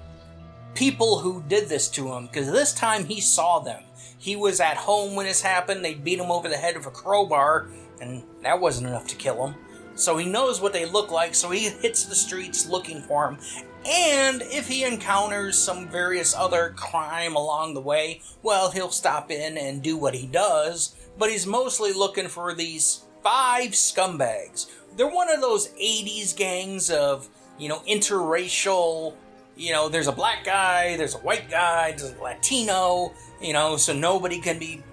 people 0.75 1.19
who 1.19 1.43
did 1.47 1.69
this 1.69 1.87
to 1.89 2.11
him 2.13 2.27
because 2.27 2.51
this 2.51 2.73
time 2.73 3.05
he 3.05 3.21
saw 3.21 3.59
them. 3.59 3.83
He 4.19 4.35
was 4.35 4.59
at 4.59 4.77
home 4.77 5.15
when 5.15 5.25
this 5.25 5.41
happened. 5.41 5.83
They 5.83 5.93
beat 5.93 6.19
him 6.19 6.31
over 6.31 6.49
the 6.49 6.57
head 6.57 6.75
with 6.75 6.87
a 6.87 6.91
crowbar, 6.91 7.67
and 8.01 8.23
that 8.43 8.59
wasn't 8.59 8.87
enough 8.87 9.07
to 9.07 9.15
kill 9.15 9.47
him. 9.47 9.55
So 9.95 10.17
he 10.17 10.27
knows 10.27 10.61
what 10.61 10.73
they 10.73 10.85
look 10.85 11.11
like, 11.11 11.33
so 11.33 11.49
he 11.49 11.69
hits 11.69 12.05
the 12.05 12.15
streets 12.15 12.67
looking 12.67 13.01
for 13.01 13.25
them. 13.25 13.39
And 13.85 14.41
if 14.43 14.67
he 14.67 14.83
encounters 14.83 15.57
some 15.57 15.87
various 15.87 16.35
other 16.35 16.73
crime 16.75 17.35
along 17.35 17.73
the 17.73 17.81
way, 17.81 18.21
well, 18.43 18.69
he'll 18.71 18.91
stop 18.91 19.31
in 19.31 19.57
and 19.57 19.81
do 19.81 19.97
what 19.97 20.13
he 20.13 20.27
does. 20.27 20.95
But 21.17 21.31
he's 21.31 21.47
mostly 21.47 21.93
looking 21.93 22.27
for 22.27 22.53
these 22.53 23.05
five 23.23 23.71
scumbags. 23.71 24.67
They're 24.97 25.07
one 25.07 25.31
of 25.31 25.39
those 25.39 25.69
80s 25.69 26.35
gangs 26.35 26.89
of 26.89 27.29
you 27.57 27.69
know, 27.69 27.79
interracial. 27.87 29.15
You 29.55 29.73
know, 29.73 29.89
there's 29.89 30.07
a 30.07 30.11
black 30.11 30.43
guy, 30.45 30.97
there's 30.97 31.15
a 31.15 31.19
white 31.19 31.49
guy, 31.49 31.91
there's 31.91 32.13
a 32.13 32.21
Latino. 32.21 33.13
You 33.41 33.53
know, 33.53 33.77
so 33.77 33.93
nobody 33.93 34.39
can 34.39 34.59
be 34.59 34.83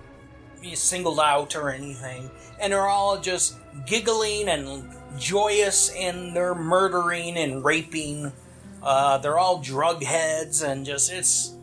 singled 0.75 1.21
out 1.21 1.55
or 1.57 1.71
anything, 1.71 2.31
and 2.61 2.73
they're 2.73 2.89
all 2.89 3.21
just 3.21 3.57
giggling 3.87 4.49
and 4.49 4.91
joyous 5.19 5.93
in 5.95 6.33
their 6.33 6.55
murdering 6.55 7.37
and 7.37 7.65
raping. 7.65 8.33
Uh, 8.83 9.19
they're 9.19 9.39
all 9.39 9.59
drug 9.59 10.03
heads 10.03 10.63
and 10.63 10.85
just 10.85 11.11
it's 11.11 11.55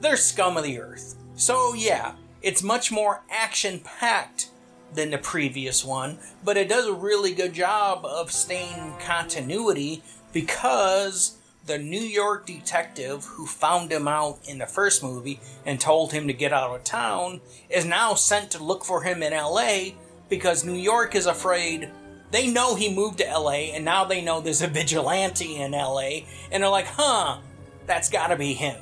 they're 0.00 0.16
scum 0.16 0.56
of 0.56 0.64
the 0.64 0.80
earth. 0.80 1.16
So 1.34 1.74
yeah, 1.74 2.14
it's 2.42 2.62
much 2.62 2.92
more 2.92 3.22
action 3.30 3.80
packed 3.80 4.50
than 4.94 5.10
the 5.10 5.18
previous 5.18 5.84
one, 5.84 6.18
but 6.42 6.56
it 6.56 6.68
does 6.68 6.86
a 6.86 6.92
really 6.92 7.34
good 7.34 7.52
job 7.52 8.04
of 8.04 8.32
staying 8.32 8.94
continuity 9.00 10.02
because 10.32 11.38
the 11.66 11.78
New 11.78 12.00
York 12.00 12.46
detective 12.46 13.24
who 13.24 13.46
found 13.46 13.92
him 13.92 14.08
out 14.08 14.38
in 14.48 14.58
the 14.58 14.66
first 14.66 15.02
movie 15.02 15.38
and 15.66 15.78
told 15.78 16.12
him 16.12 16.26
to 16.26 16.32
get 16.32 16.52
out 16.52 16.74
of 16.74 16.82
town 16.82 17.40
is 17.68 17.84
now 17.84 18.14
sent 18.14 18.50
to 18.50 18.62
look 18.62 18.84
for 18.84 19.02
him 19.02 19.22
in 19.22 19.32
LA 19.32 19.90
because 20.28 20.64
New 20.64 20.72
York 20.72 21.14
is 21.14 21.26
afraid. 21.26 21.90
They 22.30 22.46
know 22.46 22.74
he 22.74 22.94
moved 22.94 23.18
to 23.18 23.24
LA 23.24 23.72
and 23.74 23.84
now 23.84 24.04
they 24.04 24.22
know 24.22 24.40
there's 24.40 24.62
a 24.62 24.66
vigilante 24.66 25.56
in 25.56 25.72
LA 25.72 26.20
and 26.50 26.62
they're 26.62 26.70
like, 26.70 26.86
huh, 26.86 27.38
that's 27.86 28.08
gotta 28.08 28.36
be 28.36 28.54
him. 28.54 28.80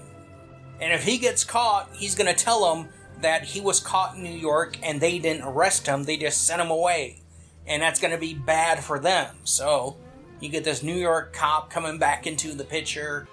And 0.80 0.92
if 0.92 1.02
he 1.02 1.18
gets 1.18 1.42
caught, 1.42 1.90
he's 1.92 2.14
gonna 2.14 2.34
tell 2.34 2.74
them 2.74 2.88
that 3.20 3.44
he 3.44 3.60
was 3.60 3.80
caught 3.80 4.16
in 4.16 4.22
New 4.22 4.36
York 4.36 4.78
and 4.82 5.00
they 5.00 5.18
didn't 5.18 5.46
arrest 5.46 5.86
him, 5.86 6.04
they 6.04 6.16
just 6.16 6.46
sent 6.46 6.60
him 6.60 6.70
away. 6.70 7.22
And 7.66 7.82
that's 7.82 8.00
gonna 8.00 8.18
be 8.18 8.34
bad 8.34 8.84
for 8.84 8.98
them. 8.98 9.36
So, 9.44 9.96
you 10.40 10.48
get 10.48 10.64
this 10.64 10.82
New 10.82 10.94
York 10.94 11.32
cop 11.32 11.70
coming 11.70 11.98
back 11.98 12.26
into 12.26 12.52
the 12.52 12.64
picture, 12.64 13.26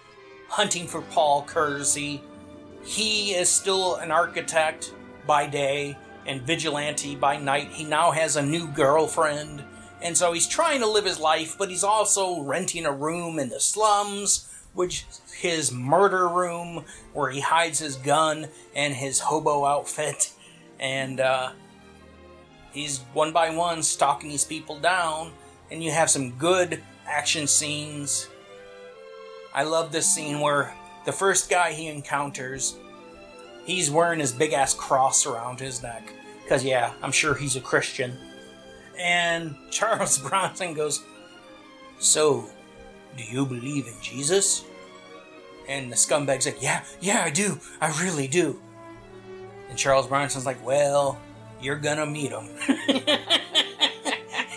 hunting 0.48 0.88
for 0.88 1.02
Paul 1.02 1.44
Kersey. 1.44 2.22
He 2.84 3.34
is 3.34 3.50
still 3.50 3.96
an 3.96 4.12
architect 4.12 4.94
by 5.28 5.48
day 5.48 5.98
and 6.26 6.42
vigilante 6.42 7.16
by 7.16 7.38
night. 7.38 7.70
He 7.72 7.84
now 7.84 8.12
has 8.12 8.36
a 8.36 8.42
new 8.42 8.68
girlfriend, 8.68 9.64
and 10.02 10.18
so 10.18 10.32
he's 10.32 10.48
trying 10.48 10.80
to 10.80 10.88
live 10.88 11.06
his 11.06 11.20
life, 11.20 11.58
but 11.58 11.70
he's 11.70 11.84
also 11.84 12.42
renting 12.42 12.86
a 12.86 12.92
room 12.92 13.40
in 13.40 13.50
the 13.50 13.60
slums, 13.60 14.48
which 14.74 15.06
his 15.36 15.72
murder 15.72 16.28
room 16.28 16.86
where 17.14 17.30
he 17.30 17.40
hides 17.40 17.80
his 17.80 17.96
gun 17.96 18.48
and 18.76 18.94
his 18.94 19.20
hobo 19.20 19.66
outfit, 19.66 20.32
and 20.80 21.20
uh, 21.20 21.52
he's 22.72 23.00
one 23.14 23.32
by 23.32 23.50
one 23.50 23.84
stalking 23.84 24.30
these 24.30 24.44
people 24.44 24.80
down. 24.80 25.32
And 25.72 25.84
you 25.84 25.92
have 25.92 26.10
some 26.10 26.32
good 26.32 26.84
action 27.08 27.48
scenes. 27.48 28.30
I 29.54 29.64
love 29.64 29.92
this 29.92 30.14
scene 30.14 30.40
where 30.40 30.74
the 31.06 31.12
first 31.12 31.50
guy 31.50 31.74
he 31.74 31.88
encounters, 31.88 32.76
he's 33.66 33.90
wearing 33.90 34.20
his 34.20 34.32
big 34.32 34.54
ass 34.54 34.74
cross 34.74 35.26
around 35.26 35.60
his 35.60 35.82
neck. 35.82 36.12
Because, 36.44 36.64
yeah, 36.64 36.94
I'm 37.02 37.12
sure 37.12 37.34
he's 37.34 37.56
a 37.56 37.62
Christian. 37.62 38.18
And 39.00 39.56
Charles 39.72 40.18
Bronson 40.18 40.74
goes, 40.74 41.04
So, 42.00 42.50
do 43.18 43.24
you 43.24 43.46
believe 43.46 43.88
in 43.88 43.94
Jesus? 44.02 44.66
And 45.68 45.92
the 45.92 45.96
scumbag's 45.96 46.46
like, 46.46 46.62
Yeah, 46.62 46.84
yeah, 47.00 47.24
I 47.24 47.30
do. 47.30 47.60
I 47.80 47.90
really 48.02 48.28
do. 48.28 48.62
And 49.70 49.78
Charles 49.78 50.08
Bronson's 50.08 50.46
like, 50.46 50.64
Well, 50.66 51.18
you're 51.62 51.78
gonna 51.78 52.06
meet 52.06 52.32
him. 52.32 52.50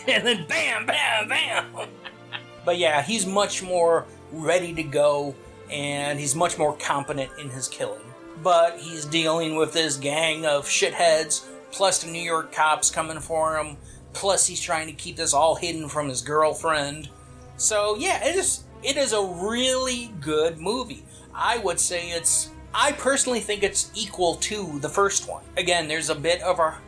and 0.09 0.27
then 0.27 0.47
bam, 0.47 0.87
bam, 0.87 1.29
bam. 1.29 1.89
But 2.65 2.79
yeah, 2.79 3.03
he's 3.03 3.27
much 3.27 3.63
more 3.63 4.07
ready 4.33 4.75
to 4.75 4.83
go 4.83 5.35
and 5.71 6.19
he's 6.19 6.35
much 6.35 6.59
more 6.59 6.77
competent 6.77 7.31
in 7.39 7.51
his 7.51 7.69
killing. 7.69 8.03
But 8.43 8.79
he's 8.79 9.05
dealing 9.05 9.57
with 9.57 9.73
this 9.73 9.97
gang 9.97 10.45
of 10.45 10.67
shitheads, 10.67 11.45
plus 11.71 12.03
the 12.03 12.11
New 12.11 12.23
York 12.23 12.53
cops 12.53 12.91
coming 12.91 13.21
for 13.21 13.57
him, 13.57 13.77
plus 14.13 14.47
he's 14.47 14.61
trying 14.61 14.87
to 14.87 14.93
keep 14.93 15.17
this 15.17 15.33
all 15.33 15.55
hidden 15.55 15.89
from 15.89 16.09
his 16.09 16.21
girlfriend. 16.21 17.09
So 17.57 17.97
yeah, 17.97 18.25
it 18.25 18.37
is 18.37 18.65
it 18.83 18.97
is 18.97 19.13
a 19.13 19.23
really 19.23 20.13
good 20.21 20.59
movie. 20.59 21.05
I 21.35 21.59
would 21.59 21.81
say 21.81 22.11
it's 22.11 22.51
I 22.75 22.93
personally 22.93 23.41
think 23.41 23.63
it's 23.63 23.91
equal 23.95 24.37
to 24.37 24.79
the 24.81 24.89
first 24.89 25.29
one. 25.29 25.43
Again, 25.57 25.89
there's 25.89 26.11
a 26.11 26.15
bit 26.15 26.43
of 26.43 26.59
a 26.59 26.79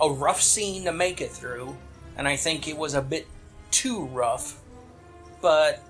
a 0.00 0.10
rough 0.10 0.40
scene 0.40 0.84
to 0.84 0.92
make 0.92 1.20
it 1.20 1.30
through, 1.30 1.76
and 2.16 2.26
I 2.26 2.36
think 2.36 2.68
it 2.68 2.76
was 2.76 2.94
a 2.94 3.02
bit 3.02 3.26
too 3.70 4.06
rough. 4.06 4.60
But 5.40 5.82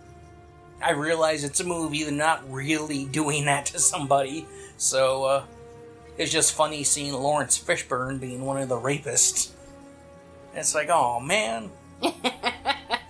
I 0.83 0.91
realize 0.91 1.45
it's 1.45 1.61
a 1.61 1.65
movie, 1.65 2.03
they're 2.03 2.13
not 2.13 2.51
really 2.51 3.05
doing 3.21 3.45
that 3.47 3.67
to 3.67 3.79
somebody. 3.79 4.47
So 4.77 5.25
uh, 5.25 5.45
it's 6.19 6.33
just 6.33 6.55
funny 6.55 6.85
seeing 6.85 7.13
Laurence 7.13 7.59
Fishburne 7.59 8.21
being 8.21 8.45
one 8.45 8.61
of 8.61 8.69
the 8.69 8.77
rapists. 8.77 9.51
It's 10.55 10.75
like, 10.75 10.89
oh 10.91 11.21
man. 11.21 11.71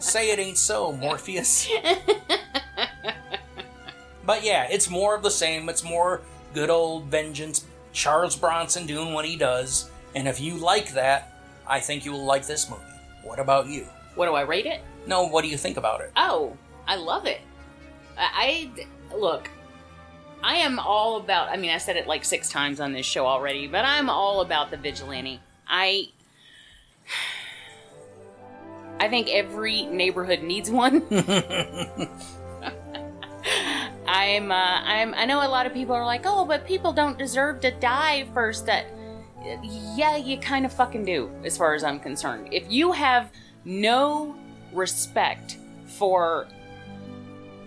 Say 0.00 0.30
it 0.30 0.38
ain't 0.38 0.58
so, 0.58 0.92
Morpheus. 0.92 1.68
but 4.26 4.42
yeah, 4.42 4.66
it's 4.70 4.88
more 4.88 5.14
of 5.14 5.22
the 5.22 5.30
same. 5.30 5.68
It's 5.68 5.84
more 5.84 6.22
good 6.54 6.70
old 6.70 7.04
vengeance. 7.04 7.66
Charles 7.92 8.34
Bronson 8.34 8.86
doing 8.86 9.12
what 9.12 9.26
he 9.26 9.36
does. 9.36 9.90
And 10.14 10.26
if 10.26 10.40
you 10.40 10.56
like 10.56 10.94
that, 10.94 11.32
I 11.66 11.80
think 11.80 12.04
you 12.04 12.12
will 12.12 12.24
like 12.24 12.46
this 12.46 12.68
movie. 12.68 12.82
What 13.22 13.38
about 13.38 13.66
you? 13.66 13.86
What 14.14 14.26
do 14.26 14.32
I 14.32 14.42
rate 14.42 14.66
it? 14.66 14.80
No, 15.06 15.28
what 15.28 15.42
do 15.42 15.48
you 15.48 15.56
think 15.56 15.76
about 15.76 16.00
it? 16.00 16.10
Oh, 16.16 16.56
I 16.86 16.96
love 16.96 17.26
it. 17.26 17.40
I, 18.18 18.70
I 19.10 19.16
look. 19.16 19.48
I 20.42 20.56
am 20.56 20.78
all 20.78 21.18
about. 21.18 21.50
I 21.50 21.56
mean, 21.56 21.70
I 21.70 21.78
said 21.78 21.96
it 21.96 22.06
like 22.06 22.24
six 22.24 22.48
times 22.48 22.80
on 22.80 22.92
this 22.92 23.06
show 23.06 23.26
already, 23.26 23.66
but 23.66 23.84
I'm 23.84 24.08
all 24.08 24.40
about 24.40 24.70
the 24.70 24.78
vigilante. 24.78 25.40
I, 25.68 26.08
I 29.00 29.08
think 29.08 29.30
every 29.30 29.86
neighborhood 29.86 30.42
needs 30.42 30.70
one. 30.70 31.02
I'm, 34.06 34.52
uh, 34.52 34.54
I'm. 34.54 35.14
I 35.14 35.24
know 35.24 35.38
a 35.38 35.48
lot 35.48 35.64
of 35.64 35.72
people 35.72 35.94
are 35.94 36.04
like, 36.04 36.22
oh, 36.26 36.44
but 36.44 36.66
people 36.66 36.92
don't 36.92 37.18
deserve 37.18 37.60
to 37.60 37.70
die 37.70 38.28
first. 38.34 38.66
That, 38.66 38.86
yeah, 39.96 40.16
you 40.16 40.38
kind 40.38 40.66
of 40.66 40.72
fucking 40.72 41.06
do, 41.06 41.30
as 41.44 41.56
far 41.56 41.74
as 41.74 41.82
I'm 41.82 41.98
concerned. 41.98 42.50
If 42.52 42.70
you 42.70 42.92
have 42.92 43.32
no 43.64 44.36
respect 44.70 45.56
for 45.86 46.46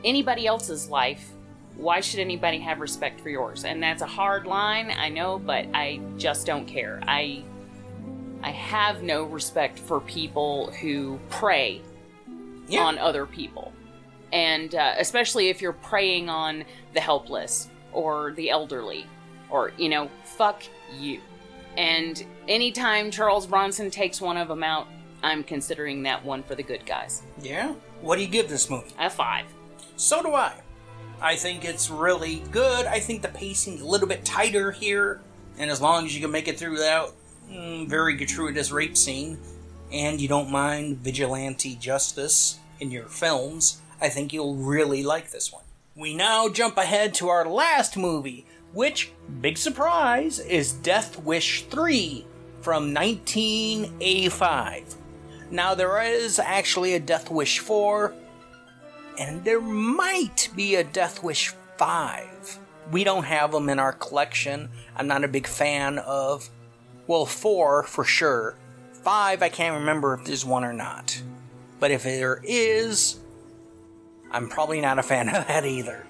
anybody 0.03 0.45
else's 0.45 0.87
life, 0.87 1.31
why 1.77 1.99
should 1.99 2.19
anybody 2.19 2.59
have 2.59 2.79
respect 2.79 3.21
for 3.21 3.29
yours? 3.29 3.65
And 3.65 3.81
that's 3.81 4.03
a 4.03 4.07
hard 4.07 4.45
line, 4.45 4.91
I 4.91 5.09
know, 5.09 5.39
but 5.39 5.65
I 5.73 5.99
just 6.17 6.45
don't 6.45 6.67
care. 6.67 6.99
I 7.07 7.43
I 8.43 8.51
have 8.51 9.03
no 9.03 9.23
respect 9.23 9.79
for 9.79 9.99
people 10.01 10.71
who 10.81 11.19
prey 11.29 11.81
Yeah. 12.67 12.81
on 12.83 12.97
other 12.97 13.25
people. 13.25 13.71
And 14.31 14.73
uh, 14.75 14.95
especially 14.97 15.49
if 15.49 15.61
you're 15.61 15.73
preying 15.73 16.29
on 16.29 16.65
the 16.93 16.99
helpless 16.99 17.69
or 17.91 18.33
the 18.33 18.49
elderly 18.49 19.05
or, 19.49 19.71
you 19.77 19.89
know, 19.89 20.09
fuck 20.23 20.63
you. 20.99 21.21
And 21.77 22.23
anytime 22.47 23.11
Charles 23.11 23.45
Bronson 23.47 23.89
takes 23.89 24.19
one 24.19 24.37
of 24.37 24.47
them 24.47 24.63
out, 24.63 24.87
I'm 25.23 25.43
considering 25.43 26.03
that 26.03 26.23
one 26.25 26.43
for 26.43 26.55
the 26.55 26.63
good 26.63 26.85
guys. 26.85 27.23
Yeah? 27.41 27.73
What 28.01 28.17
do 28.17 28.23
you 28.23 28.27
give 28.27 28.49
this 28.49 28.69
movie? 28.69 28.91
A 28.99 29.09
five. 29.09 29.45
So 29.95 30.21
do 30.21 30.33
I. 30.33 30.53
I 31.21 31.35
think 31.37 31.63
it's 31.63 31.89
really 31.89 32.43
good. 32.51 32.85
I 32.85 32.99
think 32.99 33.21
the 33.21 33.29
pacing's 33.29 33.79
a 33.81 33.85
little 33.85 34.07
bit 34.07 34.25
tighter 34.25 34.71
here, 34.71 35.21
and 35.57 35.71
as 35.71 35.79
long 35.79 36.05
as 36.05 36.13
you 36.13 36.21
can 36.21 36.31
make 36.31 36.49
it 36.49 36.59
through 36.59 36.77
mm, 36.77 37.13
Mm, 37.53 37.87
very 37.87 38.15
gratuitous 38.15 38.71
rape 38.71 38.97
scene, 38.97 39.37
and 39.91 40.19
you 40.19 40.27
don't 40.27 40.49
mind 40.49 40.97
vigilante 40.97 41.75
justice 41.75 42.57
in 42.79 42.89
your 42.89 43.05
films, 43.05 43.79
I 44.01 44.09
think 44.09 44.33
you'll 44.33 44.55
really 44.55 45.03
like 45.03 45.29
this 45.31 45.53
one. 45.53 45.63
We 45.95 46.15
now 46.15 46.49
jump 46.49 46.77
ahead 46.77 47.13
to 47.15 47.29
our 47.29 47.47
last 47.47 47.95
movie, 47.95 48.47
which, 48.73 49.11
big 49.39 49.59
surprise, 49.59 50.39
is 50.39 50.73
Death 50.73 51.19
Wish 51.19 51.65
3 51.65 52.25
from 52.61 52.93
1985. 52.93 54.95
Now, 55.51 55.75
there 55.75 56.01
is 56.01 56.39
actually 56.39 56.95
a 56.95 56.99
Death 56.99 57.29
Wish 57.29 57.59
4, 57.59 58.15
and 59.19 59.43
there 59.43 59.61
might 59.61 60.49
be 60.55 60.73
a 60.75 60.83
Death 60.83 61.21
Wish 61.21 61.53
5. 61.77 62.59
We 62.91 63.03
don't 63.03 63.25
have 63.25 63.51
them 63.51 63.69
in 63.69 63.77
our 63.77 63.93
collection. 63.93 64.69
I'm 64.95 65.07
not 65.07 65.23
a 65.23 65.27
big 65.27 65.45
fan 65.45 65.99
of, 65.99 66.49
well, 67.07 67.25
4 67.25 67.83
for 67.83 68.03
sure. 68.03 68.55
5, 68.93 69.41
I 69.41 69.49
can't 69.49 69.79
remember 69.79 70.13
if 70.13 70.25
there's 70.25 70.45
one 70.45 70.63
or 70.63 70.73
not. 70.73 71.21
But 71.79 71.91
if 71.91 72.03
there 72.03 72.41
is, 72.43 73.19
I'm 74.31 74.49
probably 74.49 74.81
not 74.81 74.99
a 74.99 75.03
fan 75.03 75.29
of 75.35 75.47
that 75.47 75.65
either. 75.65 76.05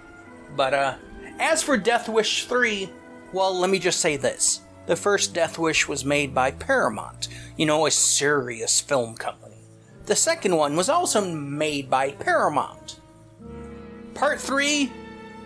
But, 0.56 0.74
uh, 0.74 0.96
as 1.40 1.64
for 1.64 1.78
Death 1.78 2.08
Wish 2.08 2.46
3, 2.46 2.90
well, 3.32 3.58
let 3.60 3.70
me 3.70 3.80
just 3.80 4.00
say 4.00 4.18
this. 4.18 4.62
The 4.86 4.96
first 4.96 5.34
Death 5.34 5.58
Wish 5.58 5.88
was 5.88 6.06
made 6.06 6.36
by 6.36 6.52
Paramount, 6.52 7.30
you 7.58 7.66
know, 7.66 7.86
a 7.86 7.92
serious 7.92 8.82
film 8.82 9.16
company. 9.16 9.56
The 10.06 10.16
second 10.16 10.56
one 10.58 10.76
was 10.76 10.90
also 10.90 11.26
made 11.26 11.90
by 11.90 12.12
Paramount. 12.12 13.00
Part 14.14 14.40
three, 14.42 14.92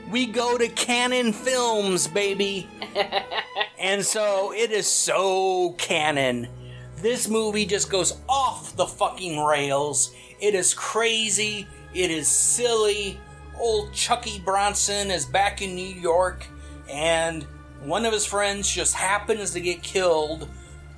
we 0.10 0.26
go 0.26 0.58
to 0.58 0.68
Cannon 0.70 1.34
Films, 1.34 2.08
baby. 2.08 2.70
and 3.80 4.04
so 4.04 4.54
it 4.54 4.72
is 4.72 4.88
so 4.88 5.72
canon. 5.78 6.48
This 6.98 7.28
movie 7.28 7.66
just 7.66 7.90
goes 7.90 8.18
off 8.28 8.76
the 8.76 8.86
fucking 8.86 9.44
rails. 9.44 10.14
It 10.40 10.56
is 10.56 10.74
crazy. 10.74 11.68
It 11.94 12.10
is 12.10 12.28
silly. 12.28 13.20
Old 13.60 13.94
Chucky 13.94 14.40
Bronson 14.40 15.12
is 15.12 15.26
back 15.26 15.62
in 15.62 15.76
New 15.76 15.88
York, 15.88 16.48
and 16.90 17.44
one 17.84 18.06
of 18.06 18.14
his 18.14 18.26
friends 18.26 18.70
just 18.72 18.94
happens 18.94 19.52
to 19.52 19.60
get 19.60 19.82
killed. 19.82 20.48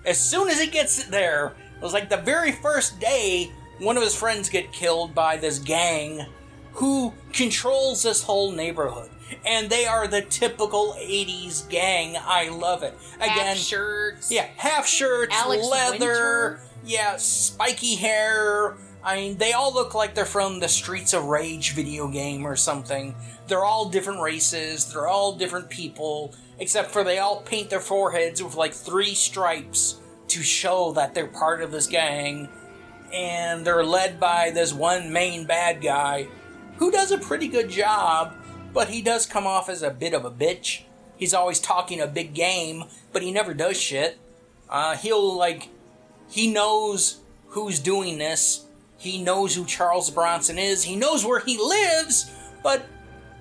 As 0.06 0.20
soon 0.20 0.50
as 0.50 0.60
he 0.60 0.68
gets 0.68 1.06
there, 1.06 1.54
it 1.76 1.82
was 1.82 1.94
like 1.94 2.10
the 2.10 2.18
very 2.18 2.52
first 2.52 3.00
day, 3.00 3.52
one 3.80 3.96
of 3.96 4.04
his 4.04 4.16
friends 4.16 4.50
get 4.50 4.74
killed 4.74 5.16
by 5.16 5.38
this 5.38 5.58
gang 5.58 6.26
who 6.74 7.14
controls 7.34 8.04
this 8.04 8.24
whole 8.24 8.52
neighborhood. 8.52 9.10
And 9.46 9.70
they 9.70 9.86
are 9.86 10.08
the 10.08 10.22
typical 10.22 10.96
80s 11.00 11.70
gang. 11.70 12.16
I 12.20 12.50
love 12.50 12.82
it. 12.84 12.98
Again, 13.18 13.38
Half 13.38 13.58
shirts. 13.58 14.32
yeah, 14.32 14.48
half 14.58 14.88
shirts, 14.88 15.36
Alex 15.36 15.68
leather, 15.70 15.92
Winter. 16.00 16.62
yeah, 16.84 17.16
spiky 17.18 17.96
hair. 17.96 18.76
I 19.04 19.16
mean, 19.16 19.38
they 19.38 19.54
all 19.54 19.74
look 19.74 19.94
like 19.94 20.16
they're 20.16 20.26
from 20.26 20.60
the 20.60 20.68
Streets 20.68 21.14
of 21.14 21.26
Rage 21.26 21.74
video 21.74 22.08
game 22.08 22.46
or 22.46 22.56
something. 22.56 23.16
They're 23.48 23.64
all 23.64 23.90
different 23.90 24.22
races, 24.22 24.92
they're 24.92 25.08
all 25.08 25.34
different 25.36 25.70
people, 25.70 26.34
except 26.58 26.92
for 26.92 27.04
they 27.04 27.20
all 27.20 27.42
paint 27.42 27.70
their 27.70 27.80
foreheads 27.80 28.42
with 28.44 28.56
like 28.56 28.74
three 28.74 29.14
stripes 29.14 30.00
to 30.30 30.42
show 30.44 30.92
that 30.94 31.14
they're 31.14 31.28
part 31.28 31.62
of 31.62 31.72
this 31.72 31.88
gang. 31.88 32.50
And 33.14 33.66
they're 33.66 33.84
led 33.86 34.20
by 34.20 34.52
this 34.52 34.74
one 34.74 35.12
main 35.14 35.46
bad 35.46 35.82
guy 35.82 36.28
who 36.80 36.92
does 36.92 37.12
a 37.12 37.18
pretty 37.18 37.48
good 37.48 37.70
job, 37.70 38.34
but 38.74 38.90
he 38.90 39.02
does 39.02 39.26
come 39.26 39.46
off 39.46 39.70
as 39.70 39.84
a 39.84 39.92
bit 39.92 40.14
of 40.14 40.26
a 40.26 40.32
bitch. 40.32 40.84
He's 41.18 41.34
always 41.34 41.60
talking 41.60 42.00
a 42.00 42.08
big 42.08 42.34
game, 42.34 42.86
but 43.12 43.22
he 43.22 43.32
never 43.32 43.54
does 43.54 43.78
shit. 43.78 44.18
Uh, 44.70 44.96
he'll, 44.96 45.36
like, 45.38 45.68
he 46.30 46.52
knows 46.52 47.20
who's 47.50 47.80
doing 47.80 48.18
this. 48.18 48.66
He 48.98 49.22
knows 49.22 49.56
who 49.56 49.66
Charles 49.66 50.10
Bronson 50.10 50.58
is. 50.58 50.84
He 50.84 50.96
knows 50.96 51.26
where 51.26 51.42
he 51.42 51.58
lives, 51.58 52.32
but 52.64 52.86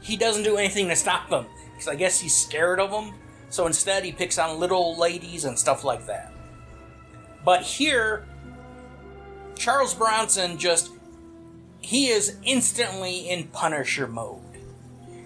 he 0.02 0.16
doesn't 0.16 0.42
do 0.42 0.56
anything 0.56 0.88
to 0.88 0.96
stop 0.96 1.30
him. 1.30 1.46
Because 1.72 1.88
I 1.88 1.94
guess 1.94 2.18
he's 2.18 2.36
scared 2.36 2.80
of 2.80 2.90
them. 2.90 3.14
So 3.50 3.66
instead, 3.66 4.04
he 4.04 4.10
picks 4.10 4.38
on 4.38 4.58
little 4.58 4.98
ladies 4.98 5.44
and 5.44 5.56
stuff 5.56 5.84
like 5.84 6.06
that. 6.06 6.32
But 7.44 7.62
here, 7.62 8.26
Charles 9.54 9.94
Bronson 9.94 10.58
just 10.58 10.90
he 11.80 12.08
is 12.08 12.36
instantly 12.44 13.28
in 13.28 13.48
Punisher 13.48 14.06
mode. 14.06 14.42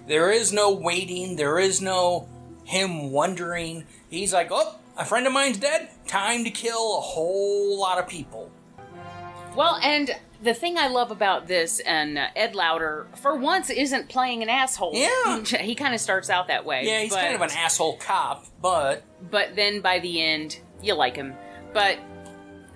There 0.07 0.31
is 0.31 0.51
no 0.51 0.71
waiting, 0.71 1.35
there 1.35 1.59
is 1.59 1.81
no 1.81 2.27
him 2.65 3.11
wondering. 3.11 3.85
He's 4.09 4.33
like, 4.33 4.49
oh, 4.51 4.75
a 4.97 5.05
friend 5.05 5.25
of 5.27 5.33
mine's 5.33 5.57
dead, 5.57 5.89
time 6.07 6.43
to 6.43 6.49
kill 6.49 6.97
a 6.97 7.01
whole 7.01 7.79
lot 7.79 7.99
of 7.99 8.07
people. 8.07 8.51
Well, 9.55 9.79
and 9.81 10.11
the 10.41 10.53
thing 10.53 10.77
I 10.77 10.87
love 10.87 11.11
about 11.11 11.47
this, 11.47 11.79
and 11.79 12.17
uh, 12.17 12.27
Ed 12.35 12.55
Lauter, 12.55 13.07
for 13.15 13.35
once, 13.35 13.69
isn't 13.69 14.09
playing 14.09 14.43
an 14.43 14.49
asshole. 14.49 14.91
Yeah. 14.93 15.43
He 15.63 15.75
kind 15.75 15.93
of 15.93 16.01
starts 16.01 16.29
out 16.29 16.47
that 16.47 16.65
way. 16.65 16.83
Yeah, 16.85 17.01
he's 17.01 17.13
but, 17.13 17.21
kind 17.21 17.35
of 17.35 17.41
an 17.41 17.51
asshole 17.51 17.97
cop, 17.97 18.45
but 18.61 19.03
But 19.29 19.55
then 19.55 19.81
by 19.81 19.99
the 19.99 20.21
end, 20.21 20.59
you 20.81 20.95
like 20.95 21.15
him. 21.15 21.33
But 21.73 21.99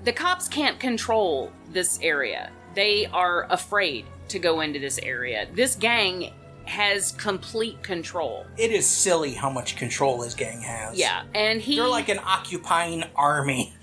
the 0.04 0.14
cops 0.14 0.48
can't 0.48 0.80
control 0.80 1.52
this 1.72 2.00
area. 2.02 2.52
They 2.78 3.08
are 3.08 3.48
afraid 3.50 4.06
to 4.28 4.38
go 4.38 4.62
into 4.62 4.78
this 4.78 5.00
area. 5.00 5.48
This 5.52 5.76
gang 5.76 6.32
has 6.66 7.14
complete 7.14 7.82
control. 7.82 8.46
it 8.56 8.70
is 8.70 8.86
silly 8.86 9.34
how 9.34 9.50
much 9.50 9.78
control 9.78 10.20
this 10.20 10.36
gang 10.36 10.62
has. 10.62 10.96
Yeah, 10.96 11.24
and 11.34 11.60
he. 11.60 11.78
They're 11.78 11.88
like 11.88 12.10
an 12.10 12.20
occupying 12.20 13.04
army. 13.16 13.74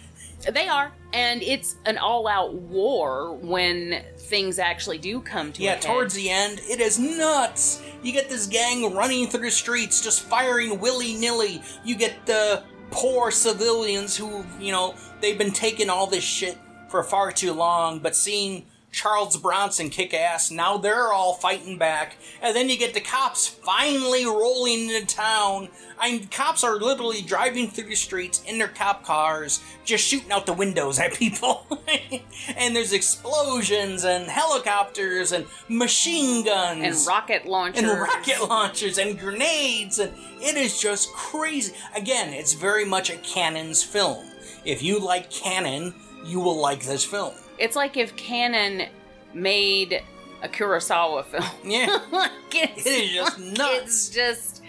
They 0.48 0.68
are, 0.68 0.92
and 1.12 1.42
it's 1.42 1.74
an 1.86 1.98
all-out 1.98 2.54
war 2.54 3.34
when 3.34 4.04
things 4.16 4.60
actually 4.60 4.98
do 4.98 5.20
come 5.20 5.52
to 5.54 5.62
Yeah, 5.62 5.74
towards 5.74 6.14
the 6.14 6.30
end, 6.30 6.60
it 6.68 6.78
is 6.80 6.96
nuts. 6.96 7.82
You 8.04 8.12
get 8.12 8.28
this 8.28 8.46
gang 8.46 8.94
running 8.94 9.26
through 9.26 9.40
the 9.40 9.50
streets, 9.50 10.02
just 10.02 10.22
firing 10.22 10.78
willy 10.78 11.14
nilly. 11.14 11.62
You 11.84 11.96
get 11.96 12.26
the 12.26 12.62
poor 12.92 13.32
civilians 13.32 14.16
who, 14.16 14.44
you 14.60 14.70
know, 14.70 14.94
they've 15.20 15.38
been 15.38 15.50
taking 15.50 15.90
all 15.90 16.06
this 16.06 16.22
shit 16.22 16.58
for 16.88 17.02
far 17.02 17.32
too 17.32 17.54
long, 17.54 17.98
but 17.98 18.14
seeing 18.14 18.66
Charles 18.94 19.36
Bronson 19.36 19.90
kick 19.90 20.14
ass, 20.14 20.52
now 20.52 20.76
they're 20.76 21.12
all 21.12 21.34
fighting 21.34 21.78
back. 21.78 22.16
And 22.40 22.54
then 22.54 22.68
you 22.68 22.78
get 22.78 22.94
the 22.94 23.00
cops 23.00 23.48
finally 23.48 24.24
rolling 24.24 24.88
into 24.88 25.04
town. 25.04 25.68
I 25.98 26.12
mean, 26.12 26.28
cops 26.28 26.62
are 26.62 26.76
literally 26.76 27.20
driving 27.20 27.68
through 27.68 27.88
the 27.88 27.96
streets 27.96 28.40
in 28.46 28.58
their 28.58 28.68
cop 28.68 29.04
cars, 29.04 29.60
just 29.84 30.06
shooting 30.06 30.30
out 30.30 30.46
the 30.46 30.52
windows 30.52 31.00
at 31.00 31.12
people. 31.12 31.66
and 32.56 32.76
there's 32.76 32.92
explosions 32.92 34.04
and 34.04 34.26
helicopters 34.28 35.32
and 35.32 35.46
machine 35.68 36.44
guns 36.44 36.84
and 36.84 37.06
rocket 37.08 37.46
launchers. 37.46 37.82
and 37.82 38.00
rocket 38.00 38.48
launchers 38.48 38.98
and 38.98 39.18
grenades 39.18 39.98
and 39.98 40.12
it 40.40 40.56
is 40.56 40.80
just 40.80 41.12
crazy 41.12 41.72
again 41.96 42.32
it's 42.32 42.52
very 42.52 42.84
much 42.84 43.10
a 43.10 43.16
cannon's 43.18 43.82
film 43.82 44.24
if 44.64 44.82
you 44.82 44.98
like 44.98 45.30
cannon 45.30 45.94
you 46.24 46.40
will 46.40 46.60
like 46.60 46.84
this 46.84 47.04
film 47.04 47.34
It's 47.58 47.76
like 47.76 47.96
if 47.96 48.16
Cannon 48.16 48.88
made 49.32 50.02
a 50.42 50.48
Kurosawa 50.48 51.24
film. 51.24 51.44
yeah 51.64 51.98
like 52.12 52.30
it's, 52.52 52.86
It 52.86 52.90
is 52.90 53.12
just 53.14 53.38
nuts. 53.38 53.82
It's 53.84 54.08
just, 54.10 54.62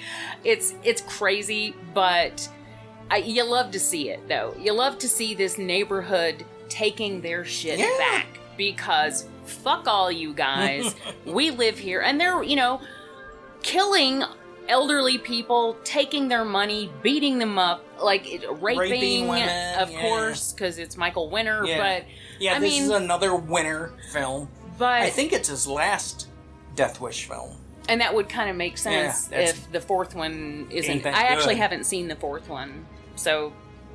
it's 0.43 0.73
it's 0.83 1.01
crazy, 1.01 1.75
but 1.93 2.47
I, 3.11 3.17
you 3.17 3.43
love 3.43 3.71
to 3.71 3.79
see 3.79 4.09
it 4.09 4.27
though. 4.27 4.55
You 4.59 4.73
love 4.73 4.97
to 4.99 5.07
see 5.07 5.33
this 5.35 5.57
neighborhood 5.57 6.45
taking 6.69 7.21
their 7.21 7.45
shit 7.45 7.77
Yeah. 7.79 7.89
back 7.97 8.27
because 8.57 9.27
fuck 9.45 9.87
all 9.87 10.11
you 10.11 10.33
guys. 10.33 10.95
we 11.25 11.51
live 11.51 11.77
here, 11.77 12.01
and 12.01 12.19
they're 12.19 12.41
you 12.43 12.55
know 12.55 12.81
killing 13.61 14.23
elderly 14.67 15.17
people, 15.19 15.77
taking 15.83 16.27
their 16.27 16.45
money, 16.45 16.91
beating 17.03 17.37
them 17.37 17.59
up, 17.59 17.83
like 18.01 18.23
raping, 18.61 18.77
Raping 18.79 19.27
women, 19.27 19.79
of 19.79 19.91
yeah. 19.91 20.01
course, 20.01 20.53
because 20.53 20.79
it's 20.79 20.97
Michael 20.97 21.29
Winner. 21.29 21.65
Yeah. 21.65 21.77
But 21.77 22.05
yeah 22.39 22.55
I 22.55 22.59
this 22.59 22.73
mean, 22.73 22.83
is 22.83 22.89
another 22.89 23.35
winner 23.35 23.91
film 24.11 24.47
but 24.77 25.01
i 25.01 25.09
think 25.09 25.33
it's 25.33 25.49
his 25.49 25.67
last 25.67 26.27
death 26.75 26.99
wish 27.01 27.27
film 27.27 27.55
And 27.87 28.01
that 28.01 28.13
would 28.13 28.27
kind 28.29 28.49
of 28.49 28.55
make 28.55 28.77
sense 28.77 29.29
Yeah, 29.31 29.39
if 29.49 29.71
the 29.71 29.79
fourth 29.79 30.15
one 30.15 30.67
isn't. 30.71 31.05
I 31.05 31.09
actually 31.27 31.53
good. 31.55 31.61
haven't 31.61 31.83
seen 31.85 32.07
the 32.07 32.15
fourth 32.15 32.49
one, 32.49 32.85
so 33.15 33.53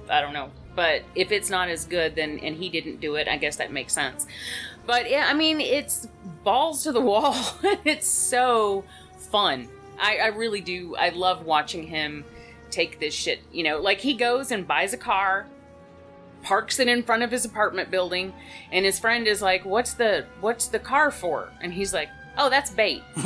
I 0.09 0.20
don't 0.20 0.33
know. 0.33 0.51
But 0.77 1.02
if 1.17 1.33
it's 1.33 1.51
not 1.51 1.69
as 1.69 1.85
good, 1.86 2.15
then 2.15 2.39
and 2.39 2.57
he 2.57 2.69
didn't 2.69 3.01
do 3.01 3.17
it, 3.17 3.27
I 3.28 3.36
guess 3.36 3.57
that 3.57 3.73
makes 3.73 3.93
sense. 3.93 4.27
But 4.86 5.10
yeah, 5.10 5.27
I 5.28 5.35
mean, 5.35 5.60
it's 5.60 6.07
balls 6.44 6.85
to 6.85 6.93
the 6.93 7.01
wall. 7.10 7.35
it's 7.85 8.07
so 8.07 8.85
fun. 9.19 9.69
I, 9.99 10.17
I 10.19 10.27
really 10.28 10.60
do. 10.60 10.94
I 10.97 11.09
love 11.10 11.44
watching 11.44 11.83
him 11.83 12.25
take 12.70 13.01
this 13.01 13.12
shit. 13.12 13.41
You 13.52 13.65
know, 13.65 13.78
like 13.81 13.99
he 13.99 14.15
goes 14.15 14.52
and 14.52 14.67
buys 14.67 14.93
a 14.94 14.97
car, 14.99 15.47
parks 16.43 16.78
it 16.78 16.89
in 16.89 17.02
front 17.02 17.23
of 17.23 17.31
his 17.31 17.44
apartment 17.44 17.91
building, 17.91 18.33
and 18.73 18.85
his 18.85 18.99
friend 18.99 19.27
is 19.27 19.43
like, 19.43 19.65
"What's 19.65 19.94
the 19.94 20.25
what's 20.41 20.69
the 20.69 20.78
car 20.78 21.10
for?" 21.10 21.51
And 21.60 21.73
he's 21.73 21.93
like, 21.93 22.09
"Oh, 22.39 22.51
that's 22.51 22.70
bait." 22.70 23.02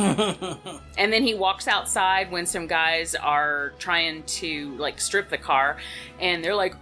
And 0.97 1.13
then 1.13 1.25
he 1.25 1.35
walks 1.35 1.67
outside 1.67 2.31
when 2.31 2.47
some 2.47 2.67
guys 2.69 3.15
are 3.17 3.73
trying 3.79 4.23
to 4.25 4.77
like 4.77 5.01
strip 5.01 5.29
the 5.29 5.39
car, 5.39 5.77
and 6.21 6.43
they're 6.45 6.55
like, 6.55 6.77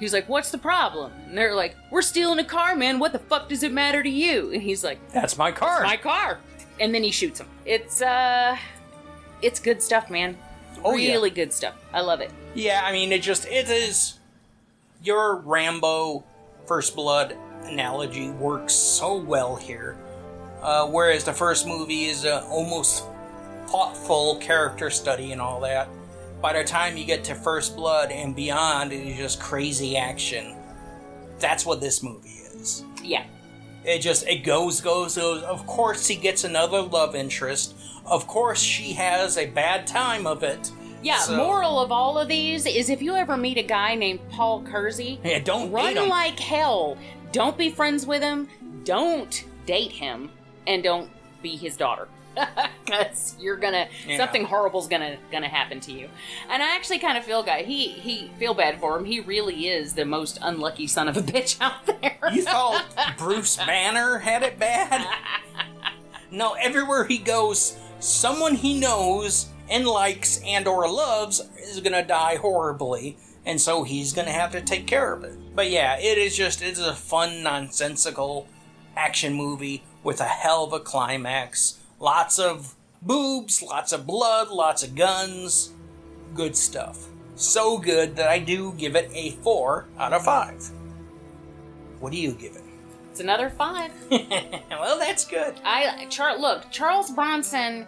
he's 0.00 0.12
like, 0.14 0.28
"What's 0.28 0.50
the 0.50 0.58
problem?" 0.58 1.12
And 1.26 1.36
they're 1.36 1.54
like, 1.54 1.76
"We're 1.90 2.02
stealing 2.02 2.38
a 2.38 2.44
car, 2.44 2.74
man. 2.76 2.98
What 2.98 3.12
the 3.12 3.18
fuck 3.18 3.48
does 3.48 3.62
it 3.62 3.72
matter 3.72 4.02
to 4.02 4.08
you?" 4.08 4.52
And 4.52 4.62
he's 4.62 4.82
like, 4.82 4.98
that's 5.12 5.36
my 5.36 5.52
car 5.52 5.82
"My 5.82 5.96
car." 5.96 6.38
And 6.80 6.94
then 6.94 7.02
he 7.02 7.10
shoots 7.10 7.40
him. 7.40 7.48
It's 7.66 8.00
uh, 8.00 8.56
it's 9.42 9.60
good 9.60 9.82
stuff, 9.82 10.08
man. 10.10 10.38
Oh, 10.84 10.94
yeah. 10.96 11.12
really 11.12 11.30
good 11.30 11.52
stuff. 11.52 11.74
I 11.92 12.00
love 12.00 12.20
it. 12.20 12.30
Yeah, 12.54 12.82
I 12.84 12.92
mean, 12.92 13.12
it 13.12 13.20
just 13.22 13.46
it 13.46 13.68
is 13.68 14.17
your 15.02 15.40
Rambo 15.40 16.24
First 16.66 16.94
Blood 16.94 17.36
analogy 17.64 18.30
works 18.30 18.72
so 18.72 19.16
well 19.16 19.56
here. 19.56 19.96
Uh, 20.60 20.86
whereas 20.88 21.24
the 21.24 21.32
first 21.32 21.66
movie 21.66 22.06
is 22.06 22.24
uh, 22.24 22.44
almost 22.48 23.04
thoughtful 23.68 24.36
character 24.36 24.90
study 24.90 25.32
and 25.32 25.40
all 25.40 25.60
that. 25.60 25.88
By 26.40 26.52
the 26.52 26.64
time 26.64 26.96
you 26.96 27.04
get 27.04 27.24
to 27.24 27.34
First 27.34 27.76
Blood 27.76 28.10
and 28.10 28.34
beyond, 28.34 28.92
it 28.92 29.06
is 29.06 29.16
just 29.16 29.40
crazy 29.40 29.96
action. 29.96 30.56
That's 31.38 31.64
what 31.64 31.80
this 31.80 32.02
movie 32.02 32.28
is. 32.28 32.84
Yeah. 33.02 33.24
It 33.84 34.00
just 34.00 34.26
it 34.26 34.44
goes 34.44 34.80
goes 34.80 35.16
goes. 35.16 35.42
Of 35.44 35.66
course, 35.66 36.06
he 36.06 36.16
gets 36.16 36.44
another 36.44 36.82
love 36.82 37.14
interest. 37.14 37.74
Of 38.04 38.26
course, 38.26 38.60
she 38.60 38.92
has 38.94 39.38
a 39.38 39.46
bad 39.46 39.86
time 39.86 40.26
of 40.26 40.42
it. 40.42 40.70
Yeah, 41.02 41.18
So- 41.18 41.36
moral 41.36 41.80
of 41.80 41.92
all 41.92 42.18
of 42.18 42.28
these 42.28 42.66
is 42.66 42.90
if 42.90 43.00
you 43.02 43.14
ever 43.14 43.36
meet 43.36 43.56
a 43.58 43.62
guy 43.62 43.94
named 43.94 44.20
Paul 44.30 44.62
Kersey, 44.62 45.20
Yeah, 45.24 45.38
don't 45.38 45.70
run 45.70 46.08
like 46.08 46.38
hell. 46.40 46.96
Don't 47.32 47.56
be 47.56 47.70
friends 47.70 48.06
with 48.06 48.22
him. 48.22 48.48
don't 48.84 49.44
date 49.66 49.92
him 49.92 50.30
and 50.66 50.82
don't 50.82 51.10
be 51.42 51.56
his 51.56 51.76
daughter. 51.76 52.08
Because 52.84 53.36
you're 53.38 53.56
gonna 53.56 53.86
Yeah. 54.06 54.16
something 54.16 54.44
horrible's 54.44 54.88
gonna 54.88 55.18
gonna 55.30 55.48
happen 55.48 55.78
to 55.80 55.92
you, 55.92 56.08
and 56.48 56.62
I 56.62 56.74
actually 56.74 57.00
kind 57.00 57.18
of 57.18 57.24
feel 57.24 57.42
guy 57.42 57.62
he 57.64 57.88
he 57.88 58.30
feel 58.38 58.54
bad 58.54 58.80
for 58.80 58.96
him. 58.96 59.04
He 59.04 59.20
really 59.20 59.68
is 59.68 59.92
the 59.92 60.06
most 60.06 60.38
unlucky 60.40 60.86
son 60.86 61.06
of 61.08 61.16
a 61.18 61.20
bitch 61.32 61.60
out 61.60 61.84
there. 61.84 62.16
You 62.32 62.42
thought 62.42 62.84
Bruce 63.18 63.56
Banner 63.58 64.18
had 64.18 64.42
it 64.42 64.58
bad? 64.58 65.06
No, 66.30 66.54
everywhere 66.54 67.04
he 67.04 67.18
goes, 67.18 67.76
someone 68.00 68.54
he 68.54 68.78
knows 68.78 69.46
and 69.70 69.86
likes 69.86 70.40
and 70.44 70.66
or 70.66 70.90
loves 70.90 71.40
is 71.58 71.80
gonna 71.80 72.04
die 72.04 72.36
horribly, 72.36 73.16
and 73.44 73.60
so 73.60 73.82
he's 73.84 74.12
gonna 74.12 74.30
have 74.30 74.52
to 74.52 74.60
take 74.60 74.86
care 74.86 75.12
of 75.12 75.24
it. 75.24 75.36
But 75.54 75.70
yeah, 75.70 75.98
it 75.98 76.18
is 76.18 76.36
just 76.36 76.62
it's 76.62 76.80
a 76.80 76.94
fun, 76.94 77.42
nonsensical 77.42 78.48
action 78.96 79.34
movie 79.34 79.82
with 80.02 80.20
a 80.20 80.24
hell 80.24 80.64
of 80.64 80.72
a 80.72 80.80
climax. 80.80 81.78
Lots 82.00 82.38
of 82.38 82.74
boobs, 83.02 83.62
lots 83.62 83.92
of 83.92 84.06
blood, 84.06 84.48
lots 84.48 84.82
of 84.82 84.94
guns. 84.94 85.72
Good 86.34 86.56
stuff. 86.56 87.06
So 87.34 87.78
good 87.78 88.16
that 88.16 88.28
I 88.28 88.38
do 88.38 88.72
give 88.76 88.96
it 88.96 89.10
a 89.12 89.30
four 89.42 89.86
out 89.98 90.12
of 90.12 90.24
five. 90.24 90.70
What 92.00 92.12
do 92.12 92.18
you 92.18 92.32
give 92.32 92.56
it? 92.56 92.62
it's 93.18 93.24
another 93.24 93.50
five. 93.50 93.90
well, 94.70 94.96
that's 94.96 95.24
good. 95.24 95.54
I 95.64 96.06
Char- 96.08 96.38
look 96.38 96.70
Charles 96.70 97.10
Bronson. 97.10 97.84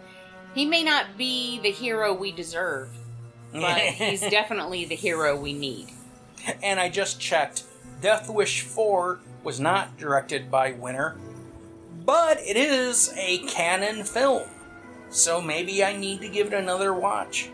He 0.53 0.65
may 0.65 0.83
not 0.83 1.17
be 1.17 1.59
the 1.59 1.71
hero 1.71 2.13
we 2.13 2.31
deserve, 2.31 2.89
but 3.53 3.77
he's 3.79 4.21
definitely 4.29 4.85
the 4.85 4.95
hero 4.95 5.35
we 5.39 5.53
need. 5.53 5.89
and 6.63 6.79
I 6.79 6.89
just 6.89 7.19
checked. 7.19 7.63
Death 8.01 8.29
Wish 8.29 8.61
4 8.63 9.19
was 9.43 9.59
not 9.59 9.97
directed 9.97 10.49
by 10.49 10.71
Winner, 10.71 11.17
but 12.05 12.39
it 12.39 12.57
is 12.57 13.13
a 13.15 13.39
Cannon 13.39 14.03
film. 14.03 14.47
So 15.09 15.39
maybe 15.41 15.83
I 15.83 15.95
need 15.95 16.21
to 16.21 16.29
give 16.29 16.47
it 16.47 16.53
another 16.53 16.93
watch. 16.93 17.49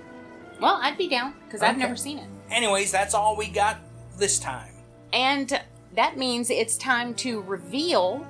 Well, 0.61 0.79
I'd 0.81 0.97
be 0.97 1.07
down 1.07 1.33
because 1.45 1.61
I've 1.61 1.77
never 1.77 1.95
seen 1.95 2.17
it. 2.19 2.27
Anyways, 2.49 2.91
that's 2.91 3.13
all 3.13 3.35
we 3.35 3.47
got 3.47 3.77
this 4.17 4.39
time. 4.39 4.71
And 5.11 5.59
that 5.95 6.17
means 6.17 6.49
it's 6.49 6.77
time 6.77 7.13
to 7.15 7.41
reveal 7.41 8.25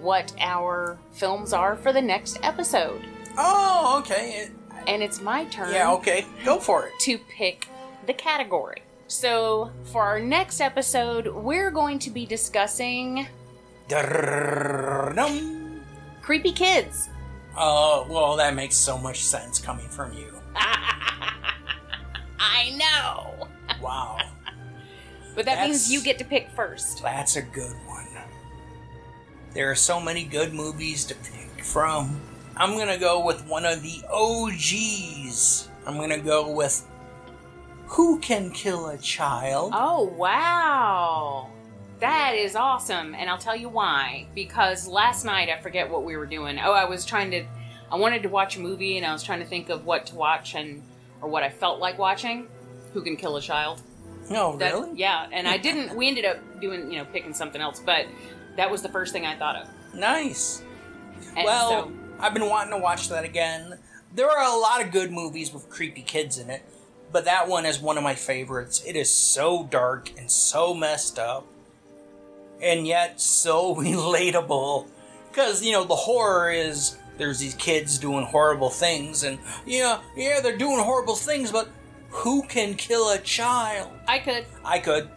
what 0.00 0.32
our 0.40 0.98
films 1.12 1.52
are 1.52 1.76
for 1.76 1.92
the 1.92 2.02
next 2.02 2.38
episode. 2.42 3.02
Oh, 3.42 3.96
okay. 4.00 4.50
And 4.86 5.02
it's 5.02 5.20
my 5.20 5.44
turn 5.46 5.72
Yeah, 5.72 5.90
okay. 5.92 6.26
Go 6.44 6.58
for 6.58 6.86
it. 6.86 6.92
to 7.00 7.16
pick 7.18 7.66
the 8.06 8.12
category. 8.12 8.82
So, 9.08 9.70
for 9.84 10.02
our 10.02 10.20
next 10.20 10.60
episode, 10.60 11.26
we're 11.26 11.70
going 11.70 11.98
to 12.00 12.10
be 12.10 12.26
discussing 12.26 13.26
Dum. 13.88 15.80
creepy 16.22 16.52
kids. 16.52 17.08
Oh, 17.56 18.06
well, 18.08 18.36
that 18.36 18.54
makes 18.54 18.76
so 18.76 18.96
much 18.98 19.24
sense 19.24 19.58
coming 19.58 19.88
from 19.88 20.12
you. 20.12 20.32
I 22.38 22.70
know. 22.76 23.48
Wow. 23.82 24.18
But 25.34 25.46
that 25.46 25.66
means 25.66 25.90
you 25.90 26.02
get 26.02 26.18
to 26.18 26.24
pick 26.24 26.50
first. 26.50 27.02
That's 27.02 27.36
a 27.36 27.42
good 27.42 27.74
one. 27.86 28.06
There 29.54 29.70
are 29.70 29.74
so 29.76 29.98
many 30.00 30.24
good 30.24 30.52
movies 30.52 31.04
to 31.06 31.14
pick 31.16 31.64
from. 31.64 32.20
I'm 32.60 32.76
gonna 32.76 32.98
go 32.98 33.24
with 33.24 33.46
one 33.46 33.64
of 33.64 33.82
the 33.82 34.02
OGs. 34.12 35.68
I'm 35.86 35.96
gonna 35.96 36.18
go 36.20 36.52
with 36.52 36.86
Who 37.86 38.18
Can 38.18 38.50
Kill 38.50 38.88
a 38.88 38.98
Child? 38.98 39.72
Oh, 39.74 40.04
wow. 40.04 41.48
That 42.00 42.34
is 42.36 42.54
awesome. 42.56 43.14
And 43.14 43.30
I'll 43.30 43.38
tell 43.38 43.56
you 43.56 43.70
why. 43.70 44.26
Because 44.34 44.86
last 44.86 45.24
night, 45.24 45.48
I 45.48 45.58
forget 45.58 45.88
what 45.88 46.04
we 46.04 46.18
were 46.18 46.26
doing. 46.26 46.58
Oh, 46.62 46.72
I 46.72 46.84
was 46.84 47.06
trying 47.06 47.30
to, 47.30 47.46
I 47.90 47.96
wanted 47.96 48.22
to 48.24 48.28
watch 48.28 48.58
a 48.58 48.60
movie 48.60 48.98
and 48.98 49.06
I 49.06 49.12
was 49.14 49.22
trying 49.22 49.40
to 49.40 49.46
think 49.46 49.70
of 49.70 49.86
what 49.86 50.04
to 50.08 50.14
watch 50.14 50.54
and, 50.54 50.82
or 51.22 51.30
what 51.30 51.42
I 51.42 51.48
felt 51.48 51.80
like 51.80 51.96
watching. 51.98 52.46
Who 52.92 53.00
Can 53.00 53.16
Kill 53.16 53.36
a 53.38 53.40
Child? 53.40 53.80
No, 54.30 54.58
That- 54.58 54.74
really? 54.74 54.98
Yeah. 54.98 55.26
And 55.32 55.48
I 55.48 55.56
didn't, 55.56 55.96
we 55.96 56.08
ended 56.08 56.26
up 56.26 56.36
doing, 56.60 56.90
you 56.92 56.98
know, 56.98 57.06
picking 57.06 57.32
something 57.32 57.60
else, 57.60 57.80
but 57.80 58.04
that 58.58 58.70
was 58.70 58.82
the 58.82 58.90
first 58.90 59.14
thing 59.14 59.24
I 59.24 59.34
thought 59.36 59.56
of. 59.56 59.94
Nice. 59.94 60.62
And 61.36 61.44
well, 61.46 61.70
so- 61.70 61.92
I've 62.20 62.34
been 62.34 62.48
wanting 62.48 62.72
to 62.72 62.78
watch 62.78 63.08
that 63.08 63.24
again. 63.24 63.78
There 64.14 64.28
are 64.30 64.52
a 64.52 64.58
lot 64.58 64.84
of 64.84 64.92
good 64.92 65.10
movies 65.10 65.52
with 65.52 65.70
creepy 65.70 66.02
kids 66.02 66.38
in 66.38 66.50
it, 66.50 66.62
but 67.12 67.24
that 67.24 67.48
one 67.48 67.64
is 67.64 67.78
one 67.78 67.96
of 67.96 68.04
my 68.04 68.14
favorites. 68.14 68.82
It 68.86 68.94
is 68.94 69.12
so 69.12 69.64
dark 69.64 70.10
and 70.18 70.30
so 70.30 70.74
messed 70.74 71.18
up, 71.18 71.46
and 72.60 72.86
yet 72.86 73.20
so 73.20 73.74
relatable. 73.76 74.86
Because, 75.30 75.64
you 75.64 75.72
know, 75.72 75.84
the 75.84 75.94
horror 75.94 76.50
is 76.50 76.98
there's 77.16 77.38
these 77.38 77.54
kids 77.54 77.98
doing 77.98 78.24
horrible 78.24 78.70
things, 78.70 79.24
and 79.24 79.38
yeah, 79.64 80.00
yeah, 80.14 80.40
they're 80.40 80.58
doing 80.58 80.78
horrible 80.78 81.14
things, 81.14 81.50
but 81.50 81.70
who 82.10 82.42
can 82.42 82.74
kill 82.74 83.10
a 83.10 83.18
child? 83.18 83.90
I 84.06 84.18
could. 84.18 84.44
I 84.64 84.78
could. 84.78 85.08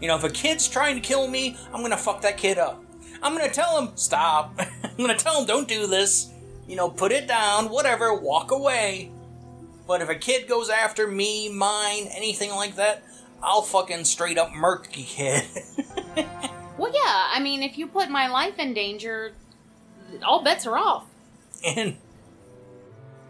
You 0.00 0.08
know, 0.08 0.16
if 0.16 0.24
a 0.24 0.30
kid's 0.30 0.68
trying 0.68 0.96
to 0.96 1.00
kill 1.00 1.28
me, 1.28 1.56
I'm 1.72 1.82
gonna 1.82 1.96
fuck 1.96 2.22
that 2.22 2.36
kid 2.36 2.58
up. 2.58 2.82
I'm 3.22 3.36
gonna 3.36 3.50
tell 3.50 3.80
him, 3.80 3.96
stop. 3.96 4.54
I'm 4.82 4.96
gonna 4.96 5.16
tell 5.16 5.40
him, 5.40 5.46
don't 5.46 5.68
do 5.68 5.86
this. 5.86 6.30
You 6.66 6.76
know, 6.76 6.88
put 6.90 7.12
it 7.12 7.26
down, 7.28 7.68
whatever, 7.70 8.14
walk 8.14 8.50
away. 8.50 9.10
But 9.86 10.02
if 10.02 10.08
a 10.08 10.16
kid 10.16 10.48
goes 10.48 10.68
after 10.68 11.06
me, 11.06 11.48
mine, 11.48 12.08
anything 12.10 12.50
like 12.50 12.74
that, 12.76 13.04
I'll 13.42 13.62
fucking 13.62 14.04
straight 14.04 14.36
up 14.38 14.52
murk 14.52 14.92
the 14.92 15.02
kid. 15.04 15.44
Well, 16.76 16.92
yeah. 16.92 17.28
I 17.32 17.40
mean, 17.40 17.62
if 17.62 17.78
you 17.78 17.86
put 17.86 18.10
my 18.10 18.26
life 18.28 18.58
in 18.58 18.74
danger, 18.74 19.32
all 20.24 20.42
bets 20.42 20.66
are 20.66 20.76
off. 20.76 21.04
and 21.64 21.96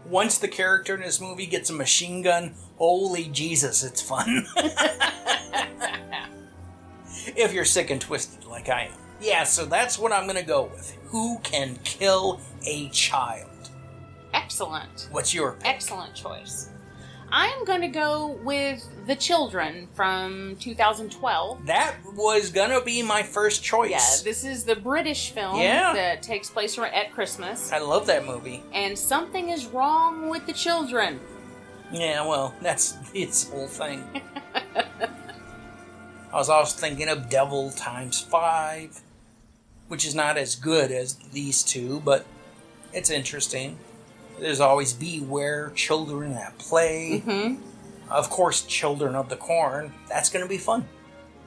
once 0.05 0.37
the 0.37 0.47
character 0.47 0.95
in 0.95 1.01
this 1.01 1.19
movie 1.19 1.45
gets 1.45 1.69
a 1.69 1.73
machine 1.73 2.21
gun, 2.21 2.55
holy 2.77 3.25
Jesus, 3.25 3.83
it's 3.83 4.01
fun. 4.01 4.47
if 7.35 7.53
you're 7.53 7.65
sick 7.65 7.89
and 7.89 7.99
twisted 8.01 8.45
like 8.45 8.69
I 8.69 8.83
am. 8.83 8.93
Yeah, 9.21 9.43
so 9.43 9.65
that's 9.65 9.97
what 9.97 10.11
I'm 10.11 10.27
gonna 10.27 10.43
go 10.43 10.63
with. 10.73 10.95
Who 11.07 11.39
can 11.39 11.77
kill 11.83 12.39
a 12.65 12.89
child? 12.89 13.49
Excellent. 14.33 15.07
What's 15.11 15.33
your 15.33 15.53
pick? 15.53 15.67
Excellent 15.67 16.13
choice. 16.15 16.69
I 17.29 17.47
am 17.47 17.65
going 17.65 17.81
to 17.81 17.89
go 17.89 18.39
with 18.43 18.87
The 19.05 19.15
Children 19.15 19.89
from 19.93 20.55
2012. 20.61 21.65
That 21.65 21.95
was 22.13 22.51
gonna 22.51 22.81
be 22.81 23.03
my 23.03 23.21
first 23.21 23.61
choice. 23.63 23.91
Yeah, 23.91 24.23
this 24.23 24.45
is 24.45 24.63
the 24.63 24.77
British 24.77 25.31
film 25.31 25.59
Yeah. 25.59 25.91
that 25.93 26.23
takes 26.23 26.49
place 26.49 26.77
at 26.77 27.11
Christmas. 27.11 27.73
I 27.73 27.79
love 27.79 28.05
that 28.07 28.25
movie. 28.25 28.63
And 28.73 28.97
something 28.97 29.49
is 29.49 29.65
wrong 29.65 30.29
with 30.29 30.45
the 30.45 30.53
children. 30.53 31.19
Yeah, 31.91 32.25
well, 32.25 32.53
that's 32.61 32.95
its 33.13 33.49
whole 33.49 33.67
thing. 33.67 34.03
I 36.31 36.35
was 36.35 36.49
also 36.49 36.77
thinking 36.79 37.09
of 37.09 37.29
Devil 37.29 37.71
Times 37.71 38.21
Five, 38.21 39.01
which 39.87 40.05
is 40.05 40.13
not 40.15 40.37
as 40.37 40.55
good 40.55 40.91
as 40.91 41.15
these 41.33 41.63
two, 41.63 42.01
but 42.03 42.25
it's 42.93 43.09
interesting. 43.09 43.77
There's 44.39 44.59
always 44.59 44.93
Beware 44.93 45.71
Children 45.75 46.33
at 46.33 46.57
Play. 46.57 47.19
hmm 47.19 47.55
Of 48.09 48.29
course, 48.29 48.61
Children 48.63 49.15
of 49.15 49.29
the 49.29 49.35
Corn. 49.35 49.93
That's 50.07 50.29
going 50.29 50.43
to 50.45 50.49
be 50.49 50.57
fun. 50.57 50.87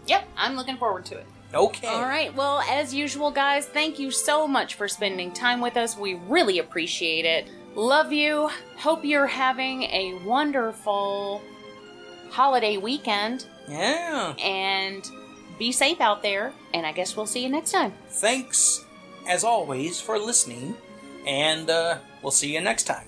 Yep, 0.06 0.24
I'm 0.36 0.56
looking 0.56 0.76
forward 0.76 1.04
to 1.06 1.16
it. 1.18 1.26
Okay. 1.54 1.88
All 1.88 2.02
right, 2.02 2.34
well, 2.34 2.60
as 2.68 2.94
usual, 2.94 3.30
guys, 3.30 3.66
thank 3.66 3.98
you 3.98 4.10
so 4.10 4.46
much 4.46 4.74
for 4.74 4.86
spending 4.88 5.32
time 5.32 5.60
with 5.60 5.76
us. 5.76 5.96
We 5.96 6.14
really 6.14 6.58
appreciate 6.60 7.24
it. 7.24 7.48
Love 7.74 8.12
you. 8.12 8.50
Hope 8.76 9.04
you're 9.04 9.26
having 9.26 9.82
a 9.84 10.18
wonderful 10.24 11.42
holiday 12.30 12.76
weekend 12.76 13.46
Yeah. 13.68 14.34
and 14.42 15.08
be 15.60 15.70
safe 15.70 16.00
out 16.00 16.22
there. 16.24 16.52
And 16.74 16.84
I 16.84 16.90
guess 16.90 17.16
we'll 17.16 17.26
see 17.26 17.44
you 17.44 17.48
next 17.48 17.70
time. 17.70 17.92
Thanks, 18.08 18.84
as 19.28 19.44
always, 19.44 20.00
for 20.00 20.18
listening, 20.18 20.74
and 21.24 21.70
uh, 21.70 21.98
we'll 22.22 22.32
see 22.32 22.52
you 22.52 22.60
next 22.60 22.84
time. 22.84 23.06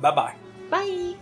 Bye 0.00 0.14
bye. 0.14 0.34
Bye. 0.70 1.14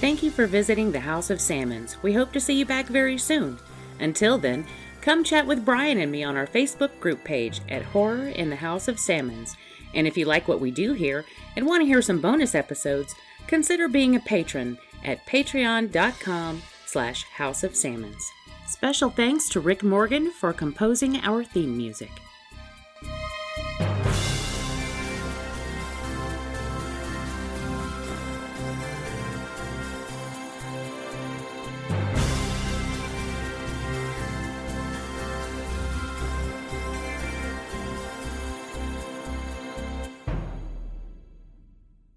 Thank 0.00 0.22
you 0.22 0.30
for 0.30 0.46
visiting 0.46 0.92
the 0.92 1.00
House 1.00 1.30
of 1.30 1.40
Salmons. 1.40 1.96
We 2.02 2.12
hope 2.12 2.32
to 2.32 2.40
see 2.40 2.54
you 2.58 2.66
back 2.66 2.86
very 2.86 3.18
soon. 3.18 3.58
Until 4.00 4.38
then, 4.38 4.66
come 5.00 5.24
chat 5.24 5.46
with 5.46 5.64
Brian 5.64 5.98
and 5.98 6.12
me 6.12 6.22
on 6.22 6.36
our 6.36 6.46
Facebook 6.46 7.00
group 7.00 7.24
page 7.24 7.60
at 7.68 7.82
Horror 7.82 8.28
in 8.28 8.50
the 8.50 8.56
House 8.56 8.88
of 8.88 8.98
Salmons. 8.98 9.56
And 9.94 10.06
if 10.06 10.16
you 10.16 10.24
like 10.24 10.46
what 10.46 10.60
we 10.60 10.70
do 10.70 10.92
here 10.92 11.24
and 11.56 11.66
want 11.66 11.82
to 11.82 11.86
hear 11.86 12.02
some 12.02 12.20
bonus 12.20 12.54
episodes, 12.54 13.14
consider 13.46 13.88
being 13.88 14.14
a 14.14 14.20
patron 14.20 14.78
at 15.04 15.26
patreon.com 15.26 16.62
slash 16.86 17.24
House 17.24 17.64
of 17.64 17.74
Salmons. 17.74 18.30
Special 18.68 19.08
thanks 19.08 19.48
to 19.48 19.60
Rick 19.60 19.82
Morgan 19.82 20.30
for 20.30 20.52
composing 20.52 21.16
our 21.22 21.42
theme 21.42 21.74
music. 21.74 22.10